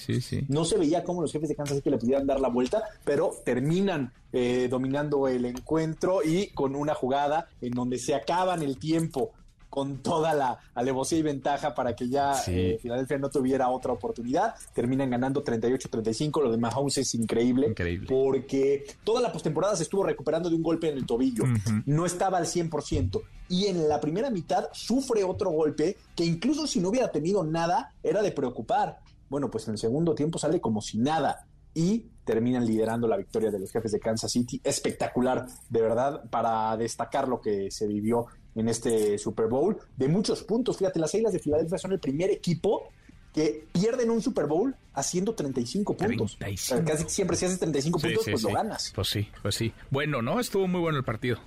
no 0.49 0.65
se 0.65 0.79
veía 0.79 1.05
cómo 1.05 1.23
los 1.23 1.31
jefes 1.31 1.51
de 1.51 1.55
Kansas 1.55 1.77
City 1.77 1.91
le 1.91 1.99
pudieran 1.99 2.27
dar 2.27 2.41
la 2.41 2.49
vuelta, 2.49 2.83
pero 3.05 3.33
terminan 3.45 4.13
eh, 4.33 4.67
dominando 4.69 5.29
el 5.29 5.45
encuentro 5.45 6.21
y 6.25 6.49
con 6.49 6.75
una 6.75 6.95
jugada 6.95 7.49
en 7.61 7.71
donde 7.73 7.99
se 7.99 8.17
acaban 8.17 8.63
el 8.63 8.79
tiempo 8.79 9.31
con 9.73 10.03
toda 10.03 10.35
la 10.35 10.59
alevosía 10.75 11.17
y 11.17 11.23
ventaja 11.23 11.75
para 11.75 11.97
que 11.97 12.07
ya 12.07 12.35
eh, 12.47 12.79
Filadelfia 12.79 13.17
no 13.17 13.31
tuviera 13.31 13.71
otra 13.71 13.95
oportunidad. 13.95 14.55
Terminan 14.75 15.09
ganando 15.09 15.43
38-35. 15.43 16.43
Lo 16.43 16.51
de 16.51 16.59
Mahomes 16.59 16.99
es 16.99 17.15
increíble, 17.15 17.69
increíble. 17.69 18.07
Porque 18.07 18.85
toda 19.03 19.23
la 19.23 19.33
postemporada 19.33 19.75
se 19.75 19.85
estuvo 19.85 20.05
recuperando 20.05 20.51
de 20.51 20.57
un 20.57 20.63
golpe 20.63 20.91
en 20.91 20.99
el 20.99 21.07
tobillo. 21.07 21.45
No 21.87 22.05
estaba 22.05 22.37
al 22.37 22.45
100%. 22.45 23.23
Y 23.49 23.65
en 23.69 23.89
la 23.89 23.99
primera 23.99 24.29
mitad 24.29 24.69
sufre 24.73 25.25
otro 25.25 25.49
golpe 25.49 25.97
que 26.15 26.27
incluso 26.27 26.67
si 26.67 26.79
no 26.79 26.91
hubiera 26.91 27.11
tenido 27.11 27.43
nada, 27.43 27.95
era 28.03 28.21
de 28.21 28.31
preocupar. 28.31 28.99
Bueno, 29.31 29.51
pues 29.51 29.67
en 29.69 29.73
el 29.73 29.79
segundo 29.79 30.15
tiempo 30.15 30.39
sale 30.39 30.61
como 30.61 30.83
si 30.83 30.99
nada. 30.99 31.47
Y 31.73 32.11
terminan 32.27 32.67
liderando 32.67 33.09
la 33.09 33.17
victoria 33.17 33.51
de 33.51 33.59
los 33.59 33.73
jefes 33.73 33.93
de 33.93 34.01
Kansas 34.01 34.31
City. 34.31 34.61
Espectacular, 34.63 35.47
de 35.71 35.81
verdad, 35.81 36.29
para 36.29 36.77
destacar 36.77 37.27
lo 37.27 37.41
que 37.41 37.71
se 37.71 37.87
vivió 37.87 38.27
en 38.55 38.69
este 38.69 39.19
Super 39.19 39.47
Bowl 39.47 39.79
de 39.97 40.09
muchos 40.09 40.43
puntos. 40.43 40.77
Fíjate, 40.79 40.99
las 40.99 41.15
Águilas 41.15 41.33
de 41.33 41.39
Filadelfia 41.39 41.79
son 41.79 41.93
el 41.93 41.99
primer 41.99 42.31
equipo 42.31 42.91
que 43.35 43.65
pierden 43.73 44.11
un 44.11 44.21
Super 44.21 44.47
Bowl 44.47 44.75
haciendo 44.95 45.35
35 45.35 45.97
puntos. 45.97 46.37
casi 46.85 47.05
siempre 47.09 47.37
si 47.37 47.47
haces 47.47 47.59
35 47.59 47.99
puntos, 47.99 48.25
pues 48.31 48.43
lo 48.43 48.53
ganas. 48.53 48.93
Pues 48.95 49.09
sí, 49.09 49.29
pues 49.41 49.55
sí. 49.55 49.73
Bueno, 49.91 50.21
¿no? 50.21 50.39
Estuvo 50.39 50.69
muy 50.69 50.81
bueno 50.81 50.99
el 50.99 51.05
partido. 51.05 51.39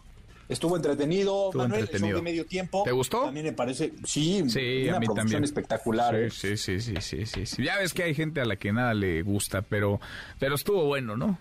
Estuvo 0.47 0.75
entretenido, 0.75 1.51
Manuel, 1.53 1.81
entretenido. 1.81 2.17
de 2.17 2.23
medio 2.23 2.45
tiempo. 2.45 2.83
¿Te 2.83 2.91
gustó? 2.91 3.23
También 3.23 3.47
me 3.47 3.53
parece, 3.53 3.93
sí, 4.03 4.43
sí 4.47 4.83
una 4.87 4.97
a 4.97 4.99
mí 4.99 5.05
producción 5.07 5.15
también. 5.15 5.43
espectacular. 5.43 6.15
¿eh? 6.15 6.29
Sí, 6.29 6.55
sí, 6.55 6.79
sí, 6.79 6.93
sí, 7.01 7.25
sí, 7.25 7.45
sí, 7.45 7.63
Ya 7.63 7.79
ves 7.79 7.93
que 7.93 8.03
hay 8.03 8.13
gente 8.13 8.41
a 8.41 8.45
la 8.45 8.55
que 8.55 8.71
nada 8.71 8.93
le 8.93 9.23
gusta, 9.23 9.63
pero, 9.63 9.99
pero 10.39 10.53
estuvo 10.53 10.85
bueno, 10.85 11.17
¿no? 11.17 11.39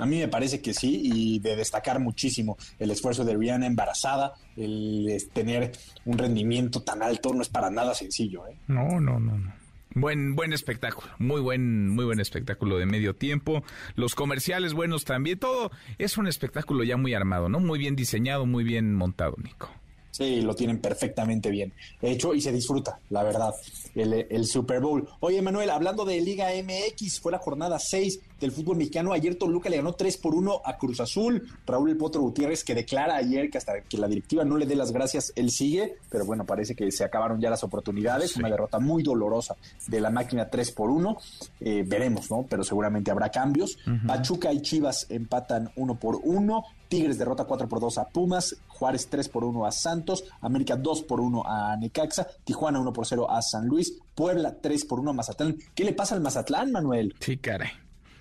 A 0.00 0.06
mí 0.06 0.18
me 0.18 0.28
parece 0.28 0.60
que 0.60 0.74
sí, 0.74 1.00
y 1.04 1.38
de 1.40 1.56
destacar 1.56 2.00
muchísimo 2.00 2.56
el 2.78 2.90
esfuerzo 2.90 3.24
de 3.24 3.36
Rihanna 3.36 3.66
embarazada, 3.66 4.34
el 4.56 5.28
tener 5.32 5.72
un 6.04 6.18
rendimiento 6.18 6.82
tan 6.82 7.02
alto 7.02 7.32
no 7.34 7.42
es 7.42 7.48
para 7.48 7.70
nada 7.70 7.94
sencillo. 7.94 8.46
¿eh? 8.48 8.56
No, 8.66 9.00
no, 9.00 9.20
no, 9.20 9.38
no. 9.38 9.52
Buen, 9.92 10.36
buen 10.36 10.52
espectáculo, 10.52 11.10
muy 11.18 11.40
buen, 11.40 11.88
muy 11.88 12.04
buen 12.04 12.20
espectáculo 12.20 12.78
de 12.78 12.86
medio 12.86 13.16
tiempo. 13.16 13.64
Los 13.96 14.14
comerciales 14.14 14.72
buenos 14.72 15.04
también, 15.04 15.38
todo 15.38 15.72
es 15.98 16.16
un 16.16 16.28
espectáculo 16.28 16.84
ya 16.84 16.96
muy 16.96 17.12
armado, 17.12 17.48
¿no? 17.48 17.58
Muy 17.58 17.78
bien 17.78 17.96
diseñado, 17.96 18.46
muy 18.46 18.62
bien 18.62 18.94
montado, 18.94 19.34
Nico. 19.42 19.68
Sí, 20.10 20.40
lo 20.40 20.54
tienen 20.54 20.80
perfectamente 20.80 21.50
bien 21.50 21.72
hecho 22.02 22.34
y 22.34 22.40
se 22.40 22.52
disfruta, 22.52 22.98
la 23.10 23.22
verdad, 23.22 23.54
el, 23.94 24.26
el, 24.28 24.46
Super 24.46 24.80
Bowl. 24.80 25.08
Oye, 25.20 25.40
Manuel, 25.40 25.70
hablando 25.70 26.04
de 26.04 26.20
Liga 26.20 26.48
MX, 26.50 27.20
fue 27.20 27.32
la 27.32 27.38
jornada 27.38 27.78
6 27.78 28.20
del 28.40 28.52
fútbol 28.52 28.78
mexicano. 28.78 29.12
Ayer 29.12 29.36
Toluca 29.36 29.68
le 29.68 29.76
ganó 29.76 29.92
3 29.92 30.16
por 30.16 30.34
1 30.34 30.62
a 30.64 30.76
Cruz 30.78 31.00
Azul. 31.00 31.46
Raúl 31.66 31.90
El 31.90 31.96
Potro 31.96 32.22
Gutiérrez 32.22 32.64
que 32.64 32.74
declara 32.74 33.16
ayer 33.16 33.50
que 33.50 33.58
hasta 33.58 33.82
que 33.82 33.98
la 33.98 34.08
directiva 34.08 34.44
no 34.44 34.56
le 34.56 34.66
dé 34.66 34.74
las 34.74 34.92
gracias, 34.92 35.32
él 35.36 35.50
sigue, 35.50 35.96
pero 36.10 36.24
bueno, 36.24 36.44
parece 36.44 36.74
que 36.74 36.90
se 36.90 37.04
acabaron 37.04 37.40
ya 37.40 37.50
las 37.50 37.62
oportunidades. 37.62 38.36
Una 38.36 38.50
derrota 38.50 38.78
muy 38.78 39.02
dolorosa 39.02 39.56
de 39.86 40.00
la 40.00 40.10
máquina 40.10 40.48
3 40.48 40.72
por 40.72 40.90
1. 40.90 41.16
Eh, 41.60 41.84
veremos, 41.86 42.30
¿no? 42.30 42.46
Pero 42.48 42.64
seguramente 42.64 43.10
habrá 43.10 43.30
cambios. 43.30 43.78
Pachuca 44.06 44.52
y 44.52 44.62
Chivas 44.62 45.06
empatan 45.10 45.70
1 45.76 45.94
por 45.98 46.20
1. 46.22 46.64
Tigres 46.90 47.18
derrota 47.18 47.44
4 47.44 47.68
por 47.68 47.78
2 47.78 47.98
a 47.98 48.08
Pumas, 48.08 48.56
Juárez 48.66 49.06
3 49.08 49.28
por 49.28 49.44
1 49.44 49.64
a 49.64 49.70
Santos, 49.70 50.24
América 50.40 50.74
2 50.76 51.02
por 51.04 51.20
1 51.20 51.44
a 51.46 51.76
Necaxa, 51.76 52.26
Tijuana 52.42 52.80
1 52.80 52.92
por 52.92 53.06
0 53.06 53.30
a 53.30 53.40
San 53.40 53.68
Luis, 53.68 53.94
Puebla 54.14 54.56
3 54.60 54.84
por 54.86 54.98
1 54.98 55.10
a 55.10 55.14
Mazatlán. 55.14 55.56
¿Qué 55.74 55.84
le 55.84 55.92
pasa 55.92 56.16
al 56.16 56.20
Mazatlán, 56.20 56.72
Manuel? 56.72 57.14
Sí, 57.20 57.36
caray. 57.36 57.70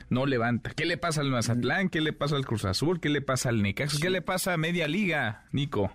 No 0.09 0.27
levanta. 0.27 0.69
¿Qué 0.69 0.85
le 0.85 0.97
pasa 0.97 1.21
al 1.21 1.31
Mazatlán? 1.31 1.89
¿Qué 1.89 1.99
le 1.99 2.13
pasa 2.13 2.35
al 2.35 2.45
Cruz 2.45 2.63
Azul? 2.65 2.99
¿Qué 2.99 3.09
le 3.09 3.21
pasa 3.21 3.49
al 3.49 3.61
Necaxa? 3.63 3.97
¿Qué 3.99 4.11
le 4.11 4.21
pasa 4.21 4.53
a 4.53 4.57
Media 4.57 4.87
Liga, 4.87 5.47
Nico? 5.51 5.91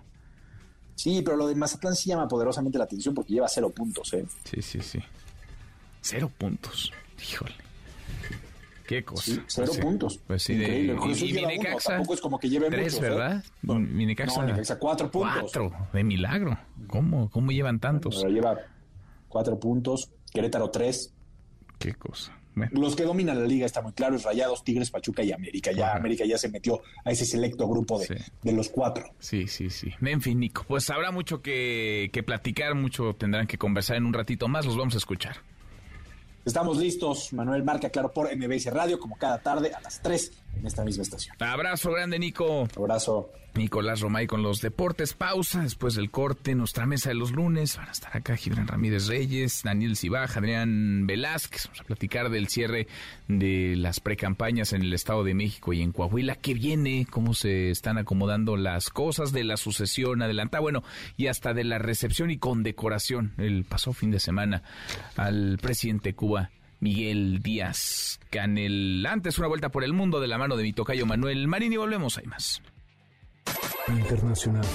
Sí, 0.95 1.21
pero 1.23 1.37
lo 1.37 1.47
de 1.47 1.55
Mazatlán 1.55 1.95
sí 1.95 2.09
llama 2.09 2.27
poderosamente 2.27 2.77
la 2.77 2.83
atención 2.83 3.15
porque 3.15 3.33
lleva 3.33 3.47
cero 3.47 3.69
puntos, 3.69 4.13
¿eh? 4.13 4.25
Sí, 4.43 4.61
sí, 4.61 4.81
sí. 4.81 4.99
Cero 6.01 6.29
puntos. 6.37 6.91
Híjole. 7.21 7.55
Qué 8.87 9.03
cosa. 9.03 9.23
Sí, 9.23 9.41
cero 9.47 9.67
Pues 9.67 9.75
sí. 9.77 9.81
puntos. 9.81 10.19
Pues 10.27 10.43
sí, 10.43 10.53
Increíble. 10.53 10.93
de, 10.93 10.99
Azul 10.99 11.11
y, 11.11 11.31
lleva 11.33 11.49
uno, 11.57 11.77
tampoco 11.85 12.13
es 12.13 12.21
como 12.21 12.39
que 12.39 12.49
lleve 12.49 12.69
tres, 12.69 12.93
muchos, 12.93 12.99
¿eh? 12.99 13.09
¿verdad? 13.09 13.43
No, 13.61 13.75
mi 13.75 14.05
Necaxa, 14.05 14.41
no, 14.41 14.47
Necaxa, 14.47 14.77
cuatro 14.79 15.11
puntos. 15.11 15.41
Cuatro, 15.41 15.71
de 15.93 16.03
milagro. 16.03 16.57
¿Cómo, 16.87 17.29
cómo 17.29 17.51
llevan 17.51 17.79
tantos? 17.79 18.17
Pero 18.21 18.33
lleva 18.33 18.57
cuatro 19.27 19.59
puntos, 19.59 20.11
Querétaro 20.31 20.69
tres. 20.69 21.13
Qué 21.79 21.93
cosa. 21.93 22.31
Los 22.71 22.95
que 22.95 23.03
dominan 23.03 23.37
la 23.39 23.45
liga 23.45 23.65
está 23.65 23.81
muy 23.81 23.91
claro, 23.91 24.15
es 24.15 24.23
Rayados, 24.23 24.63
Tigres, 24.63 24.89
Pachuca 24.89 25.23
y 25.23 25.31
América. 25.33 25.71
Ya 25.73 25.93
América 25.93 26.23
ya 26.25 26.37
se 26.37 26.47
metió 26.49 26.81
a 27.03 27.11
ese 27.11 27.25
selecto 27.25 27.67
grupo 27.67 27.99
de, 27.99 28.23
de 28.43 28.51
los 28.53 28.69
cuatro. 28.69 29.05
Sí, 29.19 29.47
sí, 29.47 29.69
sí. 29.69 29.91
En 30.01 30.21
fin, 30.21 30.39
Nico, 30.39 30.63
pues 30.67 30.89
habrá 30.89 31.11
mucho 31.11 31.41
que, 31.41 32.09
que 32.13 32.23
platicar, 32.23 32.75
mucho 32.75 33.13
tendrán 33.13 33.47
que 33.47 33.57
conversar 33.57 33.97
en 33.97 34.05
un 34.05 34.13
ratito 34.13 34.47
más, 34.47 34.65
los 34.65 34.77
vamos 34.77 34.95
a 34.95 34.99
escuchar. 34.99 35.37
Estamos 36.45 36.77
listos, 36.77 37.33
Manuel 37.33 37.63
Marca, 37.63 37.89
claro, 37.89 38.13
por 38.13 38.29
MBS 38.31 38.71
Radio, 38.71 38.99
como 38.99 39.17
cada 39.17 39.41
tarde 39.41 39.73
a 39.73 39.81
las 39.81 39.99
3 39.99 40.31
en 40.57 40.65
esta 40.65 40.83
misma 40.83 41.03
estación. 41.03 41.35
Abrazo 41.39 41.91
grande, 41.91 42.19
Nico. 42.19 42.67
Abrazo. 42.75 43.29
Nicolás 43.55 44.01
Romay 44.01 44.27
con 44.27 44.43
los 44.43 44.61
deportes. 44.61 45.13
Pausa 45.13 45.63
después 45.63 45.95
del 45.95 46.11
corte. 46.11 46.55
Nuestra 46.55 46.85
mesa 46.85 47.09
de 47.09 47.15
los 47.15 47.31
lunes. 47.31 47.77
Van 47.77 47.87
a 47.87 47.91
estar 47.91 48.15
acá 48.15 48.35
Gibran 48.35 48.67
Ramírez 48.67 49.07
Reyes, 49.07 49.61
Daniel 49.63 49.95
Cibaja, 49.95 50.39
Adrián 50.39 51.07
Velázquez. 51.07 51.67
Vamos 51.67 51.81
a 51.81 51.83
platicar 51.85 52.29
del 52.29 52.49
cierre 52.49 52.87
de 53.27 53.75
las 53.77 53.99
precampañas 53.99 54.73
en 54.73 54.81
el 54.81 54.93
Estado 54.93 55.23
de 55.23 55.33
México 55.33 55.71
y 55.73 55.81
en 55.81 55.91
Coahuila. 55.91 56.35
¿Qué 56.35 56.53
viene? 56.53 57.07
¿Cómo 57.09 57.33
se 57.33 57.69
están 57.69 57.97
acomodando 57.97 58.57
las 58.57 58.89
cosas 58.89 59.31
de 59.31 59.45
la 59.45 59.57
sucesión 59.57 60.21
adelantada? 60.21 60.61
Bueno, 60.61 60.83
y 61.15 61.27
hasta 61.27 61.53
de 61.53 61.63
la 61.63 61.77
recepción 61.77 62.31
y 62.31 62.37
condecoración 62.37 63.33
el 63.37 63.63
pasado 63.63 63.93
fin 63.93 64.11
de 64.11 64.19
semana 64.19 64.63
al 65.15 65.57
presidente 65.61 66.09
de 66.09 66.15
Cuba. 66.15 66.51
Miguel 66.85 67.41
Díaz 67.41 68.19
Canel. 68.29 69.03
Antes 69.07 69.39
una 69.39 69.47
vuelta 69.47 69.69
por 69.69 69.83
el 69.83 69.91
mundo 69.91 70.19
de 70.19 70.27
la 70.27 70.37
mano 70.37 70.55
de 70.55 70.61
mi 70.61 70.71
tocayo 70.71 71.07
Manuel 71.07 71.47
Marín 71.47 71.73
y 71.73 71.77
volvemos, 71.77 72.19
hay 72.19 72.25
más. 72.25 72.61
Internacional. 73.87 74.65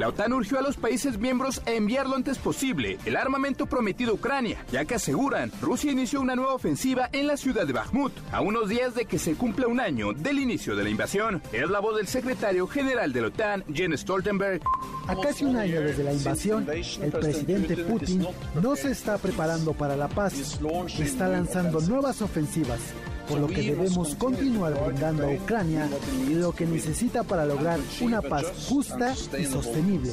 La 0.00 0.08
OTAN 0.08 0.32
urgió 0.32 0.58
a 0.58 0.62
los 0.62 0.78
países 0.78 1.18
miembros 1.18 1.60
a 1.66 1.72
enviar 1.72 2.06
lo 2.06 2.16
antes 2.16 2.38
posible 2.38 2.96
el 3.04 3.16
armamento 3.16 3.66
prometido 3.66 4.12
a 4.12 4.14
Ucrania, 4.14 4.64
ya 4.72 4.86
que 4.86 4.94
aseguran 4.94 5.52
Rusia 5.60 5.92
inició 5.92 6.22
una 6.22 6.34
nueva 6.34 6.54
ofensiva 6.54 7.10
en 7.12 7.26
la 7.26 7.36
ciudad 7.36 7.66
de 7.66 7.74
Bakhmut, 7.74 8.12
a 8.32 8.40
unos 8.40 8.70
días 8.70 8.94
de 8.94 9.04
que 9.04 9.18
se 9.18 9.34
cumpla 9.34 9.66
un 9.66 9.78
año 9.78 10.14
del 10.14 10.38
inicio 10.38 10.74
de 10.74 10.84
la 10.84 10.88
invasión. 10.88 11.42
Es 11.52 11.68
la 11.68 11.80
voz 11.80 11.98
del 11.98 12.06
secretario 12.06 12.66
general 12.66 13.12
de 13.12 13.20
la 13.20 13.26
OTAN, 13.26 13.62
Jens 13.74 14.00
Stoltenberg. 14.00 14.62
A 15.06 15.16
casi 15.16 15.44
un 15.44 15.56
año 15.56 15.82
desde 15.82 16.02
la 16.02 16.14
invasión, 16.14 16.66
el 16.70 17.12
presidente 17.12 17.76
Putin 17.84 18.26
no 18.62 18.76
se 18.76 18.92
está 18.92 19.18
preparando 19.18 19.74
para 19.74 19.96
la 19.96 20.08
paz, 20.08 20.58
está 20.98 21.28
lanzando 21.28 21.78
nuevas 21.82 22.22
ofensivas, 22.22 22.80
por 23.28 23.38
lo 23.38 23.48
que 23.48 23.62
debemos 23.62 24.14
continuar 24.14 24.82
brindando 24.82 25.26
a 25.26 25.30
Ucrania 25.30 25.88
lo 26.30 26.52
que 26.52 26.64
necesita 26.64 27.22
para 27.22 27.44
lograr 27.44 27.78
una 28.10 28.22
paz 28.22 28.66
justa 28.68 29.14
y 29.38 29.44
sostenible. 29.44 30.10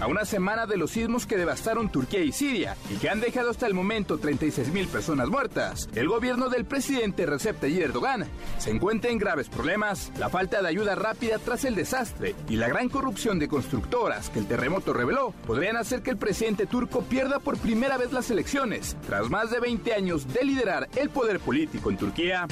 A 0.00 0.06
una 0.06 0.24
semana 0.24 0.64
de 0.64 0.78
los 0.78 0.92
sismos 0.92 1.26
que 1.26 1.36
devastaron 1.36 1.90
Turquía 1.90 2.20
y 2.20 2.32
Siria 2.32 2.78
y 2.90 2.96
que 2.96 3.10
han 3.10 3.20
dejado 3.20 3.50
hasta 3.50 3.66
el 3.66 3.74
momento 3.74 4.16
36 4.16 4.72
mil 4.72 4.88
personas 4.88 5.28
muertas, 5.28 5.86
el 5.94 6.08
gobierno 6.08 6.48
del 6.48 6.64
presidente 6.64 7.26
Recep 7.26 7.60
Tayyip 7.60 7.82
Erdogan 7.82 8.24
se 8.56 8.70
encuentra 8.70 9.10
en 9.10 9.18
graves 9.18 9.50
problemas. 9.50 10.12
La 10.18 10.30
falta 10.30 10.62
de 10.62 10.68
ayuda 10.68 10.94
rápida 10.94 11.38
tras 11.38 11.66
el 11.66 11.74
desastre 11.74 12.34
y 12.48 12.56
la 12.56 12.68
gran 12.68 12.88
corrupción 12.88 13.38
de 13.38 13.48
constructoras 13.48 14.30
que 14.30 14.38
el 14.38 14.46
terremoto 14.46 14.94
reveló 14.94 15.34
podrían 15.46 15.76
hacer 15.76 16.00
que 16.00 16.10
el 16.10 16.16
presidente 16.16 16.64
turco 16.64 17.02
pierda 17.02 17.38
por 17.38 17.58
primera 17.58 17.98
vez 17.98 18.12
las 18.12 18.30
elecciones, 18.30 18.96
tras 19.06 19.28
más 19.28 19.50
de 19.50 19.60
20 19.60 19.92
años 19.92 20.32
de 20.32 20.42
liderar 20.42 20.88
el 20.96 21.10
poder 21.10 21.38
político 21.38 21.90
en 21.90 21.98
Turquía. 21.98 22.48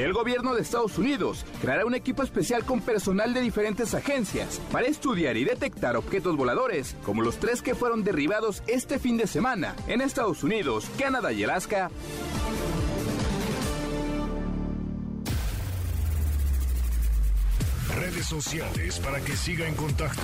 El 0.00 0.14
gobierno 0.14 0.54
de 0.54 0.62
Estados 0.62 0.96
Unidos 0.96 1.44
creará 1.60 1.84
un 1.84 1.94
equipo 1.94 2.22
especial 2.22 2.64
con 2.64 2.80
personal 2.80 3.34
de 3.34 3.42
diferentes 3.42 3.92
agencias 3.92 4.58
para 4.72 4.86
estudiar 4.86 5.36
y 5.36 5.44
detectar 5.44 5.94
objetos 5.94 6.38
voladores, 6.38 6.96
como 7.04 7.20
los 7.20 7.36
tres 7.36 7.60
que 7.60 7.74
fueron 7.74 8.02
derribados 8.02 8.62
este 8.66 8.98
fin 8.98 9.18
de 9.18 9.26
semana 9.26 9.76
en 9.88 10.00
Estados 10.00 10.42
Unidos, 10.42 10.90
Canadá 10.98 11.34
y 11.34 11.44
Alaska. 11.44 11.90
Redes 17.94 18.24
sociales 18.24 18.98
para 19.00 19.20
que 19.20 19.36
siga 19.36 19.68
en 19.68 19.74
contacto: 19.74 20.22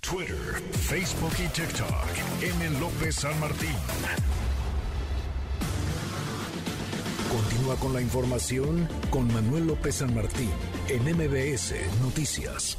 Twitter, 0.00 0.62
Facebook 0.88 1.32
y 1.44 1.48
TikTok. 1.48 2.40
M. 2.40 2.80
López 2.80 3.16
San 3.16 3.38
Martín. 3.38 3.76
Continúa 7.30 7.76
con 7.76 7.92
la 7.92 8.00
información 8.00 8.88
con 9.10 9.30
Manuel 9.32 9.66
López 9.66 9.96
San 9.96 10.14
Martín 10.14 10.48
en 10.88 11.02
MBS 11.02 11.74
Noticias. 12.00 12.78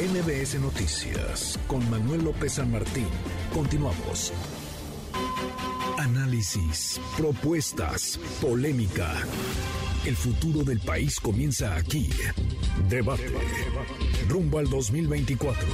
MBS 0.00 0.58
Noticias 0.60 1.58
con 1.68 1.88
Manuel 1.88 2.24
López 2.24 2.54
San 2.54 2.72
Martín. 2.72 3.06
Continuamos. 3.54 4.32
Análisis, 5.98 7.00
propuestas, 7.16 8.18
polémica. 8.40 9.12
El 10.04 10.16
futuro 10.16 10.64
del 10.64 10.80
país 10.80 11.20
comienza 11.20 11.76
aquí. 11.76 12.10
Debate. 12.88 13.32
Rumbo 14.28 14.58
al 14.58 14.68
2024. 14.68 15.68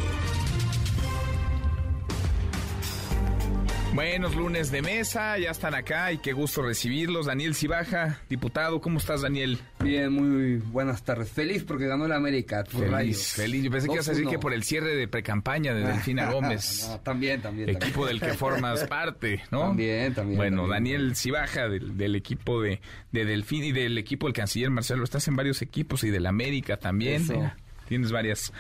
Buenos 3.97 4.37
lunes 4.37 4.71
de 4.71 4.83
mesa, 4.83 5.39
ya 5.39 5.51
están 5.53 5.75
acá 5.75 6.13
y 6.13 6.19
qué 6.19 6.35
gusto 6.35 6.61
recibirlos. 6.61 7.25
Daniel 7.25 7.55
Cibaja, 7.55 8.21
diputado, 8.29 8.79
¿cómo 8.83 8.99
estás, 8.99 9.23
Daniel? 9.23 9.59
Bien, 9.83 10.13
muy 10.13 10.57
buenas 10.57 11.03
tardes. 11.03 11.31
Feliz 11.31 11.65
porque 11.65 11.87
ganó 11.87 12.07
la 12.07 12.17
América. 12.17 12.63
Por 12.65 12.81
Feliz, 12.83 12.91
rayos. 12.93 13.27
feliz. 13.33 13.65
Yo 13.65 13.71
pensé 13.71 13.87
que 13.89 13.95
ibas 13.95 14.09
a 14.09 14.11
decir 14.11 14.27
2-1. 14.27 14.31
que 14.33 14.39
por 14.39 14.53
el 14.53 14.65
cierre 14.65 14.95
de 14.95 15.09
precampaña 15.09 15.73
de 15.73 15.81
Delfina 15.81 16.31
Gómez. 16.31 16.87
No, 16.91 17.01
también, 17.01 17.41
también. 17.41 17.71
Equipo 17.71 18.05
también. 18.05 18.21
del 18.21 18.21
que 18.21 18.37
formas 18.37 18.85
parte, 18.85 19.43
¿no? 19.51 19.61
También, 19.63 20.13
también. 20.13 20.37
Bueno, 20.37 20.69
también. 20.69 20.95
Daniel 20.95 21.17
Cibaja 21.17 21.67
del, 21.71 21.97
del 21.97 22.17
equipo 22.17 22.61
de, 22.61 22.83
de 23.13 23.25
Delfín 23.25 23.65
y 23.65 23.73
del 23.73 23.97
equipo 23.97 24.27
del 24.27 24.35
canciller 24.35 24.69
Marcelo. 24.69 25.05
Estás 25.05 25.27
en 25.27 25.37
varios 25.37 25.63
equipos 25.63 26.05
y 26.05 26.11
del 26.11 26.27
América 26.27 26.77
también. 26.77 27.23
Eso. 27.23 27.51
Tienes 27.89 28.11
varias, 28.13 28.53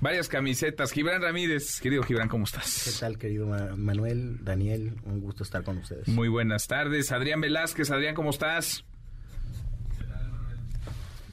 varias 0.00 0.28
camisetas. 0.28 0.92
Gibran 0.92 1.20
Ramírez, 1.22 1.80
querido 1.80 2.02
Gibran, 2.02 2.28
¿cómo 2.28 2.44
estás? 2.44 2.82
¿Qué 2.84 3.00
tal, 3.00 3.18
querido 3.18 3.46
Ma- 3.46 3.76
Manuel, 3.76 4.38
Daniel? 4.42 4.94
Un 5.04 5.20
gusto 5.20 5.42
estar 5.44 5.62
con 5.62 5.78
ustedes. 5.78 6.08
Muy 6.08 6.28
buenas 6.28 6.66
tardes. 6.68 7.12
Adrián 7.12 7.40
Velázquez, 7.40 7.90
Adrián, 7.90 8.14
¿cómo 8.14 8.30
estás? 8.30 8.84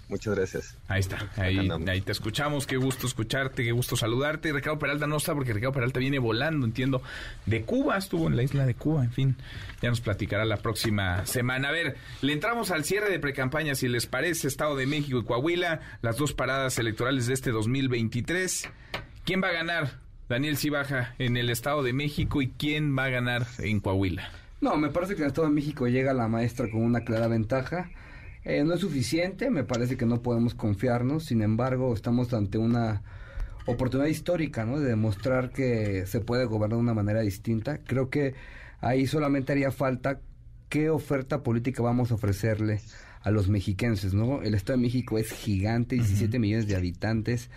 Muchas 0.09 0.35
gracias. 0.35 0.75
Ahí 0.87 1.01
está, 1.01 1.29
ahí, 1.37 1.69
ahí 1.87 2.01
te 2.01 2.11
escuchamos, 2.11 2.65
qué 2.65 2.77
gusto 2.77 3.05
escucharte, 3.05 3.63
qué 3.63 3.71
gusto 3.71 3.95
saludarte. 3.95 4.51
Ricardo 4.51 4.79
Peralta 4.79 5.05
no 5.05 5.17
está 5.17 5.35
porque 5.35 5.53
Ricardo 5.53 5.73
Peralta 5.73 5.99
viene 5.99 6.17
volando, 6.17 6.65
entiendo, 6.65 7.03
de 7.45 7.61
Cuba, 7.61 7.95
estuvo 7.95 8.27
en 8.27 8.35
la 8.35 8.41
isla 8.41 8.65
de 8.65 8.73
Cuba, 8.73 9.03
en 9.03 9.11
fin, 9.11 9.37
ya 9.83 9.89
nos 9.89 10.01
platicará 10.01 10.45
la 10.45 10.57
próxima 10.57 11.27
semana. 11.27 11.69
A 11.69 11.71
ver, 11.71 11.95
le 12.21 12.33
entramos 12.33 12.71
al 12.71 12.85
cierre 12.85 13.11
de 13.11 13.19
precampaña, 13.19 13.75
si 13.75 13.87
les 13.87 14.07
parece, 14.07 14.47
Estado 14.47 14.75
de 14.75 14.87
México 14.87 15.19
y 15.19 15.23
Coahuila, 15.25 15.79
las 16.01 16.17
dos 16.17 16.33
paradas 16.33 16.79
electorales 16.79 17.27
de 17.27 17.35
este 17.35 17.51
2023. 17.51 18.67
¿Quién 19.25 19.43
va 19.43 19.49
a 19.49 19.53
ganar, 19.53 19.99
Daniel 20.27 20.57
Cibaja, 20.57 21.13
en 21.19 21.37
el 21.37 21.51
Estado 21.51 21.83
de 21.83 21.93
México 21.93 22.41
y 22.41 22.49
quién 22.49 22.97
va 22.97 23.03
a 23.05 23.09
ganar 23.09 23.45
en 23.59 23.79
Coahuila? 23.79 24.27
No, 24.59 24.75
me 24.75 24.89
parece 24.89 25.13
que 25.13 25.19
en 25.19 25.25
el 25.25 25.29
Estado 25.29 25.49
de 25.49 25.53
México 25.53 25.87
llega 25.87 26.13
la 26.13 26.27
maestra 26.27 26.67
con 26.71 26.81
una 26.81 27.01
clara 27.01 27.27
ventaja. 27.27 27.91
Eh, 28.43 28.63
no 28.63 28.73
es 28.73 28.79
suficiente, 28.79 29.49
me 29.49 29.63
parece 29.63 29.97
que 29.97 30.05
no 30.05 30.21
podemos 30.21 30.53
confiarnos, 30.53 31.25
sin 31.25 31.41
embargo, 31.41 31.93
estamos 31.93 32.33
ante 32.33 32.57
una 32.57 33.01
oportunidad 33.65 34.09
histórica, 34.09 34.65
¿no? 34.65 34.79
De 34.79 34.89
demostrar 34.89 35.51
que 35.51 36.05
se 36.05 36.21
puede 36.21 36.45
gobernar 36.45 36.77
de 36.77 36.83
una 36.83 36.93
manera 36.93 37.21
distinta. 37.21 37.79
Creo 37.83 38.09
que 38.09 38.33
ahí 38.79 39.07
solamente 39.07 39.51
haría 39.51 39.71
falta 39.71 40.21
qué 40.69 40.89
oferta 40.89 41.43
política 41.43 41.83
vamos 41.83 42.11
a 42.11 42.15
ofrecerle 42.15 42.79
a 43.21 43.31
los 43.31 43.49
mexiquenses, 43.49 44.13
¿no? 44.13 44.41
El 44.41 44.55
Estado 44.55 44.77
de 44.77 44.83
México 44.83 45.17
es 45.17 45.31
gigante, 45.31 45.95
17 45.95 46.39
millones 46.39 46.67
de 46.67 46.75
habitantes 46.75 47.49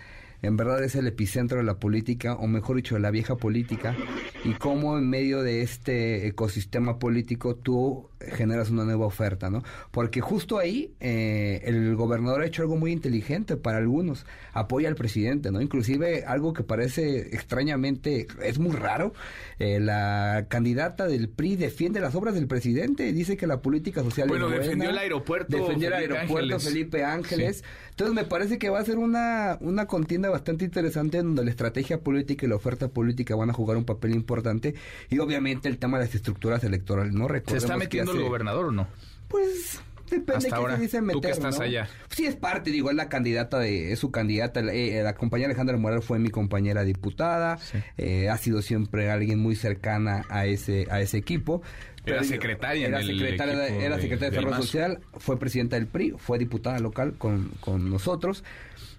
en 0.43 0.57
verdad 0.57 0.83
es 0.83 0.93
el 0.95 1.07
epicentro 1.07 1.57
de 1.57 1.63
la 1.63 1.79
política, 1.79 2.33
o 2.35 2.47
mejor 2.47 2.75
dicho, 2.75 2.95
de 2.95 3.01
la 3.01 3.11
vieja 3.11 3.37
política, 3.37 3.95
y 4.43 4.51
cómo 4.55 4.97
en 4.97 5.09
medio 5.09 5.41
de 5.41 5.61
este 5.61 6.27
ecosistema 6.27 6.99
político 6.99 7.55
tú 7.55 8.09
generas 8.31 8.69
una 8.69 8.83
nueva 8.85 9.05
oferta, 9.05 9.49
¿no? 9.49 9.63
Porque 9.91 10.21
justo 10.21 10.57
ahí 10.57 10.93
eh, 10.99 11.61
el 11.65 11.95
gobernador 11.95 12.41
ha 12.41 12.45
hecho 12.45 12.61
algo 12.61 12.77
muy 12.77 12.91
inteligente 12.91 13.57
para 13.57 13.77
algunos, 13.77 14.25
apoya 14.53 14.89
al 14.89 14.95
presidente, 14.95 15.51
¿no? 15.51 15.61
Inclusive 15.61 16.25
algo 16.25 16.53
que 16.53 16.63
parece 16.63 17.35
extrañamente, 17.35 18.27
es 18.41 18.59
muy 18.59 18.75
raro, 18.75 19.13
eh, 19.59 19.79
la 19.79 20.45
candidata 20.49 21.07
del 21.07 21.29
PRI 21.29 21.55
defiende 21.55 21.99
las 21.99 22.15
obras 22.15 22.35
del 22.35 22.47
presidente, 22.47 23.11
dice 23.13 23.37
que 23.37 23.47
la 23.47 23.61
política 23.61 24.03
social 24.03 24.27
bueno, 24.27 24.45
es 24.45 24.51
buena. 24.51 24.63
defendió 24.63 24.89
el 24.89 24.97
aeropuerto. 24.97 25.57
Defendió 25.57 25.87
el 25.87 25.93
aeropuerto 25.93 26.55
Ángeles. 26.55 26.63
Felipe 26.63 27.03
Ángeles. 27.03 27.63
Entonces 27.89 28.15
me 28.15 28.23
parece 28.23 28.57
que 28.57 28.69
va 28.69 28.79
a 28.79 28.85
ser 28.85 28.97
una, 28.97 29.57
una 29.61 29.85
contienda 29.85 30.29
bastante 30.29 30.65
interesante 30.65 31.19
en 31.19 31.27
donde 31.27 31.45
la 31.45 31.51
estrategia 31.51 31.99
política 31.99 32.45
y 32.45 32.49
la 32.49 32.55
oferta 32.55 32.87
política 32.87 33.35
van 33.35 33.51
a 33.51 33.53
jugar 33.53 33.77
un 33.77 33.85
papel 33.85 34.13
importante 34.15 34.73
y 35.09 35.19
obviamente 35.19 35.69
el 35.69 35.77
tema 35.77 35.99
de 35.99 36.05
las 36.05 36.15
estructuras 36.15 36.63
electorales, 36.63 37.13
¿no? 37.13 37.27
¿Se 37.27 37.33
Recordemos 37.33 37.63
está 37.63 37.73
que 37.73 37.79
metiendo 37.79 38.12
el 38.15 38.23
gobernador 38.23 38.65
o 38.65 38.71
no? 38.71 38.87
Pues 39.27 39.81
depende 40.09 40.33
Hasta 40.35 40.47
de 40.47 40.49
qué 40.49 40.55
ahora, 40.55 40.75
se 40.75 40.81
dice 40.81 40.97
tú 40.99 41.03
meter, 41.05 41.21
que 41.21 41.29
estás 41.31 41.57
¿no? 41.57 41.63
allá. 41.63 41.87
Sí, 42.09 42.25
es 42.25 42.35
parte, 42.35 42.71
digo, 42.71 42.89
es 42.89 42.95
la 42.95 43.09
candidata 43.09 43.59
de, 43.59 43.91
es 43.91 43.99
su 43.99 44.11
candidata, 44.11 44.59
eh, 44.59 45.01
la 45.03 45.15
compañera 45.15 45.47
Alejandra 45.47 45.77
Moral 45.77 46.01
fue 46.01 46.19
mi 46.19 46.29
compañera 46.29 46.83
diputada, 46.83 47.59
eh, 47.97 48.29
ha 48.29 48.37
sido 48.37 48.61
siempre 48.61 49.09
alguien 49.09 49.39
muy 49.39 49.55
cercana 49.55 50.25
a 50.29 50.45
ese, 50.45 50.87
a 50.91 51.01
ese 51.01 51.17
equipo. 51.17 51.61
Era 52.05 52.23
secretaria 52.23 52.87
en 52.87 52.93
era 52.93 52.99
el 53.01 53.07
secretaria, 53.07 53.67
era 53.67 53.95
secretaria 53.95 54.29
de 54.29 54.35
Desarrollo. 54.35 54.61
Social, 54.61 54.99
fue 55.17 55.39
presidenta 55.39 55.77
del 55.77 55.87
PRI, 55.87 56.15
fue 56.17 56.37
diputada 56.37 56.79
local 56.79 57.13
con, 57.17 57.49
con 57.61 57.89
nosotros. 57.89 58.43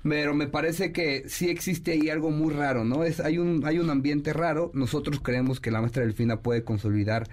Pero 0.02 0.34
me 0.34 0.46
parece 0.46 0.92
que 0.92 1.24
sí 1.28 1.48
existe 1.48 1.92
ahí 1.92 2.10
algo 2.10 2.30
muy 2.30 2.52
raro, 2.52 2.84
¿no? 2.84 3.04
Es, 3.04 3.20
hay, 3.20 3.38
un, 3.38 3.62
hay 3.66 3.78
un 3.78 3.88
ambiente 3.88 4.32
raro. 4.34 4.70
Nosotros 4.74 5.20
creemos 5.20 5.60
que 5.60 5.70
la 5.70 5.80
maestra 5.80 6.02
Delfina 6.02 6.40
puede 6.40 6.62
consolidar 6.62 7.26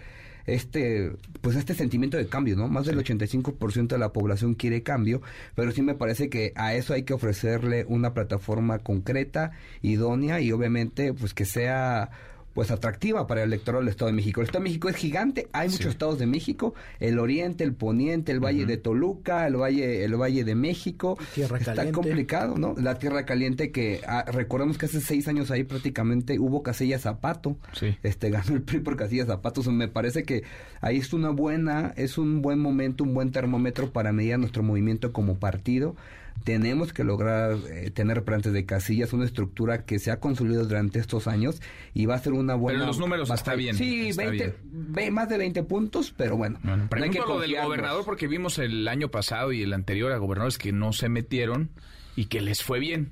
este 0.45 1.11
pues 1.41 1.55
este 1.55 1.73
sentimiento 1.73 2.17
de 2.17 2.27
cambio, 2.27 2.55
¿no? 2.55 2.67
Más 2.67 2.85
del 2.85 2.97
85% 2.97 3.87
de 3.87 3.97
la 3.97 4.13
población 4.13 4.53
quiere 4.53 4.83
cambio, 4.83 5.21
pero 5.55 5.71
sí 5.71 5.81
me 5.81 5.95
parece 5.95 6.29
que 6.29 6.53
a 6.55 6.73
eso 6.73 6.93
hay 6.93 7.03
que 7.03 7.13
ofrecerle 7.13 7.85
una 7.87 8.13
plataforma 8.13 8.79
concreta, 8.79 9.51
idónea 9.81 10.41
y 10.41 10.51
obviamente 10.51 11.13
pues 11.13 11.33
que 11.33 11.45
sea 11.45 12.09
pues 12.53 12.71
atractiva 12.71 13.27
para 13.27 13.43
el 13.43 13.49
electorado 13.49 13.81
del 13.81 13.89
Estado 13.89 14.07
de 14.11 14.15
México. 14.15 14.41
El 14.41 14.45
Estado 14.45 14.63
de 14.63 14.69
México 14.69 14.89
es 14.89 14.95
gigante, 14.95 15.47
hay 15.53 15.69
muchos 15.69 15.87
estados 15.87 16.19
de 16.19 16.27
México, 16.27 16.73
el 16.99 17.19
oriente, 17.19 17.63
el 17.63 17.73
poniente, 17.73 18.31
el 18.31 18.39
valle 18.39 18.65
de 18.65 18.77
Toluca, 18.77 19.47
el 19.47 19.55
valle 19.55 20.03
el 20.03 20.15
valle 20.15 20.43
de 20.43 20.55
México. 20.55 21.17
Tierra 21.33 21.57
Está 21.57 21.75
Caliente. 21.75 21.95
complicado, 21.95 22.57
¿no? 22.57 22.75
La 22.77 22.99
Tierra 22.99 23.25
Caliente 23.25 23.71
que 23.71 24.01
ah, 24.07 24.25
recordemos 24.27 24.77
que 24.77 24.87
hace 24.87 25.01
seis 25.01 25.27
años 25.27 25.51
ahí 25.51 25.63
prácticamente 25.63 26.39
hubo 26.39 26.63
Casilla 26.63 26.99
Zapato. 26.99 27.57
Este 28.03 28.29
ganó 28.29 28.55
el 28.55 28.61
PRI 28.61 28.79
por 28.79 28.97
Casilla 28.97 29.25
Zapato. 29.25 29.61
O 29.61 29.63
sea, 29.63 29.73
me 29.73 29.87
parece 29.87 30.23
que 30.23 30.43
ahí 30.81 30.97
es 30.97 31.13
una 31.13 31.29
buena, 31.29 31.93
es 31.95 32.17
un 32.17 32.41
buen 32.41 32.59
momento, 32.59 33.03
un 33.03 33.13
buen 33.13 33.31
termómetro 33.31 33.91
para 33.91 34.11
medir 34.11 34.37
nuestro 34.37 34.63
movimiento 34.63 35.11
como 35.13 35.37
partido. 35.37 35.95
Tenemos 36.43 36.93
que 36.93 37.03
lograr 37.03 37.57
eh, 37.69 37.91
tener 37.91 38.17
representantes 38.17 38.53
de 38.53 38.65
casillas, 38.65 39.13
una 39.13 39.25
estructura 39.25 39.85
que 39.85 39.99
se 39.99 40.11
ha 40.11 40.19
consolidado 40.19 40.65
durante 40.65 40.99
estos 40.99 41.27
años 41.27 41.61
y 41.93 42.05
va 42.07 42.15
a 42.15 42.19
ser 42.19 42.33
una 42.33 42.55
buena. 42.55 42.79
Pero 42.79 42.87
los 42.87 42.99
números 42.99 43.29
a 43.31 43.35
está 43.35 43.55
bien, 43.55 43.75
Sí, 43.75 44.09
está 44.09 44.23
20, 44.25 44.43
bien. 44.45 44.55
ve- 44.93 45.11
más 45.11 45.29
de 45.29 45.37
20 45.37 45.63
puntos, 45.63 46.13
pero 46.17 46.37
bueno. 46.37 46.59
no 46.63 46.87
hay 47.03 47.09
que 47.09 47.19
lo 47.19 47.39
del 47.39 47.55
gobernador 47.61 48.03
porque 48.05 48.27
vimos 48.27 48.57
el 48.59 48.87
año 48.87 49.09
pasado 49.09 49.51
y 49.51 49.61
el 49.61 49.73
anterior 49.73 50.11
a 50.11 50.17
gobernadores 50.17 50.57
que 50.57 50.71
no 50.71 50.93
se 50.93 51.09
metieron 51.09 51.69
y 52.15 52.25
que 52.25 52.41
les 52.41 52.63
fue 52.63 52.79
bien. 52.79 53.11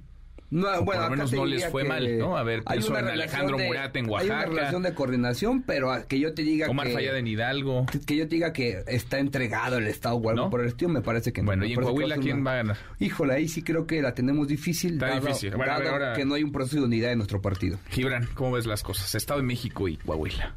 No, 0.51 0.67
O 0.67 0.83
bueno, 0.83 0.83
por 0.83 0.95
lo 1.03 1.09
menos 1.11 1.31
no 1.31 1.45
les 1.45 1.67
fue 1.69 1.83
mal, 1.83 2.17
¿no? 2.17 2.35
A 2.35 2.41
ver, 2.43 2.63
hay 2.65 2.77
pienso 2.77 2.89
una 2.89 2.99
en 3.01 3.05
relación 3.05 3.29
Alejandro 3.41 3.57
de- 3.57 3.67
Murat 3.67 3.95
en 3.95 4.05
Hay 4.05 4.11
Oaxaca. 4.11 4.33
una 4.33 4.45
relación 4.45 4.81
de 4.81 4.93
coordinación, 4.95 5.61
pero 5.61 5.91
a- 5.91 6.03
que 6.07 6.19
yo 6.19 6.33
te 6.33 6.41
diga 6.41 6.67
Omar 6.69 6.87
que... 6.87 6.93
Fallada 6.93 7.19
en 7.19 7.27
Hidalgo. 7.27 7.85
Que, 8.07 8.15
yo 8.15 8.27
te 8.27 8.35
diga 8.35 8.51
que 8.51 8.83
está 8.87 9.19
entregado 9.19 9.77
el 9.77 9.85
Estado 9.85 10.15
o 10.15 10.29
algo 10.29 10.45
¿No? 10.45 10.49
por 10.49 10.61
el 10.61 10.67
estilo, 10.69 10.89
me 10.89 11.01
parece 11.01 11.31
que 11.33 11.41
no. 11.43 11.45
Bueno, 11.45 11.65
¿y 11.65 11.73
en 11.73 11.81
Coahuila 11.81 12.17
quién 12.17 12.37
una- 12.39 12.45
va 12.45 12.53
a 12.53 12.57
ganar? 12.57 12.77
Híjole, 12.99 13.33
ahí 13.35 13.47
sí 13.47 13.61
creo 13.61 13.85
que 13.85 14.01
la 14.01 14.15
tenemos 14.15 14.47
difícil. 14.47 14.93
Está 14.93 15.09
dado- 15.09 15.21
difícil. 15.27 15.55
Bueno, 15.55 15.71
a 15.71 15.77
ver, 15.77 15.85
dado 15.85 15.97
ahora- 15.97 16.13
que 16.15 16.25
no 16.25 16.33
hay 16.33 16.43
un 16.43 16.51
proceso 16.51 16.77
de 16.77 16.83
unidad 16.85 17.11
en 17.11 17.19
nuestro 17.19 17.41
partido. 17.43 17.77
Gibran, 17.89 18.27
¿cómo 18.33 18.53
ves 18.53 18.65
las 18.65 18.81
cosas? 18.81 19.13
Estado 19.13 19.39
de 19.41 19.45
México 19.45 19.87
y 19.87 19.97
Coahuila. 19.97 20.55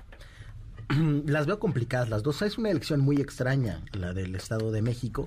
las 1.27 1.47
veo 1.47 1.59
complicadas 1.59 2.09
las 2.09 2.23
dos. 2.23 2.41
Es 2.43 2.59
una 2.59 2.71
elección 2.71 3.01
muy 3.01 3.17
extraña, 3.21 3.81
la 3.93 4.13
del 4.13 4.35
Estado 4.35 4.71
de 4.73 4.83
México, 4.83 5.27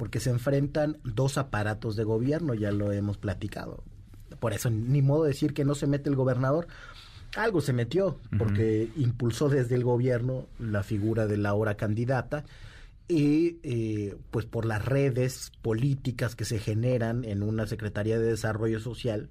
porque 0.00 0.18
se 0.18 0.30
enfrentan 0.30 0.96
dos 1.04 1.36
aparatos 1.36 1.94
de 1.94 2.04
gobierno, 2.04 2.54
ya 2.54 2.72
lo 2.72 2.90
hemos 2.90 3.18
platicado. 3.18 3.84
Por 4.38 4.54
eso, 4.54 4.70
ni 4.70 5.02
modo 5.02 5.24
de 5.24 5.28
decir 5.28 5.52
que 5.52 5.66
no 5.66 5.74
se 5.74 5.86
mete 5.86 6.08
el 6.08 6.16
gobernador. 6.16 6.68
Algo 7.36 7.60
se 7.60 7.74
metió, 7.74 8.18
porque 8.38 8.88
impulsó 8.96 9.50
desde 9.50 9.74
el 9.74 9.84
gobierno 9.84 10.46
la 10.58 10.82
figura 10.84 11.26
de 11.26 11.36
la 11.36 11.50
ahora 11.50 11.76
candidata 11.76 12.46
y 13.08 13.58
eh, 13.62 14.16
pues 14.30 14.46
por 14.46 14.64
las 14.64 14.82
redes 14.82 15.52
políticas 15.60 16.34
que 16.34 16.46
se 16.46 16.58
generan 16.58 17.26
en 17.26 17.42
una 17.42 17.66
Secretaría 17.66 18.18
de 18.18 18.30
Desarrollo 18.30 18.80
Social, 18.80 19.28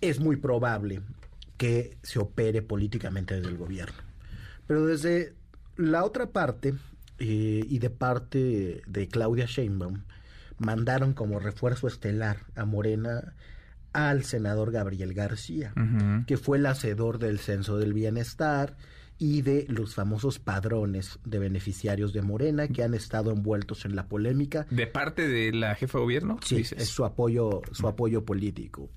es 0.00 0.20
muy 0.20 0.36
probable 0.36 1.00
que 1.56 1.98
se 2.04 2.20
opere 2.20 2.62
políticamente 2.62 3.34
desde 3.34 3.48
el 3.48 3.58
gobierno. 3.58 3.98
Pero 4.68 4.86
desde 4.86 5.34
la 5.76 6.04
otra 6.04 6.30
parte, 6.30 6.74
eh, 7.18 7.64
y 7.66 7.78
de 7.78 7.90
parte 7.90 8.82
de 8.86 9.08
Claudia 9.08 9.46
Sheinbaum, 9.46 10.02
mandaron 10.58 11.12
como 11.12 11.38
refuerzo 11.38 11.86
estelar 11.86 12.38
a 12.54 12.64
Morena 12.64 13.34
al 13.92 14.24
senador 14.24 14.72
Gabriel 14.72 15.14
García, 15.14 15.72
que 16.26 16.36
fue 16.36 16.58
el 16.58 16.66
hacedor 16.66 17.18
del 17.18 17.38
censo 17.38 17.78
del 17.78 17.94
bienestar 17.94 18.76
y 19.18 19.40
de 19.40 19.64
los 19.68 19.94
famosos 19.94 20.38
padrones 20.38 21.18
de 21.24 21.38
beneficiarios 21.38 22.12
de 22.12 22.20
Morena 22.20 22.68
que 22.68 22.82
han 22.82 22.92
estado 22.92 23.32
envueltos 23.32 23.86
en 23.86 23.96
la 23.96 24.06
polémica. 24.06 24.66
¿De 24.70 24.86
parte 24.86 25.26
de 25.26 25.52
la 25.52 25.74
jefa 25.74 25.96
de 25.98 26.04
gobierno? 26.04 26.38
Sí, 26.44 26.56
es 26.56 26.88
su 26.88 27.06
apoyo, 27.06 27.62
su 27.72 27.88
apoyo 27.88 28.24
político. 28.24 28.90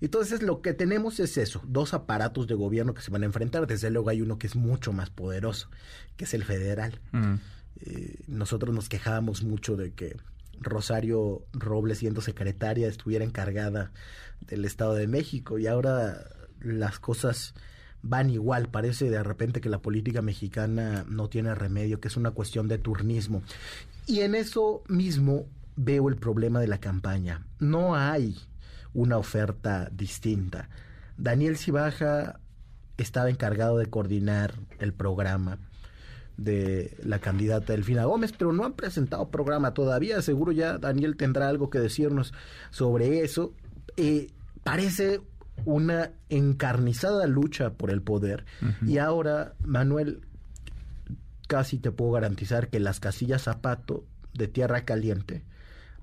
Entonces 0.00 0.42
lo 0.42 0.60
que 0.60 0.74
tenemos 0.74 1.20
es 1.20 1.36
eso, 1.38 1.62
dos 1.66 1.94
aparatos 1.94 2.46
de 2.46 2.54
gobierno 2.54 2.94
que 2.94 3.02
se 3.02 3.10
van 3.10 3.22
a 3.22 3.26
enfrentar. 3.26 3.66
Desde 3.66 3.90
luego 3.90 4.10
hay 4.10 4.22
uno 4.22 4.38
que 4.38 4.46
es 4.46 4.56
mucho 4.56 4.92
más 4.92 5.10
poderoso, 5.10 5.68
que 6.16 6.24
es 6.24 6.34
el 6.34 6.44
federal. 6.44 7.00
Mm. 7.12 7.34
Eh, 7.80 8.14
nosotros 8.26 8.74
nos 8.74 8.88
quejábamos 8.88 9.42
mucho 9.42 9.76
de 9.76 9.92
que 9.92 10.16
Rosario 10.60 11.44
Robles, 11.52 11.98
siendo 11.98 12.20
secretaria, 12.20 12.88
estuviera 12.88 13.24
encargada 13.24 13.92
del 14.40 14.64
Estado 14.64 14.94
de 14.94 15.06
México 15.06 15.58
y 15.58 15.66
ahora 15.66 16.24
las 16.60 16.98
cosas 16.98 17.54
van 18.02 18.30
igual. 18.30 18.68
Parece 18.68 19.10
de 19.10 19.22
repente 19.22 19.60
que 19.60 19.68
la 19.68 19.82
política 19.82 20.22
mexicana 20.22 21.04
no 21.08 21.28
tiene 21.28 21.54
remedio, 21.54 22.00
que 22.00 22.08
es 22.08 22.16
una 22.16 22.30
cuestión 22.30 22.68
de 22.68 22.78
turnismo. 22.78 23.42
Y 24.06 24.20
en 24.20 24.34
eso 24.34 24.82
mismo 24.88 25.46
veo 25.76 26.08
el 26.08 26.16
problema 26.16 26.60
de 26.60 26.68
la 26.68 26.78
campaña. 26.78 27.44
No 27.58 27.96
hay 27.96 28.36
una 28.96 29.18
oferta 29.18 29.90
distinta. 29.92 30.68
Daniel 31.18 31.58
Cibaja 31.58 32.40
estaba 32.96 33.28
encargado 33.28 33.76
de 33.76 33.86
coordinar 33.86 34.54
el 34.80 34.94
programa 34.94 35.58
de 36.38 36.96
la 37.02 37.18
candidata 37.18 37.72
Delfina 37.72 38.04
Gómez, 38.04 38.32
pero 38.32 38.52
no 38.52 38.64
han 38.64 38.72
presentado 38.72 39.30
programa 39.30 39.74
todavía. 39.74 40.20
Seguro 40.22 40.50
ya 40.50 40.78
Daniel 40.78 41.16
tendrá 41.16 41.48
algo 41.48 41.68
que 41.68 41.78
decirnos 41.78 42.32
sobre 42.70 43.20
eso. 43.20 43.52
Eh, 43.98 44.28
parece 44.64 45.20
una 45.66 46.12
encarnizada 46.30 47.26
lucha 47.26 47.74
por 47.74 47.90
el 47.90 48.02
poder. 48.02 48.46
Y 48.86 48.96
ahora, 48.96 49.54
Manuel, 49.62 50.22
casi 51.48 51.78
te 51.78 51.90
puedo 51.90 52.12
garantizar 52.12 52.68
que 52.68 52.80
las 52.80 52.98
casillas 52.98 53.42
zapato 53.42 54.06
de 54.32 54.48
tierra 54.48 54.84
caliente 54.84 55.44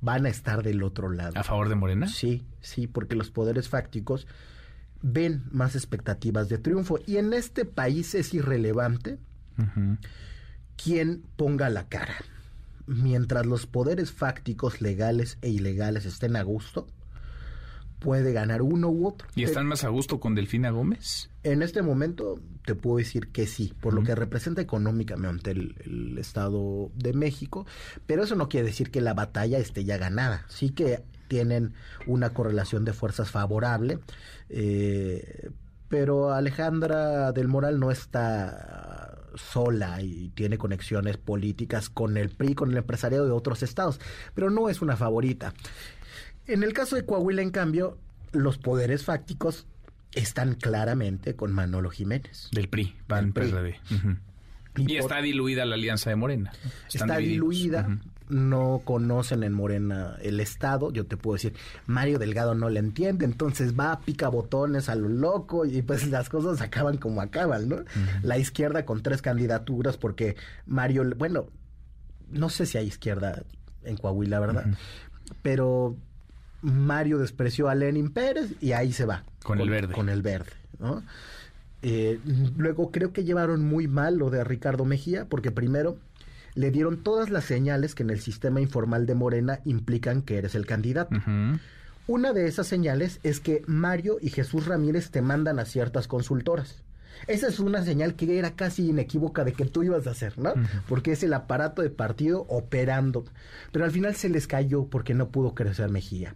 van 0.03 0.25
a 0.25 0.29
estar 0.29 0.63
del 0.63 0.83
otro 0.83 1.09
lado. 1.09 1.31
¿A 1.35 1.43
favor 1.43 1.69
de 1.69 1.75
Morena? 1.75 2.07
Sí, 2.07 2.43
sí, 2.59 2.87
porque 2.87 3.15
los 3.15 3.31
poderes 3.31 3.69
fácticos 3.69 4.27
ven 5.01 5.43
más 5.49 5.75
expectativas 5.75 6.49
de 6.49 6.57
triunfo. 6.57 6.99
Y 7.07 7.17
en 7.17 7.31
este 7.33 7.63
país 7.63 8.13
es 8.13 8.33
irrelevante 8.33 9.17
quien 10.75 11.23
ponga 11.37 11.69
la 11.69 11.87
cara. 11.87 12.15
Mientras 12.85 13.45
los 13.45 13.65
poderes 13.65 14.11
fácticos 14.11 14.81
legales 14.81 15.37
e 15.41 15.49
ilegales 15.49 16.05
estén 16.05 16.35
a 16.35 16.43
gusto, 16.43 16.85
puede 17.99 18.33
ganar 18.33 18.61
uno 18.61 18.89
u 18.89 19.07
otro. 19.07 19.29
¿Y 19.35 19.43
están 19.43 19.67
más 19.67 19.85
a 19.85 19.89
gusto 19.89 20.19
con 20.19 20.35
Delfina 20.35 20.69
Gómez? 20.71 21.29
En 21.43 21.61
este 21.61 21.81
momento 21.81 22.39
te 22.65 22.75
puedo 22.75 22.97
decir 22.97 23.27
que 23.31 23.47
sí, 23.47 23.73
por 23.81 23.93
lo 23.93 24.03
que 24.03 24.15
representa 24.15 24.61
económicamente 24.61 25.51
el, 25.51 25.75
el 25.83 26.17
Estado 26.17 26.89
de 26.95 27.13
México, 27.13 27.65
pero 28.05 28.23
eso 28.23 28.35
no 28.35 28.47
quiere 28.47 28.67
decir 28.67 28.91
que 28.91 29.01
la 29.01 29.13
batalla 29.13 29.57
esté 29.57 29.83
ya 29.83 29.97
ganada. 29.97 30.45
Sí 30.47 30.69
que 30.69 31.03
tienen 31.27 31.73
una 32.05 32.29
correlación 32.29 32.85
de 32.85 32.93
fuerzas 32.93 33.31
favorable, 33.31 33.99
eh, 34.49 35.49
pero 35.89 36.31
Alejandra 36.31 37.31
del 37.31 37.47
Moral 37.47 37.79
no 37.79 37.91
está 37.91 39.17
sola 39.35 40.01
y 40.01 40.29
tiene 40.29 40.57
conexiones 40.57 41.17
políticas 41.17 41.89
con 41.89 42.17
el 42.17 42.29
PRI, 42.29 42.55
con 42.55 42.71
el 42.71 42.77
empresariado 42.77 43.25
de 43.25 43.31
otros 43.31 43.63
estados, 43.63 43.99
pero 44.35 44.49
no 44.49 44.69
es 44.69 44.81
una 44.81 44.95
favorita. 44.95 45.53
En 46.45 46.63
el 46.63 46.73
caso 46.73 46.95
de 46.95 47.05
Coahuila, 47.05 47.41
en 47.41 47.51
cambio, 47.51 47.97
los 48.31 48.57
poderes 48.57 49.03
fácticos 49.03 49.65
están 50.15 50.55
claramente 50.55 51.35
con 51.35 51.51
Manolo 51.51 51.89
Jiménez. 51.89 52.49
Del 52.51 52.69
PRI, 52.69 52.95
PAN, 53.07 53.33
PRD. 53.33 53.79
Y, 54.75 54.95
está 54.95 55.21
diluida 55.21 55.65
la 55.65 55.75
alianza 55.75 56.09
de 56.09 56.15
Morena. 56.15 56.51
está 56.91 57.17
diluida. 57.17 57.99
No 58.29 58.81
conocen 58.83 59.43
en 59.43 59.53
Morena 59.53 60.17
el 60.21 60.39
Estado. 60.39 60.91
Yo 60.91 61.05
te 61.05 61.17
puedo 61.17 61.35
decir, 61.35 61.53
Mario 61.85 62.17
Delgado 62.17 62.55
no 62.55 62.69
le 62.69 62.79
entiende. 62.79 63.25
Entonces 63.25 63.77
va, 63.77 63.99
pica 63.99 64.29
botones 64.29 64.89
a 64.89 64.95
lo 64.95 65.09
loco 65.09 65.65
y 65.65 65.81
pues 65.81 66.07
las 66.07 66.29
cosas 66.29 66.61
acaban 66.61 66.97
como 66.97 67.21
acaban, 67.21 67.69
¿no? 67.69 67.83
La 68.23 68.37
izquierda 68.37 68.85
con 68.85 69.03
tres 69.03 69.21
candidaturas 69.21 69.97
porque 69.97 70.35
Mario, 70.65 71.13
bueno, 71.17 71.47
no 72.29 72.49
sé 72.49 72.65
si 72.65 72.77
hay 72.77 72.87
izquierda 72.87 73.43
en 73.83 73.97
Coahuila, 73.97 74.39
¿verdad? 74.39 74.65
Pero 75.41 75.97
Mario 76.63 77.19
despreció 77.19 77.69
a 77.69 77.75
Lenin 77.75 78.09
Pérez 78.09 78.53
y 78.61 78.71
ahí 78.71 78.93
se 78.93 79.05
va. 79.05 79.23
Con, 79.43 79.59
el 79.59 79.69
verde. 79.69 79.93
Con 79.93 80.09
el 80.09 80.21
verde, 80.21 80.51
¿no? 80.79 81.03
Eh, 81.81 82.19
luego 82.57 82.91
creo 82.91 83.11
que 83.11 83.25
llevaron 83.25 83.65
muy 83.65 83.87
mal 83.87 84.17
lo 84.17 84.29
de 84.29 84.43
Ricardo 84.43 84.85
Mejía, 84.85 85.25
porque 85.25 85.51
primero 85.51 85.97
le 86.55 86.71
dieron 86.71 87.03
todas 87.03 87.29
las 87.29 87.43
señales 87.43 87.93
que 87.93 88.03
en 88.03 88.09
el 88.09 88.21
sistema 88.21 88.61
informal 88.61 89.05
de 89.05 89.15
Morena 89.15 89.59
implican 89.65 90.21
que 90.21 90.37
eres 90.37 90.55
el 90.55 90.65
candidato. 90.65 91.15
Una 92.07 92.33
de 92.33 92.47
esas 92.47 92.67
señales 92.67 93.19
es 93.23 93.39
que 93.39 93.63
Mario 93.67 94.17
y 94.21 94.29
Jesús 94.29 94.65
Ramírez 94.65 95.09
te 95.09 95.21
mandan 95.21 95.59
a 95.59 95.65
ciertas 95.65 96.07
consultoras. 96.07 96.83
Esa 97.27 97.47
es 97.47 97.59
una 97.59 97.83
señal 97.83 98.15
que 98.15 98.37
era 98.37 98.55
casi 98.55 98.89
inequívoca 98.89 99.43
de 99.43 99.53
que 99.53 99.65
tú 99.65 99.83
ibas 99.83 100.07
a 100.07 100.11
hacer, 100.11 100.37
¿no? 100.37 100.53
Porque 100.87 101.13
es 101.13 101.23
el 101.23 101.33
aparato 101.33 101.81
de 101.81 101.89
partido 101.89 102.45
operando. 102.49 103.25
Pero 103.71 103.85
al 103.85 103.91
final 103.91 104.15
se 104.15 104.29
les 104.29 104.47
cayó 104.47 104.85
porque 104.87 105.13
no 105.13 105.29
pudo 105.29 105.53
crecer 105.53 105.89
Mejía. 105.89 106.33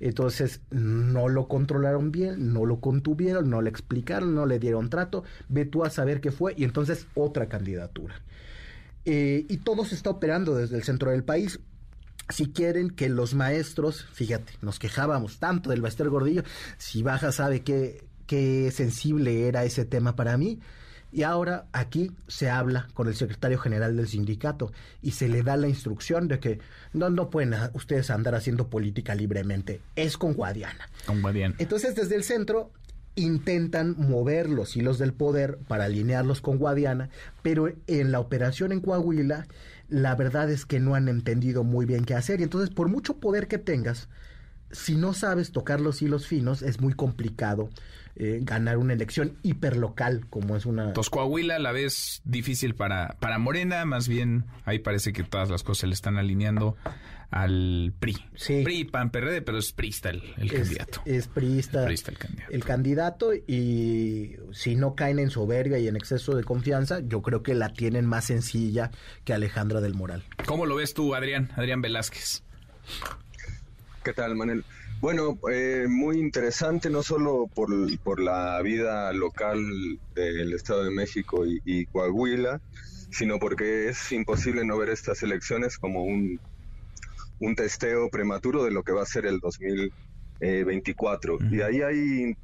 Entonces 0.00 0.62
no 0.70 1.28
lo 1.28 1.46
controlaron 1.46 2.10
bien, 2.10 2.52
no 2.52 2.64
lo 2.64 2.80
contuvieron, 2.80 3.50
no 3.50 3.60
le 3.60 3.68
explicaron, 3.68 4.34
no 4.34 4.46
le 4.46 4.58
dieron 4.58 4.88
trato, 4.88 5.24
ve 5.48 5.66
tú 5.66 5.84
a 5.84 5.90
saber 5.90 6.22
qué 6.22 6.32
fue 6.32 6.54
y 6.56 6.64
entonces 6.64 7.06
otra 7.14 7.48
candidatura. 7.48 8.22
Eh, 9.04 9.44
y 9.48 9.58
todo 9.58 9.84
se 9.84 9.94
está 9.94 10.10
operando 10.10 10.54
desde 10.54 10.76
el 10.76 10.82
centro 10.82 11.10
del 11.10 11.22
país. 11.22 11.60
Si 12.30 12.46
quieren 12.46 12.90
que 12.90 13.08
los 13.08 13.34
maestros, 13.34 14.06
fíjate, 14.12 14.52
nos 14.62 14.78
quejábamos 14.78 15.38
tanto 15.38 15.70
del 15.70 15.82
Baster 15.82 16.08
Gordillo, 16.08 16.44
si 16.78 17.02
Baja 17.02 17.32
sabe 17.32 17.62
qué, 17.62 18.04
qué 18.26 18.70
sensible 18.70 19.48
era 19.48 19.64
ese 19.64 19.84
tema 19.84 20.16
para 20.16 20.36
mí, 20.36 20.60
y 21.12 21.22
ahora 21.22 21.66
aquí 21.72 22.12
se 22.28 22.50
habla 22.50 22.88
con 22.94 23.08
el 23.08 23.14
secretario 23.14 23.58
general 23.58 23.96
del 23.96 24.08
sindicato 24.08 24.72
y 25.02 25.12
se 25.12 25.28
le 25.28 25.42
da 25.42 25.56
la 25.56 25.68
instrucción 25.68 26.28
de 26.28 26.38
que 26.38 26.60
no, 26.92 27.10
no 27.10 27.30
pueden 27.30 27.54
ustedes 27.74 28.10
andar 28.10 28.34
haciendo 28.34 28.68
política 28.68 29.14
libremente. 29.14 29.80
Es 29.96 30.16
con 30.16 30.34
Guadiana. 30.34 30.88
Con 31.06 31.20
Guadiana. 31.20 31.56
Entonces, 31.58 31.94
desde 31.94 32.16
el 32.16 32.22
centro 32.22 32.70
intentan 33.16 33.96
mover 33.98 34.48
los 34.48 34.76
hilos 34.76 34.98
del 34.98 35.12
poder 35.12 35.58
para 35.66 35.84
alinearlos 35.84 36.40
con 36.40 36.58
Guadiana, 36.58 37.10
pero 37.42 37.72
en 37.86 38.12
la 38.12 38.20
operación 38.20 38.70
en 38.72 38.80
Coahuila, 38.80 39.46
la 39.88 40.14
verdad 40.14 40.48
es 40.48 40.64
que 40.64 40.78
no 40.78 40.94
han 40.94 41.08
entendido 41.08 41.64
muy 41.64 41.86
bien 41.86 42.04
qué 42.04 42.14
hacer. 42.14 42.40
Y 42.40 42.44
entonces, 42.44 42.70
por 42.70 42.88
mucho 42.88 43.18
poder 43.18 43.48
que 43.48 43.58
tengas, 43.58 44.08
si 44.70 44.94
no 44.94 45.12
sabes 45.12 45.50
tocar 45.50 45.80
los 45.80 46.00
hilos 46.00 46.28
finos, 46.28 46.62
es 46.62 46.80
muy 46.80 46.92
complicado 46.92 47.68
eh, 48.16 48.40
ganar 48.42 48.78
una 48.78 48.92
elección 48.92 49.36
hiperlocal 49.42 50.26
como 50.28 50.56
es 50.56 50.66
una... 50.66 50.88
Entonces 50.88 51.10
Coahuila 51.10 51.58
la 51.58 51.72
vez 51.72 52.22
difícil 52.24 52.74
para, 52.74 53.16
para 53.20 53.38
Morena, 53.38 53.84
más 53.84 54.08
bien 54.08 54.44
ahí 54.64 54.78
parece 54.78 55.12
que 55.12 55.22
todas 55.22 55.50
las 55.50 55.62
cosas 55.62 55.88
le 55.88 55.94
están 55.94 56.18
alineando 56.18 56.76
al 57.30 57.92
PRI. 57.98 58.16
Sí. 58.34 58.62
PRI, 58.64 58.84
PAN, 58.84 59.10
PRD, 59.10 59.42
pero 59.42 59.58
es 59.58 59.72
PRIsta 59.72 60.10
el, 60.10 60.22
candidato. 60.50 61.00
Es 61.04 61.28
PRIsta, 61.28 61.86
el 61.88 62.18
candidato. 62.18 62.52
El 62.52 62.64
candidato 62.64 63.34
y 63.34 64.36
si 64.52 64.74
no 64.74 64.94
caen 64.94 65.18
en 65.18 65.30
soberbia 65.30 65.78
y 65.78 65.86
en 65.86 65.96
exceso 65.96 66.34
de 66.34 66.42
confianza, 66.44 67.00
yo 67.00 67.22
creo 67.22 67.42
que 67.42 67.54
la 67.54 67.72
tienen 67.72 68.06
más 68.06 68.26
sencilla 68.26 68.90
que 69.24 69.32
Alejandra 69.32 69.80
del 69.80 69.94
Moral. 69.94 70.24
¿Cómo 70.46 70.66
lo 70.66 70.74
ves 70.76 70.94
tú, 70.94 71.14
Adrián? 71.14 71.50
Adrián 71.56 71.80
Velázquez. 71.82 72.42
¿Qué 74.02 74.12
tal, 74.12 74.34
Manuel? 74.34 74.64
Bueno, 75.00 75.38
eh, 75.50 75.86
muy 75.88 76.18
interesante, 76.18 76.90
no 76.90 77.02
solo 77.02 77.46
por, 77.54 77.70
por, 78.00 78.20
la 78.20 78.60
vida 78.60 79.10
local 79.14 79.58
del 80.14 80.52
Estado 80.52 80.84
de 80.84 80.90
México 80.90 81.44
y, 81.46 81.86
Coahuila, 81.86 82.60
sino 83.10 83.38
porque 83.38 83.88
es 83.88 84.12
imposible 84.12 84.62
no 84.66 84.76
ver 84.76 84.90
estas 84.90 85.22
elecciones 85.22 85.78
como 85.78 86.04
un, 86.04 86.38
un 87.38 87.54
testeo 87.54 88.10
prematuro 88.10 88.62
de 88.62 88.72
lo 88.72 88.82
que 88.82 88.92
va 88.92 89.02
a 89.02 89.06
ser 89.06 89.24
el 89.24 89.40
2024. 89.40 91.38
Y 91.50 91.62
ahí 91.62 91.80
hay 91.80 92.36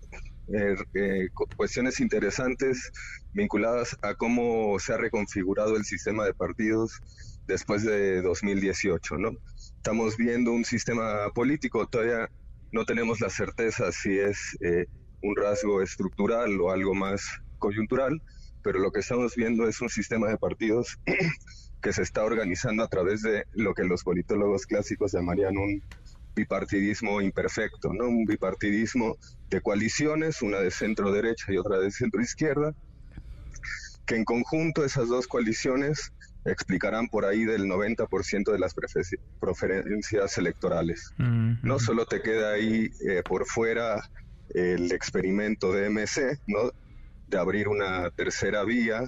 eh, 0.48 0.76
eh, 0.94 1.28
cuestiones 1.56 2.00
interesantes 2.00 2.90
vinculadas 3.34 3.98
a 4.00 4.14
cómo 4.14 4.78
se 4.78 4.94
ha 4.94 4.96
reconfigurado 4.96 5.76
el 5.76 5.84
sistema 5.84 6.24
de 6.24 6.32
partidos 6.32 7.02
después 7.46 7.84
de 7.84 8.22
2018, 8.22 9.18
¿no? 9.18 9.32
Estamos 9.76 10.16
viendo 10.16 10.52
un 10.52 10.64
sistema 10.64 11.28
político 11.34 11.86
todavía 11.86 12.30
no 12.76 12.84
tenemos 12.84 13.22
la 13.22 13.30
certeza 13.30 13.90
si 13.90 14.18
es 14.18 14.54
eh, 14.60 14.84
un 15.22 15.34
rasgo 15.34 15.80
estructural 15.80 16.60
o 16.60 16.70
algo 16.70 16.94
más 16.94 17.22
coyuntural, 17.58 18.20
pero 18.62 18.80
lo 18.80 18.92
que 18.92 19.00
estamos 19.00 19.34
viendo 19.34 19.66
es 19.66 19.80
un 19.80 19.88
sistema 19.88 20.28
de 20.28 20.36
partidos 20.36 20.98
que 21.80 21.94
se 21.94 22.02
está 22.02 22.22
organizando 22.22 22.84
a 22.84 22.88
través 22.88 23.22
de 23.22 23.46
lo 23.52 23.72
que 23.72 23.84
los 23.84 24.04
politólogos 24.04 24.66
clásicos 24.66 25.12
llamarían 25.12 25.56
un 25.56 25.82
bipartidismo 26.34 27.22
imperfecto, 27.22 27.94
¿no? 27.94 28.08
Un 28.08 28.26
bipartidismo 28.26 29.16
de 29.48 29.62
coaliciones, 29.62 30.42
una 30.42 30.58
de 30.58 30.70
centro 30.70 31.10
derecha 31.12 31.54
y 31.54 31.56
otra 31.56 31.78
de 31.78 31.90
centro 31.90 32.20
izquierda, 32.20 32.74
que 34.04 34.16
en 34.16 34.26
conjunto 34.26 34.84
esas 34.84 35.08
dos 35.08 35.26
coaliciones 35.28 36.12
explicarán 36.46 37.08
por 37.08 37.24
ahí 37.24 37.44
del 37.44 37.64
90% 37.66 38.52
de 38.52 38.58
las 38.58 38.74
preferencias 39.40 40.38
electorales. 40.38 41.12
No 41.18 41.78
solo 41.78 42.06
te 42.06 42.22
queda 42.22 42.52
ahí 42.52 42.90
eh, 43.06 43.22
por 43.28 43.46
fuera 43.46 44.08
el 44.50 44.92
experimento 44.92 45.72
de 45.72 45.90
MC, 45.90 46.40
¿no? 46.46 46.70
de 47.28 47.38
abrir 47.38 47.68
una 47.68 48.10
tercera 48.10 48.64
vía, 48.64 49.02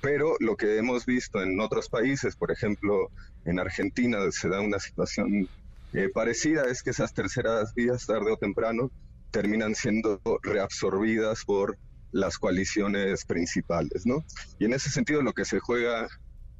pero 0.00 0.36
lo 0.40 0.56
que 0.56 0.78
hemos 0.78 1.06
visto 1.06 1.42
en 1.42 1.60
otros 1.60 1.88
países, 1.88 2.36
por 2.36 2.50
ejemplo 2.50 3.10
en 3.44 3.58
Argentina 3.58 4.18
se 4.30 4.48
da 4.48 4.60
una 4.60 4.78
situación 4.78 5.48
eh, 5.92 6.08
parecida, 6.12 6.64
es 6.64 6.82
que 6.82 6.90
esas 6.90 7.12
terceras 7.12 7.74
vías 7.74 8.06
tarde 8.06 8.32
o 8.32 8.36
temprano 8.36 8.90
terminan 9.30 9.74
siendo 9.74 10.20
reabsorbidas 10.42 11.44
por 11.44 11.76
las 12.12 12.38
coaliciones 12.38 13.24
principales, 13.24 14.06
¿no? 14.06 14.24
Y 14.58 14.66
en 14.66 14.74
ese 14.74 14.88
sentido 14.90 15.20
lo 15.22 15.32
que 15.32 15.44
se 15.44 15.58
juega 15.58 16.08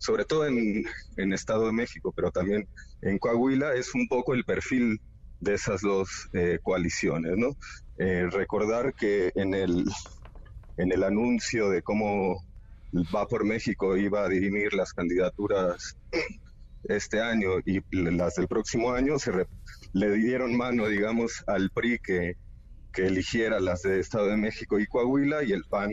sobre 0.05 0.27
todo 0.27 0.47
en, 0.47 0.85
Estado 1.33 1.67
de 1.67 1.73
México, 1.73 2.13
pero 2.15 2.31
también 2.31 2.69
en 3.01 3.19
Coahuila, 3.19 3.75
es 3.75 3.95
un 3.95 4.07
poco 4.07 4.35
el 4.35 4.45
perfil 4.45 5.01
de 5.41 5.55
esas 5.55 5.81
dos 5.81 6.29
eh, 6.35 6.59
coaliciones, 6.63 7.33
¿no? 7.37 7.57
Eh, 7.99 8.29
recordar 8.31 8.93
que 8.95 9.33
en 9.35 9.55
el, 9.55 9.87
en 10.77 10.93
el 10.93 11.05
anuncio 11.05 11.71
de 11.71 11.81
cómo 11.81 12.39
Va 13.15 13.27
por 13.27 13.45
México 13.45 13.97
iba 13.97 14.23
a 14.23 14.29
dirimir 14.29 14.73
las 14.73 14.93
candidaturas 14.93 15.97
este 16.85 17.21
año 17.21 17.59
y 17.65 17.81
las 17.91 18.35
del 18.37 18.47
próximo 18.47 18.93
año, 18.93 19.19
se 19.19 19.33
le 19.93 20.15
dieron 20.15 20.57
mano, 20.57 20.87
digamos, 20.87 21.43
al 21.49 21.71
PRI 21.71 21.99
que, 21.99 22.37
que 22.93 23.07
eligiera 23.07 23.59
las 23.59 23.83
de 23.83 23.99
Estado 23.99 24.29
de 24.29 24.37
México 24.37 24.79
y 24.79 24.87
Coahuila 24.87 25.43
y 25.43 25.53
el 25.53 25.65
PAN 25.65 25.91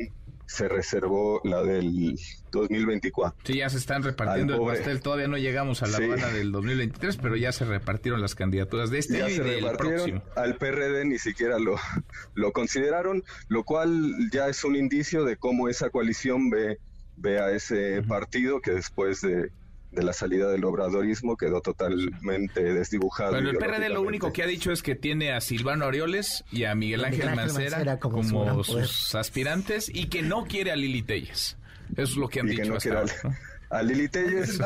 se 0.51 0.67
reservó 0.67 1.39
la 1.45 1.63
del 1.63 2.19
2024. 2.51 3.39
Sí, 3.45 3.59
ya 3.59 3.69
se 3.69 3.77
están 3.77 4.03
repartiendo 4.03 4.55
el 4.55 4.67
pastel. 4.67 4.99
Todavía 4.99 5.29
no 5.29 5.37
llegamos 5.37 5.81
a 5.81 5.87
la 5.87 5.97
banda 5.97 6.29
del 6.29 6.51
2023, 6.51 7.17
pero 7.17 7.37
ya 7.37 7.53
se 7.53 7.63
repartieron 7.63 8.19
las 8.21 8.35
candidaturas 8.35 8.89
de 8.89 8.99
este 8.99 9.23
año 9.23 9.45
y 9.45 9.61
del 9.61 9.77
próximo. 9.77 10.21
Al 10.35 10.57
PRD 10.57 11.05
ni 11.05 11.19
siquiera 11.19 11.57
lo, 11.57 11.77
lo 12.35 12.51
consideraron, 12.51 13.23
lo 13.47 13.63
cual 13.63 14.29
ya 14.29 14.49
es 14.49 14.65
un 14.65 14.75
indicio 14.75 15.23
de 15.23 15.37
cómo 15.37 15.69
esa 15.69 15.89
coalición 15.89 16.49
ve, 16.49 16.79
ve 17.15 17.39
a 17.39 17.51
ese 17.51 18.03
partido 18.03 18.59
que 18.59 18.71
después 18.71 19.21
de 19.21 19.51
de 19.91 20.03
la 20.03 20.13
salida 20.13 20.49
del 20.49 20.63
obradorismo 20.63 21.35
quedó 21.37 21.61
totalmente 21.61 22.61
desdibujado. 22.61 23.31
Bueno, 23.31 23.49
el 23.49 23.57
PRD 23.57 23.89
lo 23.89 24.01
único 24.01 24.31
que 24.31 24.43
ha 24.43 24.47
dicho 24.47 24.71
es 24.71 24.81
que 24.81 24.95
tiene 24.95 25.33
a 25.33 25.41
Silvano 25.41 25.85
Arioles 25.85 26.43
y 26.51 26.63
a 26.63 26.75
Miguel 26.75 27.03
Ángel, 27.03 27.35
Mancera, 27.35 27.99
como, 27.99 28.63
sus 28.63 29.15
aspirantes 29.15 29.89
y 29.93 30.07
que 30.07 30.21
no 30.21 30.45
quiere 30.45 30.71
a 30.71 30.75
Lili 30.75 31.01
Telles. 31.01 31.57
Eso 31.93 32.03
es 32.03 32.15
lo 32.15 32.29
que 32.29 32.39
han 32.39 32.47
dicho 32.47 32.75
hasta 32.75 33.03
A 33.69 33.83
Lili 33.83 34.07
Telles 34.07 34.59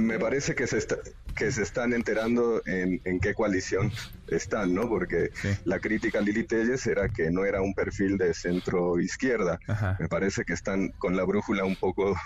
me 0.00 0.18
parece 0.18 0.54
que 0.54 0.66
se, 0.66 0.78
está, 0.78 0.96
que 1.36 1.50
se 1.50 1.62
están 1.62 1.92
enterando 1.92 2.62
en, 2.66 3.00
qué 3.20 3.34
coalición 3.34 3.92
están, 4.28 4.74
¿no? 4.74 4.88
Porque 4.88 5.30
la 5.64 5.78
crítica 5.78 6.18
a 6.18 6.22
Lili 6.22 6.44
Telles 6.44 6.86
era 6.86 7.08
que 7.08 7.30
no 7.30 7.44
era 7.44 7.60
un 7.60 7.74
perfil 7.74 8.18
de 8.18 8.34
centro 8.34 9.00
izquierda. 9.00 9.58
Me 9.98 10.08
parece 10.08 10.44
que 10.44 10.52
están 10.52 10.88
con 10.98 11.16
la 11.16 11.24
brújula 11.24 11.64
un 11.64 11.76
poco 11.76 12.16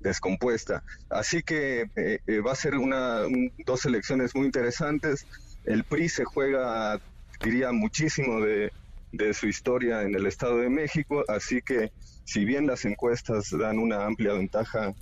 descompuesta. 0.00 0.82
Así 1.10 1.42
que 1.42 1.90
eh, 1.96 2.20
eh, 2.26 2.40
va 2.40 2.52
a 2.52 2.56
ser 2.56 2.76
una, 2.76 3.22
dos 3.66 3.84
elecciones 3.84 4.34
muy 4.34 4.46
interesantes. 4.46 5.26
El 5.64 5.84
PRI 5.84 6.08
se 6.08 6.24
juega, 6.24 7.00
diría, 7.42 7.72
muchísimo 7.72 8.40
de, 8.40 8.72
de 9.12 9.34
su 9.34 9.46
historia 9.46 10.02
en 10.02 10.14
el 10.14 10.26
Estado 10.26 10.58
de 10.58 10.68
México, 10.68 11.24
así 11.28 11.62
que 11.62 11.92
si 12.24 12.44
bien 12.44 12.66
las 12.66 12.84
encuestas 12.84 13.50
dan 13.50 13.78
una 13.78 14.04
amplia 14.04 14.34
ventaja 14.34 14.94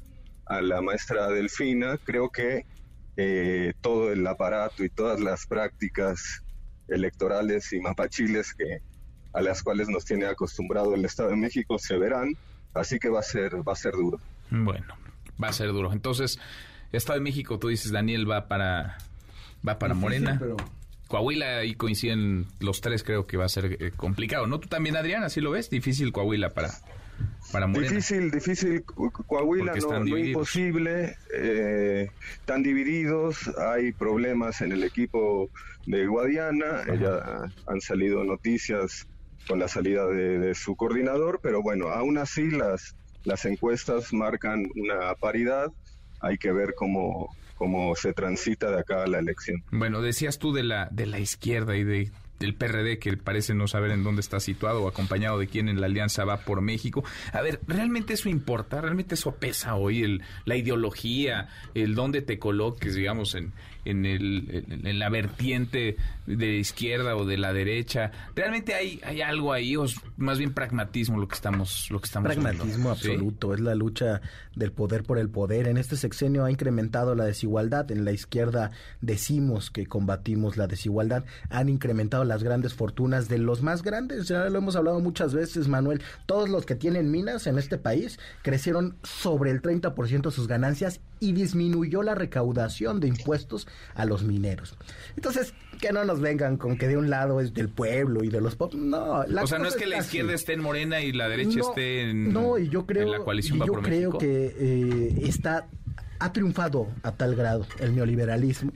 a 0.47 0.61
la 0.61 0.81
maestra 0.81 1.29
Delfina, 1.29 1.99
creo 1.99 2.31
que 2.31 2.65
eh, 3.17 3.73
todo 3.81 4.13
el 4.13 4.27
aparato 4.27 4.85
y 4.85 4.91
todas 4.91 5.21
las 5.21 5.47
prácticas 5.47 6.43
electorales 6.87 7.73
y 7.73 7.81
mapachiles 7.81 8.55
que 8.55 8.81
a 9.33 9.43
las 9.43 9.63
cuales 9.63 9.89
nos 9.89 10.05
tiene 10.05 10.27
acostumbrado 10.27 10.95
el 10.95 11.05
Estado 11.05 11.31
de 11.31 11.37
México 11.37 11.79
se 11.79 11.99
verán, 11.99 12.37
así 12.75 12.99
que 12.99 13.09
va 13.09 13.21
a 13.21 13.25
ser 13.25 13.67
va 13.67 13.73
a 13.73 13.77
ser 13.77 13.93
duro. 13.93 14.21
Bueno, 14.51 14.95
va 15.43 15.49
a 15.49 15.53
ser 15.53 15.69
duro. 15.69 15.93
Entonces, 15.93 16.39
Estado 16.93 17.19
de 17.19 17.25
México, 17.25 17.59
tú 17.59 17.69
dices 17.69 17.93
Daniel 17.93 18.31
va 18.31 18.49
para 18.49 18.99
va 19.67 19.79
para 19.79 19.95
Morena. 19.95 20.41
Coahuila 21.09 21.59
ahí 21.59 21.75
coinciden 21.75 22.47
los 22.59 22.81
tres, 22.81 23.05
creo 23.05 23.27
que 23.27 23.37
va 23.37 23.45
a 23.45 23.49
ser 23.49 23.77
eh, 23.81 23.93
complicado, 23.97 24.47
¿no? 24.49 24.59
Tú 24.59 24.69
también, 24.69 24.97
Adrián, 24.97 25.23
así 25.23 25.41
lo 25.41 25.53
ves, 25.53 25.71
difícil 25.71 26.13
Coahuila 26.13 26.51
para 26.51 26.71
para 27.53 27.67
Morena. 27.67 27.91
Difícil, 27.91 28.31
difícil 28.31 28.85
Coahuila, 28.85 29.75
no, 29.75 30.05
no, 30.05 30.19
imposible, 30.19 31.17
eh, 31.33 32.11
están 32.33 32.63
divididos, 32.63 33.51
hay 33.57 33.93
problemas 33.93 34.61
en 34.61 34.73
el 34.73 34.83
equipo 34.83 35.49
de 35.87 36.07
Guadiana, 36.07 36.83
ya 37.01 37.51
han 37.67 37.81
salido 37.81 38.25
noticias 38.25 39.07
con 39.47 39.61
la 39.61 39.69
salida 39.69 40.07
de, 40.07 40.55
su 40.55 40.75
coordinador, 40.75 41.41
pero 41.43 41.63
bueno, 41.63 41.89
aún 41.89 42.19
así 42.19 42.51
las, 42.51 42.97
las 43.27 43.45
encuestas 43.45 44.13
marcan 44.13 44.67
una 44.75 45.15
paridad, 45.17 45.71
hay 46.21 46.39
que 46.39 46.53
ver 46.53 46.75
cómo, 46.75 47.29
cómo 47.57 47.95
se 47.97 48.13
transita 48.13 48.71
de 48.71 48.81
acá 48.81 49.03
a 49.03 49.07
la 49.07 49.19
elección. 49.19 49.63
Bueno, 49.71 50.01
decías 50.01 50.39
tú 50.39 50.53
de 50.53 50.63
la, 50.63 50.89
de 50.91 51.07
la 51.07 51.19
izquierda 51.19 51.77
y 51.77 51.85
de 51.85 52.11
del 52.39 52.55
PRD 52.55 52.99
que 52.99 53.17
parece 53.17 53.55
no 53.55 53.67
saber 53.67 53.91
en 53.93 54.05
dónde 54.05 54.21
está 54.21 54.41
situado 54.41 54.83
o 54.83 54.89
acompañado 54.89 55.39
de 55.39 55.47
quién 55.47 55.71
en 55.71 55.81
la 55.81 55.87
alianza 55.87 56.25
va 56.25 56.39
por 56.39 56.61
México. 56.61 57.03
A 57.33 57.41
ver, 57.41 57.61
¿realmente 57.67 58.15
eso 58.15 58.29
importa? 58.29 58.81
¿Realmente 58.81 59.15
eso 59.15 59.37
pesa 59.37 59.75
hoy? 59.75 60.03
El, 60.03 60.23
la 60.45 60.57
ideología, 60.57 61.49
el 61.75 61.95
dónde 61.95 62.23
te 62.23 62.39
coloques, 62.39 62.95
digamos, 62.95 63.35
en, 63.35 63.53
en, 63.91 64.05
el, 64.05 64.65
en 64.69 64.99
la 64.99 65.09
vertiente 65.09 65.97
de 66.27 66.57
izquierda 66.57 67.17
o 67.17 67.25
de 67.25 67.39
la 67.39 67.53
derecha. 67.53 68.11
¿Realmente 68.35 68.75
hay, 68.75 69.01
hay 69.05 69.23
algo 69.23 69.53
ahí 69.53 69.77
o 69.77 69.85
es 69.85 69.97
más 70.17 70.39
bien 70.39 70.53
pragmatismo 70.53 71.19
lo 71.19 71.29
que 71.29 71.35
estamos 71.35 71.89
lo 71.91 72.01
que 72.01 72.07
estamos 72.07 72.33
Pragmatismo 72.33 72.91
absoluto, 72.91 73.55
es 73.55 73.61
la 73.61 73.75
lucha 73.75 74.21
del 74.55 74.73
poder 74.73 75.05
por 75.05 75.19
el 75.19 75.29
poder. 75.29 75.69
En 75.69 75.77
este 75.77 75.97
sexenio 75.97 76.45
ha 76.45 76.51
incrementado 76.51 77.15
la 77.15 77.25
desigualdad, 77.25 77.91
en 77.91 78.05
la 78.05 78.13
izquierda 78.13 78.71
decimos 79.01 79.71
que 79.71 79.87
combatimos 79.87 80.57
la 80.57 80.67
desigualdad, 80.67 81.25
han 81.51 81.69
incrementado 81.69 82.25
las 82.25 82.43
grandes 82.43 82.75
fortunas 82.75 83.29
de 83.29 83.39
los 83.39 83.63
más 83.63 83.83
grandes, 83.83 84.29
ya 84.29 84.49
lo 84.49 84.59
hemos 84.59 84.77
hablado 84.77 85.01
muchas 85.01 85.35
veces, 85.35 85.69
Manuel, 85.69 86.03
todos 86.27 86.49
los 86.49 86.67
que 86.67 86.75
tienen 86.75 87.11
minas 87.11 87.47
en 87.47 87.59
este 87.59 87.79
país 87.79 88.19
crecieron 88.43 88.97
sobre 89.03 89.51
el 89.51 89.63
30% 89.63 90.31
sus 90.31 90.49
ganancias 90.49 91.01
y 91.21 91.33
disminuyó 91.33 92.03
la 92.03 92.15
recaudación 92.15 93.01
de 93.01 93.09
impuestos 93.09 93.67
a 93.95 94.05
los 94.05 94.23
mineros. 94.23 94.77
Entonces, 95.17 95.55
que 95.81 95.93
no 95.93 96.05
nos 96.05 96.21
vengan 96.21 96.57
con 96.57 96.77
que 96.77 96.89
de 96.89 96.97
un 96.97 97.11
lado 97.11 97.41
es 97.41 97.55
del 97.55 97.69
pueblo 97.69 98.25
y 98.25 98.29
de 98.29 98.41
los 98.41 98.57
pobres. 98.57 98.77
No, 98.77 99.25
la 99.25 99.43
O 99.43 99.47
sea, 99.47 99.59
no 99.59 99.67
es 99.67 99.77
que 99.77 99.87
la 99.87 99.99
izquierda 99.99 100.35
esté 100.35 100.55
en 100.55 100.63
Morena 100.63 101.01
y 101.01 101.13
la 101.13 101.29
derecha 101.29 101.61
esté 101.61 102.11
en, 102.11 102.33
no, 102.33 102.59
y 102.59 102.69
yo 102.69 102.87
creo, 102.87 103.11
la 103.11 103.19
coalición 103.19 103.59
yo 103.65 103.75
creo 103.75 104.19
que 104.19 104.55
eh, 104.59 105.21
está 105.25 105.67
ha 106.19 106.33
triunfado 106.33 106.89
a 107.03 107.13
tal 107.13 107.35
grado 107.35 107.67
el 107.79 107.95
neoliberalismo. 107.95 108.73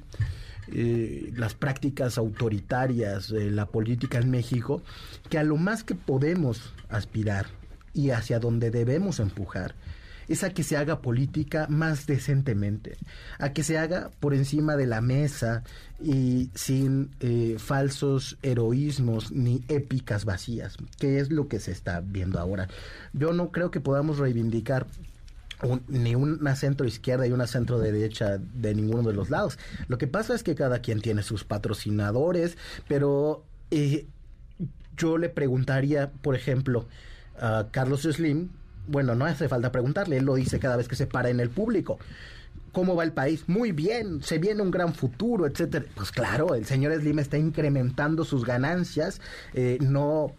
Eh, 0.72 1.32
las 1.34 1.54
prácticas 1.54 2.16
autoritarias, 2.16 3.28
de 3.28 3.50
la 3.50 3.66
política 3.66 4.18
en 4.18 4.30
México, 4.30 4.82
que 5.28 5.38
a 5.38 5.42
lo 5.42 5.56
más 5.56 5.82
que 5.82 5.96
podemos 5.96 6.72
aspirar 6.88 7.46
y 7.92 8.10
hacia 8.10 8.38
donde 8.38 8.70
debemos 8.70 9.18
empujar 9.18 9.74
es 10.30 10.44
a 10.44 10.50
que 10.50 10.62
se 10.62 10.76
haga 10.76 11.02
política 11.02 11.66
más 11.68 12.06
decentemente, 12.06 12.96
a 13.38 13.52
que 13.52 13.64
se 13.64 13.78
haga 13.78 14.10
por 14.20 14.32
encima 14.32 14.76
de 14.76 14.86
la 14.86 15.00
mesa 15.00 15.64
y 16.00 16.50
sin 16.54 17.10
eh, 17.18 17.56
falsos 17.58 18.38
heroísmos 18.42 19.32
ni 19.32 19.64
épicas 19.66 20.24
vacías, 20.24 20.76
que 20.98 21.18
es 21.18 21.32
lo 21.32 21.48
que 21.48 21.58
se 21.58 21.72
está 21.72 22.00
viendo 22.00 22.38
ahora. 22.38 22.68
Yo 23.12 23.32
no 23.32 23.50
creo 23.50 23.72
que 23.72 23.80
podamos 23.80 24.18
reivindicar 24.18 24.86
ni 25.88 26.14
una 26.14 26.54
centro 26.54 26.86
izquierda 26.86 27.26
y 27.26 27.32
una 27.32 27.48
centro 27.48 27.80
derecha 27.80 28.38
de 28.38 28.74
ninguno 28.74 29.08
de 29.08 29.14
los 29.14 29.30
lados. 29.30 29.58
Lo 29.88 29.98
que 29.98 30.06
pasa 30.06 30.34
es 30.34 30.44
que 30.44 30.54
cada 30.54 30.78
quien 30.78 31.00
tiene 31.00 31.24
sus 31.24 31.42
patrocinadores, 31.42 32.56
pero 32.86 33.42
eh, 33.72 34.06
yo 34.96 35.18
le 35.18 35.28
preguntaría, 35.28 36.12
por 36.22 36.36
ejemplo, 36.36 36.86
a 37.38 37.66
Carlos 37.72 38.02
Slim, 38.02 38.50
bueno, 38.86 39.14
no 39.14 39.24
hace 39.24 39.48
falta 39.48 39.72
preguntarle, 39.72 40.18
él 40.18 40.24
lo 40.24 40.34
dice 40.34 40.58
cada 40.58 40.76
vez 40.76 40.88
que 40.88 40.96
se 40.96 41.06
para 41.06 41.30
en 41.30 41.40
el 41.40 41.50
público. 41.50 41.98
¿Cómo 42.72 42.94
va 42.94 43.02
el 43.02 43.12
país? 43.12 43.48
Muy 43.48 43.72
bien, 43.72 44.22
se 44.22 44.38
viene 44.38 44.62
un 44.62 44.70
gran 44.70 44.94
futuro, 44.94 45.46
etcétera. 45.46 45.84
Pues 45.94 46.12
claro, 46.12 46.54
el 46.54 46.66
señor 46.66 46.94
Slim 46.94 47.18
está 47.18 47.36
incrementando 47.36 48.24
sus 48.24 48.44
ganancias, 48.44 49.20
eh, 49.54 49.78
no 49.80 50.32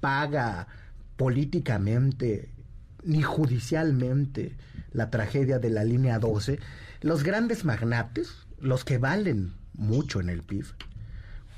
paga 0.00 0.66
políticamente 1.16 2.48
ni 3.04 3.22
judicialmente 3.22 4.56
la 4.92 5.10
tragedia 5.10 5.58
de 5.58 5.70
la 5.70 5.84
línea 5.84 6.18
12. 6.18 6.58
Los 7.02 7.22
grandes 7.22 7.64
magnates, 7.64 8.46
los 8.58 8.84
que 8.84 8.96
valen 8.96 9.52
mucho 9.74 10.20
en 10.20 10.30
el 10.30 10.42
PIB, 10.42 10.66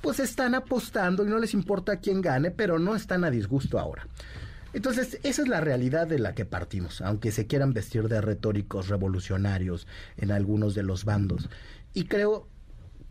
pues 0.00 0.18
están 0.20 0.54
apostando 0.54 1.24
y 1.24 1.28
no 1.28 1.38
les 1.38 1.54
importa 1.54 1.98
quién 1.98 2.20
gane, 2.20 2.50
pero 2.50 2.78
no 2.78 2.96
están 2.96 3.24
a 3.24 3.30
disgusto 3.30 3.78
ahora. 3.78 4.06
Entonces, 4.76 5.18
esa 5.22 5.40
es 5.40 5.48
la 5.48 5.62
realidad 5.62 6.06
de 6.06 6.18
la 6.18 6.34
que 6.34 6.44
partimos, 6.44 7.00
aunque 7.00 7.32
se 7.32 7.46
quieran 7.46 7.72
vestir 7.72 8.08
de 8.08 8.20
retóricos 8.20 8.88
revolucionarios 8.88 9.86
en 10.18 10.30
algunos 10.30 10.74
de 10.74 10.82
los 10.82 11.06
bandos. 11.06 11.48
Y 11.94 12.04
creo 12.04 12.46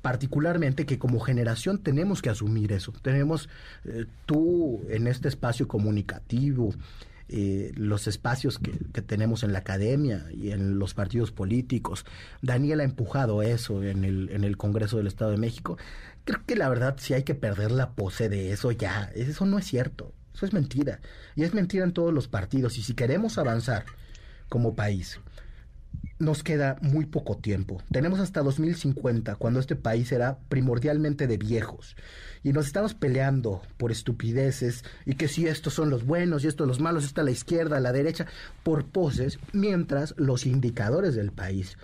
particularmente 0.04 0.86
que 0.86 1.00
como 1.00 1.20
generación 1.20 1.80
tenemos 1.80 2.22
que 2.22 2.30
asumir 2.30 2.72
eso. 2.72 2.94
Tenemos 3.02 3.50
eh, 3.84 4.06
tú 4.28 4.84
en 4.90 5.08
este 5.08 5.28
espacio 5.28 5.68
comunicativo, 5.68 6.72
eh, 7.30 7.72
los 7.76 8.06
espacios 8.06 8.60
que, 8.60 9.02
tenemos 9.02 9.42
en 9.42 9.52
la 9.52 9.58
academia 9.58 10.28
y 10.32 10.52
en 10.52 10.78
los 10.78 10.94
partidos 10.94 11.32
políticos. 11.32 12.06
Daniel 12.44 12.82
ha 12.82 12.84
empujado 12.84 13.42
eso 13.42 13.82
en 13.82 14.06
el, 14.06 14.30
en 14.30 14.44
el 14.44 14.56
Congreso 14.56 14.98
del 14.98 15.08
Estado 15.08 15.32
de 15.32 15.38
México. 15.38 15.80
Creo 16.26 16.42
que 16.46 16.56
la 16.56 16.70
verdad, 16.70 16.98
si 17.00 17.16
hay 17.16 17.24
que 17.24 17.34
perder 17.34 17.72
la 17.72 17.94
pose 17.94 18.30
de 18.30 18.52
eso, 18.52 18.72
ya, 18.72 19.10
eso 19.16 19.48
no 19.48 19.58
es 19.58 19.66
cierto. 19.66 20.14
Eso 20.36 20.46
es 20.46 20.54
mentira. 20.54 21.00
Y 21.36 21.44
es 21.44 21.54
mentira 21.54 21.86
en 21.86 21.94
todos 21.94 22.14
los 22.14 22.28
partidos. 22.28 22.78
Y 22.78 22.84
si 22.84 22.94
queremos 22.94 23.38
avanzar 23.38 23.86
como 24.50 24.76
país, 24.76 25.20
nos 26.20 26.44
queda 26.44 26.78
muy 26.82 27.06
poco 27.06 27.38
tiempo. 27.38 27.82
Tenemos 27.92 28.20
hasta 28.20 28.42
2050, 28.42 29.36
cuando 29.36 29.60
este 29.60 29.76
país 29.76 30.10
será 30.10 30.38
primordialmente 30.50 31.28
de 31.28 31.38
viejos. 31.38 31.96
Y 32.44 32.54
nos 32.54 32.68
estamos 32.68 32.94
peleando 32.94 33.62
por 33.78 33.92
estupideces 33.92 34.84
y 35.06 35.16
que 35.16 35.28
si 35.28 35.48
estos 35.48 35.74
son 35.74 35.90
los 35.90 36.06
buenos 36.06 36.44
y 36.44 36.48
estos 36.48 36.68
los 36.68 36.80
malos, 36.80 37.06
está 37.06 37.24
la 37.24 37.32
izquierda, 37.32 37.80
la 37.80 37.92
derecha, 37.92 38.28
por 38.64 38.86
poses, 38.86 39.40
mientras 39.54 40.14
los 40.18 40.46
indicadores 40.46 41.16
del 41.16 41.32
país 41.32 41.78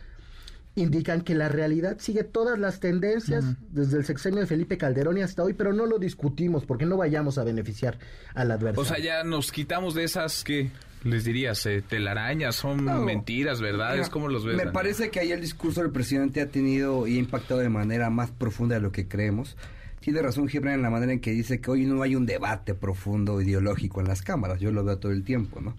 indican 0.76 1.22
que 1.22 1.36
la 1.36 1.50
realidad 1.50 1.98
sigue 2.00 2.24
todas 2.24 2.58
las 2.58 2.80
tendencias 2.80 3.46
desde 3.70 3.98
el 3.98 4.06
sexenio 4.06 4.40
de 4.40 4.48
Felipe 4.48 4.78
Calderón 4.78 5.18
y 5.18 5.22
hasta 5.22 5.44
hoy, 5.44 5.54
pero 5.54 5.74
no 5.74 5.86
lo 5.86 6.00
discutimos 6.00 6.66
porque 6.66 6.86
no 6.86 6.98
vayamos 6.98 7.38
a 7.38 7.44
beneficiar 7.44 8.00
al 8.34 8.52
adversario. 8.52 8.82
O 8.82 8.86
sea, 8.86 9.00
ya 9.00 9.24
nos 9.24 9.52
quitamos 9.52 9.94
de 9.96 10.06
esas 10.06 10.44
que 10.44 10.72
les 11.04 11.26
dirías 11.26 11.66
eh, 11.66 11.82
telarañas, 11.82 12.56
son 12.56 12.86
mentiras, 13.06 13.60
verdades, 13.60 14.10
¿cómo 14.10 14.28
los 14.28 14.46
ves? 14.46 14.56
Me 14.56 14.72
parece 14.72 15.10
que 15.10 15.20
ahí 15.20 15.32
el 15.32 15.42
discurso 15.42 15.82
del 15.82 15.92
presidente 15.92 16.42
ha 16.42 16.48
tenido 16.48 17.08
y 17.08 17.16
ha 17.18 17.20
impactado 17.20 17.60
de 17.60 17.70
manera 17.70 18.10
más 18.10 18.32
profunda 18.32 18.76
de 18.76 18.82
lo 18.82 18.92
que 18.92 19.08
creemos. 19.08 19.58
Tiene 20.00 20.22
razón 20.22 20.48
Gibran 20.48 20.76
en 20.76 20.82
la 20.82 20.90
manera 20.90 21.12
en 21.12 21.20
que 21.20 21.32
dice 21.32 21.62
que 21.62 21.70
hoy 21.70 21.86
no 21.86 22.02
hay 22.02 22.16
un 22.16 22.26
debate 22.26 22.74
profundo 22.74 23.40
ideológico 23.42 24.02
en 24.02 24.08
las 24.08 24.22
cámaras, 24.22 24.60
yo 24.60 24.72
lo 24.72 24.84
veo 24.84 24.98
todo 24.98 25.12
el 25.12 25.24
tiempo, 25.24 25.62
¿no? 25.62 25.76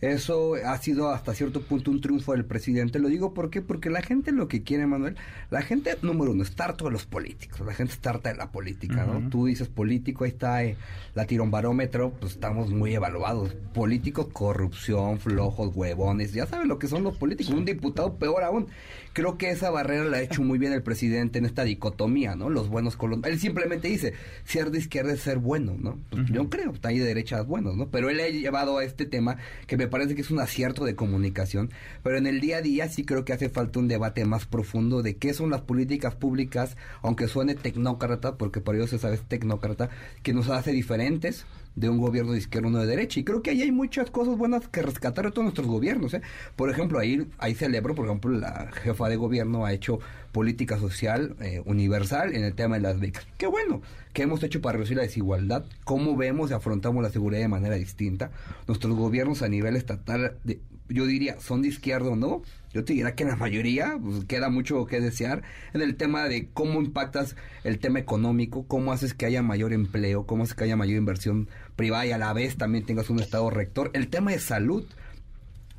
Eso 0.00 0.54
ha 0.54 0.76
sido 0.78 1.10
hasta 1.10 1.34
cierto 1.34 1.62
punto 1.62 1.90
un 1.90 2.00
triunfo 2.00 2.32
del 2.32 2.44
presidente. 2.44 2.98
Lo 2.98 3.08
digo 3.08 3.32
¿por 3.32 3.50
qué? 3.50 3.62
porque 3.62 3.88
la 3.88 4.02
gente 4.02 4.32
lo 4.32 4.46
que 4.46 4.62
quiere, 4.62 4.86
Manuel, 4.86 5.16
la 5.50 5.62
gente, 5.62 5.96
número 6.02 6.32
uno, 6.32 6.42
está 6.42 6.66
harto 6.66 6.84
de 6.84 6.90
los 6.90 7.06
políticos, 7.06 7.60
la 7.60 7.72
gente 7.72 7.94
está 7.94 8.10
harta 8.10 8.30
de 8.30 8.36
la 8.36 8.50
política, 8.50 9.06
¿no? 9.06 9.30
Tú 9.30 9.46
dices 9.46 9.68
político, 9.68 10.24
ahí 10.24 10.30
está 10.30 10.64
eh, 10.64 10.76
la 11.14 11.26
tironbarómetro, 11.26 12.12
pues 12.20 12.32
estamos 12.32 12.70
muy 12.70 12.94
evaluados. 12.94 13.54
Políticos, 13.72 14.28
corrupción, 14.32 15.18
flojos, 15.18 15.74
huevones, 15.74 16.32
ya 16.32 16.46
saben 16.46 16.68
lo 16.68 16.78
que 16.78 16.88
son 16.88 17.02
los 17.02 17.16
políticos. 17.16 17.54
Un 17.54 17.64
diputado, 17.64 18.14
peor 18.16 18.44
aún. 18.44 18.68
Creo 19.16 19.38
que 19.38 19.48
esa 19.48 19.70
barrera 19.70 20.04
la 20.04 20.18
ha 20.18 20.20
hecho 20.20 20.42
muy 20.42 20.58
bien 20.58 20.74
el 20.74 20.82
presidente 20.82 21.38
en 21.38 21.46
esta 21.46 21.64
dicotomía, 21.64 22.36
¿no? 22.36 22.50
Los 22.50 22.68
buenos 22.68 22.98
con 22.98 23.24
Él 23.24 23.40
simplemente 23.40 23.88
dice, 23.88 24.12
ser 24.44 24.70
de 24.70 24.76
izquierda 24.76 25.14
es 25.14 25.20
ser 25.20 25.38
bueno, 25.38 25.74
¿no? 25.78 25.98
Pues 26.10 26.26
yo 26.26 26.50
creo, 26.50 26.72
está 26.72 26.90
ahí 26.90 26.98
de 26.98 27.06
derechas 27.06 27.46
buenos, 27.46 27.78
¿no? 27.78 27.88
Pero 27.88 28.10
él 28.10 28.20
ha 28.20 28.28
llevado 28.28 28.76
a 28.76 28.84
este 28.84 29.06
tema 29.06 29.38
que 29.66 29.78
me 29.78 29.88
parece 29.88 30.14
que 30.14 30.20
es 30.20 30.30
un 30.30 30.38
acierto 30.38 30.84
de 30.84 30.96
comunicación, 30.96 31.70
pero 32.02 32.18
en 32.18 32.26
el 32.26 32.42
día 32.42 32.58
a 32.58 32.60
día 32.60 32.90
sí 32.90 33.06
creo 33.06 33.24
que 33.24 33.32
hace 33.32 33.48
falta 33.48 33.78
un 33.78 33.88
debate 33.88 34.26
más 34.26 34.44
profundo 34.44 35.00
de 35.00 35.16
qué 35.16 35.32
son 35.32 35.48
las 35.48 35.62
políticas 35.62 36.14
públicas, 36.14 36.76
aunque 37.00 37.26
suene 37.26 37.54
tecnócrata, 37.54 38.36
porque 38.36 38.60
por 38.60 38.76
ello 38.76 38.86
se 38.86 38.98
sabe 38.98 39.14
es 39.14 39.22
tecnócrata, 39.22 39.88
que 40.22 40.34
nos 40.34 40.50
hace 40.50 40.72
diferentes 40.72 41.46
de 41.76 41.88
un 41.90 41.98
gobierno 41.98 42.32
de 42.32 42.38
izquierda 42.38 42.68
uno 42.68 42.80
de 42.80 42.86
derecha. 42.86 43.20
Y 43.20 43.24
creo 43.24 43.42
que 43.42 43.50
ahí 43.50 43.62
hay 43.62 43.70
muchas 43.70 44.10
cosas 44.10 44.36
buenas 44.36 44.66
que 44.68 44.82
rescatar 44.82 45.26
de 45.26 45.30
todos 45.30 45.44
nuestros 45.44 45.66
gobiernos. 45.66 46.14
¿eh? 46.14 46.22
Por 46.56 46.70
ejemplo, 46.70 46.98
ahí, 46.98 47.28
ahí 47.38 47.54
celebro, 47.54 47.94
por 47.94 48.06
ejemplo, 48.06 48.32
la 48.32 48.70
jefa 48.72 49.08
de 49.08 49.16
gobierno 49.16 49.64
ha 49.64 49.72
hecho 49.72 50.00
política 50.32 50.78
social 50.78 51.36
eh, 51.40 51.62
universal 51.64 52.34
en 52.34 52.44
el 52.44 52.54
tema 52.54 52.76
de 52.76 52.82
las 52.82 52.98
becas. 52.98 53.26
Qué 53.38 53.46
bueno, 53.46 53.82
¿qué 54.12 54.22
hemos 54.22 54.42
hecho 54.42 54.60
para 54.60 54.78
reducir 54.78 54.96
la 54.96 55.02
desigualdad? 55.02 55.64
¿Cómo 55.84 56.16
vemos 56.16 56.50
y 56.50 56.54
afrontamos 56.54 57.02
la 57.02 57.10
seguridad 57.10 57.40
de 57.40 57.48
manera 57.48 57.76
distinta? 57.76 58.30
Nuestros 58.66 58.94
gobiernos 58.96 59.42
a 59.42 59.48
nivel 59.48 59.76
estatal, 59.76 60.36
de, 60.44 60.60
yo 60.88 61.06
diría, 61.06 61.40
son 61.40 61.62
de 61.62 61.68
izquierda 61.68 62.10
o 62.10 62.16
no. 62.16 62.42
Yo 62.72 62.84
te 62.84 62.92
diría 62.92 63.14
que 63.14 63.24
la 63.24 63.36
mayoría 63.36 63.98
pues, 64.02 64.24
queda 64.26 64.50
mucho 64.50 64.84
que 64.86 65.00
desear 65.00 65.42
en 65.72 65.80
el 65.80 65.96
tema 65.96 66.28
de 66.28 66.48
cómo 66.52 66.80
impactas 66.80 67.36
el 67.64 67.78
tema 67.78 67.98
económico, 67.98 68.66
cómo 68.66 68.92
haces 68.92 69.14
que 69.14 69.26
haya 69.26 69.42
mayor 69.42 69.72
empleo, 69.72 70.26
cómo 70.26 70.42
haces 70.42 70.54
que 70.54 70.64
haya 70.64 70.76
mayor 70.76 70.98
inversión 70.98 71.48
privada 71.76 72.06
y 72.06 72.12
a 72.12 72.18
la 72.18 72.32
vez 72.32 72.56
también 72.56 72.84
tengas 72.84 73.10
un 73.10 73.20
estado 73.20 73.50
rector. 73.50 73.90
El 73.92 74.08
tema 74.08 74.32
de 74.32 74.40
salud. 74.40 74.84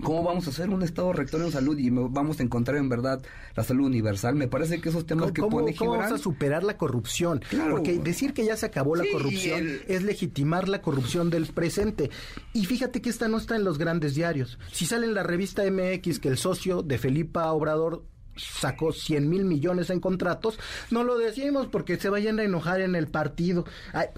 ¿Cómo 0.04 0.22
vamos 0.22 0.46
a 0.46 0.52
hacer 0.52 0.70
un 0.70 0.84
estado 0.84 1.12
rector 1.12 1.42
en 1.42 1.52
salud 1.52 1.76
y 1.80 1.90
vamos 1.90 2.40
a 2.40 2.44
encontrar 2.44 2.78
en 2.78 2.88
verdad 2.88 3.20
la 3.56 3.64
salud 3.64 3.88
universal? 3.88 4.36
Me 4.36 4.48
parece 4.48 4.80
que 4.80 4.90
esos 4.90 5.08
temas 5.08 5.32
que 5.32 5.42
pone 5.42 5.74
¿Cómo 5.74 5.98
vamos 5.98 6.12
a 6.12 6.20
superar 6.20 6.64
la 6.64 6.78
corrupción? 6.78 7.42
Porque 7.72 7.98
decir 7.98 8.36
que 8.36 8.46
ya 8.46 8.56
se 8.56 8.68
acabó 8.68 8.96
la 8.96 9.06
corrupción 9.12 9.80
es 9.88 10.04
legitimar 10.04 10.70
la 10.70 10.84
corrupción 10.84 11.32
del 11.32 11.48
presente. 11.48 12.12
Y 12.54 12.66
fíjate 12.66 13.02
que 13.02 13.10
esta 13.10 13.28
no 13.28 13.38
está 13.38 13.56
en 13.56 13.64
los 13.64 13.80
grandes 13.80 14.14
diarios. 14.14 14.60
Si 14.72 14.86
sale 14.86 15.08
en 15.08 15.16
la 15.16 15.24
revista 15.24 15.64
MX 15.64 16.20
que 16.20 16.30
el 16.30 16.38
socio 16.38 16.84
de 16.84 17.00
Felipa 17.00 17.52
Obrador 17.52 18.04
sacó 18.38 18.92
100 18.92 19.30
mil 19.30 19.46
millones 19.46 19.90
en 19.90 20.00
contratos, 20.00 20.60
no 20.92 21.04
lo 21.04 21.18
decimos 21.18 21.68
porque 21.68 21.98
se 21.98 22.10
vayan 22.10 22.40
a 22.40 22.44
enojar 22.44 22.82
en 22.82 22.96
el 22.96 23.08
partido. 23.08 23.66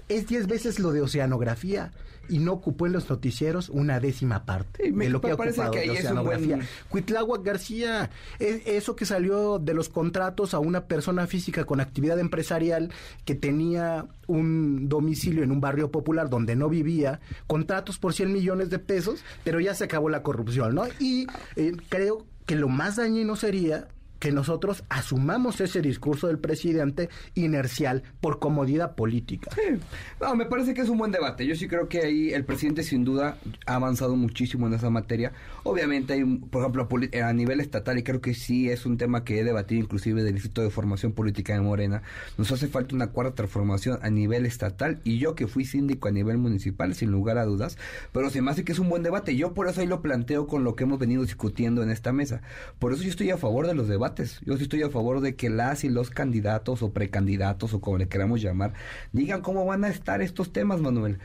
Es 0.08 0.26
10 0.26 0.46
veces 0.46 0.78
lo 0.78 0.92
de 0.92 1.02
oceanografía 1.02 1.92
y 2.30 2.38
no 2.38 2.52
ocupó 2.52 2.86
en 2.86 2.92
los 2.92 3.10
noticieros 3.10 3.68
una 3.68 4.00
décima 4.00 4.44
parte 4.44 4.92
de 4.92 5.08
lo 5.10 5.20
que 5.20 5.32
ha 5.32 5.34
ocupado 5.34 5.72
que 5.72 5.90
oceanografía. 5.90 6.60
Buen... 7.26 7.42
García, 7.42 8.10
es 8.38 8.62
eso 8.66 8.94
que 8.94 9.04
salió 9.04 9.58
de 9.58 9.74
los 9.74 9.88
contratos 9.88 10.54
a 10.54 10.58
una 10.58 10.86
persona 10.86 11.26
física 11.26 11.64
con 11.64 11.80
actividad 11.80 12.18
empresarial 12.18 12.92
que 13.24 13.34
tenía 13.34 14.06
un 14.26 14.88
domicilio 14.88 15.42
en 15.42 15.50
un 15.50 15.60
barrio 15.60 15.90
popular 15.90 16.30
donde 16.30 16.54
no 16.54 16.68
vivía, 16.68 17.20
contratos 17.46 17.98
por 17.98 18.14
100 18.14 18.32
millones 18.32 18.70
de 18.70 18.78
pesos, 18.78 19.24
pero 19.42 19.58
ya 19.58 19.74
se 19.74 19.84
acabó 19.84 20.08
la 20.08 20.22
corrupción, 20.22 20.74
¿no? 20.74 20.84
Y 20.98 21.26
eh, 21.56 21.72
creo 21.88 22.26
que 22.46 22.54
lo 22.54 22.68
más 22.68 22.96
dañino 22.96 23.36
sería 23.36 23.88
que 24.20 24.30
nosotros 24.30 24.84
asumamos 24.90 25.60
ese 25.60 25.80
discurso 25.80 26.28
del 26.28 26.38
presidente 26.38 27.08
inercial 27.34 28.04
por 28.20 28.38
comodidad 28.38 28.94
política. 28.94 29.50
No, 30.20 30.36
me 30.36 30.44
parece 30.44 30.74
que 30.74 30.82
es 30.82 30.88
un 30.90 30.98
buen 30.98 31.10
debate. 31.10 31.46
Yo 31.46 31.56
sí 31.56 31.66
creo 31.66 31.88
que 31.88 32.02
ahí 32.02 32.32
el 32.32 32.44
presidente 32.44 32.82
sin 32.82 33.02
duda 33.02 33.38
ha 33.66 33.74
avanzado 33.74 34.14
muchísimo 34.16 34.66
en 34.66 34.74
esa 34.74 34.90
materia. 34.90 35.32
Obviamente 35.64 36.12
hay, 36.12 36.24
por 36.24 36.62
ejemplo, 36.62 36.86
a 37.24 37.32
nivel 37.32 37.60
estatal, 37.60 37.98
y 37.98 38.02
creo 38.02 38.20
que 38.20 38.34
sí 38.34 38.68
es 38.68 38.84
un 38.84 38.98
tema 38.98 39.24
que 39.24 39.40
he 39.40 39.44
debatido 39.44 39.80
inclusive 39.80 40.22
del 40.22 40.34
Instituto 40.34 40.62
de 40.62 40.70
Formación 40.70 41.12
Política 41.12 41.54
de 41.54 41.60
Morena, 41.60 42.02
nos 42.36 42.52
hace 42.52 42.68
falta 42.68 42.94
una 42.94 43.08
cuarta 43.08 43.34
transformación 43.34 43.98
a 44.02 44.10
nivel 44.10 44.44
estatal 44.44 45.00
y 45.02 45.18
yo 45.18 45.34
que 45.34 45.46
fui 45.46 45.64
síndico 45.64 46.08
a 46.08 46.10
nivel 46.10 46.36
municipal, 46.36 46.94
sin 46.94 47.10
lugar 47.10 47.38
a 47.38 47.46
dudas, 47.46 47.78
pero 48.12 48.28
se 48.28 48.42
me 48.42 48.50
hace 48.50 48.64
que 48.64 48.72
es 48.72 48.78
un 48.78 48.90
buen 48.90 49.02
debate. 49.02 49.34
Yo 49.34 49.54
por 49.54 49.66
eso 49.66 49.80
ahí 49.80 49.86
lo 49.86 50.02
planteo 50.02 50.46
con 50.46 50.62
lo 50.62 50.76
que 50.76 50.84
hemos 50.84 50.98
venido 50.98 51.22
discutiendo 51.22 51.82
en 51.82 51.90
esta 51.90 52.12
mesa. 52.12 52.42
Por 52.78 52.92
eso 52.92 53.02
yo 53.02 53.08
estoy 53.08 53.30
a 53.30 53.38
favor 53.38 53.66
de 53.66 53.74
los 53.74 53.88
debates 53.88 54.09
yo 54.44 54.56
sí 54.56 54.64
estoy 54.64 54.82
a 54.82 54.90
favor 54.90 55.20
de 55.20 55.34
que 55.34 55.50
las 55.50 55.84
y 55.84 55.88
los 55.88 56.10
candidatos 56.10 56.82
o 56.82 56.92
precandidatos 56.92 57.74
o 57.74 57.80
como 57.80 57.98
le 57.98 58.08
queramos 58.08 58.40
llamar, 58.40 58.72
digan 59.12 59.42
cómo 59.42 59.64
van 59.64 59.84
a 59.84 59.88
estar 59.88 60.22
estos 60.22 60.52
temas, 60.52 60.80
Manuel 60.80 61.18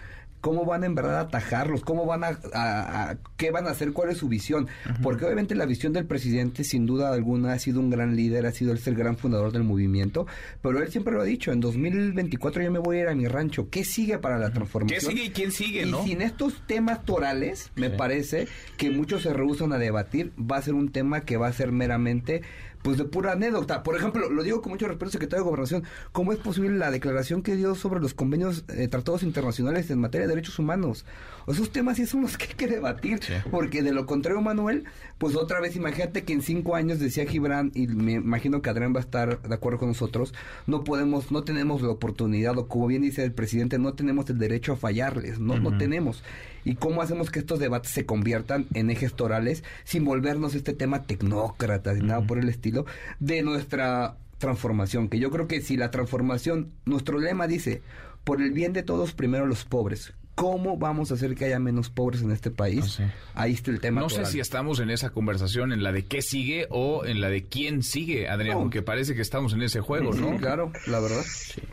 cómo 0.46 0.64
van 0.64 0.84
en 0.84 0.94
verdad 0.94 1.18
a 1.18 1.22
atajarlos, 1.22 1.82
cómo 1.82 2.06
van 2.06 2.24
a, 2.24 3.18
qué 3.36 3.50
van 3.50 3.66
a 3.66 3.72
hacer, 3.72 3.94
cuál 3.94 4.12
es 4.12 4.20
su 4.20 4.28
visión. 4.28 4.68
Porque 5.02 5.26
obviamente 5.26 5.56
la 5.56 5.66
visión 5.66 5.92
del 5.92 6.06
presidente, 6.06 6.64
sin 6.64 6.86
duda 6.86 7.12
alguna, 7.12 7.54
ha 7.54 7.58
sido 7.58 7.80
un 7.80 7.90
gran 7.90 8.16
líder, 8.16 8.46
ha 8.46 8.52
sido 8.52 8.72
el 8.72 8.96
gran 8.96 9.18
fundador 9.18 9.52
del 9.52 9.64
movimiento, 9.64 10.28
pero 10.62 10.84
él 10.84 10.92
siempre 10.92 11.16
lo 11.16 11.22
ha 11.22 11.26
dicho, 11.26 11.52
en 11.52 11.62
2024 11.62 12.62
yo 12.62 12.72
me 12.72 12.78
voy 12.78 12.98
a 12.98 13.02
ir 13.02 13.08
a 13.08 13.16
mi 13.16 13.28
rancho. 13.28 13.72
¿Qué 13.72 13.84
sigue 13.84 14.20
para 14.20 14.38
la 14.38 14.52
transformación? 14.52 15.00
¿Qué 15.00 15.08
sigue 15.08 15.24
y 15.26 15.30
quién 15.32 15.52
sigue, 15.52 15.82
y 15.82 15.94
sin 16.08 16.22
estos 16.22 16.62
temas 16.68 17.04
torales, 17.06 17.72
me 17.76 17.90
parece 17.90 18.48
que 18.78 18.92
muchos 18.92 19.24
se 19.24 19.34
rehusan 19.34 19.74
a 19.74 19.80
debatir, 19.80 20.32
va 20.40 20.58
a 20.58 20.62
ser 20.62 20.76
un 20.76 20.92
tema 20.92 21.22
que 21.22 21.38
va 21.38 21.48
a 21.48 21.54
ser 21.54 21.72
meramente 21.72 22.44
pues 22.86 23.00
de 23.00 23.06
pura 23.06 23.32
anécdota. 23.32 23.82
Por 23.82 23.96
ejemplo, 23.96 24.30
lo 24.30 24.44
digo 24.44 24.62
con 24.62 24.72
mucho 24.72 24.88
respeto, 24.88 25.10
secretario 25.10 25.44
de 25.44 25.50
Gobernación, 25.50 25.84
¿cómo 26.12 26.34
es 26.34 26.38
posible 26.38 26.78
la 26.78 26.92
declaración 26.92 27.42
que 27.42 27.56
dio 27.56 27.74
sobre 27.74 28.00
los 28.00 28.14
convenios, 28.14 28.64
eh, 28.68 28.88
tratados 28.88 29.24
internacionales 29.24 29.90
en 29.90 30.00
materia 30.00 30.28
de 30.28 30.36
derechos 30.36 30.60
humanos? 30.60 31.04
esos 31.48 31.72
temas 31.72 31.98
sí 31.98 32.06
son 32.06 32.22
los 32.22 32.38
que 32.38 32.46
hay 32.46 32.54
que 32.54 32.68
debatir, 32.68 33.20
porque 33.50 33.82
de 33.82 33.92
lo 33.92 34.06
contrario, 34.06 34.42
Manuel, 34.42 34.86
pues 35.18 35.36
otra 35.36 35.60
vez 35.60 35.76
imagínate 35.76 36.24
que 36.24 36.34
en 36.34 36.42
cinco 36.42 36.76
años 36.76 37.00
decía 37.00 37.26
Gibran, 37.26 37.72
y 37.74 37.88
me 37.88 38.14
imagino 38.14 38.62
que 38.62 38.70
Adrián 38.70 38.94
va 38.94 39.00
a 39.00 39.04
estar 39.04 39.42
de 39.42 39.54
acuerdo 39.56 39.80
con 39.80 39.90
nosotros, 39.90 40.34
no 40.68 40.84
podemos, 40.84 41.32
no 41.32 41.44
tenemos 41.44 41.82
la 41.82 41.90
oportunidad, 41.90 42.58
o 42.58 42.68
como 42.68 42.86
bien 42.88 43.02
dice 43.02 43.24
el 43.24 43.32
presidente, 43.32 43.80
no 43.80 43.94
tenemos 43.94 44.30
el 44.30 44.38
derecho 44.38 44.74
a 44.74 44.76
fallarles, 44.76 45.40
no, 45.40 45.60
no 45.60 45.78
tenemos. 45.78 46.24
¿Y 46.66 46.76
cómo 46.76 47.02
hacemos 47.02 47.30
que 47.30 47.40
estos 47.40 47.60
debates 47.60 47.92
se 47.92 48.06
conviertan 48.06 48.66
en 48.74 48.90
ejes 48.90 49.14
torales 49.14 49.64
sin 49.84 50.04
volvernos 50.04 50.56
este 50.56 50.74
tema 50.74 51.04
tecnócrata 51.04 51.94
y 51.94 52.02
nada 52.02 52.26
por 52.26 52.40
el 52.40 52.50
estilo 52.50 52.86
de 53.20 53.44
nuestra 53.44 54.18
transformación? 54.40 55.08
Que 55.08 55.20
yo 55.20 55.30
creo 55.30 55.48
que 55.48 55.62
si 55.62 55.78
la 55.78 55.92
transformación, 55.92 56.72
nuestro 56.86 57.20
lema 57.20 57.48
dice, 57.48 57.84
por 58.24 58.42
el 58.42 58.52
bien 58.52 58.74
de 58.74 58.84
todos, 58.84 59.14
primero 59.14 59.46
los 59.46 59.64
pobres. 59.64 60.14
¿Cómo 60.36 60.78
vamos 60.78 61.12
a 61.12 61.14
hacer 61.14 61.34
que 61.34 61.46
haya 61.46 61.60
menos 61.60 61.90
pobres 61.90 62.22
en 62.22 62.32
este 62.32 62.52
país? 62.52 63.00
Ahí 63.34 63.54
está 63.54 63.72
el 63.72 63.80
tema. 63.80 64.02
No 64.02 64.10
sé 64.10 64.26
si 64.26 64.42
estamos 64.42 64.82
en 64.82 64.90
esa 64.90 65.10
conversación, 65.12 65.72
en 65.72 65.82
la 65.82 65.94
de 65.94 66.06
qué 66.06 66.22
sigue 66.22 66.68
o 66.70 67.06
en 67.06 67.22
la 67.22 67.30
de 67.30 67.46
quién 67.46 67.84
sigue, 67.84 68.28
Adrián, 68.28 68.58
aunque 68.58 68.82
parece 68.82 69.16
que 69.16 69.22
estamos 69.22 69.54
en 69.54 69.62
ese 69.62 69.80
juego, 69.80 70.14
¿no? 70.14 70.38
claro, 70.38 70.74
la 70.88 71.00
verdad. 71.00 71.24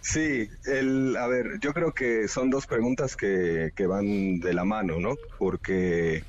Sí. 0.01 0.48
el, 0.66 1.16
a 1.16 1.26
ver, 1.26 1.59
yo 1.60 1.72
creo 1.72 1.93
que 1.93 2.28
son 2.28 2.51
dos 2.51 2.66
preguntas 2.66 3.16
que, 3.16 3.72
que 3.74 3.86
van 3.86 4.39
de 4.39 4.55
la 4.55 4.64
mano, 4.64 5.01
¿no? 5.01 5.16
Porque 5.39 6.22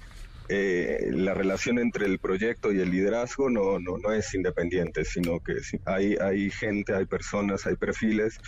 eh, 0.49 1.09
la 1.11 1.35
relación 1.35 1.77
entre 1.77 2.05
el 2.07 2.19
proyecto 2.19 2.71
y 2.71 2.79
el 2.79 2.89
liderazgo 2.89 3.49
no, 3.49 3.79
no, 3.79 3.97
no 3.97 4.11
es 4.11 4.33
independiente, 4.33 5.05
sino 5.05 5.39
que 5.39 5.53
hay, 5.85 6.15
hay 6.15 6.49
gente, 6.49 6.95
hay 6.95 7.05
personas, 7.05 7.65
hay 7.67 7.75
perfiles 7.75 8.39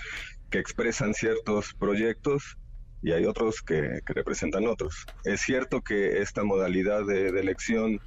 que 0.50 0.58
expresan 0.60 1.14
ciertos 1.14 1.74
proyectos 1.74 2.58
y 3.06 3.12
hay 3.12 3.26
otros 3.26 3.62
que, 3.62 4.02
representan 4.08 4.66
otros. 4.66 5.06
Es 5.24 5.42
cierto 5.42 5.82
que 5.82 6.24
esta 6.24 6.44
modalidad 6.44 7.06
de, 7.06 7.28
elección, 7.28 8.00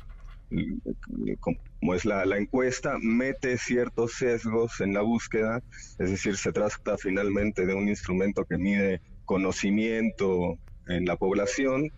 como 1.39 1.95
es 1.95 2.05
la, 2.05 2.25
encuesta, 2.37 2.97
mete 3.01 3.59
ciertos 3.59 4.15
sesgos 4.15 4.81
en 4.81 4.95
la 4.95 5.03
búsqueda, 5.03 5.62
es 6.01 6.11
decir, 6.11 6.37
se 6.37 6.51
trata 6.51 6.99
finalmente 6.99 7.65
de 7.65 7.75
un 7.75 7.89
instrumento 7.89 8.45
que 8.45 8.59
mide 8.59 9.01
conocimiento 9.25 10.59
en 10.89 11.05
la 11.05 11.15
población 11.15 11.93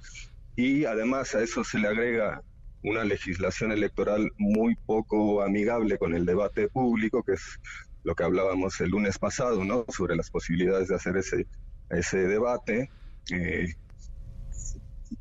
y 0.55 0.85
además 0.85 1.35
a 1.35 1.43
eso 1.43 1.65
se 1.65 1.79
le 1.79 1.89
agrega 1.89 2.43
una 2.83 3.05
legislación 3.05 3.73
electoral 3.73 4.31
muy 4.37 4.77
poco 4.77 5.41
amigable 5.41 5.97
con 5.97 6.15
el 6.15 6.27
debate 6.27 6.69
público, 6.69 7.23
que 7.23 7.33
es 7.33 7.59
lo 8.03 8.15
que 8.15 8.25
hablábamos 8.25 8.79
el 8.83 8.91
lunes 8.91 9.19
pasado, 9.19 9.65
¿no? 9.65 9.87
Sobre 9.89 10.17
las 10.17 10.31
posibilidades 10.31 10.89
de 10.89 10.97
hacer 10.97 11.17
ese 11.17 11.47
ese 11.91 12.19
debate. 12.27 12.91
Eh, 13.33 13.75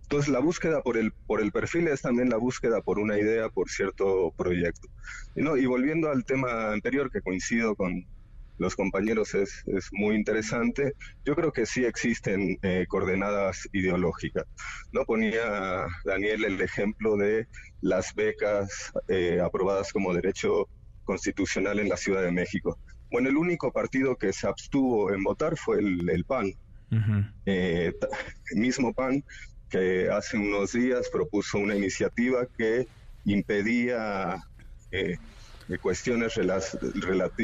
entonces 0.03 0.29
la 0.29 0.39
búsqueda 0.39 0.81
por 0.81 0.97
el, 0.97 1.11
por 1.11 1.41
el 1.41 1.51
perfil 1.51 1.87
es 1.87 2.01
también 2.01 2.29
la 2.29 2.37
búsqueda 2.37 2.81
por 2.81 2.99
una 2.99 3.17
idea, 3.17 3.49
por 3.49 3.69
cierto 3.69 4.33
proyecto. 4.37 4.87
Y, 5.35 5.41
¿no? 5.41 5.57
y 5.57 5.65
volviendo 5.65 6.09
al 6.09 6.25
tema 6.25 6.71
anterior, 6.71 7.11
que 7.11 7.21
coincido 7.21 7.75
con 7.75 8.05
los 8.59 8.75
compañeros, 8.75 9.33
es, 9.35 9.63
es 9.67 9.87
muy 9.91 10.15
interesante, 10.15 10.93
yo 11.25 11.33
creo 11.33 11.51
que 11.51 11.65
sí 11.65 11.85
existen 11.85 12.59
eh, 12.61 12.85
coordenadas 12.87 13.67
ideológicas. 13.71 14.45
No 14.91 15.05
ponía 15.05 15.85
Daniel 16.03 16.43
el 16.43 16.61
ejemplo 16.61 17.15
de 17.15 17.47
las 17.81 18.13
becas 18.13 18.91
eh, 19.07 19.39
aprobadas 19.41 19.93
como 19.93 20.13
derecho 20.13 20.67
constitucional 21.05 21.79
en 21.79 21.89
la 21.89 21.97
Ciudad 21.97 22.21
de 22.21 22.31
México. 22.31 22.77
Bueno, 23.11 23.29
el 23.29 23.37
único 23.37 23.71
partido 23.71 24.15
que 24.15 24.33
se 24.33 24.47
abstuvo 24.47 25.13
en 25.13 25.23
votar 25.23 25.57
fue 25.57 25.79
el, 25.79 26.25
PAN. 26.25 26.53
Eh, 27.45 27.93
el 28.51 28.57
mismo 28.59 28.93
PAN 28.93 29.23
que 29.69 30.09
hace 30.09 30.37
unos 30.37 30.73
días 30.73 31.09
propuso 31.11 31.59
una 31.59 31.75
iniciativa 31.75 32.47
que 32.57 32.87
impedía 33.25 34.43
eh, 34.91 35.17
cuestiones 35.81 36.33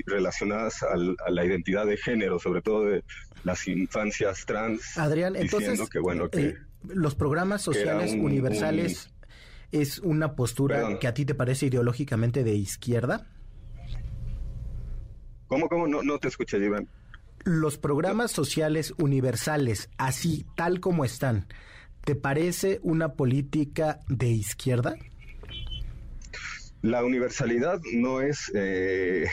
relacionadas 0.05 0.81
a 0.83 1.29
la 1.29 1.45
identidad 1.45 1.85
de 1.85 1.97
género, 1.97 2.39
sobre 2.39 2.61
todo 2.61 2.85
de 2.85 3.03
las 3.43 3.67
infancias 3.67 4.45
trans. 4.45 4.97
Adrián, 4.97 5.35
entonces, 5.35 5.87
que, 5.89 5.99
bueno, 5.99 6.29
que, 6.29 6.47
eh, 6.47 6.57
los 6.87 7.13
programas 7.13 7.61
sociales 7.61 8.13
universales 8.13 9.11
es 9.71 9.99
una 9.99 10.35
postura 10.35 10.97
que 10.99 11.07
a 11.07 11.13
ti 11.13 11.25
te 11.25 11.35
parece 11.35 11.67
ideológicamente 11.67 12.43
de 12.43 12.55
izquierda? 12.55 13.27
¿Cómo, 15.47 15.69
cómo? 15.69 15.87
No, 15.87 16.03
no 16.03 16.19
te 16.19 16.27
escuché, 16.27 16.57
Iván. 16.57 16.87
Los 17.43 17.77
programas 17.77 18.31
sociales 18.31 18.93
universales, 18.97 19.89
así 19.97 20.45
tal 20.55 20.79
como 20.79 21.05
están, 21.05 21.45
¿te 22.03 22.15
parece 22.15 22.79
una 22.81 23.13
política 23.13 23.99
de 24.07 24.27
izquierda? 24.27 24.95
La 26.81 27.03
universalidad 27.03 27.81
no 27.93 28.21
es 28.21 28.51
eh, 28.55 29.25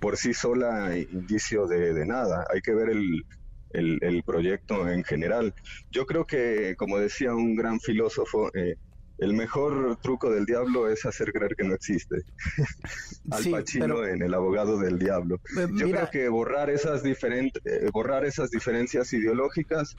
por 0.00 0.16
sí 0.16 0.34
sola 0.34 0.96
indicio 0.96 1.66
de, 1.66 2.04
nada. 2.06 2.44
Hay 2.52 2.60
que 2.60 2.74
ver 2.74 2.90
el, 2.90 3.24
el, 3.72 4.22
proyecto 4.24 4.88
en 4.88 5.04
general. 5.04 5.54
Yo 5.90 6.06
creo 6.06 6.26
que, 6.26 6.74
como 6.76 6.98
decía 6.98 7.34
un 7.34 7.54
gran 7.54 7.78
filósofo, 7.78 8.50
eh, 8.54 8.76
el 9.20 9.34
mejor 9.34 9.96
truco 10.02 10.30
del 10.30 10.46
diablo 10.46 10.88
es 10.88 11.04
hacer 11.06 11.32
creer 11.32 11.54
que 11.56 11.64
no 11.64 11.74
existe. 11.74 12.16
Al 13.30 13.50
Pacino 13.50 14.04
en 14.04 14.22
El 14.22 14.34
abogado 14.34 14.78
del 14.78 14.98
diablo. 14.98 15.40
Eh, 15.58 15.66
Yo 15.74 15.90
creo 15.90 16.10
que 16.10 16.28
borrar 16.28 16.70
esas 16.70 17.02
diferentes 17.02 17.62
eh, 17.64 17.88
borrar 17.92 18.24
esas 18.24 18.50
diferencias 18.50 19.12
ideológicas 19.12 19.96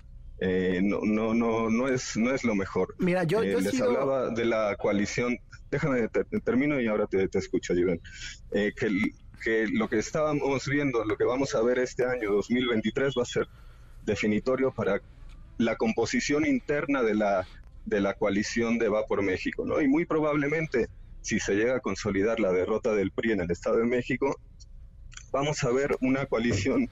no, 0.81 1.01
no, 1.03 1.35
no, 1.35 1.69
no 1.69 1.87
es, 1.87 2.17
no 2.17 2.33
es 2.33 2.43
lo 2.43 2.55
mejor. 2.55 2.95
Mira, 2.97 3.23
yo, 3.25 3.43
les 3.43 3.79
hablaba 3.79 4.31
de 4.31 4.45
la 4.45 4.75
coalición. 4.75 5.37
Déjame 5.69 6.09
termino 6.43 6.81
y 6.81 6.87
ahora 6.87 7.05
te, 7.05 7.27
te 7.27 7.37
escucho, 7.37 7.75
Jiven. 7.75 8.01
que 8.51 8.73
que 9.41 9.67
lo 9.67 9.89
que 9.89 9.97
estábamos 9.97 10.67
viendo, 10.67 11.03
lo 11.03 11.17
que 11.17 11.25
vamos 11.25 11.55
a 11.55 11.61
ver 11.61 11.79
este 11.79 12.05
año 12.05 12.31
2023 12.31 13.15
va 13.17 13.23
a 13.23 13.25
ser 13.25 13.47
definitorio 14.05 14.71
para 14.71 15.01
la 15.57 15.75
composición 15.75 16.45
interna 16.45 17.03
de 17.03 17.15
la, 17.15 17.45
de 17.85 18.01
la 18.01 18.13
coalición 18.13 18.77
de 18.77 18.89
Va 18.89 19.05
por 19.05 19.21
México, 19.21 19.65
¿no? 19.65 19.81
Y 19.81 19.87
muy 19.87 20.05
probablemente, 20.05 20.87
si 21.21 21.39
se 21.39 21.55
llega 21.55 21.77
a 21.77 21.79
consolidar 21.79 22.39
la 22.39 22.51
derrota 22.51 22.93
del 22.93 23.11
PRI 23.11 23.33
en 23.33 23.41
el 23.41 23.51
Estado 23.51 23.77
de 23.77 23.85
México, 23.85 24.39
vamos 25.31 25.63
a 25.63 25.71
ver 25.71 25.97
una 26.01 26.25
coalición 26.25 26.89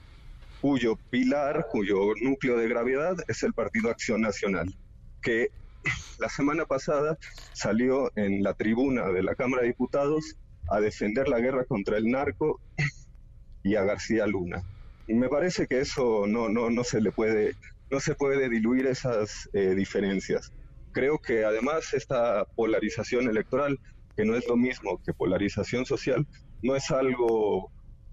cuyo 0.60 0.96
pilar, 1.10 1.66
cuyo 1.70 2.14
núcleo 2.20 2.56
de 2.56 2.68
gravedad 2.68 3.16
es 3.28 3.42
el 3.42 3.54
Partido 3.54 3.90
Acción 3.90 4.20
Nacional, 4.20 4.74
que 5.22 5.48
la 6.18 6.28
semana 6.28 6.66
pasada 6.66 7.16
salió 7.52 8.12
en 8.16 8.42
la 8.42 8.54
tribuna 8.54 9.08
de 9.08 9.22
la 9.22 9.34
Cámara 9.34 9.62
de 9.62 9.68
Diputados 9.68 10.36
a 10.68 10.80
defender 10.80 11.28
la 11.28 11.40
guerra 11.40 11.64
contra 11.64 11.96
el 11.96 12.10
narco 12.10 12.60
y 13.62 13.76
a 13.76 13.84
García 13.84 14.26
Luna. 14.26 14.62
Y 15.06 15.14
me 15.14 15.28
parece 15.28 15.66
que 15.66 15.80
eso 15.80 16.26
no, 16.26 16.48
no, 16.48 16.70
no 16.70 16.84
se 16.84 17.00
le 17.00 17.10
puede, 17.10 17.56
no 17.90 18.00
se 18.00 18.14
puede 18.14 18.48
diluir 18.48 18.86
esas 18.86 19.48
eh, 19.52 19.74
diferencias. 19.74 20.52
Creo 20.92 21.18
que 21.18 21.44
además 21.44 21.92
esta 21.94 22.44
polarización 22.56 23.28
electoral, 23.28 23.78
que 24.16 24.24
no 24.24 24.34
es 24.36 24.46
lo 24.48 24.56
mismo 24.56 25.00
que 25.04 25.14
polarización 25.14 25.86
social, 25.86 26.26
no 26.62 26.76
es 26.76 26.90
algo 26.90 27.70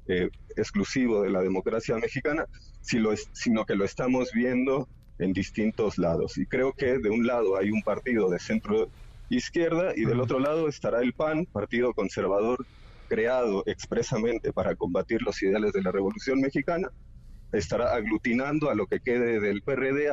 eh, 0.07 0.29
exclusivo 0.55 1.23
de 1.23 1.29
la 1.29 1.41
democracia 1.41 1.97
mexicana, 1.97 2.45
sino 2.81 3.65
que 3.65 3.75
lo 3.75 3.83
estamos 3.83 4.31
viendo 4.33 4.87
en 5.19 5.33
distintos 5.33 5.97
lados. 5.97 6.37
Y 6.37 6.45
creo 6.45 6.73
que 6.73 6.99
de 6.99 7.09
un 7.09 7.25
lado 7.25 7.57
hay 7.57 7.71
un 7.71 7.81
partido 7.81 8.29
de 8.29 8.39
centro 8.39 8.89
izquierda 9.29 9.93
y 9.95 10.05
del 10.05 10.21
otro 10.21 10.39
lado 10.39 10.67
estará 10.69 11.01
el 11.01 11.13
PAN, 11.13 11.45
partido 11.45 11.93
conservador 11.93 12.65
creado 13.09 13.63
expresamente 13.65 14.53
para 14.53 14.75
combatir 14.75 15.21
los 15.21 15.41
ideales 15.41 15.73
de 15.73 15.81
la 15.81 15.91
Revolución 15.91 16.41
Mexicana, 16.41 16.89
estará 17.51 17.93
aglutinando 17.93 18.69
a 18.69 18.75
lo 18.75 18.85
que 18.87 18.99
quede 18.99 19.39
del 19.39 19.61
PRD, 19.61 20.09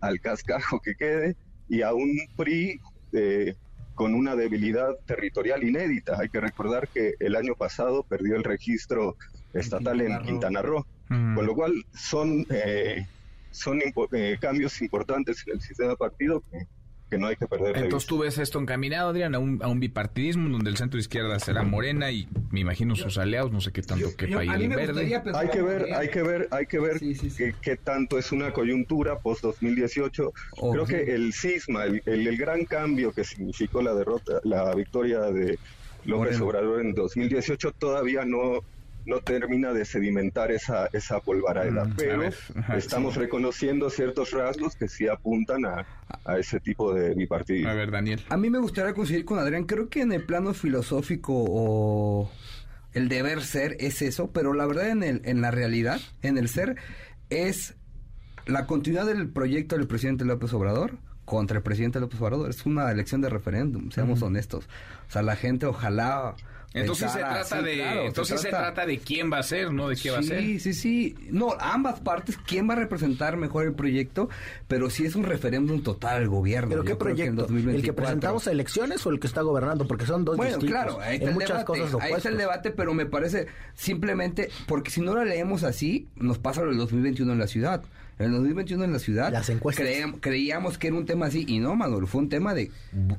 al 0.00 0.20
cascajo 0.20 0.80
que 0.80 0.94
quede 0.94 1.36
y 1.68 1.82
a 1.82 1.92
un 1.94 2.18
PRI 2.36 2.80
eh, 3.12 3.54
con 3.94 4.14
una 4.14 4.34
debilidad 4.34 4.96
territorial 5.06 5.62
inédita. 5.62 6.18
Hay 6.20 6.28
que 6.28 6.40
recordar 6.40 6.88
que 6.88 7.14
el 7.20 7.36
año 7.36 7.54
pasado 7.54 8.02
perdió 8.02 8.36
el 8.36 8.44
registro 8.44 9.16
estatal 9.52 10.00
en 10.00 10.20
Quintana 10.22 10.62
Roo, 10.62 10.84
con 11.08 11.46
lo 11.46 11.54
cual 11.54 11.72
son, 11.94 12.44
eh, 12.50 13.06
son 13.52 13.80
eh, 14.12 14.36
cambios 14.40 14.82
importantes 14.82 15.44
en 15.46 15.54
el 15.54 15.60
sistema 15.60 15.94
partido 15.94 16.42
que 16.50 16.66
no 17.18 17.28
hay 17.28 17.36
que 17.36 17.46
perder. 17.46 17.76
Entonces 17.76 18.06
tú 18.06 18.18
ves 18.18 18.38
esto 18.38 18.58
encaminado, 18.58 19.10
Adrián, 19.10 19.34
a 19.34 19.38
un, 19.38 19.60
a 19.62 19.68
un 19.68 19.80
bipartidismo 19.80 20.48
donde 20.48 20.70
el 20.70 20.76
centro 20.76 20.98
izquierda 20.98 21.38
será 21.38 21.62
Morena 21.62 22.10
y 22.10 22.28
me 22.50 22.60
imagino 22.60 22.96
sus 22.96 23.18
aliados, 23.18 23.52
no 23.52 23.60
sé 23.60 23.72
qué 23.72 23.82
tanto 23.82 24.08
que 24.16 24.26
quepa 24.26 24.42
el 24.42 24.68
verde. 24.68 25.20
Hay 25.34 25.48
que 25.48 25.62
ver, 25.62 25.92
hay 25.94 26.08
que 26.08 26.22
ver, 26.22 26.48
hay 26.50 26.66
que 26.66 26.78
ver 26.78 27.00
qué, 27.60 27.76
tanto 27.76 28.18
es 28.18 28.32
una 28.32 28.52
coyuntura 28.52 29.18
post 29.18 29.42
2018. 29.42 30.32
Creo 30.72 30.86
que 30.86 31.14
el 31.14 31.32
cisma, 31.32 31.84
el, 31.84 32.02
el, 32.06 32.36
gran 32.36 32.64
cambio 32.64 33.12
que 33.12 33.24
significó 33.24 33.82
la 33.82 33.94
derrota, 33.94 34.40
la 34.44 34.74
victoria 34.74 35.20
de 35.20 35.58
López 36.04 36.40
Obrador 36.40 36.80
en 36.80 36.94
2018 36.94 37.72
todavía 37.72 38.24
no 38.24 38.60
no 39.06 39.20
termina 39.20 39.72
de 39.72 39.84
sedimentar 39.84 40.50
esa, 40.50 40.88
esa 40.92 41.20
polvareda, 41.20 41.84
mm, 41.84 41.94
pero 41.96 42.22
estamos 42.76 43.16
reconociendo 43.16 43.90
ciertos 43.90 44.30
rasgos 44.32 44.76
que 44.76 44.88
sí 44.88 45.08
apuntan 45.08 45.64
a, 45.66 45.86
a, 46.24 46.38
ese 46.38 46.60
tipo 46.60 46.94
de 46.94 47.14
bipartidismo. 47.14 47.70
A 47.70 47.74
ver, 47.74 47.90
Daniel. 47.90 48.24
A 48.28 48.36
mí 48.36 48.50
me 48.50 48.58
gustaría 48.58 48.94
coincidir 48.94 49.24
con 49.24 49.38
Adrián, 49.38 49.64
creo 49.64 49.88
que 49.88 50.02
en 50.02 50.12
el 50.12 50.24
plano 50.24 50.54
filosófico 50.54 51.32
o 51.34 52.30
el 52.92 53.08
deber 53.08 53.42
ser 53.42 53.76
es 53.80 54.02
eso, 54.02 54.30
pero 54.32 54.54
la 54.54 54.66
verdad 54.66 54.88
en, 54.88 55.02
el, 55.02 55.20
en 55.24 55.40
la 55.40 55.50
realidad, 55.50 56.00
en 56.22 56.38
el 56.38 56.48
ser, 56.48 56.76
es 57.28 57.74
la 58.46 58.66
continuidad 58.66 59.06
del 59.06 59.28
proyecto 59.28 59.76
del 59.76 59.86
presidente 59.86 60.24
López 60.24 60.52
Obrador 60.52 60.98
contra 61.24 61.56
el 61.56 61.62
presidente 61.62 62.00
López 62.00 62.20
Obrador. 62.20 62.50
Es 62.50 62.64
una 62.66 62.90
elección 62.90 63.20
de 63.20 63.30
referéndum, 63.30 63.90
seamos 63.90 64.22
honestos. 64.22 64.68
O 65.08 65.12
sea, 65.12 65.22
la 65.22 65.36
gente 65.36 65.66
ojalá 65.66 66.36
entonces 66.74 67.12
se 67.12 67.18
trata 67.20 67.62
de 67.62 68.06
entonces 68.06 68.40
se 68.40 68.48
trata... 68.48 68.84
de 68.84 68.98
quién 68.98 69.32
va 69.32 69.38
a 69.38 69.42
ser, 69.44 69.72
no 69.72 69.88
de 69.88 69.96
qué 69.96 70.10
va 70.10 70.18
a 70.18 70.22
ser. 70.22 70.40
Sí, 70.40 70.58
sí, 70.58 70.74
sí. 70.74 71.14
No, 71.30 71.56
ambas 71.60 72.00
partes 72.00 72.36
quién 72.36 72.68
va 72.68 72.74
a 72.74 72.76
representar 72.76 73.36
mejor 73.36 73.64
el 73.64 73.74
proyecto, 73.74 74.28
pero 74.66 74.90
sí 74.90 75.06
es 75.06 75.14
un 75.14 75.22
referéndum 75.22 75.82
total 75.82 76.16
al 76.16 76.28
gobierno. 76.28 76.70
¿Pero 76.70 76.84
qué 76.84 76.96
proyecto? 76.96 77.46
¿El 77.48 77.82
que 77.82 77.92
presentamos 77.92 78.48
a 78.48 78.50
elecciones 78.50 79.06
o 79.06 79.10
el 79.10 79.20
que 79.20 79.28
está 79.28 79.42
gobernando? 79.42 79.86
Porque 79.86 80.04
son 80.04 80.24
dos 80.24 80.36
bueno, 80.36 80.56
distintos. 80.56 80.84
claro, 80.84 81.00
ahí 81.00 81.16
está 81.16 81.28
el 81.28 81.34
muchas 81.34 81.48
debate, 81.48 81.64
cosas 81.64 82.02
Ahí 82.02 82.12
está 82.12 82.28
el 82.28 82.36
debate, 82.36 82.70
pero 82.72 82.92
me 82.92 83.06
parece 83.06 83.46
simplemente 83.74 84.50
porque 84.66 84.90
si 84.90 85.00
no 85.00 85.14
lo 85.14 85.24
leemos 85.24 85.62
así, 85.62 86.08
nos 86.16 86.38
pasa 86.38 86.62
lo 86.62 86.70
del 86.70 86.78
2021 86.78 87.32
en 87.32 87.38
la 87.38 87.46
ciudad. 87.46 87.84
En 88.18 88.26
el 88.26 88.32
2021 88.32 88.84
en 88.84 88.92
la 88.92 88.98
ciudad 88.98 89.32
Las 89.32 89.48
encuestas. 89.48 89.86
creíamos 90.20 90.78
que 90.78 90.86
era 90.88 90.96
un 90.96 91.04
tema 91.04 91.26
así 91.26 91.44
y 91.48 91.58
no, 91.58 91.74
Manuel, 91.74 92.06
fue 92.06 92.20
un 92.20 92.28
tema 92.28 92.54
de 92.54 92.70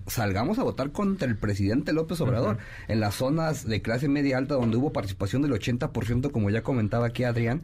salgamos 0.07 0.59
a 0.59 0.63
votar 0.63 0.91
contra 0.91 1.27
el 1.27 1.37
presidente 1.37 1.93
López 1.93 2.21
Obrador 2.21 2.57
en 2.87 2.99
las 2.99 3.15
zonas 3.15 3.67
de 3.67 3.81
clase 3.81 4.07
media 4.07 4.37
alta 4.37 4.55
donde 4.55 4.77
hubo 4.77 4.93
participación 4.93 5.41
del 5.41 5.51
80%, 5.51 6.31
como 6.31 6.49
ya 6.49 6.61
comentaba 6.61 7.07
aquí 7.07 7.23
Adrián 7.23 7.63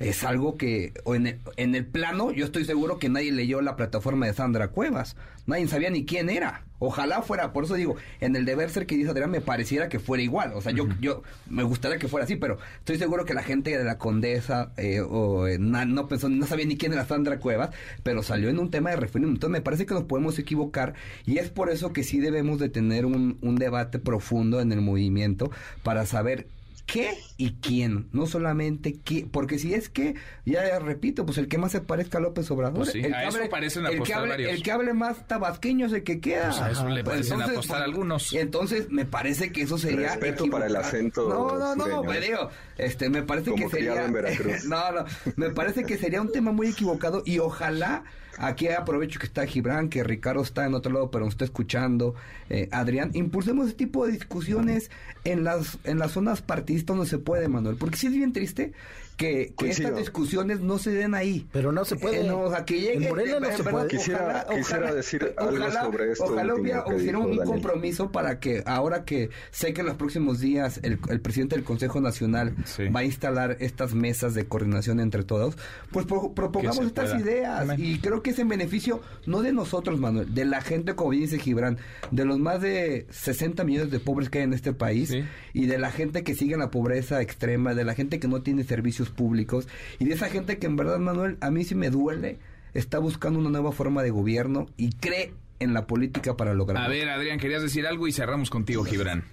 es 0.00 0.24
algo 0.24 0.56
que 0.56 0.94
en 1.04 1.26
el, 1.26 1.38
en 1.56 1.74
el 1.74 1.86
plano 1.86 2.32
yo 2.32 2.46
estoy 2.46 2.64
seguro 2.64 2.98
que 2.98 3.10
nadie 3.10 3.32
leyó 3.32 3.60
la 3.60 3.76
plataforma 3.76 4.26
de 4.26 4.32
Sandra 4.32 4.68
Cuevas, 4.68 5.14
nadie 5.46 5.68
sabía 5.68 5.90
ni 5.90 6.04
quién 6.04 6.30
era. 6.30 6.64
Ojalá 6.78 7.20
fuera, 7.20 7.52
por 7.52 7.64
eso 7.64 7.74
digo, 7.74 7.96
en 8.20 8.34
el 8.34 8.46
deber 8.46 8.70
ser 8.70 8.86
que 8.86 8.96
dice 8.96 9.10
Adrián 9.10 9.30
me 9.30 9.42
pareciera 9.42 9.90
que 9.90 9.98
fuera 9.98 10.22
igual, 10.22 10.54
o 10.54 10.62
sea, 10.62 10.72
yo 10.72 10.88
yo 10.98 11.22
me 11.50 11.62
gustaría 11.62 11.98
que 11.98 12.08
fuera 12.08 12.24
así, 12.24 12.36
pero 12.36 12.56
estoy 12.78 12.96
seguro 12.96 13.26
que 13.26 13.34
la 13.34 13.42
gente 13.42 13.76
de 13.76 13.84
la 13.84 13.98
Condesa 13.98 14.72
eh, 14.78 15.02
o, 15.02 15.46
eh, 15.46 15.58
no 15.58 16.08
pensó, 16.08 16.30
no 16.30 16.46
sabía 16.46 16.64
ni 16.64 16.78
quién 16.78 16.94
era 16.94 17.04
Sandra 17.04 17.38
Cuevas, 17.38 17.68
pero 18.02 18.22
salió 18.22 18.48
en 18.48 18.58
un 18.58 18.70
tema 18.70 18.88
de 18.88 18.96
referéndum. 18.96 19.34
Entonces 19.34 19.52
me 19.52 19.60
parece 19.60 19.84
que 19.84 19.92
nos 19.92 20.04
podemos 20.04 20.38
equivocar 20.38 20.94
y 21.26 21.36
es 21.36 21.50
por 21.50 21.68
eso 21.68 21.92
que 21.92 22.02
sí 22.02 22.18
debemos 22.18 22.58
de 22.58 22.70
tener 22.70 23.04
un, 23.04 23.36
un 23.42 23.56
debate 23.56 23.98
profundo 23.98 24.62
en 24.62 24.72
el 24.72 24.80
movimiento 24.80 25.50
para 25.82 26.06
saber 26.06 26.46
qué 26.92 27.18
y 27.36 27.52
quién, 27.54 28.08
no 28.12 28.26
solamente 28.26 28.98
qué, 29.04 29.26
porque 29.30 29.58
si 29.58 29.74
es 29.74 29.88
que, 29.88 30.14
ya 30.44 30.78
repito, 30.78 31.24
pues 31.24 31.38
el 31.38 31.48
que 31.48 31.58
más 31.58 31.72
se 31.72 31.80
parezca 31.80 32.18
a 32.18 32.20
López 32.20 32.50
Obrador, 32.50 32.78
pues 32.78 32.94
el, 32.94 33.02
que 33.02 33.14
hable, 33.14 33.44
el, 33.90 34.02
que 34.02 34.14
hable, 34.14 34.50
el 34.50 34.62
que 34.62 34.72
hable 34.72 34.94
más 34.94 35.26
tabasqueño 35.26 35.86
es 35.86 35.92
el 35.92 36.02
que 36.02 36.20
queda. 36.20 36.48
Pues 36.48 36.60
a 36.60 36.70
eso 36.70 36.88
le 36.88 37.04
parecen 37.04 37.34
entonces, 37.34 37.56
apostar 37.56 37.82
algunos. 37.82 38.32
Entonces, 38.32 38.90
me 38.90 39.04
parece 39.04 39.52
que 39.52 39.62
eso 39.62 39.78
sería 39.78 40.10
Respeto 40.10 40.46
para 40.46 40.66
el 40.66 40.76
acento. 40.76 41.28
No, 41.28 41.58
no, 41.58 41.76
no, 41.76 42.02
me 42.02 42.20
digo, 42.20 42.50
este, 42.78 43.08
me 43.08 43.22
parece 43.22 43.54
que 43.54 43.68
sería 43.68 44.08
no, 44.66 44.92
no, 44.92 45.04
me 45.36 45.50
parece 45.50 45.84
que 45.84 45.96
sería 45.96 46.20
un 46.20 46.32
tema 46.32 46.52
muy 46.52 46.68
equivocado 46.68 47.22
y 47.24 47.38
ojalá 47.38 48.04
Aquí 48.42 48.68
aprovecho 48.68 49.20
que 49.20 49.26
está 49.26 49.46
Gibran, 49.46 49.90
que 49.90 50.02
Ricardo 50.02 50.40
está 50.40 50.64
en 50.64 50.72
otro 50.72 50.92
lado, 50.92 51.10
pero 51.10 51.26
nos 51.26 51.34
está 51.34 51.44
escuchando. 51.44 52.14
Eh, 52.48 52.70
Adrián, 52.72 53.10
impulsemos 53.12 53.66
ese 53.66 53.76
tipo 53.76 54.06
de 54.06 54.12
discusiones 54.12 54.90
en 55.24 55.44
las, 55.44 55.78
en 55.84 55.98
las 55.98 56.12
zonas 56.12 56.40
partidistas 56.40 56.96
donde 56.96 57.10
se 57.10 57.18
puede, 57.18 57.48
Manuel. 57.48 57.76
Porque 57.76 57.98
sí 57.98 58.06
es 58.06 58.14
bien 58.14 58.32
triste 58.32 58.72
que, 59.20 59.52
estas 59.66 59.96
discusiones 59.96 60.60
no 60.60 60.78
se 60.78 60.92
den 60.92 61.14
ahí. 61.14 61.46
Pero 61.52 61.72
no 61.72 61.84
se 61.84 61.96
puede. 61.96 62.26
Eh, 62.26 62.30
o 62.30 62.50
sea, 62.50 62.64
que 62.64 62.80
llegue, 62.80 63.06
Morena 63.06 63.38
no 63.38 63.54
se 63.54 63.62
puede. 63.62 63.88
Quisiera, 63.88 64.46
quisiera 64.48 64.94
decir 64.94 65.34
algo 65.36 65.70
sobre 65.70 66.12
esto. 66.12 66.24
Ojalá 66.24 66.54
hubiera, 66.54 66.84
un 67.18 67.36
compromiso 67.36 68.10
para 68.10 68.40
que 68.40 68.62
ahora 68.64 69.04
que 69.04 69.28
sé 69.50 69.74
que 69.74 69.82
en 69.82 69.88
los 69.88 69.96
próximos 69.96 70.40
días 70.40 70.80
el, 70.82 70.98
presidente 71.20 71.56
del 71.56 71.64
Consejo 71.64 72.00
Nacional 72.00 72.56
va 72.94 73.00
a 73.00 73.04
instalar 73.04 73.58
estas 73.60 73.94
mesas 73.94 74.32
de 74.32 74.46
coordinación 74.46 75.00
entre 75.00 75.22
todos, 75.22 75.58
pues 75.90 76.06
propongamos 76.06 76.86
estas 76.86 77.20
ideas. 77.20 77.78
Y 77.78 77.98
creo 77.98 78.22
que 78.22 78.30
es 78.30 78.38
en 78.38 78.48
beneficio 78.48 79.02
no 79.26 79.42
de 79.42 79.52
nosotros, 79.52 80.00
Manuel, 80.00 80.34
de 80.34 80.46
la 80.46 80.62
gente, 80.62 80.94
como 80.94 81.10
dice 81.10 81.38
Gibran, 81.38 81.76
de 82.10 82.24
los 82.24 82.38
más 82.38 82.62
de 82.62 83.06
60 83.10 83.64
millones 83.64 83.90
de 83.90 84.00
pobres 84.00 84.30
que 84.30 84.38
hay 84.38 84.44
en 84.44 84.54
este 84.54 84.72
país 84.72 85.14
y 85.52 85.66
de 85.66 85.78
la 85.78 85.90
gente 85.90 86.22
que 86.24 86.34
sigue 86.34 86.54
en 86.54 86.60
la 86.60 86.70
pobreza 86.70 87.20
extrema, 87.20 87.74
de 87.74 87.84
la 87.84 87.94
gente 87.94 88.18
que 88.18 88.28
no 88.28 88.40
tiene 88.40 88.64
servicios 88.64 89.09
públicos 89.10 89.68
y 89.98 90.04
de 90.04 90.14
esa 90.14 90.28
gente 90.28 90.58
que 90.58 90.66
en 90.66 90.76
verdad, 90.76 90.98
Manuel, 90.98 91.36
a 91.40 91.50
mí 91.50 91.64
sí 91.64 91.74
me 91.74 91.90
duele, 91.90 92.38
está 92.74 92.98
buscando 92.98 93.38
una 93.38 93.50
nueva 93.50 93.72
forma 93.72 94.02
de 94.02 94.10
gobierno 94.10 94.66
y 94.76 94.92
cree 94.92 95.32
en 95.58 95.74
la 95.74 95.86
política 95.86 96.36
para 96.36 96.54
lograrlo. 96.54 96.84
A 96.84 96.88
ver, 96.88 97.08
Adrián, 97.08 97.38
querías 97.38 97.62
decir 97.62 97.86
algo 97.86 98.08
y 98.08 98.12
cerramos 98.12 98.50
contigo, 98.50 98.84
Gibran. 98.84 99.24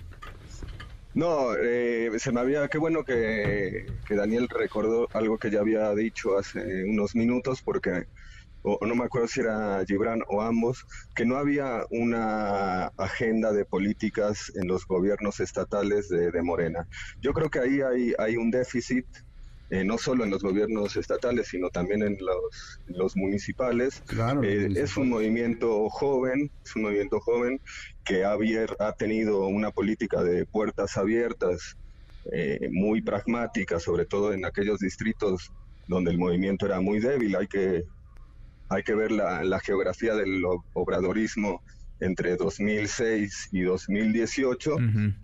No, 1.14 1.56
eh, 1.56 2.12
se 2.20 2.32
me 2.32 2.42
había, 2.42 2.68
qué 2.68 2.78
bueno 2.78 3.04
que, 3.04 3.88
que, 4.08 4.16
Daniel 4.16 4.48
recordó 4.50 5.08
algo 5.14 5.40
que 5.40 5.50
ya 5.50 5.62
había 5.62 5.96
dicho 5.96 6.38
hace 6.38 6.84
unos 6.84 7.16
minutos, 7.16 7.64
porque 7.64 8.06
o 8.68 8.86
no 8.86 8.96
me 8.96 9.06
acuerdo 9.06 9.28
si 9.28 9.40
era 9.40 9.84
Gibran 9.86 10.22
o 10.28 10.42
ambos, 10.42 10.86
que 11.16 11.26
no 11.26 11.38
había 11.38 11.86
una 11.90 12.88
agenda 12.98 13.54
de 13.54 13.66
políticas 13.66 14.52
en 14.56 14.68
los 14.68 14.86
gobiernos 14.86 15.40
estatales 15.40 16.10
de, 16.10 16.42
Morena. 16.42 16.88
Yo 17.22 17.34
creo 17.34 17.50
que 17.50 17.60
ahí 17.60 17.82
hay, 17.82 18.14
hay 18.20 18.38
un 18.38 18.52
déficit, 18.52 19.06
eh, 19.70 19.84
no 19.84 19.98
solo 19.98 20.24
en 20.24 20.32
los 20.32 20.42
gobiernos 20.42 20.96
estatales, 20.96 21.48
sino 21.48 21.70
también 21.70 22.02
en 22.04 22.18
los, 22.20 22.80
los 22.88 23.18
municipales. 23.18 24.04
Eh, 24.44 24.70
es 24.76 24.98
un 24.98 25.10
movimiento 25.10 25.90
joven, 25.90 26.50
es 26.64 26.76
un 26.76 26.84
movimiento 26.84 27.20
joven 27.20 27.60
que 28.06 28.24
ha, 28.24 28.38
ha 28.80 28.92
tenido 28.94 29.48
una 29.48 29.72
política 29.72 30.24
de 30.24 30.46
puertas 30.46 30.98
abiertas, 30.98 31.78
eh, 32.32 32.70
muy 32.72 33.02
pragmática, 33.02 33.80
sobre 33.80 34.06
todo 34.06 34.34
en 34.34 34.46
aquellos 34.46 34.80
distritos 34.80 35.52
donde 35.88 36.12
el 36.12 36.18
movimiento 36.18 36.66
era 36.66 36.82
muy 36.82 37.00
débil. 37.00 37.36
Hay 37.36 37.48
que 37.48 37.86
hay 38.70 38.84
que 38.84 38.96
ver 38.96 39.12
la, 39.12 39.60
geografía 39.60 40.14
del 40.16 40.44
obradorismo 40.74 41.62
entre 42.00 42.36
2006 42.36 43.50
y 43.52 43.62
2018 43.62 44.76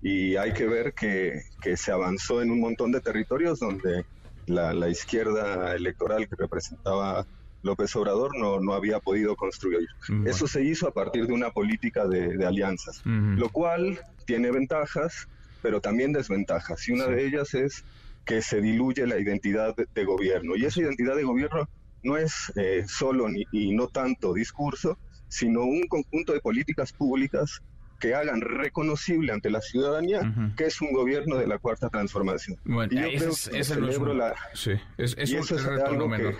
y 0.02 0.36
hay 0.38 0.54
que 0.54 0.66
ver 0.66 0.94
que, 0.94 1.42
se 1.76 1.92
avanzó 1.92 2.42
en 2.42 2.52
un 2.52 2.60
montón 2.60 2.92
de 2.92 3.02
territorios 3.02 3.60
donde 3.60 4.06
la, 4.48 4.90
izquierda 4.90 5.76
electoral 5.76 6.28
que 6.28 6.36
representaba 6.36 7.26
López 7.62 7.96
Obrador 7.96 8.38
no, 8.38 8.60
no 8.60 8.74
había 8.74 9.00
podido 9.00 9.36
construir. 9.36 9.88
Eso 10.26 10.48
se 10.48 10.64
hizo 10.64 10.88
a 10.88 10.94
partir 10.94 11.28
de 11.28 11.34
una 11.34 11.52
política 11.52 12.08
de, 12.08 12.46
alianzas, 12.46 13.02
lo 13.06 13.50
cual 13.50 14.00
tiene 14.26 14.52
ventajas, 14.52 15.28
pero 15.62 15.82
también 15.82 16.12
desventajas. 16.12 16.88
Y 16.88 16.92
una 16.92 17.08
de 17.08 17.26
ellas 17.26 17.54
es 17.54 17.86
que 18.26 18.42
se 18.42 18.62
diluye 18.62 19.06
la 19.08 19.20
identidad 19.20 19.76
de 19.76 20.06
gobierno. 20.06 20.56
Y 20.56 20.66
esa 20.66 20.82
identidad 20.82 21.16
de 21.16 21.24
gobierno 21.24 21.68
no 22.04 22.18
es 22.18 22.52
eh, 22.56 22.84
solo 22.88 23.30
ni, 23.30 23.46
y 23.52 23.74
no 23.74 23.88
tanto 23.88 24.34
discurso, 24.34 24.98
sino 25.30 25.64
un 25.64 25.88
conjunto 25.88 26.34
de 26.34 26.42
políticas 26.42 26.92
públicas 26.92 27.62
que 28.04 28.14
hagan 28.16 28.42
reconocible 28.42 29.32
ante 29.32 29.50
la 29.50 29.62
ciudadanía 29.62 30.20
que 30.58 30.66
es 30.66 30.82
un 30.82 30.92
gobierno 30.92 31.38
de 31.38 31.48
la 31.48 31.58
cuarta 31.58 31.88
transformación. 31.88 32.60
Bueno, 32.66 32.92
y 32.92 32.98
yo 32.98 33.18
creo 33.18 33.32
es, 33.32 33.48
que 33.48 33.64
celebro 33.64 34.14
la... 34.14 34.36
Sí, 34.54 34.74
es, 34.98 35.16
un 35.16 35.48
reto 35.48 35.94
no 35.94 36.10
menor. 36.10 36.36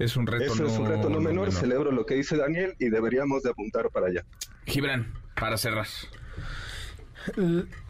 es 0.00 0.16
un 0.16 0.26
reto 0.26 0.54
eso 0.54 0.66
es 0.66 0.76
un 0.76 0.86
reto 0.88 1.08
no, 1.08 1.20
menor, 1.20 1.52
celebro 1.52 1.92
lo 1.92 2.04
que 2.04 2.16
dice 2.16 2.36
Daniel 2.36 2.74
y 2.80 2.88
deberíamos 2.88 3.44
de 3.44 3.50
apuntar 3.50 3.90
para 3.90 4.08
allá. 4.08 4.24
Gibran, 4.66 5.14
para 5.36 5.56
cerrar. 5.56 5.86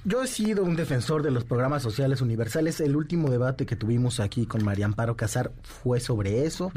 Yo 0.05 0.23
he 0.23 0.27
sido 0.27 0.63
un 0.63 0.77
defensor 0.77 1.23
de 1.23 1.31
los 1.31 1.45
programas 1.45 1.83
sociales 1.83 2.21
universales. 2.21 2.79
El 2.81 2.95
último 2.95 3.31
debate 3.31 3.65
que 3.65 3.75
tuvimos 3.75 4.21
aquí 4.21 4.45
con 4.45 4.63
María 4.63 4.85
Amparo 4.85 5.17
Casar 5.17 5.51
fue 5.63 5.99
sobre 5.99 6.45
eso. 6.45 6.71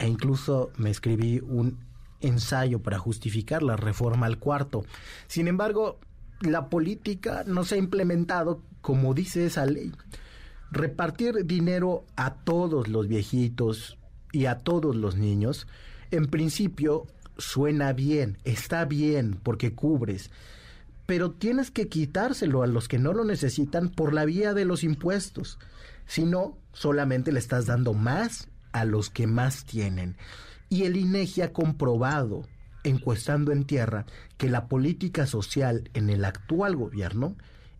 E 0.00 0.08
incluso 0.08 0.72
me 0.78 0.90
escribí 0.90 1.38
un 1.38 1.78
ensayo 2.22 2.80
para 2.80 2.98
justificar 2.98 3.62
la 3.62 3.76
reforma 3.76 4.26
al 4.26 4.38
cuarto. 4.38 4.84
Sin 5.26 5.48
embargo, 5.48 5.98
la 6.40 6.68
política 6.68 7.44
no 7.46 7.64
se 7.64 7.76
ha 7.76 7.78
implementado 7.78 8.62
como 8.80 9.14
dice 9.14 9.46
esa 9.46 9.66
ley. 9.66 9.92
Repartir 10.70 11.44
dinero 11.44 12.04
a 12.16 12.34
todos 12.34 12.88
los 12.88 13.06
viejitos 13.06 13.98
y 14.32 14.46
a 14.46 14.58
todos 14.58 14.96
los 14.96 15.16
niños, 15.16 15.66
en 16.10 16.26
principio 16.26 17.06
suena 17.36 17.92
bien, 17.92 18.38
está 18.44 18.84
bien 18.84 19.38
porque 19.42 19.74
cubres 19.74 20.30
pero 21.06 21.30
tienes 21.32 21.70
que 21.70 21.88
quitárselo 21.88 22.62
a 22.62 22.66
los 22.66 22.88
que 22.88 22.98
no 22.98 23.12
lo 23.12 23.24
necesitan 23.24 23.90
por 23.90 24.14
la 24.14 24.24
vía 24.24 24.54
de 24.54 24.64
los 24.64 24.84
impuestos. 24.84 25.58
Si 26.06 26.24
no, 26.24 26.56
solamente 26.72 27.32
le 27.32 27.38
estás 27.38 27.66
dando 27.66 27.92
más 27.92 28.48
a 28.72 28.84
los 28.84 29.10
que 29.10 29.26
más 29.26 29.64
tienen. 29.64 30.16
Y 30.72 30.84
el 30.84 30.96
INEGI 30.96 31.42
ha 31.42 31.52
comprobado, 31.52 32.48
encuestando 32.82 33.52
en 33.52 33.64
tierra, 33.64 34.06
que 34.38 34.48
la 34.48 34.68
política 34.68 35.26
social 35.26 35.90
en 35.92 36.08
el 36.08 36.24
actual 36.24 36.76
gobierno 36.76 37.36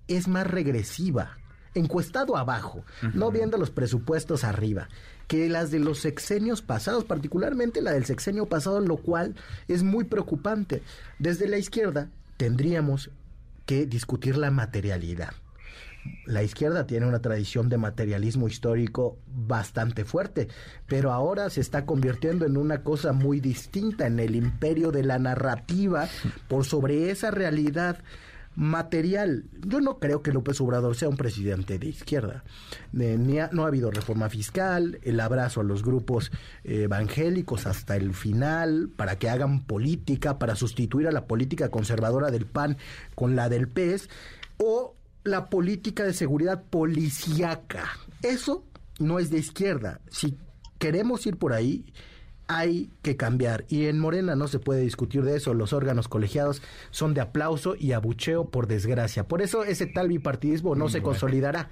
es 0.08 0.28
más 0.28 0.46
regresiva, 0.46 1.38
encuestado 1.74 2.36
abajo, 2.36 2.84
no 3.14 3.30
viendo 3.30 3.56
los 3.56 3.70
presupuestos 3.70 4.44
arriba, 4.44 4.90
que 5.26 5.48
las 5.48 5.70
de 5.70 5.78
los 5.78 6.00
sexenios 6.00 6.60
pasados, 6.60 7.04
particularmente 7.04 7.80
la 7.80 7.92
del 7.92 8.04
sexenio 8.04 8.44
pasado, 8.44 8.78
lo 8.80 8.98
cual 8.98 9.36
es 9.68 9.82
muy 9.82 10.04
preocupante. 10.04 10.82
Desde 11.18 11.48
la 11.48 11.56
izquierda 11.56 12.10
tendríamos 12.36 13.08
que 13.64 13.86
discutir 13.86 14.36
la 14.36 14.50
materialidad. 14.50 15.32
La 16.24 16.42
izquierda 16.42 16.86
tiene 16.86 17.06
una 17.06 17.20
tradición 17.20 17.68
de 17.68 17.78
materialismo 17.78 18.48
histórico 18.48 19.18
bastante 19.26 20.04
fuerte, 20.04 20.48
pero 20.86 21.12
ahora 21.12 21.50
se 21.50 21.60
está 21.60 21.86
convirtiendo 21.86 22.44
en 22.44 22.56
una 22.56 22.82
cosa 22.82 23.12
muy 23.12 23.40
distinta, 23.40 24.06
en 24.06 24.18
el 24.18 24.34
imperio 24.34 24.90
de 24.90 25.04
la 25.04 25.18
narrativa 25.18 26.08
por 26.48 26.64
sobre 26.64 27.10
esa 27.10 27.30
realidad 27.30 27.98
material. 28.54 29.44
Yo 29.66 29.80
no 29.80 29.98
creo 29.98 30.22
que 30.22 30.32
López 30.32 30.60
Obrador 30.60 30.94
sea 30.94 31.08
un 31.08 31.16
presidente 31.16 31.78
de 31.78 31.86
izquierda. 31.86 32.44
no 32.92 33.64
ha 33.64 33.66
habido 33.66 33.90
reforma 33.90 34.28
fiscal, 34.28 34.98
el 35.02 35.20
abrazo 35.20 35.60
a 35.60 35.64
los 35.64 35.82
grupos 35.82 36.30
eh, 36.64 36.82
evangélicos 36.82 37.66
hasta 37.66 37.96
el 37.96 38.12
final 38.14 38.90
para 38.94 39.16
que 39.18 39.30
hagan 39.30 39.64
política, 39.64 40.38
para 40.38 40.56
sustituir 40.56 41.08
a 41.08 41.12
la 41.12 41.26
política 41.26 41.70
conservadora 41.70 42.30
del 42.30 42.46
PAN 42.46 42.76
con 43.14 43.36
la 43.36 43.48
del 43.48 43.68
PES, 43.68 44.10
o 44.58 44.94
la 45.24 45.48
política 45.48 46.04
de 46.04 46.12
seguridad 46.12 46.62
policíaca. 46.64 47.90
Eso 48.22 48.64
no 48.98 49.18
es 49.18 49.30
de 49.30 49.38
izquierda. 49.38 50.00
Si 50.10 50.36
queremos 50.78 51.26
ir 51.26 51.36
por 51.36 51.52
ahí, 51.52 51.84
hay 52.48 52.90
que 53.02 53.16
cambiar. 53.16 53.64
Y 53.68 53.86
en 53.86 53.98
Morena 53.98 54.34
no 54.34 54.48
se 54.48 54.58
puede 54.58 54.82
discutir 54.82 55.22
de 55.22 55.36
eso. 55.36 55.54
Los 55.54 55.72
órganos 55.72 56.08
colegiados 56.08 56.62
son 56.90 57.14
de 57.14 57.20
aplauso 57.20 57.74
y 57.78 57.92
abucheo, 57.92 58.50
por 58.50 58.66
desgracia. 58.66 59.24
Por 59.24 59.42
eso 59.42 59.64
ese 59.64 59.86
tal 59.86 60.08
bipartidismo 60.08 60.74
no 60.74 60.88
se 60.88 61.02
consolidará. 61.02 61.70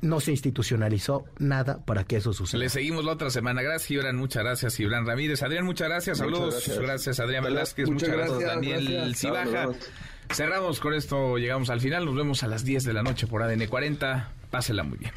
No 0.00 0.20
se 0.20 0.30
institucionalizó 0.30 1.24
nada 1.38 1.84
para 1.84 2.04
que 2.04 2.18
eso 2.18 2.32
suceda. 2.32 2.60
Le 2.60 2.68
seguimos 2.68 3.04
la 3.04 3.12
otra 3.12 3.30
semana. 3.30 3.62
Gracias, 3.62 3.88
Gibran. 3.88 4.14
Muchas 4.14 4.44
gracias, 4.44 4.76
Gibran 4.76 5.04
Ramírez. 5.04 5.42
Adrián, 5.42 5.64
muchas 5.64 5.88
gracias. 5.88 6.18
Saludos. 6.18 6.70
Gracias. 6.80 7.18
Adrián 7.18 7.42
Velázquez. 7.42 7.90
Muchas, 7.90 8.10
gracias, 8.10 8.40
Daniel 8.40 9.14
Cibaja. 9.16 9.70
Cerramos 10.30 10.80
con 10.80 10.94
esto. 10.94 11.36
Llegamos 11.38 11.70
al 11.70 11.80
final. 11.80 12.04
Nos 12.04 12.14
vemos 12.14 12.42
a 12.42 12.48
las 12.48 12.64
10 12.64 12.84
de 12.84 12.92
la 12.92 13.02
noche 13.02 13.26
por 13.26 13.42
ADN 13.42 13.66
40. 13.66 14.30
Pásela 14.50 14.82
muy 14.82 14.98
bien. 14.98 15.12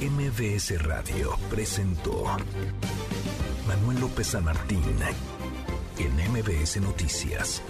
MBS 0.00 0.82
Radio 0.82 1.38
presentó 1.50 2.24
Manuel 3.66 4.00
López 4.00 4.26
San 4.26 4.44
Martín 4.44 4.82
en 5.98 6.32
MBS 6.32 6.80
Noticias. 6.80 7.62